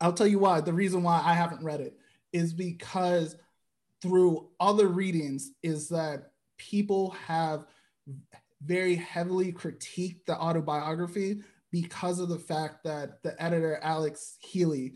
I'll 0.00 0.12
tell 0.12 0.26
you 0.26 0.38
why. 0.38 0.60
The 0.60 0.72
reason 0.72 1.02
why 1.02 1.22
I 1.24 1.34
haven't 1.34 1.64
read 1.64 1.80
it 1.80 1.96
is 2.32 2.52
because 2.52 3.36
through 4.02 4.48
other 4.60 4.88
readings 4.88 5.52
is 5.62 5.88
that 5.88 6.32
people 6.58 7.10
have 7.26 7.64
very 8.62 8.96
heavily 8.96 9.52
critiqued 9.52 10.24
the 10.26 10.36
autobiography 10.36 11.42
because 11.70 12.18
of 12.18 12.28
the 12.28 12.38
fact 12.38 12.84
that 12.84 13.22
the 13.22 13.40
editor 13.42 13.78
Alex 13.82 14.36
Haley, 14.40 14.94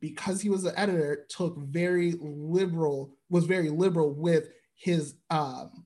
because 0.00 0.40
he 0.40 0.50
was 0.50 0.62
the 0.62 0.78
editor, 0.78 1.26
took 1.28 1.56
very 1.58 2.14
liberal, 2.20 3.16
was 3.28 3.44
very 3.44 3.70
liberal 3.70 4.12
with 4.12 4.48
his 4.80 5.14
um, 5.28 5.84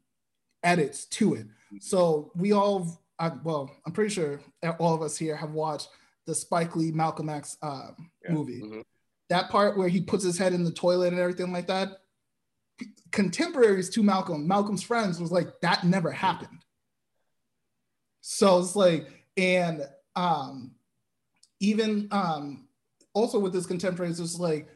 edits 0.62 1.06
to 1.06 1.34
it. 1.34 1.46
So 1.80 2.30
we 2.36 2.52
all, 2.52 3.02
I, 3.18 3.32
well, 3.42 3.68
I'm 3.84 3.92
pretty 3.92 4.14
sure 4.14 4.40
all 4.78 4.94
of 4.94 5.02
us 5.02 5.16
here 5.16 5.34
have 5.34 5.50
watched 5.50 5.88
the 6.26 6.34
Spike 6.34 6.76
Lee 6.76 6.92
Malcolm 6.92 7.28
X 7.28 7.56
uh, 7.60 7.88
yeah. 8.24 8.32
movie. 8.32 8.62
Mm-hmm. 8.62 8.80
That 9.30 9.50
part 9.50 9.76
where 9.76 9.88
he 9.88 10.00
puts 10.00 10.22
his 10.22 10.38
head 10.38 10.52
in 10.52 10.62
the 10.62 10.70
toilet 10.70 11.12
and 11.12 11.20
everything 11.20 11.52
like 11.52 11.66
that. 11.66 11.88
Contemporaries 13.10 13.90
to 13.90 14.02
Malcolm, 14.02 14.46
Malcolm's 14.46 14.82
friends 14.82 15.20
was 15.20 15.32
like 15.32 15.48
that 15.62 15.84
never 15.84 16.12
happened. 16.12 16.64
So 18.20 18.60
it's 18.60 18.76
like, 18.76 19.08
and 19.36 19.82
um, 20.14 20.72
even 21.58 22.06
um, 22.12 22.68
also 23.12 23.40
with 23.40 23.52
his 23.52 23.66
contemporaries, 23.66 24.20
it's 24.20 24.38
like 24.38 24.68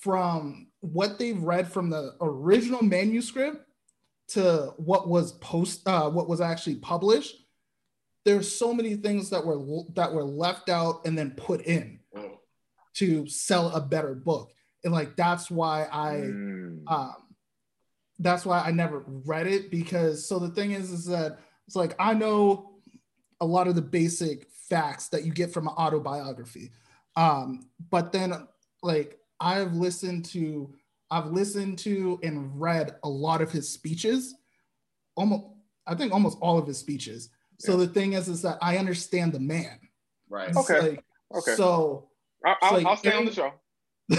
from 0.00 0.65
what 0.92 1.18
they've 1.18 1.40
read 1.40 1.70
from 1.70 1.90
the 1.90 2.14
original 2.20 2.82
manuscript 2.82 3.66
to 4.28 4.72
what 4.76 5.08
was 5.08 5.32
post, 5.32 5.86
uh, 5.86 6.10
what 6.10 6.28
was 6.28 6.40
actually 6.40 6.76
published. 6.76 7.36
There's 8.24 8.52
so 8.52 8.74
many 8.74 8.96
things 8.96 9.30
that 9.30 9.44
were 9.44 9.84
that 9.94 10.12
were 10.12 10.24
left 10.24 10.68
out 10.68 11.02
and 11.04 11.16
then 11.16 11.30
put 11.32 11.62
in 11.62 12.00
to 12.94 13.28
sell 13.28 13.68
a 13.70 13.80
better 13.80 14.14
book, 14.14 14.52
and 14.82 14.92
like 14.92 15.16
that's 15.16 15.50
why 15.50 15.86
I, 15.92 16.12
mm. 16.24 16.82
um, 16.88 17.14
that's 18.18 18.44
why 18.44 18.60
I 18.60 18.72
never 18.72 19.04
read 19.06 19.46
it 19.46 19.70
because 19.70 20.26
so 20.26 20.38
the 20.38 20.48
thing 20.48 20.72
is 20.72 20.90
is 20.90 21.06
that 21.06 21.38
it's 21.66 21.76
like 21.76 21.94
I 22.00 22.14
know 22.14 22.72
a 23.40 23.46
lot 23.46 23.68
of 23.68 23.74
the 23.74 23.82
basic 23.82 24.48
facts 24.68 25.08
that 25.08 25.24
you 25.24 25.32
get 25.32 25.52
from 25.52 25.68
an 25.68 25.74
autobiography. 25.74 26.72
Um, 27.16 27.68
but 27.90 28.12
then 28.12 28.32
like 28.82 29.18
I've 29.40 29.74
listened 29.74 30.24
to 30.26 30.74
I've 31.10 31.26
listened 31.26 31.78
to 31.80 32.18
and 32.22 32.60
read 32.60 32.96
a 33.04 33.08
lot 33.08 33.40
of 33.40 33.52
his 33.52 33.68
speeches, 33.68 34.34
almost 35.16 35.44
I 35.86 35.94
think 35.94 36.12
almost 36.12 36.38
all 36.40 36.58
of 36.58 36.66
his 36.66 36.78
speeches. 36.78 37.30
Yeah. 37.60 37.66
So 37.66 37.76
the 37.76 37.86
thing 37.86 38.14
is, 38.14 38.28
is 38.28 38.42
that 38.42 38.58
I 38.60 38.76
understand 38.76 39.32
the 39.32 39.40
man. 39.40 39.78
Right. 40.28 40.48
It's 40.48 40.58
okay. 40.58 40.90
Like, 40.90 41.04
okay. 41.34 41.54
So 41.54 42.08
I'll, 42.44 42.56
I'll, 42.62 42.72
like, 42.72 42.86
I'll 42.86 42.96
stay 42.96 43.12
on 43.12 43.24
the 43.24 43.32
show. 43.32 43.52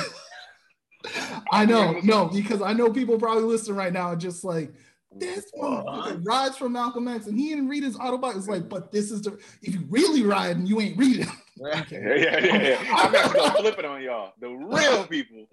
I 1.52 1.66
know, 1.66 2.00
no, 2.04 2.26
because 2.28 2.62
I 2.62 2.74
know 2.74 2.92
people 2.92 3.20
probably 3.20 3.44
listening 3.44 3.78
right 3.78 3.94
now 3.94 4.16
just 4.16 4.44
like, 4.44 4.74
this 5.16 5.46
motherfucker 5.58 6.26
rides 6.26 6.58
from 6.58 6.74
Malcolm 6.74 7.08
X 7.08 7.28
and 7.28 7.40
he 7.40 7.50
didn't 7.50 7.70
read 7.70 7.84
his 7.84 7.98
autobiography. 7.98 8.40
It's 8.40 8.48
like, 8.48 8.70
but 8.70 8.92
this 8.92 9.12
is 9.12 9.22
the 9.22 9.40
if 9.62 9.74
you 9.74 9.84
really 9.90 10.24
ride 10.24 10.58
and 10.58 10.68
you 10.68 10.80
ain't 10.82 10.98
reading. 10.98 11.32
Okay. 11.62 12.22
Yeah, 12.24 12.40
yeah, 12.40 12.62
yeah. 12.62 12.96
I'm 12.96 13.12
gonna 13.12 13.52
flip 13.54 13.80
it 13.80 13.86
on 13.86 14.02
y'all. 14.02 14.34
The 14.40 14.50
real 14.50 15.06
people 15.08 15.46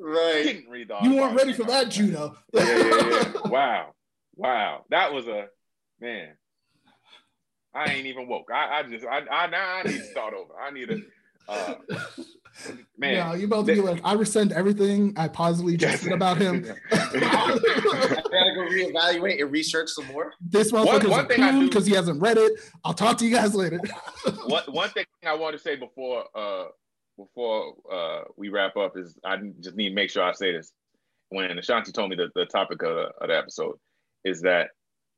right. 0.00 0.42
didn't 0.44 0.68
read 0.68 0.88
the 0.88 0.98
You 1.02 1.16
weren't 1.16 1.36
ready 1.36 1.52
for 1.52 1.64
that, 1.64 1.88
Juno. 1.88 2.36
yeah, 2.52 2.64
yeah, 2.64 3.08
yeah. 3.08 3.32
Wow. 3.48 3.94
Wow. 4.36 4.84
That 4.90 5.12
was 5.12 5.26
a 5.26 5.46
man. 6.00 6.30
I 7.74 7.92
ain't 7.92 8.06
even 8.06 8.28
woke. 8.28 8.50
I, 8.52 8.80
I 8.80 8.82
just 8.84 9.04
I, 9.06 9.20
I 9.30 9.46
now 9.46 9.76
I 9.76 9.82
need 9.84 9.98
to 9.98 10.04
start 10.04 10.34
over. 10.34 10.52
I 10.60 10.70
need 10.70 10.88
to 10.88 11.02
uh, 11.48 11.74
man. 12.98 13.14
Yeah, 13.14 13.44
about 13.44 13.66
to 13.66 13.74
be 13.74 13.80
like, 13.80 14.00
I 14.04 14.14
rescind 14.14 14.52
everything 14.52 15.14
I 15.16 15.28
positively 15.28 15.76
just 15.76 16.02
said 16.02 16.12
about 16.12 16.38
him. 16.38 16.64
I 16.92 16.96
gotta 16.96 18.54
go 18.54 18.66
reevaluate 18.70 19.40
and 19.40 19.50
research 19.50 19.90
some 19.90 20.06
more. 20.06 20.32
This 20.40 20.72
motherfucker's 20.72 21.08
one, 21.08 21.26
one 21.26 21.66
because 21.66 21.86
he 21.86 21.94
hasn't 21.94 22.20
read 22.20 22.38
it. 22.38 22.52
I'll 22.84 22.94
talk 22.94 23.18
to 23.18 23.26
you 23.26 23.34
guys 23.34 23.54
later. 23.54 23.80
one, 24.46 24.64
one 24.68 24.90
thing 24.90 25.04
I 25.26 25.34
want 25.34 25.56
to 25.56 25.62
say 25.62 25.76
before 25.76 26.24
uh 26.34 26.66
before 27.16 27.74
uh 27.92 28.22
we 28.36 28.48
wrap 28.48 28.76
up 28.76 28.96
is 28.96 29.18
I 29.24 29.36
just 29.60 29.76
need 29.76 29.90
to 29.90 29.94
make 29.94 30.10
sure 30.10 30.22
I 30.22 30.32
say 30.32 30.52
this. 30.52 30.72
When 31.28 31.58
Ashanti 31.58 31.92
told 31.92 32.10
me 32.10 32.16
the, 32.16 32.28
the 32.34 32.44
topic 32.44 32.82
of 32.82 32.94
the, 32.94 33.10
of 33.20 33.28
the 33.28 33.36
episode 33.36 33.76
is 34.24 34.42
that 34.42 34.68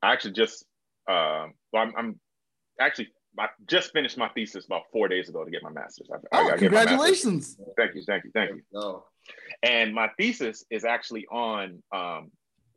I 0.03 0.13
actually 0.13 0.33
just 0.33 0.65
um 1.09 1.55
well 1.73 1.83
I'm, 1.83 1.93
I'm 1.97 2.21
actually 2.81 3.09
I 3.39 3.49
just 3.67 3.93
finished 3.93 4.17
my 4.17 4.29
thesis 4.29 4.67
about 4.67 4.83
four 4.93 5.09
days 5.09 5.29
ago 5.29 5.45
to 5.45 5.51
get 5.51 5.63
my 5.63 5.71
master's. 5.71 6.09
I, 6.13 6.17
oh, 6.33 6.53
I 6.53 6.57
congratulations! 6.57 7.57
Master's. 7.59 7.75
Thank 7.77 7.95
you, 7.95 8.03
thank 8.07 8.25
you, 8.25 8.31
thank 8.33 8.51
you. 8.51 9.03
And 9.63 9.95
my 9.95 10.11
thesis 10.19 10.65
is 10.71 10.85
actually 10.85 11.27
on 11.27 11.83
um, 11.93 12.31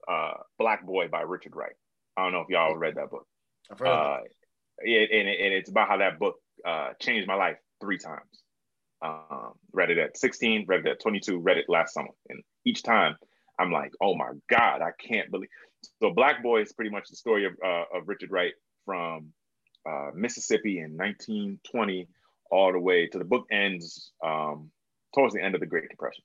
uh, 0.08 0.34
Black 0.58 0.86
Boy 0.86 1.08
by 1.10 1.22
Richard 1.22 1.56
Wright. 1.56 1.76
I 2.16 2.24
don't 2.24 2.32
know 2.32 2.42
if 2.42 2.50
y'all 2.50 2.76
read 2.76 2.96
that 2.96 3.12
book. 3.12 3.28
I've 3.72 3.80
heard 3.80 3.88
uh, 3.88 4.18
it, 4.80 5.12
and, 5.12 5.28
and 5.28 5.54
it's 5.54 5.70
about 5.70 5.88
how 5.88 5.98
that 5.98 6.20
book 6.20 6.36
uh, 6.66 6.90
changed 7.00 7.28
my 7.28 7.36
life 7.36 7.58
three 7.82 7.98
times. 7.98 8.44
Um, 9.02 9.54
read 9.74 9.92
it 9.92 10.00
at 10.00 10.18
16, 10.18 10.66
read 10.68 10.86
it 10.86 10.88
at 10.88 11.02
22, 11.02 11.40
read 11.40 11.58
it 11.58 11.66
last 11.68 11.94
summer. 11.94 12.10
And 12.30 12.42
each 12.66 12.82
time 12.82 13.16
I'm 13.60 13.72
like, 13.72 13.92
oh 14.02 14.16
my 14.16 14.32
God, 14.50 14.82
I 14.82 14.92
can't 15.00 15.30
believe. 15.30 15.50
So 16.02 16.12
Black 16.12 16.42
Boy 16.42 16.62
is 16.62 16.74
pretty 16.74 16.90
much 16.90 17.10
the 17.10 17.16
story 17.16 17.46
of, 17.46 17.54
uh, 17.64 17.84
of 17.94 18.08
Richard 18.08 18.32
Wright 18.32 18.54
from 18.86 19.34
uh, 19.88 20.12
Mississippi 20.14 20.80
in 20.80 20.98
1920 20.98 22.08
all 22.52 22.72
the 22.72 22.80
way 22.80 23.08
to 23.08 23.18
the 23.18 23.26
book 23.26 23.46
ends 23.52 24.12
um, 24.24 24.72
towards 25.14 25.34
the 25.34 25.42
end 25.42 25.56
of 25.56 25.62
the 25.62 25.68
Great 25.68 25.90
Depression. 25.90 26.24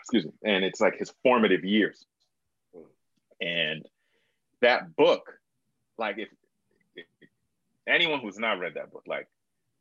Excuse 0.00 0.26
me. 0.26 0.32
And 0.44 0.64
it's 0.64 0.80
like 0.80 0.98
his 0.98 1.12
formative 1.22 1.64
years. 1.64 2.04
And 3.40 3.86
that 4.60 4.94
book, 4.96 5.32
like 5.98 6.18
if, 6.18 6.28
if 6.94 7.06
anyone 7.88 8.20
who's 8.20 8.38
not 8.38 8.58
read 8.58 8.74
that 8.74 8.92
book, 8.92 9.04
like 9.06 9.28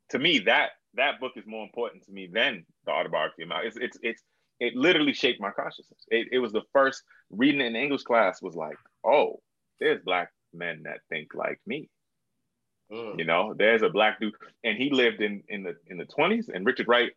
to 0.09 0.19
me, 0.19 0.39
that 0.39 0.71
that 0.95 1.19
book 1.19 1.33
is 1.35 1.45
more 1.45 1.63
important 1.63 2.03
to 2.05 2.11
me 2.11 2.27
than 2.31 2.65
the 2.85 2.91
autobiography 2.91 3.43
of 3.43 3.49
It's 3.63 3.77
it's 3.77 3.97
it's 4.01 4.23
it 4.59 4.75
literally 4.75 5.13
shaped 5.13 5.39
my 5.39 5.51
consciousness. 5.51 5.99
It, 6.09 6.29
it 6.31 6.39
was 6.39 6.51
the 6.51 6.63
first 6.73 7.03
reading 7.29 7.61
in 7.61 7.75
English 7.75 8.03
class 8.03 8.41
was 8.41 8.55
like, 8.55 8.77
oh, 9.05 9.41
there's 9.79 10.01
black 10.03 10.31
men 10.53 10.83
that 10.83 10.99
think 11.09 11.33
like 11.33 11.59
me. 11.65 11.89
Mm. 12.91 13.19
You 13.19 13.25
know, 13.25 13.53
there's 13.57 13.81
a 13.81 13.89
black 13.89 14.19
dude, 14.19 14.33
and 14.63 14.77
he 14.77 14.89
lived 14.89 15.21
in 15.21 15.43
in 15.49 15.63
the 15.63 15.75
in 15.87 15.97
the 15.97 16.05
20s. 16.05 16.49
And 16.53 16.65
Richard 16.65 16.87
Wright 16.87 17.11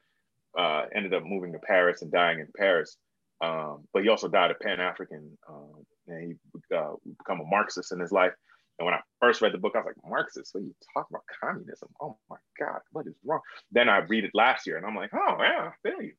uh, 0.58 0.84
ended 0.94 1.14
up 1.14 1.24
moving 1.24 1.52
to 1.52 1.58
Paris 1.58 2.02
and 2.02 2.12
dying 2.12 2.40
in 2.40 2.48
Paris. 2.56 2.96
Um, 3.42 3.88
but 3.92 4.02
he 4.02 4.08
also 4.08 4.28
died 4.28 4.50
a 4.50 4.54
Pan 4.54 4.80
African, 4.80 5.36
um, 5.48 5.84
and 6.06 6.36
he 6.70 6.76
uh, 6.76 6.92
become 7.18 7.40
a 7.40 7.44
Marxist 7.44 7.92
in 7.92 7.98
his 7.98 8.12
life. 8.12 8.32
And 8.78 8.86
when 8.86 8.94
I 8.94 9.00
first 9.20 9.42
read 9.42 9.52
the 9.52 9.58
book, 9.58 9.72
I 9.74 9.78
was 9.78 9.86
like, 9.86 10.10
Marxist? 10.10 10.54
What 10.54 10.62
are 10.62 10.64
you 10.64 10.74
talking 10.94 11.14
about? 11.14 11.24
Communism? 11.42 11.88
Oh 12.00 12.16
my 12.30 12.36
God, 12.58 12.80
what 12.92 13.06
is 13.06 13.14
wrong? 13.24 13.40
Then 13.70 13.88
I 13.88 13.98
read 13.98 14.24
it 14.24 14.30
last 14.34 14.66
year, 14.66 14.76
and 14.76 14.86
I'm 14.86 14.94
like, 14.94 15.10
oh 15.14 15.36
yeah, 15.40 15.70
I 15.70 15.88
feel 15.88 16.02
you. 16.02 16.12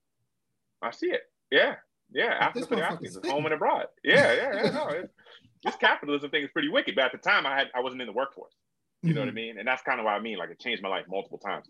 I 0.81 0.91
see 0.91 1.07
it. 1.07 1.21
Yeah, 1.49 1.75
yeah. 2.11 2.37
Africa 2.39 2.67
for 2.67 2.75
the 2.75 2.83
Africans, 2.83 3.19
home 3.25 3.45
and 3.45 3.53
abroad. 3.53 3.85
Yeah, 4.03 4.33
yeah, 4.33 4.63
yeah. 4.63 4.71
No, 4.71 4.87
it's, 4.89 5.13
this 5.63 5.75
capitalism 5.77 6.29
thing 6.29 6.43
is 6.43 6.49
pretty 6.51 6.69
wicked. 6.69 6.95
But 6.95 7.05
at 7.05 7.11
the 7.13 7.17
time, 7.19 7.45
I 7.45 7.57
had 7.57 7.67
I 7.73 7.79
wasn't 7.79 8.01
in 8.01 8.07
the 8.07 8.13
workforce. 8.13 8.53
You 9.03 9.09
mm-hmm. 9.09 9.15
know 9.15 9.21
what 9.21 9.27
I 9.27 9.29
mm-hmm. 9.31 9.35
mean? 9.35 9.59
And 9.59 9.67
that's 9.67 9.81
kind 9.83 9.99
of 9.99 10.05
what 10.05 10.13
I 10.13 10.19
mean. 10.19 10.37
Like 10.37 10.49
it 10.49 10.59
changed 10.59 10.81
my 10.81 10.89
life 10.89 11.05
multiple 11.09 11.37
times. 11.37 11.67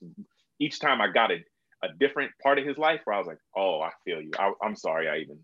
Each 0.59 0.79
time 0.79 1.01
I 1.01 1.07
got 1.07 1.31
a, 1.31 1.37
a 1.83 1.87
different 1.99 2.31
part 2.41 2.59
of 2.59 2.65
his 2.65 2.77
life 2.77 3.01
where 3.05 3.15
I 3.15 3.19
was 3.19 3.27
like, 3.27 3.39
oh, 3.57 3.81
I 3.81 3.89
feel 4.05 4.21
you. 4.21 4.31
I, 4.37 4.53
am 4.63 4.75
sorry. 4.75 5.09
I 5.09 5.17
even, 5.17 5.39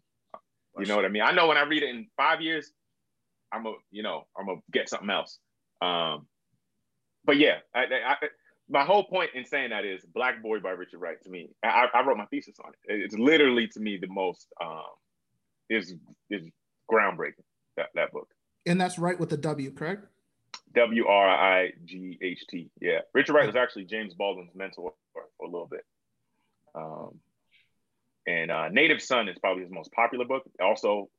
you 0.77 0.85
know 0.85 0.95
what 0.95 1.05
I 1.05 1.09
mean? 1.09 1.23
I 1.23 1.31
know 1.31 1.47
when 1.47 1.57
I 1.57 1.63
read 1.63 1.81
it 1.81 1.89
in 1.89 2.07
five 2.15 2.41
years, 2.41 2.71
I'm 3.51 3.65
a, 3.65 3.73
you 3.91 4.03
know, 4.03 4.27
I'm 4.37 4.45
gonna 4.45 4.59
get 4.71 4.87
something 4.87 5.09
else. 5.09 5.39
Um, 5.81 6.27
but 7.25 7.37
yeah, 7.37 7.57
I, 7.75 7.79
I, 7.81 8.15
my 8.69 8.85
whole 8.85 9.03
point 9.03 9.31
in 9.33 9.45
saying 9.45 9.71
that 9.71 9.83
is 9.83 10.05
Black 10.13 10.43
Boy 10.43 10.59
by 10.59 10.69
Richard 10.69 10.99
Wright 10.99 11.17
to 11.23 11.29
me. 11.29 11.49
I, 11.65 11.87
I 11.91 12.05
wrote 12.05 12.17
my 12.17 12.25
thesis 12.25 12.55
on 12.63 12.71
it. 12.71 13.01
It's 13.03 13.17
literally 13.17 13.67
to 13.69 13.79
me 13.79 13.97
the 13.99 14.07
most 14.07 14.47
um, 14.63 14.83
is 15.69 15.95
is 16.29 16.47
groundbreaking 16.91 17.43
that 17.77 17.87
that 17.95 18.11
book. 18.11 18.27
And 18.67 18.79
that's 18.79 18.99
right 18.99 19.19
with 19.19 19.29
the 19.29 19.37
W, 19.37 19.71
correct? 19.71 20.05
W 20.75 21.05
R 21.07 21.29
I 21.29 21.71
G 21.85 22.17
H 22.21 22.45
T. 22.49 22.69
Yeah, 22.79 22.99
Richard 23.13 23.33
Wright 23.33 23.47
was 23.47 23.55
actually 23.55 23.85
James 23.85 24.13
Baldwin's 24.13 24.53
mentor 24.55 24.93
for, 25.13 25.23
for 25.37 25.45
a 25.45 25.49
little 25.49 25.67
bit. 25.67 25.85
Um, 26.75 27.19
and 28.27 28.51
uh, 28.51 28.69
Native 28.69 29.01
Son 29.01 29.27
is 29.27 29.37
probably 29.39 29.63
his 29.63 29.71
most 29.71 29.91
popular 29.91 30.25
book. 30.25 30.43
Also, 30.61 31.09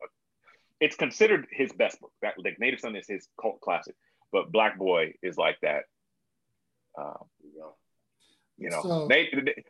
it's 0.81 0.97
considered 0.97 1.47
his 1.51 1.73
best 1.73 2.01
book. 2.01 2.13
That 2.23 2.35
like 2.39 2.59
Native 2.61 2.81
Son 2.81 2.95
is 2.95 3.07
his 3.09 3.29
cult 3.41 3.61
classic, 3.61 3.97
but 4.33 4.53
Black 4.53 4.79
Boy 4.79 5.15
is 5.23 5.37
like 5.37 5.59
that. 5.63 5.85
Um, 6.99 7.25
you 8.61 8.69
know, 8.69 8.83
so, 8.83 9.09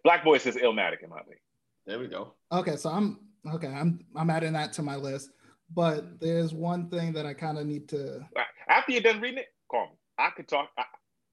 Black 0.03 0.25
Boy 0.25 0.35
is 0.35 0.43
his 0.43 0.57
Illmatic 0.57 1.03
in 1.03 1.11
my 1.11 1.21
opinion. 1.21 1.39
There 1.87 1.99
we 1.99 2.09
go. 2.09 2.35
Okay, 2.51 2.77
so 2.77 2.91
I'm 2.91 3.21
okay. 3.55 3.69
I'm 3.69 4.05
I'm 4.17 4.29
adding 4.31 4.53
that 4.55 4.73
to 4.75 4.83
my 4.83 4.97
list. 4.97 5.31
But 5.73 6.21
there's 6.21 6.53
one 6.53 6.91
thing 6.91 7.13
that 7.13 7.25
I 7.25 7.33
kind 7.33 7.57
of 7.57 7.67
need 7.67 7.89
to. 7.91 8.27
After 8.69 8.91
you're 8.91 9.03
done 9.03 9.21
reading 9.21 9.39
it, 9.39 9.47
call 9.71 9.87
me. 9.87 9.93
I 10.19 10.31
could 10.31 10.49
talk. 10.49 10.69
I, 10.79 10.85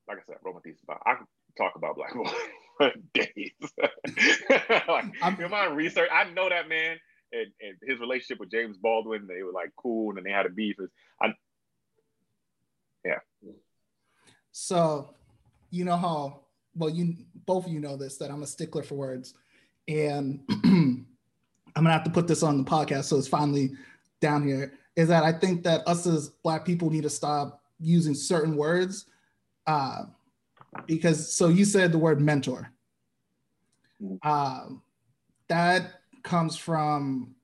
like 0.07 0.19
I 0.19 0.21
said, 0.25 0.37
wrote 0.43 0.55
my 0.55 0.61
thesis 0.61 0.83
about. 0.83 1.01
I 1.05 1.15
could 1.15 1.27
talk 1.57 1.73
about 1.75 1.95
Black 1.95 2.13
Boy 2.15 2.29
for 2.77 2.91
days. 3.13 3.51
like, 4.87 5.05
I'm, 5.21 5.41
in 5.41 5.51
my 5.51 5.65
research, 5.65 6.09
I 6.13 6.29
know 6.31 6.49
that 6.49 6.69
man 6.69 6.97
and, 7.31 7.47
and, 7.61 7.77
his 7.81 7.99
relationship 7.99 8.39
with 8.39 8.51
James 8.51 8.77
Baldwin. 8.77 9.27
They 9.27 9.43
were 9.43 9.51
like 9.51 9.71
cool, 9.75 10.09
and 10.09 10.17
then 10.17 10.23
they 10.23 10.31
had 10.31 10.45
a 10.45 10.49
beef. 10.49 10.75
I, 11.21 11.33
yeah. 13.05 13.19
So, 14.51 15.13
you 15.69 15.85
know 15.85 15.97
how 15.97 16.41
well 16.75 16.89
you 16.89 17.15
both 17.45 17.65
of 17.65 17.71
you 17.71 17.79
know 17.79 17.97
this 17.97 18.17
that 18.17 18.31
I'm 18.31 18.43
a 18.43 18.47
stickler 18.47 18.83
for 18.83 18.95
words, 18.95 19.33
and 19.87 20.41
I'm 20.49 21.05
gonna 21.75 21.91
have 21.91 22.05
to 22.05 22.11
put 22.11 22.27
this 22.27 22.43
on 22.43 22.57
the 22.57 22.63
podcast 22.63 23.05
so 23.05 23.17
it's 23.17 23.27
finally 23.27 23.71
down 24.21 24.47
here. 24.47 24.73
Is 24.95 25.09
that 25.09 25.23
I 25.23 25.31
think 25.31 25.63
that 25.63 25.87
us 25.87 26.07
as 26.07 26.29
Black 26.43 26.65
people 26.65 26.89
need 26.89 27.03
to 27.03 27.09
stop 27.09 27.61
using 27.79 28.13
certain 28.13 28.55
words. 28.55 29.05
Uh, 29.65 30.03
because 30.85 31.33
so 31.33 31.47
you 31.47 31.65
said 31.65 31.91
the 31.91 31.97
word 31.97 32.21
mentor. 32.21 32.71
Um, 34.23 34.83
that 35.47 36.01
comes 36.23 36.55
from 36.55 37.35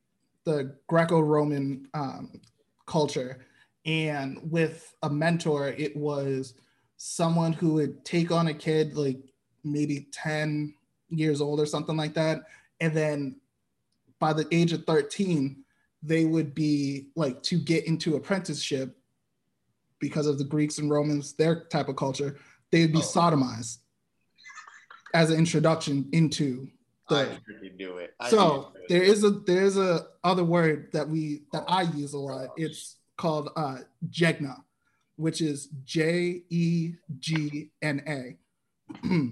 the 0.46 0.76
Greco-Roman 0.88 1.88
um, 1.94 2.42
culture, 2.86 3.46
and 3.86 4.40
with 4.52 4.94
a 5.04 5.10
mentor, 5.10 5.70
it 5.70 5.96
was 5.96 6.54
someone 6.98 7.54
who 7.54 7.74
would 7.74 8.06
take 8.06 8.32
on 8.32 8.48
a 8.48 8.54
kid 8.54 8.96
like 8.96 9.20
maybe 9.64 10.08
10 10.12 10.74
years 11.10 11.42
old 11.42 11.60
or 11.60 11.66
something 11.66 11.98
like 11.98 12.14
that 12.14 12.44
and 12.80 12.94
then 12.96 13.36
by 14.20 14.34
the 14.34 14.48
age 14.52 14.72
of 14.72 14.86
13 14.86 15.64
they 16.02 16.26
would 16.26 16.54
be 16.54 17.08
like 17.16 17.42
to 17.44 17.58
get 17.58 17.86
into 17.86 18.16
apprenticeship 18.16 18.98
because 20.04 20.28
of 20.28 20.38
the 20.38 20.44
Greeks 20.44 20.80
and 20.80 20.90
Romans, 20.90 21.32
their 21.32 21.64
type 21.72 21.88
of 21.88 21.96
culture, 21.96 22.38
they 22.72 22.82
would 22.82 22.92
be 22.92 23.00
oh. 23.00 23.02
sodomized 23.02 23.78
as 25.14 25.32
an 25.32 25.38
introduction 25.38 26.10
into 26.12 26.68
the. 27.08 27.22
I 27.22 27.68
do 27.78 28.00
it. 28.00 28.14
I 28.20 28.30
so 28.30 28.74
there 28.90 29.02
is 29.02 29.24
a 29.24 29.30
there's 29.30 29.78
a 29.78 30.08
other 30.26 30.44
word 30.44 30.90
that 30.92 31.08
we 31.08 31.44
that 31.54 31.64
I 31.70 31.84
use 31.84 32.14
a 32.14 32.20
lot. 32.20 32.50
It's 32.58 32.98
called 33.16 33.50
uh, 33.56 33.78
jegna, 34.10 34.58
which 35.16 35.40
is 35.40 35.70
J 35.86 36.44
E 36.50 36.96
G 37.20 37.72
N 37.82 38.04
A, 38.06 38.38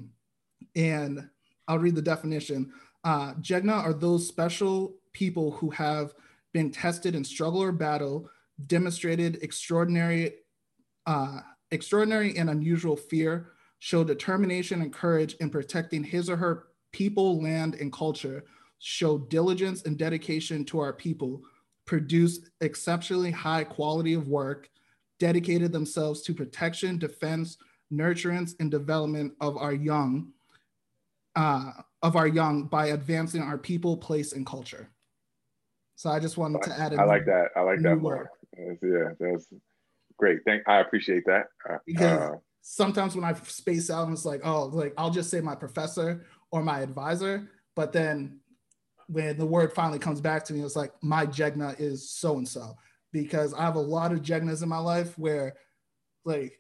and 0.77 1.29
I'll 1.67 1.79
read 1.79 1.95
the 1.95 2.01
definition. 2.01 2.71
Uh, 3.03 3.33
jegna 3.41 3.73
are 3.73 3.93
those 3.93 4.25
special 4.25 4.95
people 5.11 5.51
who 5.51 5.69
have 5.71 6.13
been 6.53 6.71
tested 6.71 7.13
in 7.13 7.25
struggle 7.25 7.61
or 7.61 7.73
battle, 7.73 8.29
demonstrated 8.67 9.39
extraordinary 9.41 10.35
uh, 11.05 11.39
extraordinary 11.71 12.37
and 12.37 12.49
unusual 12.49 12.95
fear, 12.95 13.51
show 13.79 14.03
determination 14.03 14.81
and 14.81 14.93
courage 14.93 15.33
in 15.35 15.49
protecting 15.49 16.03
his 16.03 16.29
or 16.29 16.37
her 16.37 16.67
people, 16.91 17.41
land, 17.41 17.75
and 17.75 17.91
culture, 17.91 18.43
show 18.79 19.17
diligence 19.17 19.83
and 19.83 19.97
dedication 19.97 20.65
to 20.65 20.79
our 20.79 20.93
people, 20.93 21.41
produce 21.85 22.39
exceptionally 22.61 23.31
high 23.31 23.63
quality 23.63 24.13
of 24.13 24.27
work, 24.27 24.69
dedicated 25.19 25.71
themselves 25.71 26.21
to 26.23 26.33
protection, 26.33 26.97
defense, 26.97 27.57
nurturance, 27.91 28.53
and 28.59 28.71
development 28.71 29.33
of 29.41 29.57
our 29.57 29.73
young, 29.73 30.31
uh, 31.35 31.71
of 32.01 32.15
our 32.15 32.27
young 32.27 32.65
by 32.65 32.87
advancing 32.87 33.41
our 33.41 33.57
people, 33.57 33.97
place, 33.97 34.33
and 34.33 34.45
culture. 34.45 34.89
So 35.95 36.09
I 36.09 36.19
just 36.19 36.37
wanted 36.37 36.63
to 36.63 36.79
add. 36.79 36.93
I 36.95 37.03
like 37.03 37.25
that. 37.25 37.49
I 37.55 37.61
like 37.61 37.81
that 37.81 37.97
more. 37.97 38.31
Yeah, 38.57 39.09
that's 39.19 39.47
great. 40.21 40.39
Thank. 40.45 40.61
I 40.67 40.79
appreciate 40.79 41.25
that. 41.25 41.47
Uh, 41.67 41.77
because 41.85 42.19
uh, 42.19 42.35
sometimes 42.61 43.15
when 43.15 43.25
I 43.25 43.33
space 43.33 43.89
out, 43.89 44.05
and 44.05 44.13
it's 44.13 44.23
like, 44.23 44.41
oh, 44.45 44.65
like 44.65 44.93
I'll 44.97 45.09
just 45.09 45.29
say 45.29 45.41
my 45.41 45.55
professor 45.55 46.25
or 46.51 46.61
my 46.61 46.79
advisor, 46.79 47.49
but 47.75 47.91
then 47.91 48.39
when 49.07 49.37
the 49.37 49.45
word 49.45 49.73
finally 49.73 49.99
comes 49.99 50.21
back 50.21 50.45
to 50.45 50.53
me, 50.53 50.61
it's 50.61 50.75
like 50.75 50.91
my 51.01 51.25
jegna 51.25 51.77
is 51.79 52.09
so 52.11 52.37
and 52.37 52.47
so 52.47 52.75
because 53.11 53.53
I 53.53 53.63
have 53.63 53.75
a 53.75 53.81
lot 53.81 54.13
of 54.13 54.21
jegnas 54.21 54.63
in 54.63 54.69
my 54.69 54.77
life 54.77 55.17
where, 55.17 55.55
like, 56.23 56.53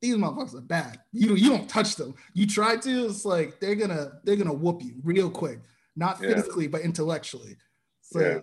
these 0.00 0.16
motherfuckers 0.16 0.54
are 0.54 0.60
bad. 0.60 1.00
You 1.12 1.34
you 1.34 1.48
don't 1.48 1.68
touch 1.68 1.96
them. 1.96 2.14
You 2.34 2.46
try 2.46 2.76
to, 2.76 3.06
it's 3.06 3.24
like 3.24 3.60
they're 3.60 3.76
gonna 3.76 4.20
they're 4.24 4.36
gonna 4.36 4.52
whoop 4.52 4.82
you 4.82 4.96
real 5.02 5.30
quick, 5.30 5.60
not 5.96 6.20
physically 6.20 6.64
yeah. 6.64 6.70
but 6.70 6.82
intellectually. 6.82 7.56
So, 8.02 8.20
yeah. 8.20 8.38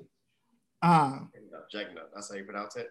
Uh, 0.82 1.20
Jegna, 1.74 2.02
that's 2.14 2.32
how 2.32 2.36
you 2.36 2.46
pronounce 2.46 2.76
it. 2.76 2.88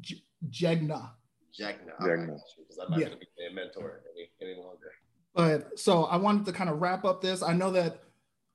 J- 0.00 0.22
Jegna. 0.50 1.10
Jegna. 1.58 2.00
Jegna. 2.00 2.38
Because 2.58 2.78
I'm 2.82 2.90
not 2.90 3.00
yeah. 3.00 3.06
going 3.06 3.18
to 3.18 3.26
be 3.36 3.46
a 3.50 3.54
mentor 3.54 4.02
any, 4.14 4.30
any 4.40 4.60
longer. 4.60 4.92
But 5.34 5.78
so 5.78 6.04
I 6.04 6.16
wanted 6.16 6.46
to 6.46 6.52
kind 6.52 6.70
of 6.70 6.80
wrap 6.80 7.04
up 7.04 7.20
this. 7.20 7.42
I 7.42 7.52
know 7.52 7.70
that 7.72 8.02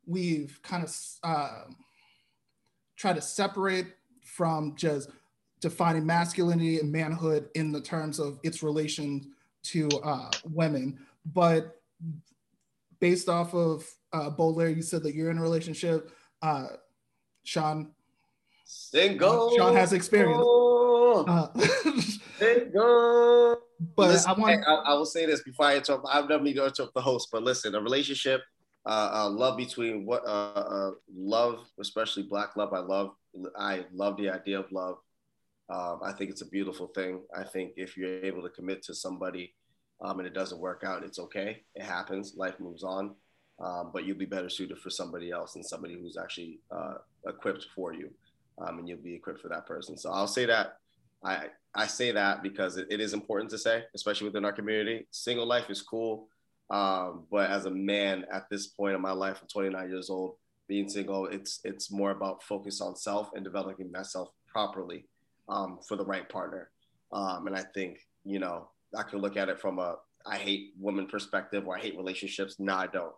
we've 0.06 0.60
kind 0.64 0.84
of 0.84 0.96
uh, 1.24 1.64
tried 2.96 3.16
to 3.16 3.22
separate 3.22 3.88
from 4.22 4.76
just 4.76 5.10
defining 5.60 6.06
masculinity 6.06 6.80
and 6.80 6.92
manhood 6.92 7.50
in 7.56 7.72
the 7.72 7.82
terms 7.82 8.20
of 8.20 8.40
its 8.44 8.62
relation 8.62 9.32
to 9.64 9.88
uh, 10.04 10.30
women. 10.46 11.00
But 11.26 11.82
based 13.00 13.28
off 13.28 13.54
of 13.54 13.90
uh, 14.14 14.30
Baudelaire, 14.30 14.70
you 14.70 14.82
said 14.82 15.04
that 15.04 15.16
you're 15.16 15.32
in 15.32 15.38
a 15.38 15.42
relationship. 15.42 16.12
Uh, 16.42 16.68
Shawn, 17.44 17.92
single. 18.66 19.56
Shawn 19.56 19.74
has 19.74 19.94
experience. 19.94 20.44
Uh, 21.26 21.48
single. 22.38 23.58
But 23.96 24.10
listen, 24.10 24.32
I 24.32 24.34
want. 24.34 24.64
I, 24.68 24.74
I, 24.74 24.94
will 24.94 25.06
say 25.06 25.26
this 25.26 25.42
before 25.44 25.68
I 25.68 25.78
interrupt. 25.78 26.06
I 26.10 26.26
don't 26.26 26.44
mean 26.44 26.56
to 26.56 26.66
interrupt 26.66 26.94
the 26.94 27.02
host, 27.02 27.30
but 27.32 27.44
listen, 27.44 27.76
a 27.76 27.82
relationship, 27.82 28.42
uh, 28.86 29.12
uh, 29.14 29.30
love 29.30 29.58
between 29.58 30.06
what 30.06 30.26
uh, 30.26 30.52
uh, 30.54 30.92
love, 31.16 31.60
especially 31.80 32.24
black 32.24 32.56
love. 32.56 32.74
I 32.74 32.80
love. 32.80 33.12
I 33.58 33.86
love 33.94 34.18
the 34.18 34.30
idea 34.30 34.60
of 34.60 34.72
love. 34.72 34.98
Um, 35.70 36.00
I 36.04 36.12
think 36.14 36.32
it's 36.32 36.42
a 36.42 36.48
beautiful 36.48 36.88
thing. 36.88 37.22
I 37.36 37.44
think 37.44 37.74
if 37.76 37.98
you're 37.98 38.24
able 38.24 38.42
to 38.42 38.50
commit 38.50 38.84
to 38.84 38.96
somebody 38.96 39.54
um, 40.02 40.20
and 40.20 40.28
it 40.28 40.34
doesn't 40.34 40.60
work 40.60 40.84
out, 40.86 41.04
it's 41.04 41.20
okay. 41.20 41.64
It 41.76 41.84
happens. 41.84 42.36
Life 42.36 42.60
moves 42.60 42.84
on. 42.84 43.16
Um, 43.60 43.90
but 43.92 44.06
you'll 44.06 44.18
be 44.18 44.26
better 44.26 44.50
suited 44.50 44.78
for 44.78 44.92
somebody 44.92 45.32
else 45.32 45.56
and 45.56 45.66
somebody 45.66 45.96
who's 45.96 46.16
actually 46.16 46.60
uh, 46.72 46.96
equipped 47.28 47.66
for 47.76 47.92
you, 47.92 48.12
um, 48.60 48.78
and 48.78 48.88
you'll 48.88 49.00
be 49.00 49.16
equipped 49.16 49.42
for 49.42 49.50
that 49.50 49.66
person. 49.66 49.98
So 49.98 50.12
I'll 50.12 50.28
say 50.28 50.46
that. 50.46 50.78
I 51.24 51.48
I 51.76 51.88
say 51.88 52.12
that 52.12 52.44
because 52.44 52.78
it, 52.78 52.88
it 52.90 53.00
is 53.00 53.14
important 53.14 53.52
to 53.52 53.58
say, 53.58 53.84
especially 53.96 54.28
within 54.28 54.46
our 54.46 54.52
community. 54.52 55.08
Single 55.12 55.46
life 55.46 55.70
is 55.70 55.82
cool, 55.82 56.28
um, 56.70 57.26
but 57.32 57.50
as 57.50 57.66
a 57.66 57.72
man 57.72 58.26
at 58.32 58.50
this 58.50 58.68
point 58.68 58.96
in 58.96 59.02
my 59.02 59.12
life, 59.12 59.40
I'm 59.42 59.48
29 59.48 59.90
years 59.90 60.10
old. 60.10 60.36
Being 60.68 60.90
single, 60.90 61.28
it's 61.28 61.60
it's 61.64 61.92
more 61.92 62.12
about 62.12 62.44
focus 62.44 62.82
on 62.82 62.96
self 62.96 63.30
and 63.34 63.44
developing 63.44 63.92
myself 63.92 64.30
properly 64.48 65.06
um, 65.48 65.80
for 65.88 65.96
the 65.96 66.06
right 66.06 66.28
partner. 66.28 66.70
Um, 67.12 67.48
and 67.48 67.56
I 67.56 67.64
think 67.74 68.00
you 68.26 68.40
know 68.40 68.70
I 68.96 69.04
can 69.04 69.20
look 69.20 69.38
at 69.38 69.50
it 69.50 69.62
from 69.62 69.80
a 69.80 69.96
I 70.26 70.38
hate 70.38 70.74
women 70.78 71.08
perspective 71.08 71.68
or 71.68 71.78
I 71.78 71.82
hate 71.82 71.96
relationships. 71.98 72.58
No, 72.60 72.76
I 72.76 72.88
don't. 72.88 73.14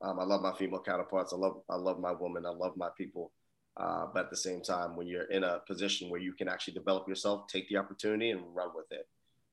Um, 0.00 0.18
I 0.18 0.24
love 0.24 0.42
my 0.42 0.52
female 0.54 0.82
counterparts. 0.84 1.32
I 1.32 1.36
love 1.36 1.60
I 1.68 1.76
love 1.76 2.00
my 2.00 2.12
woman. 2.12 2.46
I 2.46 2.50
love 2.50 2.76
my 2.76 2.88
people. 2.96 3.32
Uh, 3.76 4.06
but 4.12 4.24
at 4.24 4.30
the 4.30 4.36
same 4.36 4.60
time, 4.60 4.96
when 4.96 5.06
you're 5.06 5.24
in 5.24 5.42
a 5.42 5.60
position 5.66 6.08
where 6.08 6.20
you 6.20 6.32
can 6.32 6.48
actually 6.48 6.74
develop 6.74 7.08
yourself, 7.08 7.48
take 7.48 7.68
the 7.68 7.76
opportunity 7.76 8.30
and 8.30 8.40
run 8.54 8.68
with 8.74 8.90
it, 8.92 9.08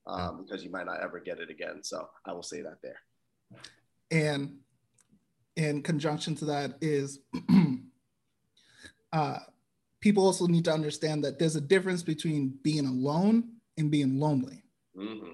um, 0.05 0.43
because 0.43 0.63
you 0.63 0.69
might 0.69 0.85
not 0.85 1.01
ever 1.01 1.19
get 1.19 1.39
it 1.39 1.49
again. 1.49 1.81
So 1.81 2.07
I 2.25 2.33
will 2.33 2.43
say 2.43 2.61
that 2.61 2.77
there. 2.83 2.99
And 4.11 4.57
in 5.55 5.81
conjunction 5.81 6.35
to 6.35 6.45
that 6.45 6.75
is, 6.81 7.19
uh, 9.13 9.37
people 10.01 10.25
also 10.25 10.47
need 10.47 10.65
to 10.65 10.73
understand 10.73 11.23
that 11.23 11.39
there's 11.39 11.55
a 11.55 11.61
difference 11.61 12.03
between 12.03 12.57
being 12.63 12.85
alone 12.85 13.55
and 13.77 13.89
being 13.89 14.19
lonely. 14.19 14.63
Mm-hmm. 14.97 15.33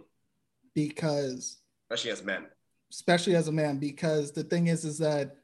Because 0.73 1.57
especially 1.89 2.11
as 2.11 2.23
men, 2.23 2.45
especially 2.91 3.35
as 3.35 3.47
a 3.47 3.51
man, 3.51 3.79
because 3.79 4.31
the 4.31 4.43
thing 4.43 4.67
is, 4.67 4.85
is 4.85 4.97
that 4.99 5.37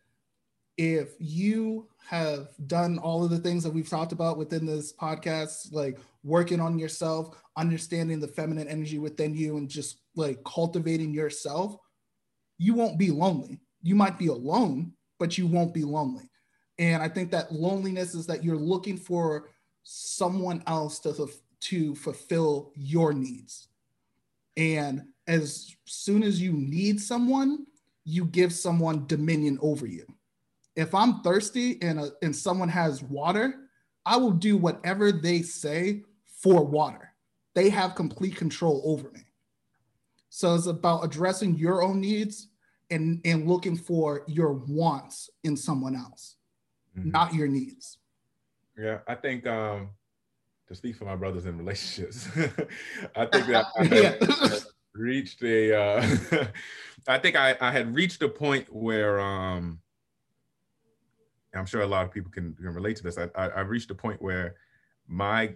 if 0.77 1.13
you 1.19 1.87
have 2.07 2.49
done 2.67 2.97
all 2.99 3.23
of 3.23 3.29
the 3.29 3.37
things 3.37 3.63
that 3.63 3.73
we've 3.73 3.89
talked 3.89 4.11
about 4.11 4.37
within 4.37 4.65
this 4.65 4.93
podcast, 4.93 5.71
like 5.71 5.99
working 6.23 6.59
on 6.59 6.79
yourself, 6.79 7.41
understanding 7.57 8.19
the 8.19 8.27
feminine 8.27 8.67
energy 8.67 8.99
within 8.99 9.35
you, 9.35 9.57
and 9.57 9.69
just 9.69 9.99
like 10.15 10.43
cultivating 10.43 11.13
yourself, 11.13 11.77
you 12.57 12.73
won't 12.73 12.97
be 12.97 13.11
lonely. 13.11 13.59
You 13.81 13.95
might 13.95 14.17
be 14.17 14.27
alone, 14.27 14.93
but 15.19 15.37
you 15.37 15.47
won't 15.47 15.73
be 15.73 15.83
lonely. 15.83 16.29
And 16.79 17.03
I 17.03 17.07
think 17.07 17.31
that 17.31 17.51
loneliness 17.51 18.15
is 18.15 18.25
that 18.27 18.43
you're 18.43 18.55
looking 18.55 18.97
for 18.97 19.49
someone 19.83 20.63
else 20.65 20.99
to, 20.99 21.27
to 21.61 21.95
fulfill 21.95 22.71
your 22.75 23.13
needs. 23.13 23.67
And 24.57 25.03
as 25.27 25.75
soon 25.85 26.23
as 26.23 26.41
you 26.41 26.53
need 26.53 26.99
someone, 26.99 27.65
you 28.05 28.25
give 28.25 28.53
someone 28.53 29.05
dominion 29.07 29.59
over 29.61 29.85
you. 29.85 30.05
If 30.75 30.95
I'm 30.95 31.21
thirsty 31.21 31.81
and, 31.81 31.99
a, 31.99 32.11
and 32.21 32.35
someone 32.35 32.69
has 32.69 33.03
water, 33.03 33.55
I 34.05 34.17
will 34.17 34.31
do 34.31 34.57
whatever 34.57 35.11
they 35.11 35.41
say 35.41 36.03
for 36.25 36.65
water. 36.65 37.13
They 37.53 37.69
have 37.69 37.95
complete 37.95 38.35
control 38.35 38.81
over 38.85 39.09
me. 39.11 39.21
So 40.29 40.55
it's 40.55 40.65
about 40.65 41.05
addressing 41.05 41.55
your 41.55 41.83
own 41.83 42.01
needs 42.01 42.47
and, 42.89 43.21
and 43.23 43.47
looking 43.47 43.77
for 43.77 44.23
your 44.27 44.53
wants 44.53 45.29
in 45.43 45.55
someone 45.55 45.95
else, 45.95 46.37
mm-hmm. 46.97 47.11
not 47.11 47.33
your 47.33 47.47
needs. 47.47 47.99
Yeah, 48.77 48.99
I 49.07 49.13
think 49.13 49.45
um, 49.45 49.89
to 50.67 50.75
speak 50.75 50.95
for 50.95 51.05
my 51.05 51.15
brothers 51.15 51.45
in 51.45 51.57
relationships, 51.57 52.27
I 53.15 53.25
think 53.27 53.45
that 53.47 53.65
I 53.77 53.83
yeah 53.83 54.59
reached 54.93 55.43
a. 55.43 55.79
Uh, 55.79 56.45
I 57.07 57.19
think 57.19 57.35
I, 57.35 57.55
I 57.59 57.71
had 57.71 57.93
reached 57.93 58.23
a 58.23 58.29
point 58.29 58.73
where 58.73 59.19
um, 59.19 59.79
I'm 61.53 61.65
sure 61.65 61.81
a 61.81 61.87
lot 61.87 62.05
of 62.05 62.11
people 62.11 62.31
can, 62.31 62.53
can 62.53 62.73
relate 62.73 62.97
to 62.97 63.03
this. 63.03 63.17
I, 63.17 63.29
I, 63.35 63.47
I 63.47 63.59
reached 63.61 63.91
a 63.91 63.95
point 63.95 64.21
where 64.21 64.55
my 65.07 65.55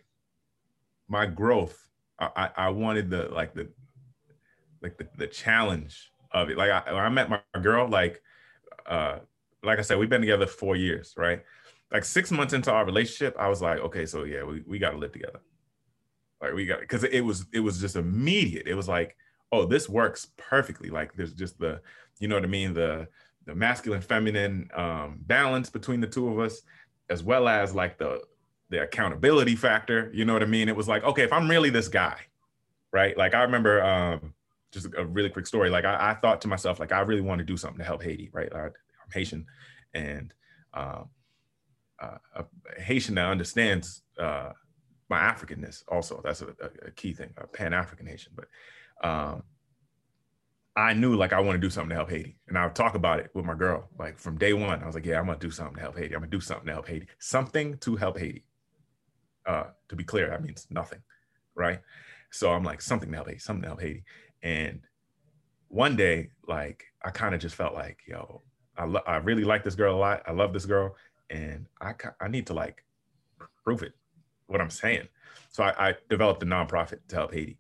my 1.07 1.26
growth, 1.26 1.90
I, 2.19 2.49
I 2.56 2.69
wanted 2.69 3.10
the 3.10 3.30
like 3.30 3.53
the 3.53 3.69
like 4.82 4.98
the, 4.98 5.07
the 5.18 5.28
challenge 5.28 6.11
of 6.32 6.49
it. 6.49 6.57
Like 6.57 6.72
I, 6.72 6.91
I 6.91 7.10
met 7.10 7.30
my 7.30 7.41
girl, 7.61 7.88
like 7.88 8.22
uh, 8.86 9.19
like 9.64 9.80
I 9.80 9.82
said, 9.82 9.98
we've 9.98 10.10
been 10.10 10.22
together 10.22 10.45
four 10.45 10.76
years, 10.76 11.14
right? 11.18 11.44
Like 11.91 12.03
six 12.03 12.32
months 12.32 12.53
into 12.53 12.72
our 12.72 12.86
relationship, 12.86 13.36
I 13.40 13.48
was 13.48 13.61
like, 13.61 13.80
okay, 13.80 14.06
so 14.06 14.24
yeah, 14.24 14.44
we, 14.44 14.61
we 14.68 14.78
got 14.78 14.91
to 14.91 14.98
live 14.98 15.14
together. 15.14 15.40
Like 16.41 16.53
we 16.53 16.65
got 16.65 16.82
because 16.82 17.03
it 17.03 17.22
was 17.22 17.45
it 17.53 17.61
was 17.61 17.80
just 17.80 17.95
immediate. 17.95 18.68
It 18.68 18.76
was 18.76 18.88
like 18.88 19.15
oh, 19.52 19.65
this 19.65 19.88
works 19.88 20.28
perfectly. 20.38 20.90
Like 20.90 21.14
there's 21.15 21.34
just 21.34 21.60
the, 21.60 21.82
you 22.19 22.28
know 22.28 22.36
what 22.36 22.44
I 22.44 22.48
mean, 22.48 22.74
the 22.74 23.07
the 23.48 23.56
masculine 23.56 24.02
feminine 24.02 24.69
um, 24.76 25.19
balance 25.22 25.69
between 25.69 26.02
the 26.02 26.07
two 26.07 26.30
of 26.30 26.38
us, 26.38 26.61
as 27.10 27.24
well 27.24 27.48
as 27.48 27.74
like 27.74 27.98
the 27.98 28.22
the 28.69 28.84
accountability 28.84 29.56
factor. 29.56 30.11
You 30.14 30.26
know 30.26 30.34
what 30.34 30.44
I 30.44 30.48
mean? 30.48 30.68
It 30.68 30.76
was 30.76 30.88
like, 30.88 31.03
okay, 31.03 31.24
if 31.24 31.32
I'm 31.32 31.49
really 31.49 31.69
this 31.69 31.88
guy, 31.88 32.18
right? 32.91 33.18
Like 33.18 33.34
I 33.34 33.41
remember 33.44 33.82
um, 33.82 34.34
just 34.72 34.88
a 34.98 35.06
really 35.06 35.30
quick 35.30 35.48
story. 35.48 35.69
Like 35.69 35.86
I, 35.86 36.11
I, 36.11 36.14
thought 36.15 36.41
to 36.41 36.49
myself, 36.49 36.80
like 36.80 36.91
I 36.91 36.99
really 36.99 37.22
want 37.22 37.40
to 37.40 37.45
do 37.45 37.56
something 37.56 37.80
to 37.80 37.86
help 37.86 38.03
Haiti, 38.03 38.30
right? 38.34 38.53
I, 38.53 38.65
am 38.65 38.72
Haitian, 39.14 39.45
and 39.94 40.34
um, 40.74 41.10
uh, 42.02 42.18
a 42.36 42.45
Haitian 42.82 43.15
that 43.15 43.30
understands 43.30 44.03
uh, 44.19 44.52
my 45.10 45.19
Africanness. 45.19 45.84
Also, 45.88 46.22
that's 46.24 46.41
a, 46.41 46.53
a 46.86 46.91
key 46.91 47.14
thing. 47.14 47.34
A 47.38 47.48
Pan 47.48 47.74
African 47.74 48.06
Haitian, 48.06 48.34
but 48.36 49.07
um, 49.07 49.44
I 50.78 50.94
knew 50.94 51.16
like 51.18 51.34
I 51.34 51.41
want 51.41 51.56
to 51.60 51.68
do 51.68 51.72
something 51.72 51.90
to 51.90 51.95
help 51.95 52.12
Haiti. 52.12 52.38
And 52.48 52.58
I 52.58 52.66
would 52.66 52.76
talk 52.76 52.95
about 52.95 53.20
it 53.20 53.32
with 53.34 53.45
my 53.45 53.56
girl. 53.56 53.90
Like 53.99 54.20
from 54.20 54.38
day 54.38 54.54
one, 54.54 54.84
I 54.84 54.86
was 54.86 54.95
like, 54.95 55.06
yeah, 55.08 55.20
I'm 55.20 55.26
gonna 55.26 55.40
do 55.40 55.52
something 55.52 55.76
to 55.76 55.82
help 55.82 55.98
Haiti. 55.98 56.16
I'm 56.16 56.22
gonna 56.22 56.32
do 56.32 56.40
something 56.41 56.68
to 56.68 56.74
help 56.74 56.88
Haiti. 56.88 57.08
Something 57.20 57.78
to 57.80 57.98
help 57.98 58.20
Haiti. 58.20 58.45
Uh, 59.45 59.66
to 59.90 59.95
be 59.95 60.04
clear, 60.04 60.30
that 60.30 60.44
means 60.44 60.68
nothing, 60.70 60.99
right? 61.56 61.80
So 62.32 62.52
I'm 62.54 62.64
like, 62.64 62.82
something 62.82 63.10
to 63.10 63.16
help 63.16 63.28
Haiti, 63.28 63.40
something 63.40 63.64
to 63.64 63.70
help 63.70 63.82
Haiti. 63.82 64.04
And 64.44 64.82
one 65.70 65.95
day, 65.98 66.32
like 66.48 66.86
I 67.04 67.12
kind 67.12 67.36
of 67.36 67.41
just 67.41 67.56
felt 67.56 67.76
like, 67.76 67.99
yo, 68.08 68.44
I, 68.78 68.86
lo- 68.86 69.04
I 69.08 69.18
really 69.18 69.45
like 69.45 69.64
this 69.64 69.76
girl 69.76 69.95
a 69.95 69.99
lot. 69.99 70.24
I 70.28 70.34
love 70.34 70.54
this 70.54 70.66
girl. 70.68 70.95
And 71.30 71.68
I, 71.82 71.94
I 72.22 72.28
need 72.30 72.48
to 72.48 72.56
like 72.56 72.86
prove 73.64 73.84
it, 73.84 73.94
what 74.48 74.62
I'm 74.62 74.70
saying. 74.70 75.08
So 75.52 75.64
I, 75.64 75.90
I 75.90 75.95
developed 76.10 76.44
a 76.44 76.48
nonprofit 76.48 76.99
to 77.10 77.16
help 77.16 77.34
Haiti. 77.34 77.58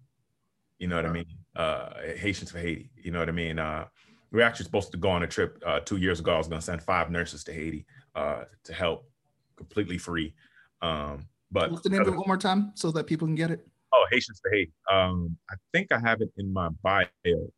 You 0.79 0.87
know 0.87 0.97
what 0.97 1.05
I 1.07 1.11
mean? 1.13 1.36
Uh, 1.57 1.89
Haitians 2.17 2.51
for 2.51 2.59
Haiti. 2.59 2.91
You 2.95 3.09
know 3.11 3.17
what 3.19 3.29
I 3.29 3.31
mean? 3.31 3.57
Uh, 3.57 3.85
we 4.31 4.41
are 4.41 4.43
actually 4.43 4.65
supposed 4.65 4.91
to 4.91 4.97
go 4.97 5.09
on 5.09 5.23
a 5.23 5.27
trip 5.27 5.61
uh, 5.65 5.79
two 5.79 5.97
years 5.97 6.19
ago. 6.19 6.35
I 6.35 6.37
was 6.37 6.47
going 6.47 6.59
to 6.59 6.65
send 6.65 6.83
five 6.83 7.09
nurses 7.09 7.43
to 7.45 7.53
Haiti 7.53 7.85
uh, 8.13 8.43
to 8.65 8.73
help 8.73 9.09
completely 9.55 9.97
free. 9.97 10.35
Um, 10.83 11.27
but 11.51 11.71
what's 11.71 11.81
the 11.81 11.89
name 11.89 12.01
of 12.01 12.09
it 12.09 12.15
one 12.15 12.27
more 12.27 12.37
time 12.37 12.73
so 12.75 12.91
that 12.91 13.07
people 13.07 13.27
can 13.27 13.35
get 13.35 13.49
it? 13.49 13.67
Oh, 13.91 14.05
Haitians 14.11 14.39
for 14.39 14.51
Haiti. 14.51 14.71
Um, 14.91 15.35
I 15.49 15.55
think 15.73 15.91
I 15.91 15.99
have 15.99 16.21
it 16.21 16.29
in 16.37 16.53
my 16.53 16.69
bio 16.83 17.07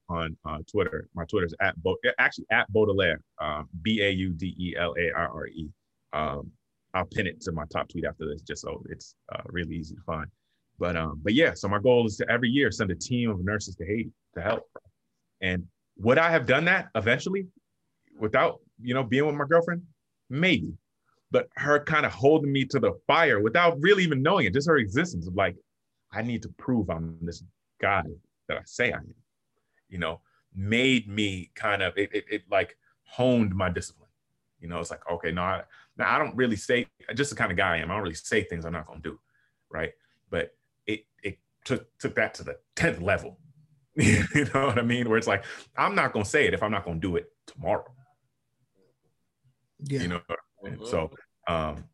on 0.07 0.37
uh, 0.45 0.59
Twitter. 0.71 1.09
My 1.13 1.25
Twitter 1.25 1.47
is 1.47 1.55
at 1.59 1.75
Bo- 1.83 1.97
actually 2.19 2.45
at 2.51 2.71
Baudelaire, 2.71 3.19
um, 3.41 3.67
B 3.81 4.01
A 4.01 4.09
U 4.11 4.29
D 4.29 4.55
E 4.57 4.75
L 4.77 4.95
A 4.97 5.11
R 5.11 5.29
R 5.29 5.47
E. 5.47 5.69
Um, 6.13 6.51
I'll 6.93 7.05
pin 7.05 7.27
it 7.27 7.41
to 7.41 7.51
my 7.51 7.65
top 7.65 7.89
tweet 7.89 8.05
after 8.05 8.25
this, 8.27 8.41
just 8.41 8.61
so 8.61 8.81
it's 8.89 9.15
uh, 9.33 9.41
really 9.47 9.75
easy 9.75 9.95
to 9.95 10.01
find. 10.01 10.27
But 10.79 10.95
um, 10.95 11.19
but 11.23 11.33
yeah, 11.33 11.53
so 11.53 11.67
my 11.67 11.79
goal 11.79 12.07
is 12.07 12.17
to 12.17 12.31
every 12.31 12.49
year 12.49 12.71
send 12.71 12.89
a 12.91 12.95
team 12.95 13.29
of 13.29 13.43
nurses 13.43 13.75
to 13.75 13.85
Haiti 13.85 14.11
to 14.35 14.41
help. 14.41 14.63
And 15.41 15.67
would 15.97 16.17
I 16.17 16.31
have 16.31 16.45
done 16.45 16.65
that 16.65 16.87
eventually 16.95 17.47
without, 18.17 18.59
you 18.81 18.93
know, 18.93 19.03
being 19.03 19.25
with 19.25 19.35
my 19.35 19.45
girlfriend? 19.45 19.83
Maybe. 20.29 20.73
But 21.31 21.49
her 21.57 21.83
kind 21.83 22.05
of 22.05 22.13
holding 22.13 22.51
me 22.51 22.65
to 22.65 22.79
the 22.79 22.93
fire 23.05 23.39
without 23.39 23.79
really 23.79 24.03
even 24.03 24.23
knowing 24.23 24.45
it, 24.45 24.53
just 24.53 24.67
her 24.67 24.77
existence 24.77 25.27
of 25.27 25.35
like, 25.35 25.55
I 26.11 26.21
need 26.21 26.41
to 26.43 26.49
prove 26.57 26.89
I'm 26.89 27.17
this 27.21 27.43
guy 27.79 28.03
that 28.47 28.57
I 28.57 28.61
say 28.65 28.91
I 28.91 28.97
am, 28.97 29.13
you 29.89 29.99
know, 29.99 30.21
made 30.55 31.07
me 31.07 31.51
kind 31.53 31.83
of, 31.83 31.95
it, 31.97 32.09
it, 32.13 32.25
it 32.31 32.41
like 32.49 32.77
honed 33.03 33.53
my 33.53 33.69
discipline. 33.69 34.09
You 34.59 34.69
know, 34.69 34.79
it's 34.79 34.91
like, 34.91 35.07
okay, 35.11 35.31
no, 35.31 35.43
I, 35.43 35.63
now 35.97 36.15
I 36.15 36.17
don't 36.17 36.35
really 36.35 36.55
say, 36.55 36.87
just 37.13 37.29
the 37.29 37.35
kind 37.35 37.51
of 37.51 37.57
guy 37.57 37.75
I 37.75 37.77
am. 37.77 37.91
I 37.91 37.93
don't 37.93 38.03
really 38.03 38.15
say 38.15 38.43
things 38.43 38.65
I'm 38.65 38.73
not 38.73 38.91
to 38.91 38.99
do 38.99 39.19
right? 39.69 39.91
But 40.89 40.93
it 40.93 41.05
it 41.23 41.39
took 41.65 41.97
took 41.99 42.15
that 42.15 42.33
to 42.35 42.43
the 42.43 42.57
tenth 42.75 43.01
level. 43.01 43.39
you 43.95 44.23
know 44.53 44.67
what 44.67 44.79
I 44.79 44.81
mean? 44.81 45.09
Where 45.09 45.17
it's 45.17 45.27
like, 45.27 45.43
I'm 45.77 45.95
not 45.95 46.13
gonna 46.13 46.25
say 46.25 46.47
it 46.47 46.53
if 46.53 46.63
I'm 46.63 46.71
not 46.71 46.85
gonna 46.85 46.99
do 46.99 47.15
it 47.15 47.31
tomorrow. 47.47 47.85
Yeah. 49.79 50.01
You 50.01 50.07
know, 50.07 50.21
mm-hmm. 50.63 50.85
so 50.85 51.11
um 51.47 51.85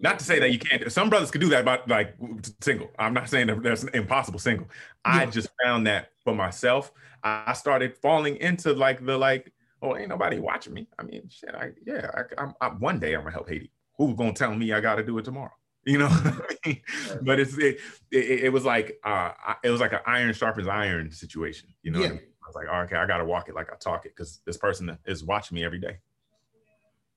not 0.00 0.18
to 0.20 0.24
say 0.24 0.38
that 0.38 0.52
you 0.52 0.58
can't. 0.58 0.90
Some 0.92 1.10
brothers 1.10 1.30
could 1.30 1.40
do 1.40 1.48
that, 1.48 1.64
but 1.64 1.88
like 1.88 2.14
single. 2.60 2.90
I'm 2.98 3.14
not 3.14 3.28
saying 3.28 3.48
that 3.48 3.62
there's 3.62 3.82
an 3.82 3.90
impossible 3.94 4.38
single. 4.38 4.68
Yeah. 5.04 5.14
I 5.14 5.26
just 5.26 5.48
found 5.62 5.86
that 5.86 6.10
for 6.22 6.34
myself. 6.34 6.92
I 7.24 7.52
started 7.54 7.96
falling 7.96 8.36
into 8.36 8.72
like 8.72 9.04
the 9.04 9.18
like, 9.18 9.52
oh, 9.82 9.96
ain't 9.96 10.08
nobody 10.08 10.38
watching 10.38 10.72
me. 10.72 10.88
I 10.98 11.02
mean, 11.02 11.28
shit. 11.28 11.54
I 11.54 11.70
yeah. 11.84 12.10
I, 12.14 12.42
I'm, 12.42 12.54
I, 12.60 12.68
one 12.68 13.00
day 13.00 13.14
I'm 13.14 13.22
gonna 13.22 13.32
help 13.32 13.48
Haiti. 13.48 13.72
Who's 13.96 14.14
gonna 14.14 14.32
tell 14.32 14.54
me 14.54 14.72
I 14.72 14.80
got 14.80 14.96
to 14.96 15.02
do 15.02 15.18
it 15.18 15.24
tomorrow? 15.24 15.52
You 15.88 15.96
know, 15.96 16.08
I 16.10 16.54
mean? 16.66 16.80
but 17.22 17.40
it's 17.40 17.56
it, 17.56 17.78
it, 18.10 18.44
it 18.44 18.52
was 18.52 18.62
like 18.62 18.98
uh 19.04 19.30
it 19.64 19.70
was 19.70 19.80
like 19.80 19.94
an 19.94 20.00
iron 20.04 20.34
sharpens 20.34 20.68
iron 20.68 21.10
situation. 21.10 21.70
You 21.82 21.92
know, 21.92 22.00
yeah. 22.00 22.06
I, 22.06 22.10
mean? 22.10 22.20
I 22.20 22.46
was 22.46 22.54
like, 22.54 22.66
oh, 22.70 22.80
okay, 22.80 22.96
I 22.96 23.06
got 23.06 23.18
to 23.18 23.24
walk 23.24 23.48
it 23.48 23.54
like 23.54 23.72
I 23.72 23.76
talk 23.76 24.04
it 24.04 24.14
because 24.14 24.40
this 24.44 24.58
person 24.58 24.98
is 25.06 25.24
watching 25.24 25.54
me 25.54 25.64
every 25.64 25.78
day. 25.78 25.96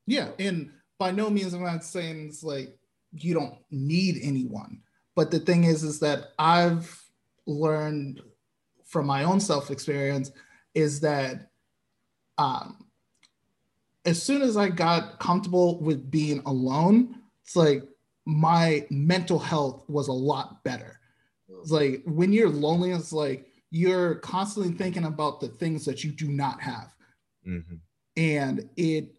Yeah, 0.07 0.29
and 0.39 0.71
by 0.97 1.11
no 1.11 1.29
means 1.29 1.53
i'm 1.53 1.63
not 1.63 1.83
saying 1.83 2.27
it's 2.27 2.43
like 2.43 2.73
you 3.11 3.33
don't 3.33 3.55
need 3.71 4.19
anyone. 4.23 4.79
But 5.15 5.31
the 5.31 5.39
thing 5.39 5.65
is, 5.65 5.83
is 5.83 5.99
that 5.99 6.29
I've 6.39 6.97
learned 7.45 8.21
from 8.85 9.05
my 9.05 9.25
own 9.25 9.41
self 9.41 9.69
experience 9.69 10.31
is 10.73 11.01
that 11.01 11.49
um, 12.37 12.85
as 14.05 14.23
soon 14.23 14.41
as 14.41 14.55
I 14.55 14.69
got 14.69 15.19
comfortable 15.19 15.81
with 15.81 16.09
being 16.09 16.41
alone, 16.45 17.15
it's 17.43 17.55
like 17.57 17.83
my 18.25 18.85
mental 18.89 19.39
health 19.39 19.83
was 19.87 20.07
a 20.07 20.13
lot 20.13 20.63
better. 20.63 20.99
It's 21.61 21.71
like 21.71 22.01
when 22.05 22.33
you're 22.33 22.49
lonely, 22.49 22.91
it's 22.91 23.13
like 23.13 23.47
you're 23.69 24.15
constantly 24.15 24.73
thinking 24.73 25.05
about 25.05 25.39
the 25.39 25.49
things 25.49 25.85
that 25.85 26.03
you 26.03 26.11
do 26.11 26.29
not 26.29 26.61
have. 26.61 26.93
Mm-hmm. 27.47 27.75
And 28.17 28.69
it 28.77 29.15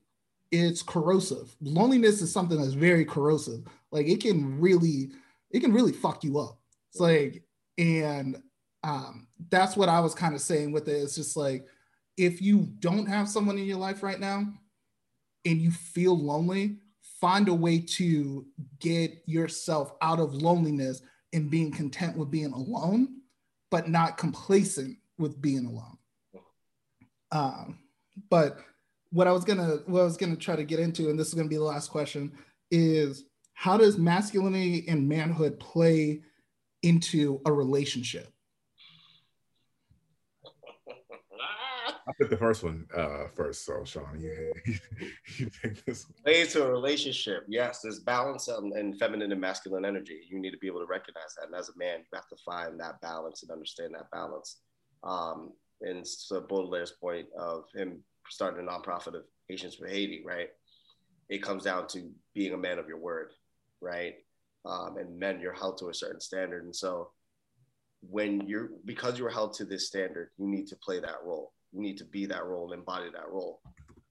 it's 0.50 0.82
corrosive. 0.82 1.56
Loneliness 1.62 2.20
is 2.20 2.30
something 2.30 2.60
that's 2.60 2.74
very 2.74 3.04
corrosive. 3.04 3.64
Like 3.90 4.06
it 4.06 4.20
can 4.20 4.60
really, 4.60 5.10
it 5.50 5.60
can 5.60 5.72
really 5.72 5.92
fuck 5.92 6.22
you 6.22 6.38
up. 6.38 6.58
It's 6.90 7.00
like, 7.00 7.42
and 7.78 8.40
um, 8.84 9.28
that's 9.48 9.76
what 9.76 9.88
I 9.88 10.00
was 10.00 10.14
kind 10.14 10.34
of 10.34 10.42
saying 10.42 10.72
with 10.72 10.88
it. 10.88 10.92
It's 10.92 11.14
just 11.14 11.36
like 11.36 11.66
if 12.18 12.42
you 12.42 12.68
don't 12.80 13.06
have 13.06 13.28
someone 13.28 13.56
in 13.56 13.64
your 13.64 13.78
life 13.78 14.02
right 14.02 14.20
now 14.20 14.44
and 15.46 15.60
you 15.60 15.70
feel 15.70 16.18
lonely, 16.18 16.76
find 17.22 17.46
a 17.46 17.54
way 17.54 17.78
to 17.78 18.44
get 18.80 19.22
yourself 19.26 19.92
out 20.02 20.18
of 20.18 20.34
loneliness 20.34 21.02
and 21.32 21.48
being 21.48 21.70
content 21.70 22.16
with 22.16 22.32
being 22.32 22.52
alone, 22.52 23.20
but 23.70 23.88
not 23.88 24.18
complacent 24.18 24.98
with 25.18 25.40
being 25.40 25.64
alone. 25.64 25.98
Um, 27.30 27.78
but 28.28 28.58
what 29.10 29.28
I 29.28 29.32
was 29.32 29.44
gonna 29.44 29.78
what 29.86 30.00
I 30.00 30.04
was 30.04 30.16
gonna 30.16 30.34
try 30.34 30.56
to 30.56 30.64
get 30.64 30.80
into, 30.80 31.10
and 31.10 31.18
this 31.18 31.28
is 31.28 31.34
gonna 31.34 31.48
be 31.48 31.56
the 31.56 31.62
last 31.62 31.92
question, 31.92 32.32
is 32.72 33.24
how 33.54 33.76
does 33.76 33.96
masculinity 33.96 34.84
and 34.88 35.08
manhood 35.08 35.60
play 35.60 36.22
into 36.82 37.40
a 37.46 37.52
relationship? 37.52 38.31
I 42.08 42.12
put 42.18 42.30
the 42.30 42.36
first 42.36 42.62
one 42.62 42.86
uh, 42.96 43.26
first, 43.34 43.64
so 43.64 43.84
Shawn, 43.84 44.18
yeah, 44.18 44.74
you 45.36 45.50
take 45.62 45.84
this. 45.84 46.06
One. 46.22 46.34
Into 46.34 46.64
a 46.64 46.70
relationship. 46.70 47.44
Yes, 47.48 47.80
there's 47.80 48.00
balance 48.00 48.48
in 48.48 48.94
feminine 48.98 49.30
and 49.30 49.40
masculine 49.40 49.84
energy. 49.84 50.20
You 50.28 50.40
need 50.40 50.50
to 50.50 50.58
be 50.58 50.66
able 50.66 50.80
to 50.80 50.86
recognize 50.86 51.34
that, 51.36 51.46
and 51.46 51.54
as 51.54 51.68
a 51.68 51.78
man, 51.78 52.00
you 52.00 52.16
have 52.16 52.28
to 52.28 52.36
find 52.44 52.78
that 52.80 53.00
balance 53.00 53.42
and 53.42 53.52
understand 53.52 53.94
that 53.94 54.10
balance. 54.10 54.58
Um, 55.04 55.52
and 55.80 56.06
so 56.06 56.40
Baudelaire's 56.40 56.92
point 56.92 57.26
of 57.38 57.64
him 57.74 58.02
starting 58.28 58.66
a 58.66 58.70
nonprofit 58.70 59.14
of 59.14 59.24
Haitians 59.48 59.74
for 59.74 59.86
Haiti, 59.86 60.22
right? 60.24 60.48
It 61.28 61.42
comes 61.42 61.64
down 61.64 61.86
to 61.88 62.10
being 62.34 62.54
a 62.54 62.58
man 62.58 62.78
of 62.78 62.88
your 62.88 62.98
word, 62.98 63.32
right? 63.80 64.14
Um, 64.64 64.96
and 64.98 65.18
men, 65.18 65.40
you're 65.40 65.52
held 65.52 65.78
to 65.78 65.88
a 65.88 65.94
certain 65.94 66.20
standard. 66.20 66.64
And 66.64 66.74
so 66.74 67.10
when 68.08 68.46
you're, 68.46 68.70
because 68.84 69.18
you're 69.18 69.30
held 69.30 69.54
to 69.54 69.64
this 69.64 69.86
standard, 69.86 70.30
you 70.38 70.46
need 70.46 70.68
to 70.68 70.76
play 70.76 71.00
that 71.00 71.24
role. 71.24 71.52
You 71.72 71.80
need 71.80 71.98
to 71.98 72.04
be 72.04 72.26
that 72.26 72.44
role 72.44 72.70
and 72.70 72.80
embody 72.80 73.10
that 73.10 73.30
role. 73.30 73.60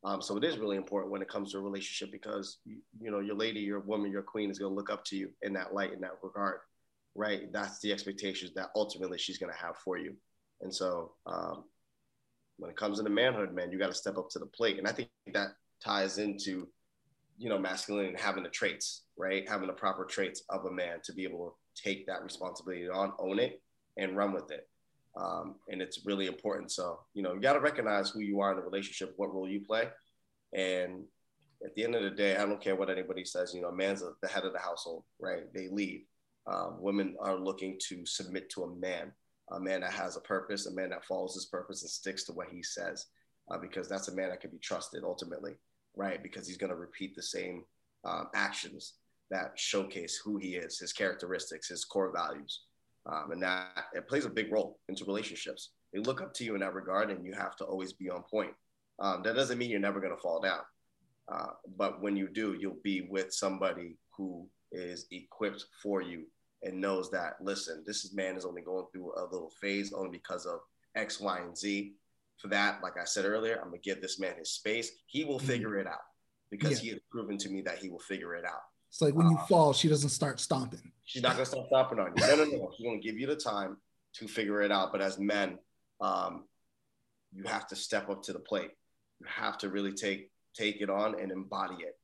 Um, 0.04 0.22
so 0.22 0.36
it 0.36 0.44
is 0.44 0.58
really 0.58 0.78
important 0.78 1.12
when 1.12 1.22
it 1.22 1.30
comes 1.30 1.52
to 1.52 1.60
a 1.60 1.62
relationship 1.62 2.12
because 2.12 2.58
you, 2.66 2.78
you 3.00 3.12
know 3.12 3.20
your 3.20 3.36
lady, 3.36 3.60
your 3.60 3.82
woman, 3.82 4.12
your 4.12 4.24
queen 4.24 4.50
is 4.50 4.58
going 4.58 4.72
to 4.72 4.76
look 4.76 4.90
up 4.90 5.06
to 5.06 5.16
you 5.16 5.30
in 5.44 5.54
that 5.54 5.74
light, 5.74 5.94
in 5.94 6.02
that 6.02 6.18
regard, 6.24 6.62
right? 7.14 7.52
That's 7.54 7.80
the 7.80 7.94
expectations 7.94 8.52
that 8.56 8.72
ultimately 8.76 9.20
she's 9.20 9.38
going 9.38 9.52
to 9.52 9.60
have 9.60 9.78
for 9.78 9.98
you. 9.98 10.16
And 10.62 10.74
so 10.74 11.14
um, 11.28 11.66
when 12.58 12.72
it 12.72 12.78
comes 12.78 13.00
into 13.00 13.12
manhood, 13.12 13.54
man, 13.54 13.72
you 13.72 13.78
got 13.78 13.88
to 13.88 13.94
step 13.94 14.18
up 14.18 14.30
to 14.32 14.40
the 14.40 14.46
plate. 14.46 14.80
And 14.80 14.88
I 14.88 14.92
think 14.92 15.10
that 15.34 15.50
ties 15.84 16.18
into, 16.18 16.68
you 17.38 17.50
know, 17.50 17.58
masculine 17.60 18.08
and 18.08 18.20
having 18.20 18.44
the 18.44 18.50
traits, 18.50 19.04
right? 19.18 19.48
Having 19.48 19.68
the 19.68 19.74
proper 19.74 20.06
traits 20.06 20.44
of 20.50 20.66
a 20.66 20.72
man 20.72 21.00
to 21.04 21.14
be 21.14 21.24
able 21.24 21.58
to 21.76 21.84
take 21.84 22.08
that 22.08 22.24
responsibility 22.24 22.90
on, 22.90 23.14
own 23.20 23.40
it, 23.40 23.62
and 23.98 24.16
run 24.16 24.34
with 24.34 24.52
it. 24.52 24.68
Um, 25.20 25.56
and 25.70 25.82
it's 25.82 26.06
really 26.06 26.28
important. 26.28 26.72
So, 26.72 27.00
you 27.14 27.22
know, 27.22 27.34
you 27.34 27.42
got 27.42 27.54
to 27.54 27.60
recognize 27.60 28.10
who 28.10 28.22
you 28.22 28.40
are 28.40 28.52
in 28.52 28.58
the 28.58 28.64
relationship, 28.64 29.14
what 29.18 29.34
role 29.34 29.50
you 29.50 29.62
play. 29.62 29.90
And 30.54 31.04
at 31.66 31.76
the 31.76 31.84
end 31.84 31.96
of 31.96 32.04
the 32.04 32.12
day, 32.12 32.38
I 32.38 32.46
don't 32.46 32.62
care 32.62 32.76
what 32.76 32.90
anybody 32.90 33.26
says, 33.26 33.54
you 33.54 33.62
know, 33.62 33.68
a 33.68 33.76
man's 33.76 34.04
the 34.22 34.28
head 34.28 34.46
of 34.46 34.54
the 34.54 34.60
household, 34.60 35.04
right? 35.20 35.44
They 35.54 35.68
lead. 35.68 36.06
Um, 36.52 36.78
women 36.80 37.16
are 37.22 37.38
looking 37.38 37.78
to 37.90 38.06
submit 38.06 38.50
to 38.52 38.64
a 38.64 38.76
man 38.76 39.12
a 39.52 39.60
man 39.60 39.82
that 39.82 39.94
has 39.94 40.16
a 40.16 40.22
purpose, 40.22 40.66
a 40.66 40.72
man 40.72 40.90
that 40.90 41.06
follows 41.06 41.34
his 41.34 41.46
purpose 41.46 41.82
and 41.82 41.92
sticks 41.92 42.24
to 42.26 42.34
what 42.34 42.48
he 42.50 42.64
says, 42.64 43.08
uh, 43.52 43.58
because 43.58 43.88
that's 43.88 44.08
a 44.08 44.16
man 44.16 44.30
that 44.30 44.42
can 44.42 44.50
be 44.50 44.58
trusted 44.60 45.04
ultimately, 45.04 45.54
right? 45.96 46.24
Because 46.24 46.48
he's 46.48 46.58
going 46.58 46.72
to 46.72 46.76
repeat 46.76 47.16
the 47.16 47.22
same 47.22 47.64
um, 48.06 48.28
actions 48.34 48.94
that 49.30 49.52
showcase 49.56 50.20
who 50.24 50.38
he 50.38 50.56
is, 50.56 50.80
his 50.80 50.94
characteristics, 50.94 51.70
his 51.70 51.86
core 51.86 52.12
values. 52.16 52.62
Um, 53.06 53.32
and 53.32 53.42
that 53.42 53.86
it 53.94 54.08
plays 54.08 54.26
a 54.26 54.30
big 54.30 54.52
role 54.52 54.80
into 54.88 55.06
relationships. 55.06 55.72
They 55.92 56.00
look 56.00 56.22
up 56.22 56.34
to 56.36 56.44
you 56.44 56.54
in 56.54 56.62
that 56.62 56.74
regard, 56.74 57.10
and 57.10 57.26
you 57.26 57.34
have 57.34 57.56
to 57.58 57.66
always 57.66 57.94
be 57.94 58.10
on 58.10 58.24
point. 58.30 58.52
Um, 59.00 59.24
that 59.24 59.36
doesn't 59.36 59.58
mean 59.58 59.72
you're 59.72 59.80
never 59.80 60.00
going 60.00 60.16
to 60.16 60.22
fall 60.22 60.40
down. 60.40 60.60
Uh, 61.32 61.48
but 61.78 62.02
when 62.02 62.16
you 62.16 62.28
do, 62.28 62.56
you'll 62.60 62.78
be 62.84 63.08
with 63.10 63.34
somebody 63.34 63.98
who 64.16 64.48
is 64.72 65.08
equipped 65.12 65.66
for 65.82 66.02
you 66.02 66.26
and 66.64 66.80
knows 66.80 67.10
that 67.12 67.36
listen, 67.42 67.84
this 67.86 68.14
man 68.14 68.36
is 68.36 68.46
only 68.46 68.62
going 68.62 68.86
through 68.92 69.14
a 69.18 69.24
little 69.24 69.52
phase 69.62 69.94
only 69.94 70.12
because 70.12 70.46
of 70.46 70.60
X, 70.96 71.20
Y, 71.20 71.40
and 71.40 71.58
Z. 71.58 71.94
For 72.38 72.48
that, 72.50 72.82
like 72.82 72.98
I 73.00 73.06
said 73.06 73.26
earlier, 73.26 73.56
I'm 73.56 73.70
gonna 73.70 73.78
give 73.80 74.02
this 74.02 74.20
man 74.20 74.36
his 74.38 74.52
space. 74.52 74.92
He 75.08 75.26
will 75.26 75.38
mm-hmm. 75.38 75.48
figure 75.48 75.78
it 75.78 75.88
out 75.88 76.02
because 76.50 76.72
yeah. 76.72 76.78
he 76.78 76.90
has 76.90 77.00
proven 77.10 77.38
to 77.40 77.50
me 77.50 77.62
that 77.62 77.80
he 77.80 77.90
will 77.90 78.00
figure 78.00 78.36
it 78.36 78.46
out. 78.46 78.62
It's 78.90 79.02
like 79.02 79.16
when 79.16 79.30
you 79.30 79.38
um, 79.38 79.46
fall, 79.48 79.74
she 79.74 79.88
doesn't 79.88 80.10
start 80.10 80.40
stomping. 80.40 80.92
She's 81.12 81.24
not 81.24 81.34
gonna 81.34 81.46
stop 81.46 81.68
stomping 81.68 82.00
on 82.00 82.14
you. 82.16 82.26
No, 82.26 82.36
no, 82.38 82.46
no. 82.46 82.72
She's 82.74 82.86
gonna 82.86 83.00
give 83.00 83.18
you 83.20 83.28
the 83.28 83.36
time 83.36 83.76
to 84.14 84.30
figure 84.30 84.62
it 84.62 84.72
out. 84.72 84.94
But 84.94 85.02
as 85.02 85.20
men, 85.20 85.60
um, 86.00 86.46
you 87.34 87.44
have 87.44 87.68
to 87.68 87.76
step 87.76 88.10
up 88.10 88.24
to 88.24 88.34
the 88.34 88.40
plate. 88.40 88.72
You 89.20 89.28
have 89.28 89.58
to 89.58 89.70
really 89.70 89.92
take 89.92 90.32
take 90.56 90.80
it 90.80 90.90
on 90.90 91.20
and 91.20 91.30
embody 91.30 91.84
it. 91.84 91.98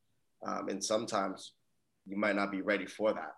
Um, 0.45 0.67
and 0.67 0.83
sometimes 0.83 1.53
you 2.05 2.17
might 2.17 2.35
not 2.35 2.51
be 2.51 2.59
ready 2.61 2.85
for 2.85 3.13
that 3.13 3.35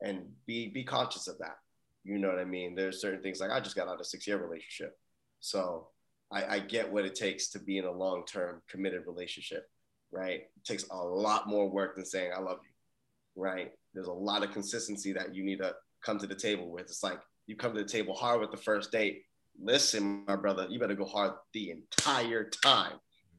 and 0.00 0.24
be 0.44 0.70
be 0.70 0.82
conscious 0.82 1.28
of 1.28 1.38
that. 1.38 1.56
You 2.02 2.18
know 2.18 2.28
what 2.28 2.40
I 2.40 2.44
mean? 2.44 2.74
There's 2.74 3.00
certain 3.00 3.22
things 3.22 3.38
like 3.38 3.52
I 3.52 3.60
just 3.60 3.76
got 3.76 3.86
out 3.86 3.94
of 3.94 4.00
a 4.00 4.04
six 4.04 4.26
year 4.26 4.38
relationship, 4.38 4.98
so 5.38 5.86
I, 6.32 6.56
I 6.56 6.58
get 6.58 6.92
what 6.92 7.04
it 7.04 7.14
takes 7.14 7.50
to 7.50 7.60
be 7.60 7.78
in 7.78 7.84
a 7.84 7.92
long 7.92 8.24
term 8.26 8.60
committed 8.68 9.04
relationship. 9.06 9.68
Right? 10.10 10.40
It 10.56 10.64
takes 10.64 10.84
a 10.90 10.96
lot 10.96 11.48
more 11.48 11.70
work 11.70 11.94
than 11.94 12.04
saying 12.04 12.32
I 12.36 12.40
love 12.40 12.58
you. 12.64 13.40
Right? 13.40 13.70
There's 13.94 14.08
a 14.08 14.12
lot 14.12 14.42
of 14.42 14.52
consistency 14.52 15.12
that 15.12 15.34
you 15.34 15.44
need 15.44 15.58
to 15.58 15.74
come 16.04 16.18
to 16.18 16.26
the 16.26 16.34
table 16.34 16.70
with. 16.70 16.82
It's 16.82 17.02
like 17.02 17.20
you 17.46 17.56
come 17.56 17.74
to 17.74 17.82
the 17.82 17.88
table 17.88 18.14
hard 18.14 18.40
with 18.40 18.50
the 18.50 18.56
first 18.56 18.90
date. 18.92 19.22
Listen, 19.60 20.24
my 20.26 20.36
brother, 20.36 20.66
you 20.70 20.78
better 20.78 20.94
go 20.94 21.04
hard 21.04 21.32
the 21.52 21.70
entire 21.70 22.48
time. 22.48 22.94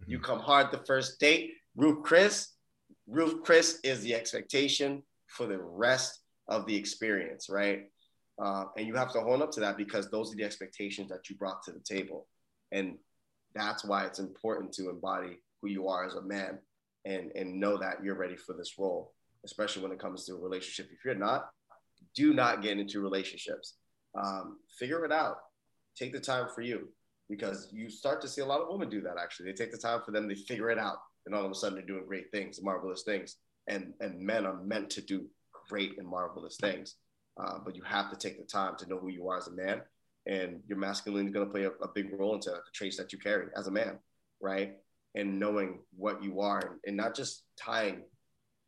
You 0.05 0.19
come 0.19 0.39
hard 0.39 0.71
the 0.71 0.83
first 0.85 1.19
date. 1.19 1.53
Ruth 1.75 2.03
Chris, 2.03 2.49
Ruth 3.07 3.43
Chris 3.43 3.79
is 3.83 4.01
the 4.01 4.13
expectation 4.13 5.03
for 5.27 5.45
the 5.47 5.57
rest 5.57 6.19
of 6.47 6.65
the 6.67 6.75
experience, 6.75 7.47
right? 7.49 7.85
Uh, 8.41 8.65
and 8.77 8.87
you 8.87 8.95
have 8.95 9.11
to 9.13 9.21
hold 9.21 9.41
up 9.41 9.51
to 9.51 9.59
that 9.59 9.77
because 9.77 10.09
those 10.09 10.31
are 10.31 10.35
the 10.35 10.43
expectations 10.43 11.09
that 11.09 11.29
you 11.29 11.35
brought 11.35 11.63
to 11.63 11.71
the 11.71 11.79
table. 11.79 12.27
And 12.71 12.97
that's 13.55 13.85
why 13.85 14.05
it's 14.05 14.19
important 14.19 14.73
to 14.73 14.89
embody 14.89 15.39
who 15.61 15.69
you 15.69 15.87
are 15.87 16.05
as 16.05 16.15
a 16.15 16.21
man 16.21 16.59
and, 17.05 17.31
and 17.35 17.59
know 17.59 17.77
that 17.77 18.03
you're 18.03 18.17
ready 18.17 18.35
for 18.35 18.53
this 18.53 18.73
role, 18.77 19.13
especially 19.45 19.83
when 19.83 19.91
it 19.91 19.99
comes 19.99 20.25
to 20.25 20.33
a 20.33 20.39
relationship. 20.39 20.91
If 20.91 21.03
you're 21.05 21.15
not, 21.15 21.49
do 22.15 22.33
not 22.33 22.61
get 22.61 22.77
into 22.77 23.01
relationships. 23.01 23.75
Um, 24.21 24.59
figure 24.79 25.05
it 25.05 25.11
out. 25.11 25.37
Take 25.95 26.13
the 26.13 26.19
time 26.19 26.47
for 26.53 26.61
you 26.61 26.89
because 27.29 27.69
you 27.71 27.89
start 27.89 28.21
to 28.21 28.27
see 28.27 28.41
a 28.41 28.45
lot 28.45 28.61
of 28.61 28.67
women 28.69 28.89
do 28.89 29.01
that 29.01 29.15
actually. 29.21 29.47
They 29.47 29.53
take 29.53 29.71
the 29.71 29.77
time 29.77 30.01
for 30.05 30.11
them, 30.11 30.27
they 30.27 30.35
figure 30.35 30.69
it 30.69 30.77
out, 30.77 30.97
and 31.25 31.33
all 31.33 31.45
of 31.45 31.51
a 31.51 31.55
sudden 31.55 31.77
they're 31.77 31.85
doing 31.85 32.05
great 32.05 32.31
things, 32.31 32.61
marvelous 32.61 33.03
things. 33.03 33.37
And, 33.67 33.93
and 34.01 34.19
men 34.19 34.45
are 34.45 34.61
meant 34.61 34.89
to 34.91 35.01
do 35.01 35.25
great 35.69 35.97
and 35.97 36.07
marvelous 36.07 36.57
things. 36.57 36.95
Uh, 37.41 37.59
but 37.63 37.75
you 37.75 37.81
have 37.83 38.11
to 38.11 38.17
take 38.17 38.37
the 38.37 38.45
time 38.45 38.75
to 38.77 38.87
know 38.87 38.99
who 38.99 39.09
you 39.09 39.27
are 39.29 39.37
as 39.37 39.47
a 39.47 39.51
man, 39.51 39.81
and 40.27 40.61
your 40.67 40.77
masculinity 40.77 41.29
is 41.29 41.33
going 41.33 41.47
to 41.47 41.51
play 41.51 41.63
a, 41.63 41.71
a, 41.83 41.87
big 41.95 42.13
role 42.13 42.35
into 42.35 42.51
the 42.51 42.61
traits 42.75 42.95
that 42.97 43.11
you 43.11 43.17
carry 43.17 43.47
as 43.57 43.65
a 43.65 43.71
man, 43.71 43.97
right? 44.39 44.75
And 45.15 45.39
knowing 45.39 45.79
what 45.97 46.21
you 46.23 46.41
are, 46.41 46.59
and, 46.59 46.79
and 46.85 46.97
not 46.97 47.15
just 47.15 47.43
tying 47.57 48.03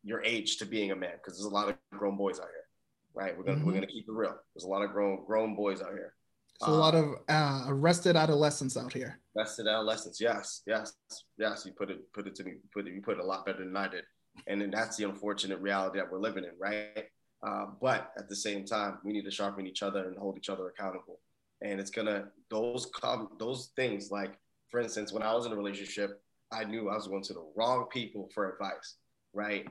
your 0.06 0.22
age 0.22 0.58
to 0.58 0.64
being 0.64 0.92
a 0.92 0.96
man, 0.96 1.14
because 1.16 1.36
there's 1.36 1.50
a 1.50 1.54
lot 1.54 1.68
of 1.68 1.76
grown 1.90 2.16
boys 2.16 2.38
out 2.38 2.46
here, 2.46 2.66
right? 3.14 3.36
We're 3.36 3.42
gonna 3.42 3.58
mm-hmm. 3.58 3.66
we're 3.66 3.74
gonna 3.74 3.88
keep 3.88 4.06
it 4.08 4.12
real. 4.12 4.36
There's 4.54 4.64
a 4.64 4.68
lot 4.68 4.82
of 4.82 4.92
grown 4.92 5.24
grown 5.26 5.56
boys 5.56 5.82
out 5.82 5.90
here. 5.90 6.14
There's 6.60 6.68
um, 6.68 6.74
a 6.74 6.78
lot 6.78 6.94
of 6.94 7.04
uh, 7.28 7.64
arrested 7.66 8.16
adolescents 8.16 8.76
out 8.76 8.92
here. 8.92 9.18
Arrested 9.36 9.66
adolescents, 9.66 10.20
yes, 10.20 10.62
yes, 10.66 10.94
yes. 11.36 11.64
You 11.66 11.72
put 11.72 11.90
it 11.90 12.12
put 12.12 12.28
it 12.28 12.36
to 12.36 12.44
me, 12.44 12.52
put 12.72 12.86
it 12.86 12.94
you 12.94 13.02
put 13.02 13.18
it 13.18 13.24
a 13.24 13.26
lot 13.26 13.44
better 13.44 13.64
than 13.64 13.76
I 13.76 13.88
did, 13.88 14.04
and 14.46 14.60
then 14.60 14.70
that's 14.70 14.96
the 14.96 15.04
unfortunate 15.04 15.60
reality 15.60 15.98
that 15.98 16.10
we're 16.10 16.20
living 16.20 16.44
in, 16.44 16.52
right? 16.58 17.04
Uh, 17.46 17.66
but 17.82 18.12
at 18.16 18.28
the 18.28 18.36
same 18.36 18.64
time, 18.64 18.98
we 19.04 19.12
need 19.12 19.24
to 19.24 19.30
sharpen 19.30 19.66
each 19.66 19.82
other 19.82 20.06
and 20.06 20.16
hold 20.16 20.38
each 20.38 20.48
other 20.48 20.68
accountable. 20.68 21.20
And 21.62 21.80
it's 21.80 21.90
gonna 21.90 22.28
those 22.48 22.86
come 23.00 23.30
those 23.40 23.72
things 23.74 24.12
like, 24.12 24.38
for 24.70 24.80
instance, 24.80 25.12
when 25.12 25.24
I 25.24 25.34
was 25.34 25.46
in 25.46 25.52
a 25.52 25.56
relationship, 25.56 26.22
I 26.52 26.62
knew 26.62 26.88
I 26.88 26.94
was 26.94 27.08
going 27.08 27.24
to 27.24 27.34
the 27.34 27.46
wrong 27.56 27.86
people 27.90 28.28
for 28.32 28.52
advice, 28.52 28.96
right? 29.32 29.66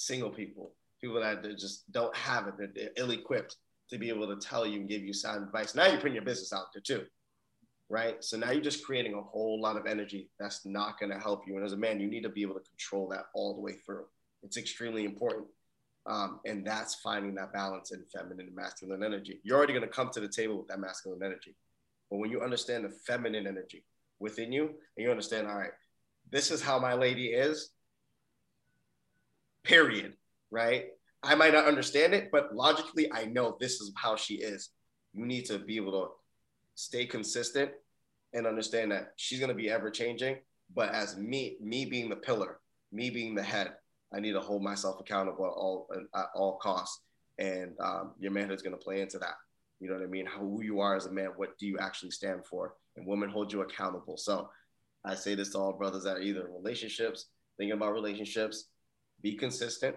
Single 0.00 0.30
people, 0.30 0.74
people 1.00 1.20
that 1.20 1.42
just 1.58 1.90
don't 1.90 2.16
have 2.16 2.46
it, 2.46 2.72
they're 2.72 2.90
ill-equipped 2.96 3.56
to 3.90 3.98
be 3.98 4.10
able 4.10 4.28
to 4.28 4.36
tell 4.36 4.64
you 4.64 4.78
and 4.78 4.88
give 4.88 5.02
you 5.02 5.12
sound 5.12 5.42
advice. 5.42 5.74
Now 5.74 5.86
you're 5.86 5.96
putting 5.96 6.14
your 6.14 6.24
business 6.24 6.52
out 6.52 6.66
there 6.72 6.82
too, 6.82 7.04
right? 7.90 8.22
So 8.22 8.36
now 8.36 8.52
you're 8.52 8.62
just 8.62 8.84
creating 8.84 9.14
a 9.14 9.20
whole 9.20 9.60
lot 9.60 9.76
of 9.76 9.86
energy 9.86 10.30
that's 10.38 10.64
not 10.64 11.00
going 11.00 11.10
to 11.10 11.18
help 11.18 11.48
you. 11.48 11.56
And 11.56 11.64
as 11.64 11.72
a 11.72 11.76
man, 11.76 11.98
you 11.98 12.06
need 12.06 12.22
to 12.22 12.28
be 12.28 12.42
able 12.42 12.54
to 12.54 12.60
control 12.60 13.08
that 13.08 13.24
all 13.34 13.54
the 13.54 13.60
way 13.60 13.72
through. 13.84 14.04
It's 14.44 14.56
extremely 14.56 15.04
important. 15.04 15.48
Um, 16.06 16.38
and 16.46 16.64
that's 16.64 16.94
finding 16.96 17.34
that 17.34 17.52
balance 17.52 17.90
in 17.90 18.04
feminine 18.16 18.46
and 18.46 18.54
masculine 18.54 19.02
energy. 19.02 19.40
You're 19.42 19.58
already 19.58 19.72
going 19.72 19.88
to 19.88 19.92
come 19.92 20.10
to 20.10 20.20
the 20.20 20.28
table 20.28 20.58
with 20.58 20.68
that 20.68 20.78
masculine 20.78 21.24
energy. 21.24 21.56
But 22.08 22.18
when 22.18 22.30
you 22.30 22.40
understand 22.40 22.84
the 22.84 22.90
feminine 22.90 23.48
energy 23.48 23.84
within 24.20 24.52
you, 24.52 24.66
and 24.66 25.04
you 25.04 25.10
understand, 25.10 25.48
all 25.48 25.58
right, 25.58 25.72
this 26.30 26.52
is 26.52 26.62
how 26.62 26.78
my 26.78 26.94
lady 26.94 27.28
is, 27.32 27.70
period, 29.68 30.14
right? 30.50 30.86
I 31.22 31.34
might 31.34 31.52
not 31.52 31.66
understand 31.66 32.14
it, 32.14 32.30
but 32.32 32.54
logically, 32.54 33.12
I 33.12 33.26
know 33.26 33.56
this 33.60 33.80
is 33.80 33.92
how 33.96 34.16
she 34.16 34.34
is. 34.34 34.70
You 35.12 35.26
need 35.26 35.44
to 35.46 35.58
be 35.58 35.76
able 35.76 35.92
to 35.92 36.08
stay 36.74 37.06
consistent 37.06 37.70
and 38.32 38.46
understand 38.46 38.92
that 38.92 39.12
she's 39.16 39.38
going 39.38 39.50
to 39.50 39.54
be 39.54 39.70
ever 39.70 39.90
changing. 39.90 40.38
But 40.74 40.94
as 40.94 41.16
me, 41.16 41.56
me 41.60 41.84
being 41.84 42.08
the 42.08 42.16
pillar, 42.16 42.60
me 42.92 43.10
being 43.10 43.34
the 43.34 43.42
head, 43.42 43.72
I 44.14 44.20
need 44.20 44.32
to 44.32 44.40
hold 44.40 44.62
myself 44.62 45.00
accountable 45.00 45.44
at 45.44 45.52
all 45.52 45.88
at 46.14 46.26
all 46.34 46.56
costs. 46.58 47.00
And 47.38 47.74
um, 47.80 48.14
your 48.18 48.36
is 48.36 48.62
going 48.62 48.76
to 48.76 48.84
play 48.84 49.00
into 49.00 49.18
that. 49.18 49.34
You 49.80 49.88
know 49.88 49.96
what 49.96 50.02
I 50.02 50.08
mean? 50.08 50.26
How, 50.26 50.40
who 50.40 50.62
you 50.62 50.80
are 50.80 50.96
as 50.96 51.06
a 51.06 51.12
man, 51.12 51.30
what 51.36 51.56
do 51.58 51.66
you 51.66 51.78
actually 51.78 52.10
stand 52.10 52.44
for? 52.46 52.74
And 52.96 53.06
women 53.06 53.30
hold 53.30 53.52
you 53.52 53.60
accountable. 53.60 54.16
So 54.16 54.48
I 55.04 55.14
say 55.14 55.34
this 55.34 55.50
to 55.52 55.58
all 55.58 55.72
brothers 55.72 56.04
that 56.04 56.16
are 56.16 56.20
either 56.20 56.46
in 56.46 56.52
relationships, 56.52 57.26
thinking 57.56 57.76
about 57.76 57.92
relationships, 57.92 58.68
be 59.22 59.34
consistent. 59.34 59.96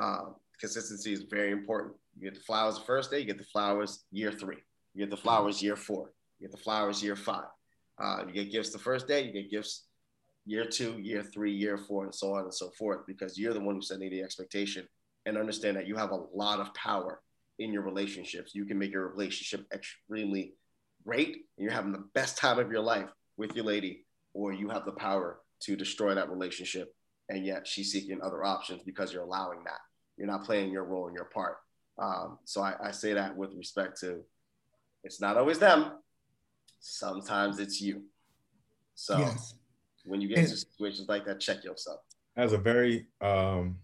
Um, 0.00 0.36
consistency 0.60 1.12
is 1.12 1.24
very 1.30 1.52
important. 1.52 1.94
You 2.16 2.30
get 2.30 2.34
the 2.34 2.44
flowers 2.44 2.76
the 2.78 2.84
first 2.84 3.10
day, 3.10 3.20
you 3.20 3.26
get 3.26 3.38
the 3.38 3.44
flowers 3.44 4.04
year 4.10 4.32
three, 4.32 4.58
you 4.94 5.04
get 5.04 5.10
the 5.10 5.16
flowers 5.16 5.62
year 5.62 5.76
four, 5.76 6.12
you 6.38 6.48
get 6.48 6.56
the 6.56 6.62
flowers 6.62 7.02
year 7.02 7.16
five. 7.16 7.46
Uh, 8.00 8.24
you 8.26 8.32
get 8.32 8.52
gifts 8.52 8.70
the 8.70 8.78
first 8.78 9.08
day, 9.08 9.24
you 9.24 9.32
get 9.32 9.50
gifts 9.50 9.86
year 10.46 10.64
two, 10.64 10.98
year 11.00 11.22
three, 11.22 11.52
year 11.52 11.76
four, 11.76 12.04
and 12.04 12.14
so 12.14 12.32
on 12.34 12.44
and 12.44 12.54
so 12.54 12.70
forth, 12.78 13.00
because 13.06 13.38
you're 13.38 13.52
the 13.52 13.60
one 13.60 13.74
who's 13.74 13.88
setting 13.88 14.10
the 14.10 14.22
expectation 14.22 14.86
and 15.26 15.36
understand 15.36 15.76
that 15.76 15.86
you 15.86 15.96
have 15.96 16.10
a 16.10 16.22
lot 16.32 16.60
of 16.60 16.72
power 16.74 17.20
in 17.58 17.72
your 17.72 17.82
relationships. 17.82 18.54
You 18.54 18.64
can 18.64 18.78
make 18.78 18.92
your 18.92 19.08
relationship 19.08 19.66
extremely 19.74 20.54
great 21.04 21.34
and 21.56 21.64
you're 21.64 21.72
having 21.72 21.92
the 21.92 22.04
best 22.14 22.38
time 22.38 22.58
of 22.58 22.70
your 22.70 22.82
life 22.82 23.08
with 23.36 23.54
your 23.54 23.64
lady, 23.64 24.06
or 24.32 24.52
you 24.52 24.68
have 24.68 24.84
the 24.84 24.92
power 24.92 25.40
to 25.60 25.76
destroy 25.76 26.14
that 26.14 26.30
relationship. 26.30 26.94
And 27.28 27.44
yet 27.44 27.66
she's 27.66 27.92
seeking 27.92 28.20
other 28.22 28.44
options 28.44 28.82
because 28.82 29.12
you're 29.12 29.22
allowing 29.22 29.64
that. 29.64 29.80
You're 30.16 30.26
not 30.26 30.44
playing 30.44 30.72
your 30.72 30.84
role 30.84 31.06
and 31.06 31.14
your 31.14 31.26
part. 31.26 31.56
Um, 31.98 32.38
so 32.44 32.62
I, 32.62 32.74
I 32.82 32.90
say 32.90 33.12
that 33.12 33.36
with 33.36 33.54
respect 33.54 34.00
to 34.00 34.22
it's 35.04 35.20
not 35.20 35.36
always 35.36 35.58
them. 35.58 35.92
Sometimes 36.80 37.58
it's 37.58 37.80
you. 37.80 38.04
So 38.94 39.18
yes 39.18 39.54
when 40.08 40.20
you 40.20 40.28
get 40.28 40.38
into 40.38 40.56
situations 40.56 41.08
like 41.08 41.24
that, 41.26 41.40
check 41.40 41.62
yourself. 41.62 42.00
As 42.36 42.52
a 42.52 42.58
very 42.58 43.06
um 43.20 43.78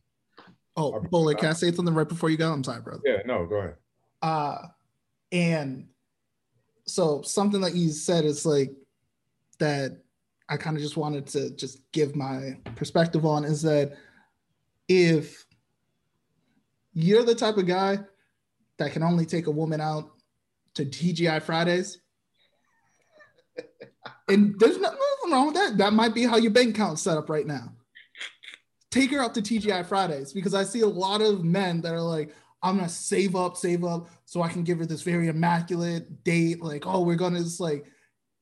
Oh, 0.76 1.00
Bullet, 1.00 1.38
can 1.38 1.50
I 1.50 1.52
say 1.52 1.70
something 1.70 1.94
right 1.94 2.08
before 2.08 2.30
you 2.30 2.36
go? 2.36 2.52
I'm 2.52 2.64
sorry, 2.64 2.82
brother. 2.82 3.00
Yeah, 3.04 3.18
no, 3.26 3.46
go 3.46 3.56
ahead. 3.56 3.76
Uh 4.22 4.58
and 5.30 5.88
so 6.86 7.22
something 7.22 7.60
that 7.60 7.74
you 7.74 7.90
said 7.90 8.24
is 8.24 8.44
like 8.44 8.72
that 9.58 10.02
I 10.48 10.56
kind 10.56 10.76
of 10.76 10.82
just 10.82 10.96
wanted 10.96 11.26
to 11.28 11.50
just 11.50 11.80
give 11.92 12.14
my 12.14 12.58
perspective 12.76 13.24
on 13.24 13.44
is 13.44 13.62
that 13.62 13.96
if 14.88 15.46
you're 16.92 17.24
the 17.24 17.34
type 17.34 17.56
of 17.56 17.66
guy 17.66 17.98
that 18.78 18.92
can 18.92 19.02
only 19.02 19.26
take 19.26 19.46
a 19.46 19.50
woman 19.50 19.80
out 19.80 20.12
to 20.74 20.84
TGI 20.84 21.42
Fridays, 21.42 21.98
and 24.28 24.58
there's 24.58 24.78
nothing 24.78 24.98
wrong 25.30 25.46
with 25.46 25.54
that. 25.54 25.78
That 25.78 25.92
might 25.92 26.14
be 26.14 26.24
how 26.24 26.36
your 26.36 26.52
bank 26.52 26.70
account's 26.70 27.02
set 27.02 27.16
up 27.16 27.30
right 27.30 27.46
now. 27.46 27.72
Take 28.90 29.10
her 29.12 29.20
out 29.20 29.34
to 29.34 29.42
TGI 29.42 29.86
Fridays 29.86 30.32
because 30.32 30.54
I 30.54 30.64
see 30.64 30.80
a 30.80 30.86
lot 30.86 31.20
of 31.20 31.44
men 31.44 31.80
that 31.80 31.92
are 31.92 32.00
like, 32.00 32.34
I'm 32.62 32.76
gonna 32.76 32.88
save 32.88 33.36
up, 33.36 33.56
save 33.56 33.84
up, 33.84 34.08
so 34.24 34.40
I 34.40 34.48
can 34.48 34.62
give 34.62 34.78
her 34.78 34.86
this 34.86 35.02
very 35.02 35.28
immaculate 35.28 36.24
date. 36.24 36.62
Like, 36.62 36.86
oh, 36.86 37.02
we're 37.02 37.16
gonna 37.16 37.42
just 37.42 37.60
like, 37.60 37.84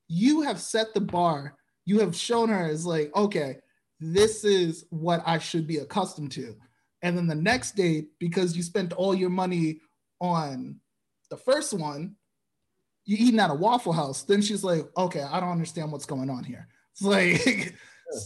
you 0.08 0.42
have 0.42 0.60
set 0.60 0.94
the 0.94 1.00
bar. 1.00 1.56
You 1.84 2.00
have 2.00 2.14
shown 2.14 2.48
her 2.48 2.68
is 2.68 2.86
like, 2.86 3.14
okay, 3.14 3.58
this 4.00 4.44
is 4.44 4.84
what 4.90 5.22
I 5.26 5.38
should 5.38 5.66
be 5.66 5.78
accustomed 5.78 6.32
to. 6.32 6.56
And 7.02 7.16
then 7.16 7.26
the 7.26 7.34
next 7.34 7.76
date, 7.76 8.10
because 8.18 8.56
you 8.56 8.62
spent 8.62 8.92
all 8.92 9.14
your 9.14 9.30
money 9.30 9.80
on 10.20 10.80
the 11.30 11.36
first 11.36 11.72
one, 11.72 12.16
you're 13.04 13.18
eating 13.18 13.40
at 13.40 13.50
a 13.50 13.54
Waffle 13.54 13.92
House. 13.92 14.22
Then 14.22 14.40
she's 14.40 14.62
like, 14.62 14.86
okay, 14.96 15.22
I 15.22 15.40
don't 15.40 15.50
understand 15.50 15.90
what's 15.90 16.06
going 16.06 16.30
on 16.30 16.44
here. 16.44 16.68
It's 16.94 17.02
like, 17.02 17.74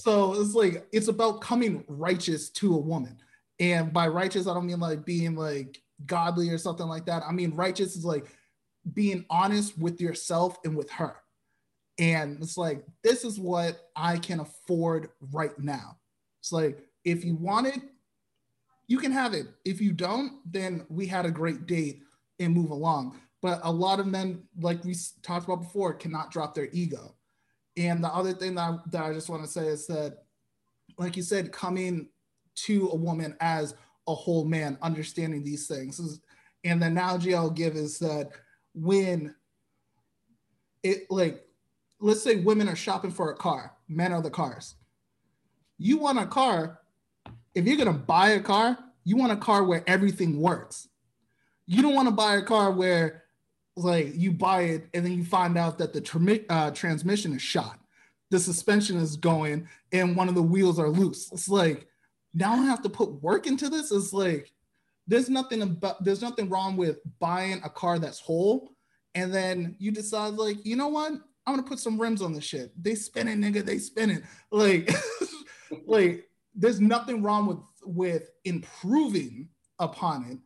so 0.02 0.40
it's 0.40 0.54
like, 0.54 0.88
it's 0.90 1.06
about 1.06 1.40
coming 1.40 1.84
righteous 1.86 2.50
to 2.50 2.74
a 2.74 2.78
woman. 2.78 3.16
And 3.60 3.92
by 3.92 4.08
righteous, 4.08 4.48
I 4.48 4.54
don't 4.54 4.66
mean 4.66 4.80
like 4.80 5.04
being 5.04 5.36
like 5.36 5.80
godly 6.04 6.50
or 6.50 6.58
something 6.58 6.88
like 6.88 7.06
that. 7.06 7.22
I 7.22 7.30
mean, 7.30 7.54
righteous 7.54 7.94
is 7.94 8.04
like 8.04 8.26
being 8.92 9.24
honest 9.30 9.78
with 9.78 10.00
yourself 10.00 10.58
and 10.64 10.76
with 10.76 10.90
her. 10.90 11.14
And 11.98 12.42
it's 12.42 12.56
like, 12.58 12.84
this 13.02 13.24
is 13.24 13.38
what 13.38 13.88
I 13.94 14.18
can 14.18 14.40
afford 14.40 15.08
right 15.32 15.58
now. 15.58 15.96
It's 16.40 16.52
like, 16.52 16.78
if 17.04 17.24
you 17.24 17.36
want 17.36 17.68
it, 17.68 17.80
you 18.86 18.98
can 18.98 19.12
have 19.12 19.32
it. 19.32 19.46
If 19.64 19.80
you 19.80 19.92
don't, 19.92 20.40
then 20.44 20.86
we 20.88 21.06
had 21.06 21.26
a 21.26 21.30
great 21.30 21.66
date 21.66 22.02
and 22.38 22.54
move 22.54 22.70
along. 22.70 23.18
But 23.42 23.60
a 23.62 23.72
lot 23.72 24.00
of 24.00 24.06
men, 24.06 24.42
like 24.60 24.84
we 24.84 24.94
talked 25.22 25.46
about 25.46 25.62
before, 25.62 25.94
cannot 25.94 26.30
drop 26.30 26.54
their 26.54 26.68
ego. 26.72 27.14
And 27.76 28.02
the 28.02 28.08
other 28.08 28.32
thing 28.32 28.54
that 28.56 28.62
I, 28.62 28.78
that 28.90 29.04
I 29.04 29.12
just 29.12 29.28
want 29.28 29.44
to 29.44 29.50
say 29.50 29.66
is 29.66 29.86
that, 29.86 30.24
like 30.98 31.16
you 31.16 31.22
said, 31.22 31.52
coming 31.52 32.08
to 32.66 32.88
a 32.88 32.96
woman 32.96 33.36
as 33.40 33.74
a 34.08 34.14
whole 34.14 34.44
man, 34.44 34.78
understanding 34.82 35.42
these 35.42 35.66
things. 35.66 35.98
Is, 35.98 36.20
and 36.64 36.80
the 36.80 36.86
analogy 36.86 37.34
I'll 37.34 37.50
give 37.50 37.76
is 37.76 37.98
that 37.98 38.30
when 38.74 39.34
it, 40.82 41.06
like, 41.10 41.45
let's 42.00 42.22
say 42.22 42.36
women 42.36 42.68
are 42.68 42.76
shopping 42.76 43.10
for 43.10 43.30
a 43.30 43.36
car, 43.36 43.72
men 43.88 44.12
are 44.12 44.22
the 44.22 44.30
cars. 44.30 44.74
You 45.78 45.98
want 45.98 46.18
a 46.18 46.26
car, 46.26 46.80
if 47.54 47.66
you're 47.66 47.84
to 47.84 47.92
buy 47.92 48.30
a 48.30 48.40
car, 48.40 48.78
you 49.04 49.16
want 49.16 49.32
a 49.32 49.36
car 49.36 49.64
where 49.64 49.84
everything 49.86 50.40
works. 50.40 50.88
You 51.66 51.82
don't 51.82 51.94
want 51.94 52.08
to 52.08 52.14
buy 52.14 52.36
a 52.36 52.42
car 52.42 52.70
where 52.70 53.24
like 53.76 54.12
you 54.14 54.32
buy 54.32 54.62
it 54.62 54.88
and 54.94 55.04
then 55.04 55.12
you 55.12 55.24
find 55.24 55.58
out 55.58 55.78
that 55.78 55.92
the 55.92 56.00
tra- 56.00 56.40
uh, 56.48 56.70
transmission 56.70 57.34
is 57.34 57.42
shot, 57.42 57.78
the 58.30 58.38
suspension 58.38 58.96
is 58.96 59.16
going, 59.16 59.68
and 59.92 60.16
one 60.16 60.28
of 60.28 60.34
the 60.34 60.42
wheels 60.42 60.78
are 60.78 60.88
loose. 60.88 61.30
It's 61.32 61.48
like 61.48 61.86
now 62.34 62.52
I 62.52 62.64
have 62.64 62.82
to 62.82 62.88
put 62.88 63.22
work 63.22 63.46
into 63.46 63.68
this. 63.68 63.92
It's 63.92 64.12
like 64.12 64.52
there's 65.06 65.28
nothing 65.28 65.62
about 65.62 66.02
there's 66.04 66.22
nothing 66.22 66.48
wrong 66.48 66.76
with 66.76 66.98
buying 67.18 67.60
a 67.64 67.70
car 67.70 67.98
that's 67.98 68.20
whole, 68.20 68.72
and 69.14 69.32
then 69.32 69.76
you 69.78 69.90
decide 69.90 70.34
like 70.34 70.64
you 70.64 70.76
know 70.76 70.88
what 70.88 71.12
I'm 71.46 71.54
gonna 71.54 71.66
put 71.66 71.78
some 71.78 72.00
rims 72.00 72.22
on 72.22 72.32
the 72.32 72.40
shit. 72.40 72.72
They 72.82 72.94
spin 72.94 73.28
it, 73.28 73.38
nigga. 73.38 73.64
They 73.64 73.78
spin 73.78 74.10
it. 74.10 74.22
Like, 74.50 74.90
like 75.86 76.28
there's 76.54 76.80
nothing 76.80 77.22
wrong 77.22 77.46
with 77.46 77.58
with 77.84 78.30
improving 78.44 79.48
upon 79.78 80.24
it. 80.30 80.38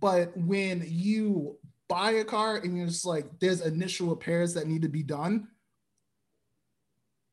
But 0.00 0.36
when 0.36 0.84
you 0.86 1.58
buy 1.88 2.12
a 2.12 2.24
car 2.24 2.56
and 2.56 2.76
you're 2.76 2.86
just 2.86 3.06
like, 3.06 3.26
there's 3.40 3.60
initial 3.60 4.08
repairs 4.08 4.54
that 4.54 4.66
need 4.66 4.82
to 4.82 4.88
be 4.88 5.02
done, 5.02 5.48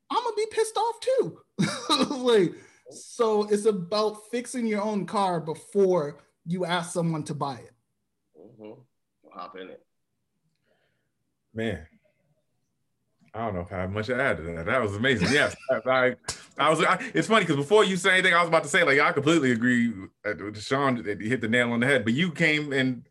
I'm 0.10 0.24
gonna 0.24 0.36
be 0.36 0.48
pissed 0.52 0.78
off 0.78 0.96
too. 1.00 1.42
like, 2.24 2.54
so 2.92 3.44
it's 3.44 3.66
about 3.66 4.30
fixing 4.32 4.66
your 4.66 4.82
own 4.82 5.06
car 5.06 5.40
before 5.40 6.20
you 6.46 6.66
ask 6.66 6.92
someone 6.92 7.24
to 7.24 7.36
buy 7.36 7.56
it. 7.56 7.72
Mm-hmm. 8.38 8.82
We'll 9.24 9.34
hop 9.34 9.58
in 9.58 9.70
it. 9.70 9.86
Man, 11.54 11.86
I 13.34 13.46
don't 13.46 13.56
know 13.56 13.62
if 13.62 13.72
I 13.72 13.78
have 13.78 13.92
much 13.92 14.08
to 14.08 14.20
add 14.20 14.38
to 14.38 14.44
that. 14.44 14.66
That 14.66 14.82
was 14.82 14.96
amazing. 14.96 15.30
Yes, 15.32 15.56
I, 15.86 16.16
I 16.58 16.70
was. 16.70 16.84
I, 16.84 16.98
it's 17.14 17.28
funny 17.28 17.42
because 17.42 17.58
before 17.58 17.84
you 17.84 17.96
say 17.98 18.14
anything, 18.14 18.34
I 18.34 18.42
was 18.42 18.48
about 18.48 18.64
to 18.64 18.70
say 18.70 18.84
like 18.84 19.00
I 19.00 19.12
completely 19.12 19.52
agree 19.52 19.94
with 20.24 20.62
Shawn. 20.62 21.04
Hit 21.04 21.42
the 21.42 21.48
nail 21.48 21.72
on 21.72 21.80
the 21.80 21.86
head, 21.86 22.04
but 22.04 22.14
you 22.14 22.32
came 22.32 22.74
and 22.74 23.04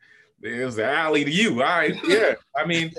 it 0.42 0.64
was 0.64 0.78
an 0.78 0.84
alley 0.84 1.24
to 1.24 1.30
you. 1.30 1.62
All 1.62 1.68
right, 1.68 1.94
yeah. 2.08 2.34
I 2.56 2.66
mean, 2.66 2.92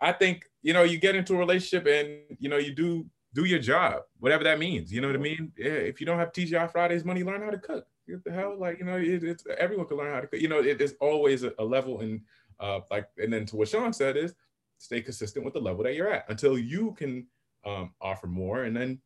I 0.00 0.12
think 0.12 0.44
you 0.62 0.72
know 0.72 0.82
you 0.82 0.98
get 0.98 1.14
into 1.14 1.34
a 1.34 1.38
relationship 1.38 1.86
and 1.86 2.38
you 2.38 2.48
know 2.48 2.58
you 2.58 2.74
do 2.74 3.06
do 3.32 3.44
your 3.44 3.60
job, 3.60 4.02
whatever 4.18 4.44
that 4.44 4.58
means. 4.58 4.92
You 4.92 5.00
know 5.00 5.08
what 5.08 5.16
I 5.16 5.20
mean? 5.20 5.52
Yeah, 5.56 5.70
if 5.70 6.00
you 6.00 6.06
don't 6.06 6.18
have 6.18 6.32
TGI 6.32 6.70
Fridays 6.70 7.04
money, 7.04 7.22
learn 7.22 7.42
how 7.42 7.50
to 7.50 7.58
cook. 7.58 7.86
What 8.06 8.24
the 8.24 8.32
hell? 8.32 8.56
Like 8.58 8.78
you 8.78 8.84
know, 8.84 8.96
it, 8.96 9.24
it's 9.24 9.44
everyone 9.58 9.86
can 9.86 9.96
learn 9.96 10.12
how 10.12 10.20
to 10.20 10.26
cook. 10.26 10.40
You 10.40 10.48
know, 10.48 10.60
it, 10.60 10.80
it's 10.80 10.94
always 11.00 11.42
a, 11.42 11.52
a 11.58 11.64
level 11.64 12.00
and 12.00 12.20
uh, 12.60 12.80
like, 12.90 13.08
and 13.16 13.32
then 13.32 13.46
to 13.46 13.56
what 13.56 13.68
Shawn 13.68 13.92
said 13.92 14.16
is 14.16 14.34
stay 14.80 15.02
consistent 15.02 15.44
with 15.44 15.54
the 15.54 15.60
level 15.60 15.84
that 15.84 15.94
you're 15.94 16.12
at 16.12 16.24
until 16.28 16.58
you 16.58 16.92
can 16.96 17.26
um, 17.66 17.92
offer 18.00 18.26
more, 18.26 18.64
and 18.64 18.74
then 18.76 18.98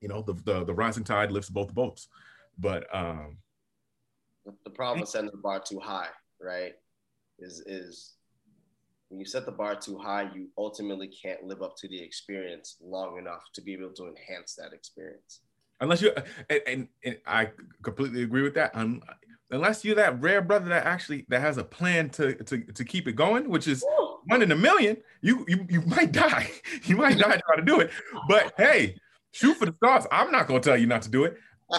you 0.00 0.08
know 0.08 0.22
the, 0.22 0.34
the 0.44 0.64
the 0.64 0.74
rising 0.74 1.04
tide 1.04 1.32
lifts 1.32 1.50
both 1.50 1.74
boats. 1.74 2.08
But 2.58 2.86
um, 2.94 3.38
the 4.64 4.70
problem 4.70 5.00
with 5.00 5.08
setting 5.08 5.30
the 5.30 5.38
bar 5.38 5.60
too 5.60 5.80
high, 5.80 6.08
right? 6.40 6.74
Is 7.38 7.60
is 7.66 8.14
when 9.08 9.18
you 9.18 9.26
set 9.26 9.46
the 9.46 9.52
bar 9.52 9.74
too 9.74 9.96
high, 9.96 10.30
you 10.34 10.48
ultimately 10.58 11.08
can't 11.08 11.44
live 11.44 11.62
up 11.62 11.76
to 11.78 11.88
the 11.88 11.98
experience 11.98 12.76
long 12.82 13.16
enough 13.18 13.44
to 13.54 13.62
be 13.62 13.72
able 13.72 13.92
to 13.92 14.06
enhance 14.06 14.54
that 14.56 14.74
experience. 14.74 15.40
Unless 15.80 16.02
you, 16.02 16.12
and, 16.50 16.60
and, 16.66 16.88
and 17.04 17.18
I 17.24 17.50
completely 17.82 18.22
agree 18.22 18.42
with 18.42 18.54
that. 18.54 18.72
Um, 18.74 19.00
unless 19.50 19.84
you're 19.84 19.94
that 19.94 20.20
rare 20.20 20.42
brother 20.42 20.68
that 20.68 20.84
actually 20.84 21.24
that 21.28 21.40
has 21.40 21.56
a 21.56 21.64
plan 21.64 22.10
to 22.10 22.34
to, 22.44 22.58
to 22.58 22.84
keep 22.84 23.08
it 23.08 23.12
going, 23.12 23.48
which 23.48 23.66
is 23.66 23.84
one 24.26 24.42
in 24.42 24.52
a 24.52 24.56
million, 24.56 24.96
you 25.20 25.44
you 25.48 25.66
you 25.68 25.82
might 25.82 26.12
die. 26.12 26.50
You 26.84 26.96
might 26.96 27.18
die 27.18 27.40
trying 27.46 27.58
to 27.58 27.64
do 27.64 27.80
it. 27.80 27.90
But 28.28 28.54
hey, 28.56 28.96
shoot 29.32 29.56
for 29.56 29.66
the 29.66 29.74
stars. 29.76 30.06
I'm 30.10 30.30
not 30.30 30.46
gonna 30.46 30.60
tell 30.60 30.76
you 30.76 30.86
not 30.86 31.02
to 31.02 31.10
do 31.10 31.24
it. 31.24 31.36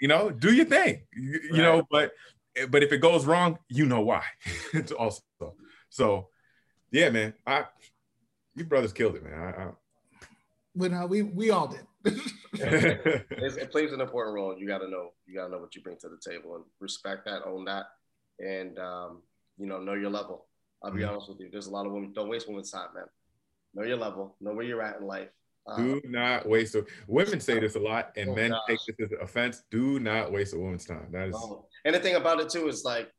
you 0.00 0.08
know, 0.08 0.30
do 0.30 0.52
your 0.52 0.66
thing. 0.66 1.02
You, 1.14 1.32
right. 1.32 1.42
you 1.52 1.62
know, 1.62 1.82
but 1.90 2.12
but 2.68 2.82
if 2.82 2.92
it 2.92 2.98
goes 2.98 3.24
wrong, 3.26 3.58
you 3.68 3.86
know 3.86 4.00
why. 4.00 4.24
it's 4.72 4.92
also 4.92 5.22
so, 5.88 6.28
yeah, 6.90 7.10
man. 7.10 7.34
I 7.46 7.64
you 8.54 8.64
brothers 8.64 8.92
killed 8.92 9.16
it, 9.16 9.24
man. 9.24 9.38
I, 9.38 9.62
I... 9.62 9.68
Well, 10.74 10.90
no, 10.90 11.06
we 11.06 11.22
we 11.22 11.50
all 11.50 11.68
did. 11.68 11.86
it 12.54 13.70
plays 13.70 13.92
an 13.92 14.00
important 14.00 14.34
role. 14.34 14.56
You 14.58 14.66
got 14.66 14.78
to 14.78 14.88
know. 14.88 15.10
You 15.26 15.34
got 15.36 15.46
to 15.46 15.50
know 15.50 15.58
what 15.58 15.74
you 15.74 15.82
bring 15.82 15.96
to 15.98 16.08
the 16.08 16.18
table 16.18 16.56
and 16.56 16.64
respect 16.80 17.26
that, 17.26 17.42
own 17.46 17.64
that, 17.66 17.86
and 18.38 18.78
um, 18.78 19.22
you 19.58 19.66
know, 19.66 19.78
know 19.78 19.94
your 19.94 20.10
level. 20.10 20.46
I'll 20.82 20.90
be 20.90 21.00
mm-hmm. 21.00 21.10
honest 21.10 21.28
with 21.28 21.40
you. 21.40 21.48
There's 21.50 21.66
a 21.66 21.70
lot 21.70 21.86
of 21.86 21.92
women. 21.92 22.12
Don't 22.12 22.28
waste 22.28 22.48
women's 22.48 22.70
time, 22.70 22.88
man. 22.94 23.04
Know 23.74 23.84
your 23.84 23.96
level. 23.96 24.36
Know 24.40 24.54
where 24.54 24.64
you're 24.64 24.82
at 24.82 25.00
in 25.00 25.06
life. 25.06 25.28
Do 25.76 26.00
um, 26.04 26.10
not 26.10 26.48
waste. 26.48 26.74
A, 26.74 26.84
women 27.06 27.38
say 27.38 27.60
this 27.60 27.76
a 27.76 27.78
lot, 27.78 28.12
and 28.16 28.30
oh, 28.30 28.34
men 28.34 28.50
gosh. 28.50 28.60
take 28.68 28.96
this 28.98 29.12
as 29.12 29.18
offense. 29.20 29.62
Do 29.70 30.00
not 30.00 30.32
waste 30.32 30.54
a 30.54 30.58
woman's 30.58 30.86
time. 30.86 31.08
That 31.12 31.28
is. 31.28 31.36
Oh. 31.36 31.66
And 31.84 31.94
the 31.94 32.00
thing 32.00 32.16
about 32.16 32.40
it 32.40 32.48
too 32.48 32.68
is 32.68 32.84
like 32.84 33.10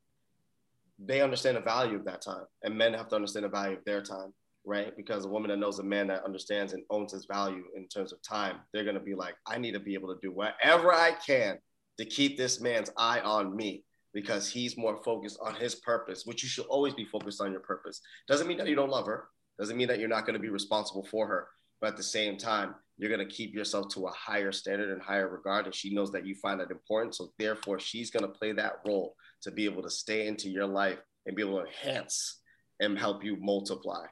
they 1.00 1.22
understand 1.22 1.58
the 1.58 1.62
value 1.62 1.96
of 1.96 2.06
that 2.06 2.22
time, 2.22 2.46
and 2.64 2.78
men 2.78 2.94
have 2.94 3.08
to 3.10 3.16
understand 3.16 3.46
the 3.46 3.50
value 3.50 3.78
of 3.78 3.86
their 3.86 4.02
time, 4.02 4.34
right? 4.66 4.96
Because 4.98 5.26
a 5.26 5.30
woman 5.30 5.50
that 5.52 5.58
knows 5.58 5.80
a 5.80 5.84
man 5.84 6.08
that 6.08 6.26
understands 6.26 6.74
and 6.74 6.84
owns 6.90 7.14
his 7.14 7.26
value 7.26 7.64
in 7.76 7.88
terms 7.88 8.12
of 8.12 8.22
time, 8.22 8.58
they're 8.74 8.86
gonna 8.86 9.00
be 9.00 9.16
like, 9.16 9.36
I 9.48 9.58
need 9.58 9.74
to 9.74 9.80
be 9.80 9.94
able 9.94 10.14
to 10.14 10.20
do 10.22 10.32
whatever 10.32 10.94
I 10.94 11.14
can 11.26 11.58
to 12.00 12.06
keep 12.06 12.38
this 12.38 12.60
man's 12.60 12.90
eye 12.98 13.20
on 13.22 13.56
me 13.56 13.84
because 14.14 14.50
he's 14.50 14.78
more 14.78 15.02
focused 15.04 15.40
on 15.42 15.56
his 15.56 15.76
purpose, 15.76 16.26
which 16.26 16.44
you 16.44 16.50
should 16.50 16.66
always 16.66 16.94
be 16.94 17.06
focused 17.06 17.42
on 17.42 17.52
your 17.52 17.62
purpose. 17.62 18.02
Doesn't 18.28 18.48
mean 18.48 18.58
that 18.58 18.68
you 18.68 18.76
don't 18.76 18.90
love 18.90 19.06
her. 19.06 19.28
Doesn't 19.58 19.78
mean 19.78 19.88
that 19.88 20.00
you're 20.00 20.10
not 20.10 20.26
going 20.26 20.34
to 20.34 20.40
be 20.40 20.50
responsible 20.50 21.06
for 21.06 21.28
her. 21.28 21.48
But 21.80 21.92
at 21.92 21.98
the 21.98 22.04
same 22.04 22.38
time, 22.38 22.76
you're 22.98 23.10
going 23.10 23.28
to 23.28 23.34
keep 23.34 23.54
yourself 23.54 23.88
to 23.94 24.06
a 24.06 24.12
higher 24.12 24.52
standard 24.52 24.92
and 24.92 25.02
higher 25.02 25.28
regard. 25.28 25.66
And 25.66 25.74
she 25.74 25.94
knows 25.94 26.12
that 26.12 26.26
you 26.26 26.36
find 26.36 26.60
that 26.60 26.70
important. 26.70 27.16
So 27.16 27.32
therefore, 27.40 27.80
she's 27.80 28.12
going 28.12 28.24
to 28.24 28.40
play 28.40 28.52
that 28.54 28.80
role 28.86 29.16
to 29.42 29.52
be 29.52 29.66
able 29.66 29.82
to 29.84 29.90
stay 29.90 30.28
into 30.28 30.50
your 30.50 30.68
life 30.68 31.00
and 31.26 31.36
be 31.36 31.42
able 31.42 31.60
to 31.60 31.66
enhance 31.66 32.40
and 32.80 32.98
help 32.98 33.24
you 33.24 33.38
multiply. 33.40 34.06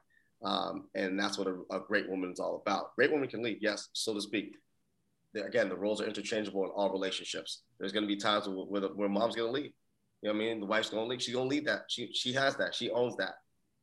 Um, 0.43 0.87
and 0.95 1.19
that's 1.19 1.37
what 1.37 1.47
a, 1.47 1.57
a, 1.75 1.81
great 1.81 2.09
woman 2.09 2.31
is 2.31 2.39
all 2.39 2.63
about. 2.65 2.95
Great 2.95 3.11
woman 3.11 3.27
can 3.27 3.43
lead, 3.43 3.57
yes, 3.61 3.89
so 3.93 4.13
to 4.13 4.21
speak. 4.21 4.55
Again, 5.35 5.67
the 5.67 5.75
roles 5.75 6.01
are 6.01 6.07
interchangeable 6.07 6.63
in 6.63 6.71
all 6.71 6.91
relationships. 6.91 7.63
There's 7.77 7.91
going 7.91 8.03
to 8.03 8.07
be 8.07 8.15
times 8.15 8.47
where, 8.47 8.65
where, 8.65 8.81
where 8.81 9.09
mom's 9.09 9.35
going 9.35 9.53
to 9.53 9.61
lead. 9.61 9.73
You 10.21 10.29
know 10.29 10.33
what 10.33 10.43
I 10.43 10.45
mean? 10.45 10.59
The 10.59 10.65
wife's 10.65 10.89
to 10.89 11.01
lead. 11.01 11.21
She's 11.21 11.33
to 11.33 11.41
lead 11.41 11.65
that. 11.67 11.83
She 11.87 12.11
she 12.13 12.33
has 12.33 12.55
that. 12.57 12.75
She 12.75 12.89
owns 12.91 13.15
that. 13.17 13.35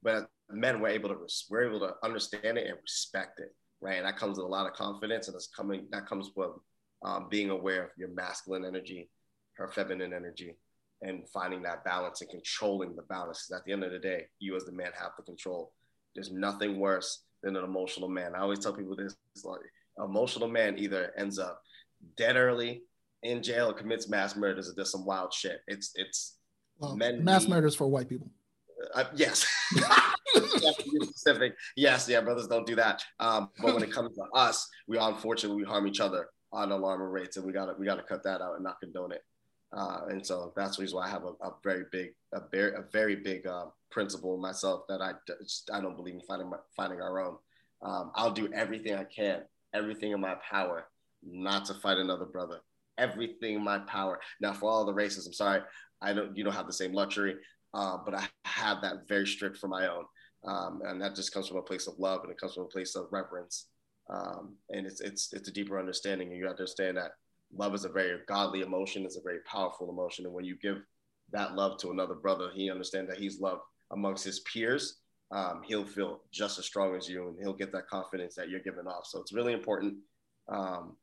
But 0.02 0.28
men 0.50 0.80
were 0.80 0.88
able 0.88 1.08
to 1.08 1.16
we're 1.50 1.68
able 1.68 1.80
to 1.80 1.94
understand 2.02 2.58
it 2.58 2.66
and 2.66 2.76
respect 2.82 3.40
it, 3.40 3.54
right? 3.80 3.96
And 3.96 4.06
that 4.06 4.18
comes 4.18 4.36
with 4.36 4.46
a 4.46 4.48
lot 4.48 4.66
of 4.66 4.74
confidence, 4.74 5.28
and 5.28 5.34
it's 5.34 5.48
coming. 5.48 5.86
That 5.90 6.06
comes 6.06 6.30
with 6.36 6.50
um, 7.04 7.28
being 7.30 7.50
aware 7.50 7.84
of 7.84 7.90
your 7.96 8.08
masculine 8.08 8.64
energy, 8.64 9.08
her 9.54 9.68
feminine 9.68 10.12
energy, 10.12 10.56
and 11.02 11.26
finding 11.30 11.62
that 11.62 11.84
balance 11.84 12.20
and 12.20 12.30
controlling 12.30 12.94
the 12.96 13.02
balance. 13.02 13.46
Because 13.46 13.60
at 13.60 13.64
the 13.64 13.72
end 13.72 13.84
of 13.84 13.92
the 13.92 13.98
day, 13.98 14.26
you 14.38 14.56
as 14.56 14.64
the 14.64 14.72
man 14.72 14.90
have 14.98 15.12
the 15.16 15.22
control. 15.22 15.72
There's 16.14 16.32
nothing 16.32 16.78
worse 16.78 17.22
than 17.42 17.56
an 17.56 17.64
emotional 17.64 18.08
man. 18.08 18.34
I 18.34 18.40
always 18.40 18.58
tell 18.58 18.74
people 18.74 18.96
this: 18.96 19.16
like, 19.42 19.60
emotional 20.04 20.48
man 20.48 20.78
either 20.78 21.12
ends 21.16 21.38
up 21.38 21.62
dead 22.18 22.36
early 22.36 22.82
in 23.26 23.42
jail 23.42 23.72
commits 23.72 24.08
mass 24.08 24.36
murders 24.36 24.68
or 24.68 24.74
does 24.74 24.90
some 24.90 25.04
wild 25.04 25.32
shit. 25.32 25.60
It's 25.66 25.92
it's 25.94 26.36
well, 26.78 26.96
men 26.96 27.24
mass 27.24 27.42
need, 27.42 27.50
murders 27.50 27.74
for 27.74 27.86
white 27.86 28.08
people. 28.08 28.30
Uh, 28.94 29.04
yes. 29.14 29.46
specific. 30.34 31.54
Yes, 31.76 32.08
yeah, 32.08 32.20
brothers 32.20 32.46
don't 32.46 32.66
do 32.66 32.76
that. 32.76 33.02
Um, 33.18 33.50
but 33.60 33.74
when 33.74 33.82
it 33.82 33.92
comes 33.92 34.14
to 34.14 34.22
us, 34.34 34.68
we 34.86 34.98
unfortunately 34.98 35.62
we 35.62 35.68
harm 35.68 35.86
each 35.86 36.00
other 36.00 36.28
on 36.52 36.72
alarming 36.72 37.08
rates, 37.08 37.36
and 37.36 37.44
we 37.44 37.52
gotta 37.52 37.74
we 37.78 37.86
gotta 37.86 38.02
cut 38.02 38.22
that 38.24 38.40
out 38.40 38.54
and 38.54 38.64
not 38.64 38.80
condone 38.80 39.12
it. 39.12 39.22
Uh, 39.72 40.02
and 40.08 40.24
so 40.24 40.52
that's 40.56 40.76
the 40.76 40.82
reason 40.82 40.96
why 40.96 41.06
I 41.06 41.10
have 41.10 41.24
a, 41.24 41.32
a 41.44 41.52
very 41.62 41.84
big, 41.90 42.10
a 42.32 42.40
very, 42.50 42.72
a 42.74 42.84
very 42.92 43.16
big 43.16 43.46
uh, 43.46 43.66
principle 43.90 44.38
myself 44.38 44.82
that 44.88 45.00
I 45.00 45.12
just, 45.26 45.70
I 45.72 45.80
don't 45.80 45.96
believe 45.96 46.14
in 46.14 46.20
finding 46.20 46.48
my, 46.48 46.58
finding 46.76 47.00
our 47.00 47.20
own. 47.20 47.36
Um, 47.82 48.10
I'll 48.14 48.30
do 48.30 48.50
everything 48.54 48.94
I 48.94 49.04
can, 49.04 49.42
everything 49.74 50.12
in 50.12 50.20
my 50.20 50.36
power, 50.48 50.86
not 51.22 51.66
to 51.66 51.74
fight 51.74 51.98
another 51.98 52.24
brother, 52.24 52.60
everything 52.98 53.54
in 53.54 53.64
my 53.64 53.78
power. 53.80 54.20
Now, 54.40 54.52
for 54.52 54.70
all 54.70 54.84
the 54.84 54.94
races, 54.94 55.26
I'm 55.26 55.32
sorry, 55.32 55.60
I 56.00 56.12
don't, 56.12 56.36
you 56.36 56.44
don't 56.44 56.54
have 56.54 56.66
the 56.66 56.72
same 56.72 56.92
luxury, 56.92 57.36
uh, 57.74 57.98
but 58.04 58.14
I 58.14 58.28
have 58.44 58.82
that 58.82 59.08
very 59.08 59.26
strict 59.26 59.58
for 59.58 59.68
my 59.68 59.88
own. 59.88 60.04
Um, 60.46 60.80
and 60.84 61.00
that 61.02 61.14
just 61.16 61.32
comes 61.32 61.48
from 61.48 61.56
a 61.56 61.62
place 61.62 61.86
of 61.86 61.98
love 61.98 62.22
and 62.22 62.30
it 62.30 62.38
comes 62.38 62.54
from 62.54 62.64
a 62.64 62.68
place 62.68 62.94
of 62.94 63.08
reverence. 63.10 63.66
Um, 64.08 64.54
and 64.70 64.86
it's, 64.86 65.00
it's, 65.00 65.32
it's 65.32 65.48
a 65.48 65.52
deeper 65.52 65.78
understanding. 65.78 66.28
And 66.28 66.36
you 66.36 66.46
understand 66.46 66.96
that 66.96 67.12
love 67.54 67.74
is 67.74 67.84
a 67.84 67.88
very 67.88 68.20
godly 68.28 68.60
emotion. 68.60 69.04
It's 69.04 69.16
a 69.16 69.22
very 69.22 69.40
powerful 69.50 69.90
emotion. 69.90 70.24
And 70.24 70.34
when 70.34 70.44
you 70.44 70.56
give 70.62 70.78
that 71.32 71.54
love 71.54 71.78
to 71.78 71.90
another 71.90 72.14
brother, 72.14 72.50
he 72.54 72.70
understands 72.70 73.10
that 73.10 73.18
he's 73.18 73.40
loved 73.40 73.62
amongst 73.90 74.24
his 74.24 74.40
peers. 74.40 74.98
Um, 75.32 75.62
he'll 75.64 75.84
feel 75.84 76.20
just 76.32 76.58
as 76.58 76.66
strong 76.66 76.94
as 76.94 77.08
you 77.08 77.28
and 77.28 77.36
he'll 77.40 77.52
get 77.52 77.72
that 77.72 77.88
confidence 77.88 78.36
that 78.36 78.48
you're 78.48 78.60
giving 78.60 78.86
off. 78.86 79.06
So 79.06 79.20
it's 79.20 79.32
really 79.32 79.52
important. 79.52 79.96
Um, 80.48 80.96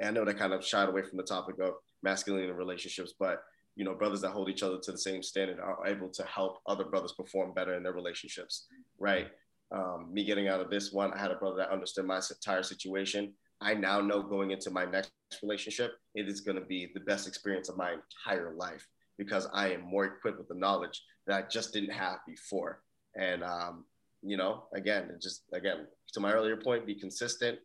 and 0.00 0.08
I 0.08 0.12
know 0.12 0.24
that 0.24 0.38
kind 0.38 0.52
of 0.52 0.64
shied 0.64 0.88
away 0.88 1.02
from 1.02 1.16
the 1.16 1.24
topic 1.24 1.56
of 1.60 1.74
masculinity 2.02 2.50
in 2.50 2.56
relationships, 2.56 3.14
but 3.18 3.42
you 3.76 3.84
know, 3.84 3.94
brothers 3.94 4.20
that 4.22 4.30
hold 4.30 4.50
each 4.50 4.64
other 4.64 4.78
to 4.82 4.92
the 4.92 4.98
same 4.98 5.22
standard 5.22 5.60
are 5.60 5.86
able 5.86 6.08
to 6.08 6.24
help 6.24 6.58
other 6.66 6.84
brothers 6.84 7.12
perform 7.12 7.54
better 7.54 7.74
in 7.74 7.82
their 7.84 7.92
relationships, 7.92 8.66
right? 8.98 9.28
Um, 9.70 10.08
me 10.12 10.24
getting 10.24 10.48
out 10.48 10.60
of 10.60 10.68
this 10.68 10.92
one, 10.92 11.12
I 11.12 11.18
had 11.18 11.30
a 11.30 11.36
brother 11.36 11.58
that 11.58 11.70
understood 11.70 12.04
my 12.04 12.20
entire 12.30 12.64
situation. 12.64 13.34
I 13.60 13.74
now 13.74 14.00
know 14.00 14.22
going 14.22 14.50
into 14.50 14.70
my 14.70 14.84
next 14.84 15.12
relationship, 15.42 15.92
it 16.14 16.28
is 16.28 16.40
going 16.40 16.58
to 16.58 16.64
be 16.64 16.90
the 16.92 17.00
best 17.00 17.28
experience 17.28 17.68
of 17.68 17.76
my 17.76 17.92
entire 17.92 18.54
life 18.56 18.86
because 19.16 19.48
I 19.52 19.70
am 19.70 19.82
more 19.82 20.06
equipped 20.06 20.38
with 20.38 20.48
the 20.48 20.54
knowledge 20.54 21.02
that 21.26 21.44
I 21.44 21.46
just 21.48 21.72
didn't 21.72 21.92
have 21.92 22.18
before. 22.26 22.82
And, 23.16 23.44
um, 23.44 23.84
you 24.22 24.36
know, 24.36 24.64
again, 24.74 25.10
just 25.20 25.42
again, 25.52 25.86
to 26.14 26.20
my 26.20 26.32
earlier 26.32 26.56
point, 26.56 26.86
be 26.86 26.94
consistent, 26.94 27.58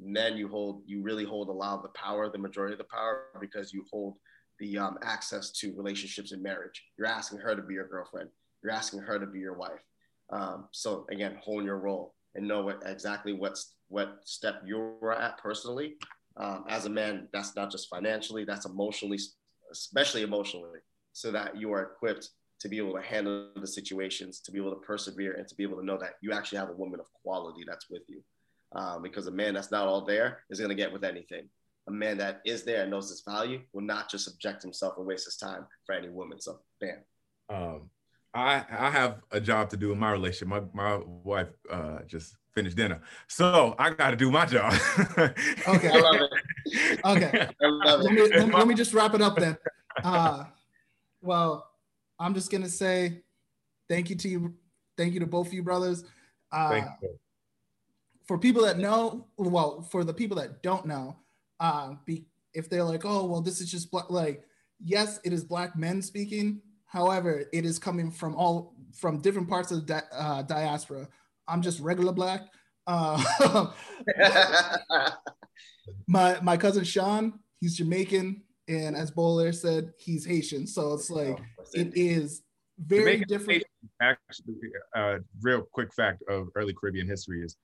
men 0.00 0.36
you 0.36 0.48
hold 0.48 0.82
you 0.86 1.02
really 1.02 1.24
hold 1.24 1.48
a 1.48 1.52
lot 1.52 1.76
of 1.76 1.82
the 1.82 1.88
power 1.88 2.30
the 2.30 2.38
majority 2.38 2.72
of 2.72 2.78
the 2.78 2.84
power 2.84 3.24
because 3.40 3.72
you 3.72 3.84
hold 3.90 4.14
the 4.58 4.76
um, 4.76 4.98
access 5.02 5.52
to 5.52 5.74
relationships 5.76 6.32
in 6.32 6.42
marriage. 6.42 6.82
You're 6.98 7.06
asking 7.06 7.38
her 7.38 7.54
to 7.54 7.62
be 7.62 7.74
your 7.74 7.86
girlfriend. 7.86 8.28
You're 8.62 8.72
asking 8.72 9.00
her 9.00 9.18
to 9.18 9.26
be 9.26 9.38
your 9.38 9.56
wife. 9.56 9.82
Um, 10.30 10.68
so 10.72 11.06
again 11.10 11.38
hone 11.42 11.64
your 11.64 11.78
role 11.78 12.14
and 12.34 12.46
know 12.46 12.62
what 12.62 12.82
exactly 12.84 13.32
what's 13.32 13.74
what 13.88 14.18
step 14.24 14.62
you're 14.66 15.12
at 15.12 15.38
personally. 15.38 15.96
Um, 16.36 16.64
as 16.68 16.86
a 16.86 16.90
man 16.90 17.28
that's 17.32 17.56
not 17.56 17.70
just 17.70 17.88
financially 17.88 18.44
that's 18.44 18.66
emotionally 18.66 19.18
especially 19.72 20.22
emotionally 20.22 20.78
so 21.12 21.32
that 21.32 21.56
you 21.56 21.72
are 21.72 21.82
equipped 21.82 22.30
to 22.60 22.68
be 22.68 22.78
able 22.78 22.94
to 22.94 23.02
handle 23.02 23.50
the 23.56 23.66
situations 23.66 24.40
to 24.40 24.52
be 24.52 24.58
able 24.58 24.70
to 24.70 24.80
persevere 24.80 25.32
and 25.32 25.48
to 25.48 25.54
be 25.54 25.62
able 25.62 25.78
to 25.78 25.84
know 25.84 25.98
that 25.98 26.14
you 26.20 26.32
actually 26.32 26.58
have 26.58 26.70
a 26.70 26.74
woman 26.74 27.00
of 27.00 27.06
quality 27.22 27.64
that's 27.66 27.90
with 27.90 28.02
you 28.08 28.22
um, 28.72 29.02
because 29.02 29.26
a 29.26 29.30
man 29.30 29.54
that's 29.54 29.70
not 29.70 29.86
all 29.86 30.04
there 30.04 30.40
is 30.50 30.58
going 30.58 30.70
to 30.70 30.74
get 30.74 30.92
with 30.92 31.04
anything. 31.04 31.48
a 31.86 31.90
man 31.90 32.18
that 32.18 32.42
is 32.44 32.64
there 32.64 32.82
and 32.82 32.90
knows 32.90 33.08
his 33.08 33.22
value 33.22 33.60
will 33.72 33.82
not 33.82 34.10
just 34.10 34.24
subject 34.24 34.62
himself 34.62 34.94
and 34.98 35.06
waste 35.06 35.24
his 35.24 35.36
time 35.36 35.66
for 35.86 35.94
any 35.94 36.08
woman. 36.08 36.40
So, 36.40 36.60
bam. 36.80 36.98
Um, 37.48 37.90
I 38.34 38.64
I 38.70 38.90
have 38.90 39.20
a 39.30 39.40
job 39.40 39.70
to 39.70 39.76
do 39.76 39.92
in 39.92 39.98
my 39.98 40.12
relationship. 40.12 40.48
My 40.48 40.62
my 40.74 41.00
wife 41.06 41.48
uh, 41.70 42.00
just 42.06 42.36
finished 42.54 42.76
dinner, 42.76 43.00
so 43.26 43.74
I 43.78 43.90
got 43.90 44.10
to 44.10 44.16
do 44.16 44.30
my 44.30 44.44
job. 44.44 44.72
okay. 45.18 45.90
I 45.90 45.98
love 45.98 46.16
it. 46.16 47.00
Okay. 47.04 47.48
I 47.62 47.66
love 47.66 48.00
it. 48.00 48.04
Let, 48.04 48.12
me, 48.12 48.20
let, 48.20 48.54
let, 48.54 48.68
me 48.68 48.74
just 48.74 48.92
wrap 48.92 49.14
it 49.14 49.22
up 49.22 49.36
then. 49.36 49.56
Uh, 50.04 50.44
well, 51.22 51.70
I'm 52.18 52.34
just 52.34 52.50
gonna 52.50 52.68
say 52.68 53.22
thank 53.88 54.10
you 54.10 54.16
to 54.16 54.28
you, 54.28 54.54
thank 54.96 55.14
you 55.14 55.20
to 55.20 55.26
both 55.26 55.46
of 55.46 55.54
you 55.54 55.62
brothers. 55.62 56.04
Uh, 56.52 56.82
you. 57.02 57.18
For 58.28 58.38
people 58.38 58.62
that 58.62 58.78
know, 58.78 59.26
well, 59.36 59.82
for 59.82 60.04
the 60.04 60.14
people 60.14 60.36
that 60.36 60.62
don't 60.62 60.86
know, 60.86 61.16
uh, 61.58 61.94
be, 62.04 62.26
if 62.54 62.68
they're 62.68 62.84
like, 62.84 63.04
oh, 63.04 63.24
well, 63.24 63.40
this 63.40 63.60
is 63.60 63.70
just 63.70 63.90
black, 63.90 64.10
like, 64.10 64.44
yes, 64.84 65.18
it 65.24 65.32
is 65.32 65.42
black 65.42 65.76
men 65.76 66.02
speaking. 66.02 66.60
However, 66.86 67.44
it 67.52 67.64
is 67.64 67.78
coming 67.78 68.10
from 68.10 68.34
all 68.34 68.74
from 68.94 69.20
different 69.20 69.48
parts 69.48 69.70
of 69.70 69.80
the 69.80 69.94
di- 69.94 70.16
uh, 70.16 70.42
diaspora. 70.42 71.08
I'm 71.46 71.62
just 71.62 71.80
regular 71.80 72.12
black. 72.12 72.42
Uh, 72.86 73.70
my 76.06 76.38
my 76.42 76.56
cousin 76.56 76.84
Shawn, 76.84 77.38
he's 77.60 77.76
Jamaican, 77.76 78.42
and 78.68 78.96
as 78.96 79.10
Bowler 79.10 79.52
said, 79.52 79.92
he's 79.98 80.24
Haitian. 80.24 80.66
So 80.66 80.94
it's 80.94 81.10
like 81.10 81.38
it 81.74 81.92
is 81.94 82.42
very 82.78 83.02
Jamaican 83.04 83.28
different. 83.28 83.64
Actually, 84.00 84.54
uh, 84.96 85.16
real 85.42 85.62
quick 85.72 85.92
fact 85.92 86.22
of 86.28 86.48
early 86.54 86.72
Caribbean 86.72 87.06
history 87.06 87.42
is 87.42 87.56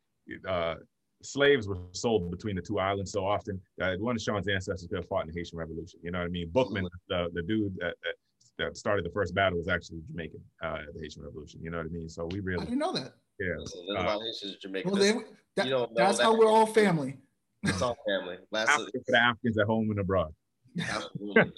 uh, 0.48 0.74
slaves 1.22 1.66
were 1.66 1.78
sold 1.92 2.30
between 2.30 2.56
the 2.56 2.62
two 2.62 2.78
islands 2.78 3.12
so 3.12 3.26
often 3.26 3.60
that 3.78 4.00
one 4.00 4.16
of 4.16 4.22
Shawn's 4.22 4.48
ancestors 4.48 4.86
could 4.88 4.98
have 4.98 5.08
fought 5.08 5.22
in 5.22 5.32
the 5.32 5.38
Haitian 5.38 5.58
Revolution. 5.58 6.00
You 6.02 6.10
know 6.10 6.18
what 6.18 6.26
I 6.26 6.30
mean? 6.30 6.50
Boukman, 6.50 6.88
the, 7.08 7.28
the 7.32 7.42
dude 7.42 7.74
that, 7.78 7.94
that, 8.02 8.14
that 8.58 8.76
started 8.76 9.04
the 9.04 9.10
first 9.10 9.34
battle, 9.34 9.58
was 9.58 9.68
actually 9.68 10.00
Jamaican 10.10 10.40
uh, 10.62 10.78
at 10.86 10.94
the 10.94 11.00
Haitian 11.00 11.22
Revolution. 11.22 11.60
You 11.62 11.70
know 11.70 11.78
what 11.78 11.86
I 11.86 11.90
mean? 11.90 12.08
So 12.08 12.26
we 12.30 12.40
really 12.40 12.62
I 12.62 12.64
didn't 12.64 12.78
know 12.78 12.92
that. 12.92 13.14
Yeah. 13.40 13.96
Uh, 13.98 14.18
Haitians, 14.20 14.56
Jamaican. 14.60 14.90
Well, 14.90 15.00
they, 15.00 15.12
that, 15.56 15.88
that's 15.94 16.18
that. 16.18 16.24
how 16.24 16.38
we're 16.38 16.50
all 16.50 16.66
family. 16.66 17.18
It's 17.62 17.80
all 17.80 17.96
family. 18.06 18.36
Last 18.50 18.70
for 18.70 18.90
the 19.06 19.18
Africans 19.18 19.58
at 19.58 19.66
home 19.66 19.90
and 19.90 19.98
abroad. 19.98 20.32
and 20.76 21.52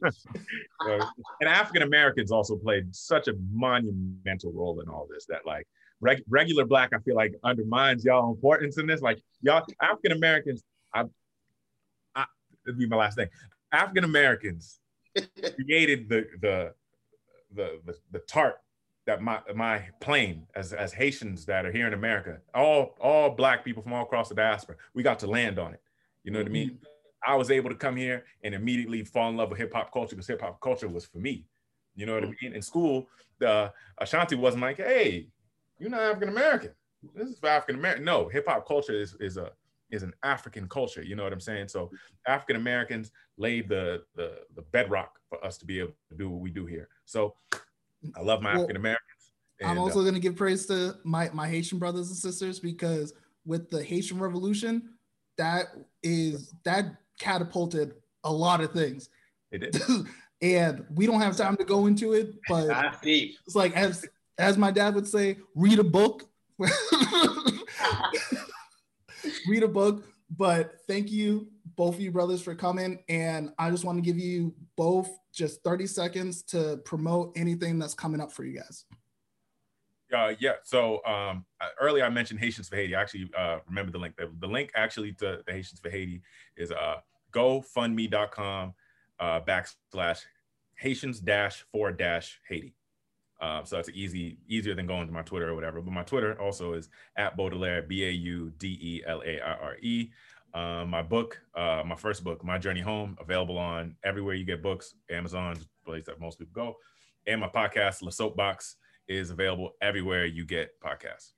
African 1.43 1.83
Americans 1.83 2.31
also 2.31 2.55
played 2.55 2.95
such 2.95 3.29
a 3.29 3.35
monumental 3.51 4.53
role 4.53 4.81
in 4.81 4.89
all 4.91 5.09
this 5.11 5.25
that 5.27 5.47
like 5.47 5.67
reg- 6.01 6.25
regular 6.29 6.65
black, 6.65 6.93
I 6.93 6.99
feel 7.01 7.17
like 7.17 7.35
undermines 7.45 8.05
y'all 8.05 8.31
importance 8.31 8.79
in 8.79 8.87
this. 8.87 9.01
Like 9.01 9.21
y'all 9.43 9.65
African 9.81 10.13
Americans, 10.13 10.63
I, 10.95 11.05
I 12.15 12.25
it'd 12.67 12.79
be 12.79 12.87
my 12.87 12.97
last 12.97 13.17
thing. 13.17 13.29
African 13.73 14.05
Americans 14.05 14.81
created 15.55 16.09
the, 16.09 16.27
the 16.41 16.75
the 17.55 17.81
the 17.85 17.95
the 18.13 18.19
tart 18.21 18.57
that 19.07 19.23
my 19.23 19.41
my 19.55 19.83
plane 20.01 20.47
as 20.55 20.73
as 20.73 20.93
Haitians 20.93 21.47
that 21.47 21.65
are 21.65 21.73
here 21.73 21.87
in 21.87 21.95
America, 21.95 22.39
all 22.55 22.97
all 23.01 23.31
black 23.31 23.65
people 23.65 23.83
from 23.83 23.93
all 23.93 24.03
across 24.03 24.29
the 24.29 24.35
diaspora, 24.35 24.77
we 24.95 25.03
got 25.03 25.19
to 25.21 25.27
land 25.27 25.59
on 25.59 25.75
it. 25.75 25.81
You 26.25 26.33
know 26.33 26.39
mm-hmm. 26.39 26.45
what 26.45 26.51
I 26.51 26.53
mean? 26.53 26.71
Mm-hmm. 26.71 27.33
I 27.33 27.35
was 27.35 27.51
able 27.51 27.71
to 27.71 27.77
come 27.77 27.97
here 27.97 28.25
and 28.45 28.55
immediately 28.55 29.03
fall 29.05 29.31
in 29.31 29.37
love 29.37 29.51
with 29.51 29.59
hip 29.59 29.73
hop 29.73 29.93
culture 29.93 30.15
because 30.15 30.29
hip 30.29 30.43
hop 30.43 30.61
culture 30.61 30.89
was 30.89 31.05
for 31.05 31.19
me. 31.19 31.47
You 31.95 32.05
know 32.07 32.15
what 32.15 32.25
I 32.25 32.33
mean? 32.43 32.53
In 32.53 32.63
school, 32.63 33.09
the 33.39 33.73
Ashanti 33.99 34.35
wasn't 34.35 34.63
like, 34.63 34.77
hey, 34.77 35.29
you're 35.79 35.91
not 35.91 36.03
African 36.03 36.29
American. 36.29 36.71
This 37.15 37.29
is 37.29 37.39
for 37.39 37.49
African 37.49 37.77
American. 37.77 38.05
No, 38.05 38.29
hip 38.29 38.47
hop 38.49 38.67
culture 38.67 38.99
is 38.99 39.17
is 39.21 39.37
a 39.37 39.51
is 39.91 40.03
an 40.03 40.13
African 40.23 40.69
culture. 40.69 41.03
You 41.03 41.17
know 41.17 41.25
what 41.25 41.33
I'm 41.33 41.41
saying? 41.41 41.69
So 41.69 41.91
African 42.27 42.57
Americans 42.57 43.11
laid 43.37 43.69
the, 43.69 44.03
the 44.15 44.39
the 44.55 44.63
bedrock 44.63 45.19
for 45.29 45.45
us 45.45 45.59
to 45.59 45.65
be 45.65 45.79
able 45.79 45.95
to 46.11 46.17
do 46.17 46.31
what 46.31 46.41
we 46.41 46.51
do 46.51 46.67
here. 46.67 46.89
So 47.05 47.35
I 48.17 48.23
love 48.23 48.43
my 48.43 48.53
well, 48.53 48.63
African 48.63 48.77
Americans. 48.77 49.03
I'm 49.65 49.79
also 49.79 50.01
uh, 50.01 50.03
going 50.03 50.15
to 50.15 50.21
give 50.21 50.37
praise 50.37 50.67
to 50.67 50.97
my 51.05 51.31
my 51.33 51.49
Haitian 51.49 51.79
brothers 51.79 52.09
and 52.09 52.17
sisters 52.17 52.59
because 52.59 53.13
with 53.45 53.71
the 53.71 53.83
Haitian 53.83 54.19
Revolution, 54.19 54.95
that 55.39 55.67
is 56.03 56.55
that 56.65 56.97
catapulted 57.19 57.95
a 58.25 58.33
lot 58.33 58.61
of 58.61 58.73
things. 58.73 59.09
It 59.51 59.73
did. 59.73 59.81
and 60.43 60.85
we 60.95 61.07
don't 61.07 61.21
have 61.21 61.37
time 61.37 61.57
to 61.57 61.65
go 61.65 61.87
into 61.87 62.13
it, 62.13 62.35
but 62.49 62.69
it's 63.03 63.55
like 63.55 63.75
as 63.77 64.05
as 64.39 64.59
my 64.59 64.71
dad 64.71 64.95
would 64.95 65.07
say, 65.07 65.39
read 65.55 65.79
a 65.79 65.85
book. 65.85 66.29
read 69.49 69.63
a 69.63 69.69
book. 69.69 70.05
But 70.31 70.81
thank 70.89 71.11
you, 71.11 71.49
both 71.77 71.95
of 71.95 72.01
you 72.01 72.11
brothers, 72.11 72.43
for 72.43 72.55
coming. 72.55 72.99
And 73.09 73.53
I 73.59 73.71
just 73.71 73.85
want 73.85 73.99
to 73.99 74.03
give 74.03 74.19
you 74.19 74.55
both 74.77 75.09
just 75.33 75.63
30 75.63 75.87
seconds 75.87 76.43
to 76.45 76.79
promote 76.85 77.33
anything 77.37 77.79
that's 77.79 77.95
coming 77.95 78.21
up 78.21 78.33
for 78.33 78.45
you 78.45 78.59
guys. 78.59 78.85
Uh, 80.15 80.35
yeah. 80.39 80.53
So 80.63 81.05
um, 81.05 81.45
earlier 81.81 82.05
I 82.05 82.09
mentioned 82.11 82.41
Haitians 82.41 82.69
for 82.69 82.77
Haiti. 82.77 82.95
I 82.95 83.01
actually 83.01 83.31
uh, 83.37 83.59
remember 83.67 83.93
the 83.93 83.99
link. 83.99 84.17
The, 84.17 84.31
the, 84.39 84.47
link 84.47 84.71
actually 84.75 85.13
to 85.15 85.43
the 85.45 85.53
Haitians 85.53 85.81
for 85.81 85.91
Haiti 85.91 86.23
is 86.57 86.71
uh, 86.71 86.97
gofundme.com 87.33 88.75
uh, 89.19 89.41
backslash 89.41 90.23
Haitians 90.77 91.21
dash 91.21 91.65
for 91.73 91.91
dash 91.91 92.41
Haiti. 92.49 92.75
Uh, 93.41 93.63
so 93.65 93.79
it's 93.79 93.91
easy, 93.91 94.39
easier 94.49 94.75
than 94.75 94.87
going 94.87 95.07
to 95.07 95.13
my 95.13 95.23
Twitter 95.23 95.49
or 95.49 95.55
whatever. 95.55 95.81
But 95.81 95.93
my 95.93 96.03
Twitter 96.03 96.41
also 96.41 96.73
is 96.73 96.89
at 97.17 97.37
Baudelaire, 97.37 97.83
B 97.83 98.05
A 98.05 98.11
U 98.11 98.53
D 98.59 98.79
E 98.81 99.03
L 99.07 99.23
A 99.25 99.41
I 99.41 99.55
R 99.55 99.77
E. 99.83 100.11
Uh, 100.55 100.87
my 100.87 101.03
book, 101.03 101.39
uh, 101.55 101.83
my 101.85 101.97
first 101.97 102.25
book, 102.25 102.43
My 102.43 102.57
Journey 102.57 102.81
Home, 102.81 103.17
available 103.21 103.59
on 103.59 103.95
everywhere 104.05 104.35
you 104.35 104.45
get 104.45 104.63
books, 104.63 104.95
Amazon, 105.11 105.59
place 105.85 106.07
that 106.07 106.19
most 106.19 106.39
people 106.39 106.53
go. 106.55 106.77
And 107.27 107.43
my 107.43 107.49
podcast, 107.49 108.01
La 108.01 108.11
Soapbox, 108.11 108.77
is 109.07 109.31
available 109.31 109.73
everywhere 109.83 110.25
you 110.25 110.47
get 110.47 110.71
podcasts. 110.81 111.33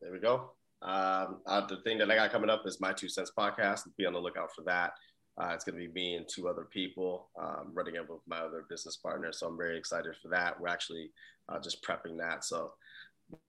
There 0.00 0.12
we 0.12 0.20
go. 0.20 0.52
Um, 0.82 1.40
uh, 1.46 1.66
the 1.66 1.78
thing 1.84 1.98
that 1.98 2.10
I 2.10 2.14
got 2.14 2.30
coming 2.30 2.48
up 2.48 2.62
is 2.64 2.80
my 2.80 2.92
two 2.92 3.08
cents 3.08 3.32
podcast. 3.36 3.82
Be 3.98 4.06
on 4.06 4.12
the 4.12 4.20
lookout 4.20 4.50
for 4.54 4.62
that. 4.62 4.92
Uh, 5.38 5.52
it's 5.54 5.64
going 5.64 5.78
to 5.78 5.86
be 5.86 5.92
me 5.92 6.14
and 6.16 6.26
two 6.28 6.48
other 6.48 6.64
people 6.64 7.28
um, 7.40 7.70
running 7.72 7.94
it 7.94 8.08
with 8.08 8.20
my 8.26 8.38
other 8.38 8.64
business 8.68 8.96
partner. 8.96 9.32
So 9.32 9.46
I'm 9.46 9.56
very 9.56 9.78
excited 9.78 10.14
for 10.20 10.28
that. 10.28 10.60
We're 10.60 10.68
actually 10.68 11.10
uh, 11.48 11.58
just 11.60 11.82
prepping 11.82 12.18
that. 12.18 12.44
So 12.44 12.72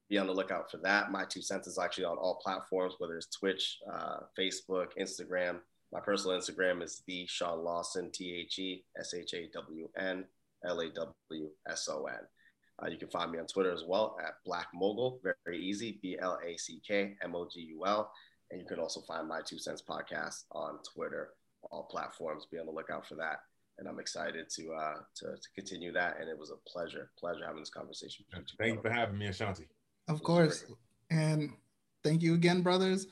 be 0.10 0.18
on 0.18 0.28
the 0.28 0.34
lookout 0.34 0.70
for 0.70 0.78
that. 0.78 1.12
My 1.12 1.26
two 1.26 1.42
cents 1.42 1.68
is 1.68 1.80
actually 1.80 2.06
on 2.06 2.18
all 2.18 2.40
platforms, 2.44 2.96
whether 2.98 3.18
it's 3.18 3.28
Twitch, 3.28 3.80
uh, 3.92 4.20
Facebook, 4.38 4.88
Instagram. 5.00 5.60
My 5.92 6.00
personal 6.00 6.38
Instagram 6.38 6.82
is 6.82 7.02
the 7.08 7.26
Shawn 7.28 7.64
Lawson, 7.64 8.12
T 8.12 8.34
H 8.34 8.60
E 8.60 8.86
S 8.98 9.14
H 9.14 9.34
A 9.34 9.50
W 9.54 9.90
N 9.98 10.26
L 10.66 10.80
A 10.80 10.90
W 10.90 11.50
S 11.68 11.90
O 11.92 12.06
N. 12.06 12.20
Uh, 12.82 12.90
you 12.90 12.98
can 12.98 13.10
find 13.10 13.32
me 13.32 13.40
on 13.40 13.48
Twitter 13.48 13.72
as 13.72 13.84
well 13.86 14.18
at 14.24 14.36
Black 14.46 14.68
Mogul. 14.74 15.20
Very 15.24 15.60
easy, 15.60 16.00
B 16.02 16.18
L 16.22 16.40
A 16.46 16.58
C 16.58 16.82
K 16.88 17.16
M 17.24 17.36
O 17.36 17.48
G 17.52 17.62
U 17.62 17.86
L. 17.86 18.12
And 18.50 18.60
you 18.60 18.68
can 18.68 18.80
also 18.80 19.02
find 19.02 19.28
my 19.28 19.42
Two 19.42 19.58
Cents 19.58 19.82
podcast 19.82 20.44
on 20.52 20.80
Twitter 20.94 21.30
all 21.70 21.84
platforms. 21.84 22.46
Be 22.52 22.60
on 22.60 22.66
the 22.66 22.72
lookout 22.72 23.08
for 23.08 23.16
that. 23.16 23.40
And 23.78 23.88
I'm 23.88 24.00
excited 24.00 24.50
to 24.50 24.74
uh, 24.74 24.98
to, 25.16 25.26
to 25.26 25.50
continue 25.56 25.92
that. 25.94 26.18
And 26.20 26.30
it 26.30 26.38
was 26.38 26.52
a 26.52 26.70
pleasure, 26.70 27.10
pleasure 27.18 27.46
having 27.46 27.62
this 27.62 27.70
conversation. 27.70 28.26
Thank 28.32 28.76
you 28.76 28.82
for 28.82 28.90
having 28.92 29.18
me, 29.18 29.28
Ashanti. 29.28 29.68
Of 30.08 30.24
course. 30.24 30.66
And 31.10 31.54
thank 32.04 32.22
you 32.22 32.34
again, 32.34 32.62
brothers. 32.62 33.08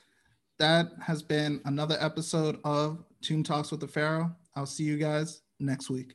That 0.58 0.88
has 1.00 1.22
been 1.22 1.60
another 1.64 1.96
episode 2.00 2.58
of 2.64 3.02
Tomb 3.22 3.42
Talks 3.42 3.70
with 3.70 3.80
the 3.80 3.88
Pharaoh. 3.88 4.30
I'll 4.54 4.66
see 4.66 4.84
you 4.84 4.98
guys 4.98 5.42
next 5.58 5.88
week. 5.88 6.14